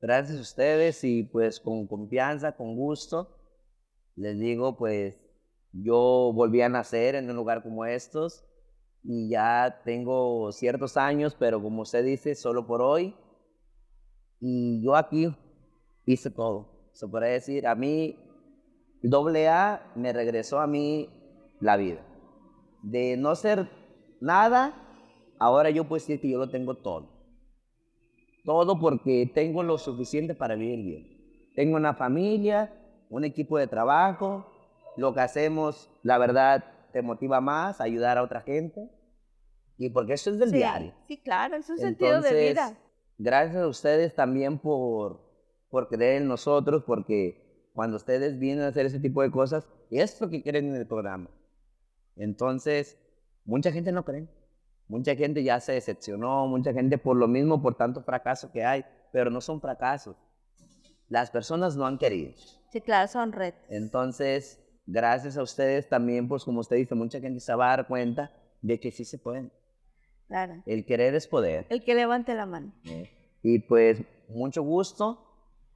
Gracias 0.00 0.38
a 0.38 0.40
ustedes 0.40 1.04
y 1.04 1.22
pues 1.22 1.60
con 1.60 1.86
confianza, 1.86 2.56
con 2.56 2.74
gusto, 2.74 3.38
les 4.16 4.40
digo 4.40 4.76
pues 4.76 5.20
yo 5.70 6.32
volví 6.34 6.62
a 6.62 6.68
nacer 6.68 7.14
en 7.14 7.30
un 7.30 7.36
lugar 7.36 7.62
como 7.62 7.84
estos 7.84 8.44
y 9.04 9.28
ya 9.28 9.82
tengo 9.84 10.50
ciertos 10.50 10.96
años, 10.96 11.36
pero 11.38 11.62
como 11.62 11.82
usted 11.82 12.04
dice, 12.04 12.34
solo 12.34 12.66
por 12.66 12.82
hoy. 12.82 13.14
Y 14.40 14.82
yo 14.82 14.96
aquí 14.96 15.32
hice 16.06 16.28
todo. 16.28 16.90
Se 16.92 17.06
puede 17.06 17.30
decir, 17.30 17.68
a 17.68 17.76
mí, 17.76 18.18
doble 19.00 19.46
A 19.46 19.92
me 19.94 20.12
regresó 20.12 20.58
a 20.58 20.66
mí 20.66 21.08
la 21.60 21.76
vida. 21.76 22.15
De 22.82 23.16
no 23.16 23.34
ser 23.34 23.68
nada, 24.20 24.74
ahora 25.38 25.70
yo 25.70 25.84
puedo 25.84 26.00
decir 26.00 26.20
que 26.20 26.30
yo 26.30 26.38
lo 26.38 26.50
tengo 26.50 26.74
todo. 26.76 27.10
Todo 28.44 28.78
porque 28.78 29.30
tengo 29.34 29.62
lo 29.62 29.78
suficiente 29.78 30.34
para 30.34 30.54
vivir 30.54 30.84
bien. 30.84 31.52
Tengo 31.54 31.76
una 31.76 31.94
familia, 31.94 32.72
un 33.10 33.24
equipo 33.24 33.58
de 33.58 33.66
trabajo, 33.66 34.46
lo 34.96 35.14
que 35.14 35.20
hacemos, 35.20 35.90
la 36.02 36.18
verdad, 36.18 36.64
te 36.92 37.02
motiva 37.02 37.40
más, 37.40 37.80
ayudar 37.80 38.18
a 38.18 38.22
otra 38.22 38.40
gente. 38.40 38.90
Y 39.78 39.90
porque 39.90 40.14
eso 40.14 40.30
es 40.30 40.38
del 40.38 40.50
Sí, 40.50 40.56
diario. 40.56 40.94
Sí, 41.06 41.18
claro, 41.18 41.56
es 41.56 41.68
un 41.68 41.78
sentido 41.78 42.20
de 42.22 42.48
vida. 42.48 42.78
Gracias 43.18 43.56
a 43.56 43.68
ustedes 43.68 44.14
también 44.14 44.58
por, 44.58 45.20
por 45.70 45.88
creer 45.88 46.22
en 46.22 46.28
nosotros, 46.28 46.84
porque 46.86 47.70
cuando 47.74 47.96
ustedes 47.96 48.38
vienen 48.38 48.64
a 48.64 48.68
hacer 48.68 48.86
ese 48.86 49.00
tipo 49.00 49.22
de 49.22 49.30
cosas, 49.30 49.68
es 49.90 50.20
lo 50.20 50.30
que 50.30 50.42
quieren 50.42 50.68
en 50.68 50.76
el 50.76 50.86
programa. 50.86 51.30
Entonces, 52.16 52.96
mucha 53.44 53.70
gente 53.72 53.92
no 53.92 54.04
cree. 54.04 54.26
Mucha 54.88 55.14
gente 55.16 55.42
ya 55.42 55.58
se 55.60 55.72
decepcionó, 55.72 56.46
mucha 56.46 56.72
gente 56.72 56.96
por 56.98 57.16
lo 57.16 57.26
mismo, 57.26 57.60
por 57.60 57.74
tanto 57.74 58.02
fracaso 58.02 58.52
que 58.52 58.64
hay, 58.64 58.84
pero 59.12 59.30
no 59.30 59.40
son 59.40 59.60
fracasos. 59.60 60.16
Las 61.08 61.30
personas 61.30 61.76
no 61.76 61.86
han 61.86 61.98
querido. 61.98 62.32
Sí, 62.70 62.80
claro, 62.80 63.08
son 63.08 63.32
retos. 63.32 63.62
Entonces, 63.68 64.60
gracias 64.86 65.36
a 65.36 65.42
ustedes 65.42 65.88
también, 65.88 66.28
pues 66.28 66.44
como 66.44 66.60
usted 66.60 66.76
dice, 66.76 66.94
mucha 66.94 67.20
gente 67.20 67.40
se 67.40 67.54
va 67.54 67.66
a 67.72 67.76
dar 67.76 67.86
cuenta 67.88 68.32
de 68.62 68.78
que 68.80 68.90
sí 68.92 69.04
se 69.04 69.18
puede. 69.18 69.50
Claro. 70.28 70.62
El 70.66 70.84
querer 70.84 71.14
es 71.14 71.26
poder. 71.28 71.66
El 71.68 71.84
que 71.84 71.94
levante 71.94 72.34
la 72.34 72.46
mano. 72.46 72.72
¿eh? 72.84 73.10
Y 73.42 73.60
pues, 73.60 74.02
mucho 74.28 74.62
gusto. 74.62 75.22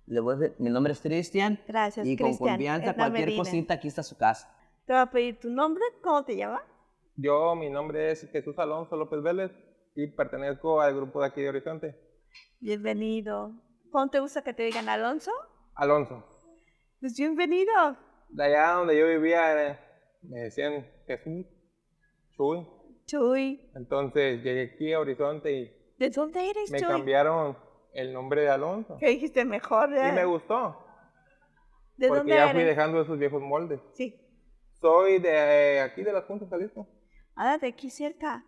Le 0.06 0.18
voy 0.20 0.34
a 0.34 0.38
decir- 0.38 0.56
mi 0.58 0.70
nombre 0.70 0.92
es 0.92 1.00
Cristian. 1.00 1.60
Gracias, 1.68 2.04
Y 2.06 2.16
con 2.16 2.28
Cristian. 2.28 2.48
confianza, 2.50 2.94
cualquier 2.94 3.26
Medina. 3.26 3.44
cosita, 3.44 3.74
aquí 3.74 3.86
está 3.88 4.02
su 4.02 4.16
casa. 4.16 4.52
Te 4.90 4.94
voy 4.94 5.02
a 5.02 5.06
pedir 5.06 5.38
tu 5.38 5.48
nombre, 5.50 5.84
¿cómo 6.02 6.24
te 6.24 6.34
llamas? 6.34 6.64
Yo, 7.14 7.54
mi 7.54 7.70
nombre 7.70 8.10
es 8.10 8.28
Jesús 8.32 8.58
Alonso 8.58 8.96
López 8.96 9.22
Vélez 9.22 9.52
y 9.94 10.08
pertenezco 10.08 10.80
al 10.80 10.96
grupo 10.96 11.20
de 11.20 11.28
aquí 11.28 11.42
de 11.42 11.48
Horizonte. 11.48 11.96
Bienvenido. 12.58 13.52
¿Cómo 13.92 14.10
te 14.10 14.18
gusta 14.18 14.42
que 14.42 14.52
te 14.52 14.64
digan 14.64 14.88
Alonso? 14.88 15.30
Alonso. 15.76 16.24
Pues 16.98 17.16
bienvenido. 17.16 17.72
De 18.30 18.42
allá 18.42 18.72
donde 18.72 18.98
yo 18.98 19.06
vivía 19.06 19.64
eh, 19.64 19.78
me 20.22 20.40
decían 20.40 20.84
Jesús, 21.06 21.46
Chuy. 22.32 22.66
Chuy. 23.06 23.70
Entonces 23.76 24.42
llegué 24.42 24.72
aquí 24.74 24.92
a 24.92 24.98
Horizonte 24.98 25.52
y 25.52 25.94
¿De 25.98 26.10
dónde 26.10 26.50
eres, 26.50 26.68
me 26.68 26.80
Chuy? 26.80 26.88
cambiaron 26.88 27.56
el 27.92 28.12
nombre 28.12 28.40
de 28.40 28.48
Alonso. 28.48 28.96
¿Qué 28.98 29.10
dijiste 29.10 29.44
mejor? 29.44 29.90
Y 29.90 29.98
eh? 30.00 30.10
me 30.12 30.24
gustó, 30.24 30.84
¿De 31.96 32.08
porque 32.08 32.18
dónde 32.22 32.34
ya 32.34 32.52
fui 32.52 32.64
dejando 32.64 33.00
esos 33.02 33.20
viejos 33.20 33.40
moldes. 33.40 33.80
Sí. 33.92 34.19
Soy 34.80 35.18
de 35.18 35.30
eh, 35.76 35.80
aquí 35.80 36.02
de 36.02 36.12
las 36.12 36.24
Juntas, 36.24 36.48
Jalisco. 36.48 36.86
Ah, 37.36 37.58
de 37.58 37.68
aquí 37.68 37.90
cerca. 37.90 38.44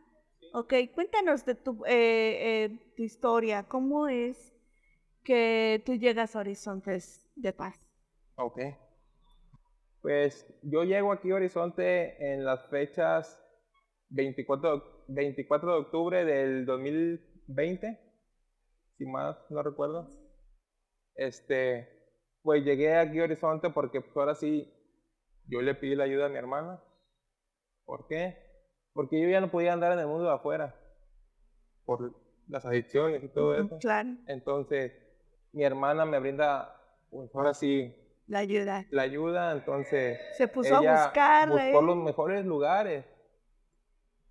Ok, 0.55 0.75
cuéntanos 0.95 1.45
de 1.45 1.55
tu, 1.55 1.85
eh, 1.87 2.65
eh, 2.65 2.93
tu 2.97 3.03
historia. 3.03 3.65
¿Cómo 3.65 4.09
es 4.09 4.53
que 5.25 5.83
tú 5.87 5.95
llegas 5.95 6.37
a 6.37 6.41
Horizontes 6.41 7.27
de 7.37 7.53
Paz? 7.53 7.81
Ok. 8.37 8.59
Pues 10.01 10.47
yo 10.63 10.85
llego 10.85 11.13
aquí 11.13 11.31
a 11.31 11.37
Horizonte 11.37 12.33
en 12.35 12.45
las 12.45 12.67
fechas 12.69 13.39
24, 14.11 14.77
de- 14.77 14.83
24 15.09 15.73
de 15.75 15.81
octubre 15.81 16.25
del 16.25 16.67
2020, 16.67 17.99
si 18.99 19.07
más 19.07 19.37
no 19.51 19.63
recuerdo. 19.63 20.09
Este, 21.15 21.89
pues 22.43 22.65
llegué 22.65 22.97
aquí 22.97 23.21
a 23.21 23.25
Horizonte 23.25 23.71
porque 23.71 24.01
pues 24.01 24.17
ahora 24.17 24.35
sí 24.35 24.69
yo 25.47 25.61
le 25.63 25.75
pedí 25.75 25.95
la 25.95 26.05
ayuda 26.05 26.27
a 26.27 26.29
mi 26.29 26.37
hermana. 26.39 26.81
¿Por 27.85 28.07
qué? 28.07 28.37
Porque 28.93 29.21
yo 29.21 29.29
ya 29.29 29.41
no 29.41 29.51
podía 29.51 29.73
andar 29.73 29.93
en 29.93 29.99
el 30.01 30.07
mundo 30.07 30.25
de 30.25 30.35
afuera 30.35 30.75
por 31.85 32.15
las 32.49 32.65
adicciones 32.65 33.23
y 33.25 33.29
todo 33.29 33.55
eso. 33.57 33.79
Claro, 33.79 34.11
Entonces, 34.27 34.93
mi 35.53 35.65
hermana 35.65 36.05
me 36.05 36.19
brinda, 36.21 36.77
pues 37.11 37.35
ahora 37.35 37.55
sí, 37.55 37.95
la 38.27 38.39
ayuda. 38.41 38.87
la 38.91 39.03
ayuda, 39.03 39.53
entonces 39.53 40.19
Se 40.37 40.49
puso 40.49 40.79
ella 40.81 41.03
a 41.03 41.07
buscarla. 41.07 41.55
buscó 41.55 41.81
¿eh? 41.81 41.87
los 41.87 41.97
mejores 41.97 42.45
lugares, 42.45 43.05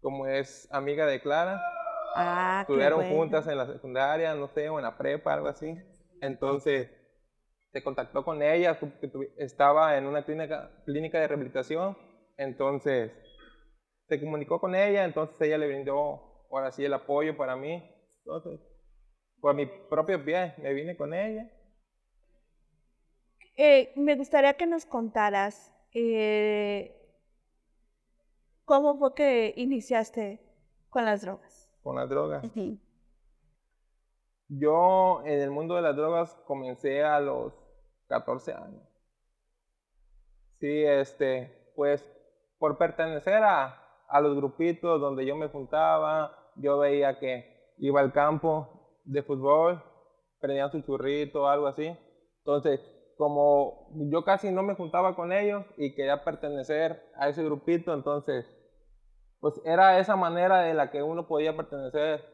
como 0.02 0.28
es 0.28 0.68
amiga 0.72 1.06
de 1.06 1.22
Clara, 1.22 1.62
Ah, 2.16 2.64
qué 2.68 2.74
estudiaron 2.74 3.00
bueno. 3.00 3.16
juntas 3.16 3.48
en 3.48 3.58
la 3.58 3.66
secundaria, 3.68 4.36
no 4.36 4.48
sé, 4.50 4.68
o 4.70 4.78
en 4.80 4.84
la 4.84 4.98
prepa, 4.98 5.34
algo 5.34 5.48
así, 5.48 5.78
entonces 6.22 6.90
se 7.72 7.84
contactó 7.84 8.26
con 8.26 8.42
ella, 8.42 8.78
estaba 9.38 9.98
en 9.98 10.06
una 10.06 10.26
clínica, 10.26 10.72
clínica 10.86 11.20
de 11.20 11.28
rehabilitación, 11.28 11.98
entonces 12.38 13.12
se 14.08 14.20
comunicó 14.20 14.60
con 14.60 14.76
ella, 14.76 15.06
entonces 15.06 15.40
ella 15.42 15.58
le 15.58 15.68
brindó 15.68 16.46
ahora 16.52 16.72
sí 16.72 16.84
el 16.84 16.94
apoyo 16.94 17.38
para 17.38 17.56
mí, 17.56 17.82
entonces 18.20 18.60
por 19.40 19.56
mi 19.56 19.66
propio 19.66 20.24
pie 20.24 20.54
me 20.58 20.74
vine 20.74 20.98
con 20.98 21.14
ella. 21.14 21.50
Eh, 23.56 23.94
me 23.96 24.16
gustaría 24.16 24.54
que 24.56 24.68
nos 24.68 24.86
contaras 24.86 25.74
eh, 25.94 26.96
cómo 28.66 28.98
fue 28.98 29.14
que 29.14 29.54
iniciaste 29.56 30.42
con 30.90 31.06
las 31.06 31.22
drogas. 31.22 31.70
con 31.84 31.96
las 31.96 32.10
drogas. 32.10 32.44
Yo 34.50 35.22
en 35.26 35.40
el 35.40 35.50
mundo 35.50 35.76
de 35.76 35.82
las 35.82 35.96
drogas 35.96 36.36
comencé 36.46 37.04
a 37.04 37.22
los 37.22 37.61
14 38.12 38.54
años. 38.54 38.84
Sí, 40.60 40.84
este, 40.84 41.72
pues 41.76 42.06
por 42.60 42.78
pertenecer 42.78 43.42
a, 43.44 44.06
a 44.08 44.22
los 44.22 44.36
grupitos 44.36 45.00
donde 45.00 45.26
yo 45.26 45.36
me 45.36 45.48
juntaba, 45.48 46.52
yo 46.58 46.78
veía 46.78 47.18
que 47.20 47.74
iba 47.78 48.02
al 48.02 48.12
campo 48.12 49.00
de 49.06 49.24
fútbol, 49.24 49.82
prendían 50.40 50.70
su 50.72 50.82
churrito 50.82 51.48
algo 51.48 51.68
así. 51.68 51.98
Entonces, 52.40 52.82
como 53.18 53.90
yo 54.12 54.26
casi 54.26 54.52
no 54.52 54.62
me 54.62 54.76
juntaba 54.76 55.16
con 55.16 55.32
ellos 55.32 55.66
y 55.78 55.96
quería 55.96 56.24
pertenecer 56.24 57.02
a 57.16 57.30
ese 57.30 57.44
grupito, 57.44 57.94
entonces, 57.94 58.46
pues 59.40 59.60
era 59.64 60.00
esa 60.00 60.18
manera 60.18 60.62
de 60.62 60.74
la 60.74 60.92
que 60.92 61.02
uno 61.02 61.28
podía 61.28 61.56
pertenecer 61.56 62.26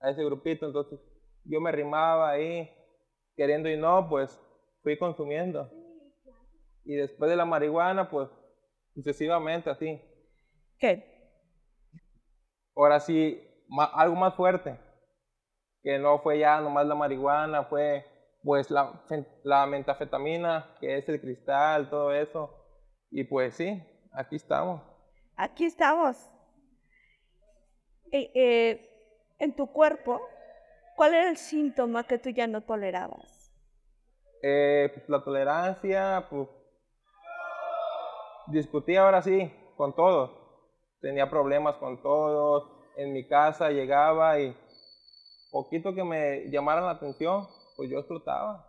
a 0.00 0.10
ese 0.10 0.24
grupito. 0.24 0.66
Entonces, 0.66 1.00
yo 1.44 1.60
me 1.60 1.72
rimaba 1.72 2.30
ahí, 2.30 2.70
queriendo 3.36 3.68
y 3.68 3.76
no, 3.76 4.08
pues 4.08 4.40
fui 4.84 4.96
consumiendo. 4.96 5.68
Y 6.84 6.94
después 6.94 7.28
de 7.30 7.36
la 7.36 7.44
marihuana, 7.46 8.08
pues 8.08 8.28
sucesivamente 8.94 9.70
así. 9.70 10.00
¿Qué? 10.78 11.12
Ahora 12.76 13.00
sí, 13.00 13.40
ma- 13.68 13.90
algo 13.94 14.14
más 14.14 14.34
fuerte, 14.34 14.78
que 15.82 15.98
no 15.98 16.18
fue 16.20 16.38
ya 16.38 16.60
nomás 16.60 16.86
la 16.86 16.94
marihuana, 16.94 17.64
fue 17.64 18.04
pues 18.42 18.70
la, 18.70 19.02
la 19.42 19.66
metafetamina, 19.66 20.76
que 20.78 20.98
es 20.98 21.08
el 21.08 21.20
cristal, 21.20 21.88
todo 21.88 22.12
eso. 22.12 22.50
Y 23.10 23.24
pues 23.24 23.54
sí, 23.54 23.82
aquí 24.12 24.36
estamos. 24.36 24.82
Aquí 25.36 25.64
estamos. 25.64 26.30
Eh, 28.12 28.30
eh, 28.34 28.90
en 29.38 29.56
tu 29.56 29.66
cuerpo, 29.66 30.20
¿cuál 30.94 31.14
era 31.14 31.30
el 31.30 31.38
síntoma 31.38 32.04
que 32.04 32.18
tú 32.18 32.28
ya 32.30 32.46
no 32.46 32.60
tolerabas? 32.60 33.33
Eh, 34.46 34.90
pues, 34.92 35.08
la 35.08 35.24
tolerancia, 35.24 36.26
pues 36.28 36.48
discutía 38.48 39.02
ahora 39.04 39.22
sí 39.22 39.50
con 39.76 39.94
todos. 39.94 40.30
Tenía 41.00 41.30
problemas 41.30 41.76
con 41.76 42.02
todos. 42.02 42.70
En 42.96 43.12
mi 43.14 43.26
casa 43.26 43.70
llegaba 43.70 44.38
y 44.38 44.54
poquito 45.50 45.94
que 45.94 46.04
me 46.04 46.50
llamaran 46.50 46.84
la 46.84 46.90
atención, 46.90 47.46
pues 47.76 47.88
yo 47.90 47.98
explotaba. 48.00 48.66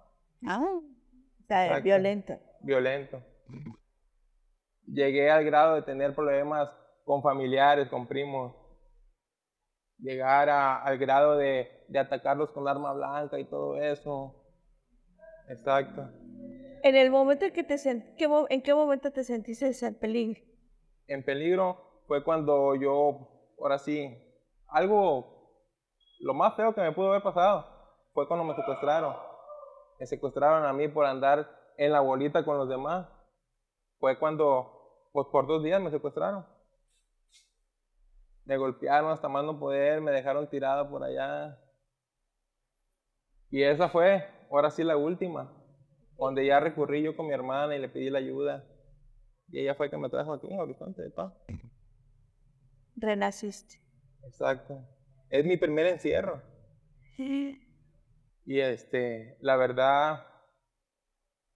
Ah, 0.47 0.61
o 0.64 0.81
sea, 1.47 1.65
Exacto. 1.65 1.84
violento. 1.84 2.34
violento. 2.61 3.22
Llegué 4.88 5.30
al 5.30 5.43
grado 5.43 5.76
de 5.76 5.81
tener 5.81 6.15
problemas 6.15 6.69
con 7.03 7.22
familiares, 7.22 7.89
con 7.89 8.07
primos. 8.07 8.56
Llegar 9.97 10.49
a- 10.49 10.81
al 10.84 10.97
grado 10.97 11.35
de, 11.38 11.84
de 11.88 11.99
atacarlos 11.99 12.52
con 12.52 12.68
arma 12.68 12.93
blanca 12.93 13.39
y 13.39 13.45
todo 13.45 13.76
eso. 13.81 14.41
Exacto. 15.49 16.09
En 16.84 16.95
el 16.95 17.09
momento 17.09 17.45
en 17.45 17.53
que 17.53 17.63
te 17.63 17.76
sen- 17.76 18.15
¿qué 18.17 18.27
¿en 18.49 18.61
qué 18.61 18.73
momento 18.73 19.11
te 19.11 19.23
sentiste 19.23 19.72
en 19.85 19.95
peligro? 19.95 20.41
En 21.07 21.23
peligro 21.23 22.01
fue 22.07 22.23
cuando 22.23 22.76
yo 22.76 23.53
ahora 23.59 23.80
sí, 23.80 24.15
algo, 24.67 25.63
lo 26.19 26.34
más 26.34 26.55
feo 26.55 26.73
que 26.73 26.81
me 26.81 26.91
pudo 26.91 27.09
haber 27.09 27.23
pasado 27.23 27.65
fue 28.13 28.27
cuando 28.27 28.45
me 28.45 28.55
secuestraron. 28.55 29.15
Me 29.99 30.05
secuestraron 30.05 30.65
a 30.65 30.73
mí 30.73 30.88
por 30.88 31.05
andar 31.05 31.49
en 31.77 31.91
la 31.91 32.01
bolita 32.01 32.43
con 32.43 32.57
los 32.57 32.69
demás. 32.69 33.07
Fue 33.99 34.17
cuando, 34.19 35.09
pues 35.13 35.27
por 35.31 35.47
dos 35.47 35.63
días 35.63 35.81
me 35.81 35.89
secuestraron. 35.91 36.45
Me 38.45 38.57
golpearon 38.57 39.11
hasta 39.11 39.27
más 39.27 39.43
no 39.43 39.57
poder, 39.59 40.01
me 40.01 40.11
dejaron 40.11 40.47
tirado 40.49 40.89
por 40.89 41.03
allá. 41.03 41.57
Y 43.49 43.63
esa 43.63 43.89
fue, 43.89 44.27
ahora 44.51 44.72
sí, 44.72 44.84
la 44.84 44.97
última, 44.97 45.51
donde 46.17 46.45
ya 46.45 46.59
recurrí 46.59 47.01
yo 47.03 47.15
con 47.15 47.27
mi 47.27 47.34
hermana 47.34 47.76
y 47.76 47.80
le 47.80 47.89
pedí 47.89 48.09
la 48.09 48.19
ayuda. 48.19 48.65
Y 49.49 49.59
ella 49.59 49.76
fue 49.76 49.89
que 49.89 49.97
me 49.97 50.09
trajo 50.09 50.34
aquí 50.34 50.47
un 50.47 50.59
horizonte 50.59 51.01
de 51.01 51.11
paz. 51.11 51.34
Renaciste. 52.95 53.81
Exacto. 54.23 54.81
Es 55.30 55.45
mi 55.45 55.57
primer 55.57 55.88
encierro. 55.88 56.41
Y 58.47 58.59
este, 58.59 59.38
la 59.41 59.55
verdad, 59.55 60.23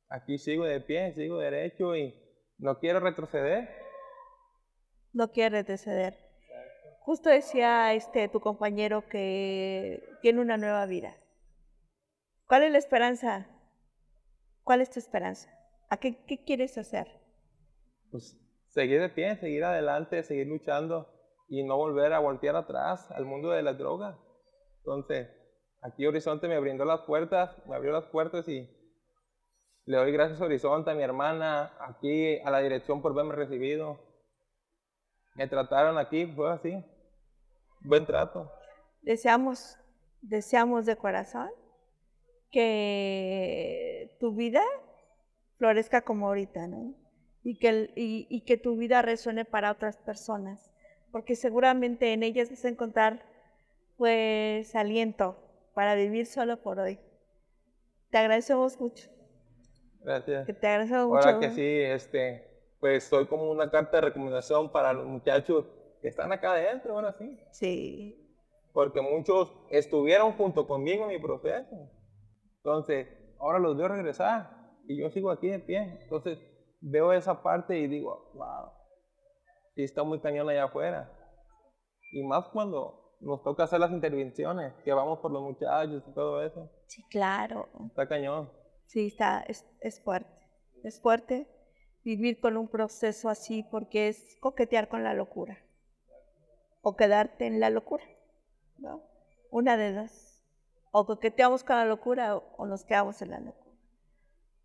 aquí 0.09 0.39
sigo 0.39 0.65
de 0.65 0.81
pie, 0.81 1.13
sigo 1.13 1.37
derecho 1.37 1.95
y 1.95 2.15
no 2.57 2.79
quiero 2.79 2.99
retroceder. 2.99 3.69
No 5.13 5.31
quiero 5.31 5.55
retroceder. 5.55 6.17
Justo 7.01 7.29
decía 7.29 7.93
este 7.93 8.27
tu 8.27 8.39
compañero 8.39 9.07
que 9.07 10.03
tiene 10.21 10.41
una 10.41 10.57
nueva 10.57 10.85
vida. 10.87 11.15
¿Cuál 12.49 12.63
es 12.63 12.71
la 12.71 12.79
esperanza? 12.79 13.45
¿Cuál 14.63 14.81
es 14.81 14.89
tu 14.89 14.97
esperanza? 14.97 15.53
¿A 15.87 15.97
qué, 15.97 16.25
qué 16.25 16.43
quieres 16.43 16.79
hacer? 16.79 17.07
Pues 18.09 18.39
seguir 18.69 18.99
de 18.99 19.09
pie, 19.09 19.35
seguir 19.35 19.63
adelante, 19.63 20.23
seguir 20.23 20.47
luchando 20.47 21.07
y 21.47 21.63
no 21.63 21.77
volver 21.77 22.11
a 22.11 22.17
voltear 22.17 22.55
atrás 22.55 23.11
al 23.11 23.25
mundo 23.25 23.51
de 23.51 23.61
la 23.61 23.73
droga. 23.73 24.17
Entonces, 24.79 25.29
aquí 25.83 26.07
Horizonte 26.07 26.47
me 26.47 26.55
abrió 26.55 26.73
las 26.85 27.01
puertas, 27.01 27.55
me 27.67 27.75
abrió 27.75 27.91
las 27.91 28.05
puertas 28.07 28.47
y 28.47 28.67
le 29.85 29.97
doy 29.97 30.11
gracias 30.11 30.41
a 30.41 30.45
Horizonte, 30.45 30.89
a 30.89 30.95
mi 30.95 31.03
hermana, 31.03 31.71
aquí 31.79 32.39
a 32.39 32.49
la 32.49 32.61
dirección 32.61 33.03
por 33.03 33.11
haberme 33.11 33.35
recibido. 33.35 33.99
Me 35.35 35.47
trataron 35.47 35.99
aquí, 35.99 36.25
fue 36.25 36.51
así. 36.51 36.83
Buen 37.81 38.07
trato. 38.07 38.51
Deseamos, 39.03 39.77
deseamos 40.23 40.87
de 40.87 40.95
corazón 40.95 41.51
que 42.51 44.15
tu 44.19 44.33
vida 44.33 44.61
florezca 45.57 46.01
como 46.01 46.27
ahorita, 46.27 46.67
¿no? 46.67 46.95
Y 47.43 47.57
que, 47.57 47.91
y, 47.95 48.27
y 48.29 48.41
que 48.41 48.57
tu 48.57 48.75
vida 48.75 49.01
resuene 49.01 49.45
para 49.45 49.71
otras 49.71 49.97
personas, 49.97 50.71
porque 51.11 51.35
seguramente 51.35 52.13
en 52.13 52.23
ellas 52.23 52.49
vas 52.49 52.65
a 52.65 52.69
encontrar, 52.69 53.25
pues, 53.97 54.75
aliento 54.75 55.37
para 55.73 55.95
vivir 55.95 56.25
solo 56.25 56.61
por 56.61 56.79
hoy. 56.79 56.99
Te 58.09 58.17
agradecemos 58.17 58.79
mucho. 58.79 59.09
Gracias. 60.01 60.45
Que 60.45 60.53
te 60.53 60.67
agradecemos 60.67 61.07
mucho. 61.07 61.27
Ahora 61.27 61.39
que 61.39 61.51
sí, 61.51 61.81
este, 61.81 62.49
pues 62.79 63.03
soy 63.03 63.27
como 63.27 63.51
una 63.51 63.69
carta 63.69 63.97
de 63.97 64.01
recomendación 64.01 64.71
para 64.71 64.93
los 64.93 65.05
muchachos 65.05 65.65
que 66.01 66.07
están 66.07 66.31
acá 66.31 66.53
adentro, 66.53 66.95
ahora 66.95 67.13
sí. 67.13 67.39
Sí. 67.51 68.25
Porque 68.73 69.01
muchos 69.01 69.53
estuvieron 69.69 70.33
junto 70.33 70.67
conmigo 70.67 71.03
en 71.03 71.09
mi 71.09 71.19
proceso. 71.19 71.89
Entonces, 72.63 73.07
ahora 73.39 73.59
los 73.59 73.77
veo 73.77 73.87
regresar 73.87 74.49
y 74.87 74.99
yo 74.99 75.09
sigo 75.09 75.31
aquí 75.31 75.49
de 75.49 75.59
pie. 75.59 75.99
Entonces, 76.03 76.39
veo 76.81 77.13
esa 77.13 77.41
parte 77.41 77.77
y 77.77 77.87
digo, 77.87 78.31
wow, 78.33 78.71
sí 79.75 79.83
está 79.83 80.03
muy 80.03 80.19
cañón 80.19 80.49
allá 80.49 80.65
afuera. 80.65 81.11
Y 82.11 82.23
más 82.23 82.47
cuando 82.49 83.15
nos 83.21 83.43
toca 83.43 83.63
hacer 83.63 83.79
las 83.79 83.91
intervenciones, 83.91 84.73
que 84.83 84.93
vamos 84.93 85.19
por 85.19 85.31
los 85.31 85.41
muchachos 85.41 86.03
y 86.07 86.13
todo 86.13 86.43
eso. 86.43 86.69
Sí, 86.87 87.03
claro. 87.09 87.67
Está 87.87 88.07
cañón. 88.07 88.49
Sí, 88.85 89.07
está, 89.07 89.41
es, 89.41 89.65
es 89.81 90.01
fuerte. 90.01 90.31
Es 90.83 91.01
fuerte 91.01 91.47
vivir 92.03 92.39
con 92.39 92.57
un 92.57 92.67
proceso 92.67 93.29
así 93.29 93.63
porque 93.69 94.07
es 94.07 94.37
coquetear 94.39 94.87
con 94.87 95.03
la 95.03 95.13
locura. 95.13 95.59
O 96.81 96.95
quedarte 96.95 97.45
en 97.45 97.59
la 97.59 97.69
locura. 97.69 98.03
¿no? 98.77 99.03
Una 99.51 99.77
de 99.77 99.93
dos. 99.93 100.28
O 100.91 101.05
coqueteamos 101.05 101.63
con 101.63 101.75
la 101.75 101.85
locura 101.85 102.35
o, 102.35 102.65
nos 102.65 102.83
quedamos 102.85 103.21
en 103.21 103.31
la 103.31 103.39
locura. 103.39 103.75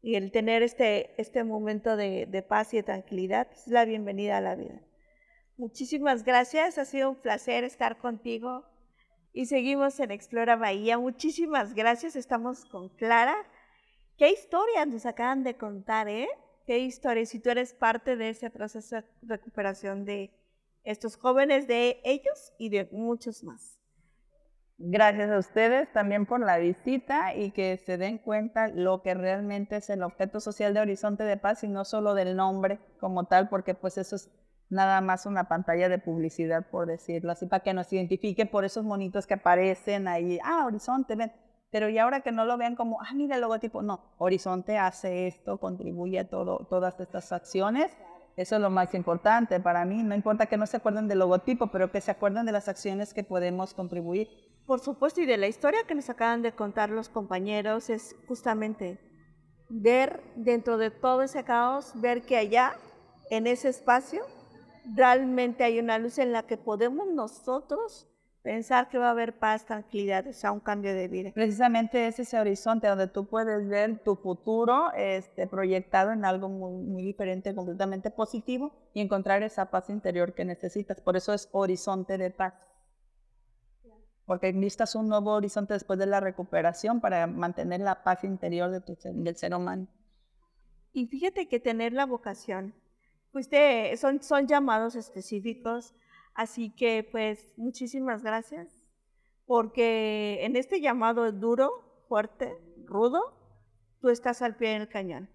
Y 0.00 0.16
el 0.16 0.32
tener 0.32 0.62
este, 0.62 1.20
este 1.20 1.44
momento 1.44 1.96
de, 1.96 2.26
de 2.26 2.42
paz 2.42 2.74
y 2.74 2.78
de 2.78 2.82
tranquilidad 2.82 3.48
es 3.52 3.66
la 3.68 3.84
bienvenida 3.84 4.38
a 4.38 4.40
la 4.40 4.54
vida. 4.54 4.80
Muchísimas 5.56 6.24
gracias, 6.24 6.78
ha 6.78 6.84
sido 6.84 7.10
un 7.10 7.16
placer 7.16 7.64
estar 7.64 7.98
contigo. 7.98 8.64
Y 9.32 9.46
seguimos 9.46 9.98
en 9.98 10.12
Explora 10.12 10.56
Bahía. 10.56 10.96
Muchísimas 10.96 11.74
gracias, 11.74 12.16
estamos 12.16 12.64
con 12.64 12.88
Clara. 12.90 13.34
¿Qué 14.16 14.30
historias 14.30 14.86
nos 14.86 15.06
acaban 15.06 15.42
de 15.42 15.56
contar, 15.56 16.08
eh? 16.08 16.28
¿Qué 16.66 16.78
historias? 16.78 17.30
Si 17.30 17.40
tú 17.40 17.50
eres 17.50 17.74
parte 17.74 18.16
de 18.16 18.30
ese 18.30 18.48
proceso 18.48 18.96
de 18.96 19.04
recuperación 19.22 20.04
de 20.04 20.30
estos 20.84 21.16
jóvenes, 21.16 21.66
de 21.66 22.00
ellos 22.04 22.52
y 22.58 22.68
de 22.68 22.88
muchos 22.92 23.42
más. 23.42 23.78
Gracias 24.76 25.30
a 25.30 25.38
ustedes 25.38 25.92
también 25.92 26.26
por 26.26 26.40
la 26.40 26.58
visita 26.58 27.32
y 27.34 27.52
que 27.52 27.76
se 27.76 27.96
den 27.96 28.18
cuenta 28.18 28.66
lo 28.68 29.02
que 29.02 29.14
realmente 29.14 29.76
es 29.76 29.88
el 29.88 30.02
objeto 30.02 30.40
social 30.40 30.74
de 30.74 30.80
Horizonte 30.80 31.22
de 31.22 31.36
Paz 31.36 31.62
y 31.62 31.68
no 31.68 31.84
solo 31.84 32.14
del 32.14 32.34
nombre 32.34 32.80
como 32.98 33.24
tal, 33.24 33.48
porque 33.48 33.74
pues 33.74 33.98
eso 33.98 34.16
es 34.16 34.30
nada 34.70 35.00
más 35.00 35.26
una 35.26 35.48
pantalla 35.48 35.88
de 35.88 35.98
publicidad, 35.98 36.66
por 36.70 36.86
decirlo 36.86 37.30
así, 37.30 37.46
para 37.46 37.62
que 37.62 37.72
nos 37.72 37.92
identifique 37.92 38.46
por 38.46 38.64
esos 38.64 38.84
monitos 38.84 39.28
que 39.28 39.34
aparecen 39.34 40.08
ahí. 40.08 40.40
Ah, 40.42 40.64
Horizonte, 40.66 41.14
ven. 41.14 41.32
Pero 41.70 41.88
y 41.88 41.98
ahora 41.98 42.20
que 42.20 42.32
no 42.32 42.44
lo 42.44 42.56
vean 42.56 42.74
como, 42.74 43.00
ah, 43.00 43.14
mira 43.14 43.36
el 43.36 43.42
logotipo. 43.42 43.80
No, 43.80 44.00
Horizonte 44.18 44.76
hace 44.76 45.28
esto, 45.28 45.58
contribuye 45.58 46.18
a 46.18 46.28
todas 46.28 46.98
estas 46.98 47.30
acciones. 47.32 47.96
Eso 48.36 48.56
es 48.56 48.60
lo 48.60 48.70
más 48.70 48.92
importante 48.94 49.60
para 49.60 49.84
mí. 49.84 50.02
No 50.02 50.16
importa 50.16 50.46
que 50.46 50.56
no 50.56 50.66
se 50.66 50.78
acuerden 50.78 51.06
del 51.06 51.20
logotipo, 51.20 51.68
pero 51.68 51.92
que 51.92 52.00
se 52.00 52.10
acuerden 52.10 52.44
de 52.44 52.52
las 52.52 52.68
acciones 52.68 53.14
que 53.14 53.22
podemos 53.22 53.74
contribuir. 53.74 54.28
Por 54.66 54.80
supuesto, 54.80 55.20
y 55.20 55.26
de 55.26 55.36
la 55.36 55.46
historia 55.46 55.84
que 55.86 55.94
nos 55.94 56.08
acaban 56.08 56.42
de 56.42 56.52
contar 56.52 56.90
los 56.90 57.08
compañeros, 57.08 57.90
es 57.90 58.16
justamente 58.26 58.98
ver 59.68 60.22
dentro 60.36 60.78
de 60.78 60.90
todo 60.90 61.22
ese 61.22 61.44
caos, 61.44 61.92
ver 61.96 62.22
que 62.22 62.36
allá, 62.36 62.76
en 63.30 63.46
ese 63.46 63.68
espacio, 63.68 64.22
realmente 64.94 65.64
hay 65.64 65.78
una 65.78 65.98
luz 65.98 66.18
en 66.18 66.32
la 66.32 66.44
que 66.44 66.56
podemos 66.56 67.06
nosotros 67.08 68.08
pensar 68.42 68.90
que 68.90 68.98
va 68.98 69.08
a 69.08 69.10
haber 69.12 69.38
paz, 69.38 69.64
tranquilidad, 69.64 70.26
o 70.26 70.32
sea, 70.34 70.52
un 70.52 70.60
cambio 70.60 70.94
de 70.94 71.08
vida. 71.08 71.30
Precisamente 71.34 72.06
es 72.06 72.18
ese 72.18 72.38
horizonte 72.38 72.86
donde 72.86 73.08
tú 73.08 73.26
puedes 73.26 73.66
ver 73.66 73.98
tu 74.00 74.16
futuro 74.16 74.92
este, 74.94 75.46
proyectado 75.46 76.12
en 76.12 76.26
algo 76.26 76.50
muy, 76.50 76.84
muy 76.84 77.02
diferente, 77.02 77.54
completamente 77.54 78.10
positivo 78.10 78.72
y 78.92 79.00
encontrar 79.00 79.42
esa 79.42 79.70
paz 79.70 79.88
interior 79.88 80.34
que 80.34 80.44
necesitas. 80.44 81.00
Por 81.00 81.16
eso 81.16 81.32
es 81.32 81.48
horizonte 81.52 82.18
de 82.18 82.30
paz. 82.30 82.52
Porque 84.26 84.52
necesitas 84.52 84.94
un 84.94 85.08
nuevo 85.08 85.32
horizonte 85.32 85.74
después 85.74 85.98
de 85.98 86.06
la 86.06 86.20
recuperación 86.20 87.00
para 87.00 87.26
mantener 87.26 87.80
la 87.80 88.02
paz 88.02 88.24
interior 88.24 88.70
de 88.70 88.80
tu, 88.80 88.96
del 89.02 89.36
ser 89.36 89.54
humano. 89.54 89.86
Y 90.92 91.06
fíjate 91.06 91.48
que 91.48 91.60
tener 91.60 91.92
la 91.92 92.06
vocación, 92.06 92.74
pues 93.32 93.48
te, 93.48 93.96
son, 93.96 94.22
son 94.22 94.46
llamados 94.46 94.94
específicos 94.94 95.94
Así 96.34 96.70
que 96.70 97.08
pues 97.10 97.48
muchísimas 97.56 98.22
gracias, 98.24 98.68
porque 99.46 100.44
en 100.44 100.56
este 100.56 100.80
llamado 100.80 101.30
duro, 101.30 101.70
fuerte, 102.08 102.58
rudo, 102.84 103.20
tú 104.00 104.08
estás 104.08 104.42
al 104.42 104.56
pie 104.56 104.70
del 104.70 104.88
cañón. 104.88 105.30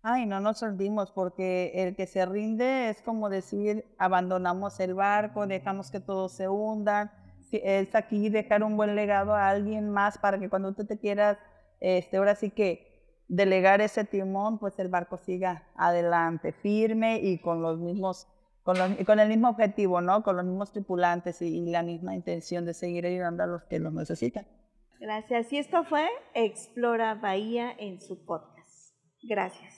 Ay, 0.00 0.24
no 0.24 0.40
nos 0.40 0.62
olvidemos, 0.62 1.12
porque 1.12 1.72
el 1.74 1.94
que 1.94 2.06
se 2.06 2.24
rinde 2.24 2.88
es 2.88 3.02
como 3.02 3.28
decir, 3.28 3.84
abandonamos 3.98 4.80
el 4.80 4.94
barco, 4.94 5.46
dejamos 5.46 5.90
que 5.90 6.00
todo 6.00 6.30
se 6.30 6.48
hunda, 6.48 7.12
es 7.52 7.94
aquí 7.94 8.28
dejar 8.28 8.62
un 8.62 8.76
buen 8.76 8.96
legado 8.96 9.34
a 9.34 9.48
alguien 9.48 9.90
más 9.90 10.18
para 10.18 10.38
que 10.38 10.48
cuando 10.48 10.74
tú 10.74 10.86
te 10.86 10.98
quieras, 10.98 11.38
este, 11.80 12.16
ahora 12.16 12.34
sí 12.34 12.50
que 12.50 12.88
delegar 13.28 13.80
ese 13.80 14.04
timón, 14.04 14.58
pues 14.58 14.78
el 14.78 14.88
barco 14.88 15.18
siga 15.18 15.68
adelante, 15.76 16.52
firme 16.52 17.20
y 17.20 17.38
con 17.38 17.62
los 17.62 17.78
mismos 17.78 18.26
con, 18.62 18.78
los, 18.78 19.06
con, 19.06 19.18
el 19.18 19.28
mismo 19.28 19.48
objetivo, 19.48 20.02
¿no? 20.02 20.22
Con 20.22 20.36
los 20.36 20.44
mismos 20.44 20.72
tripulantes 20.72 21.40
y, 21.40 21.46
y, 21.46 21.70
la 21.70 21.82
misma 21.82 22.14
intención 22.14 22.66
de 22.66 22.74
seguir 22.74 23.06
ayudando 23.06 23.42
a 23.42 23.46
los 23.46 23.62
que 23.64 23.78
los 23.78 23.94
necesitan. 23.94 24.46
Gracias. 25.00 25.50
Y 25.54 25.58
esto 25.58 25.84
fue 25.84 26.06
Explora 26.34 27.14
Bahía 27.14 27.72
en 27.78 27.98
su 27.98 28.26
podcast. 28.26 28.94
Gracias. 29.22 29.77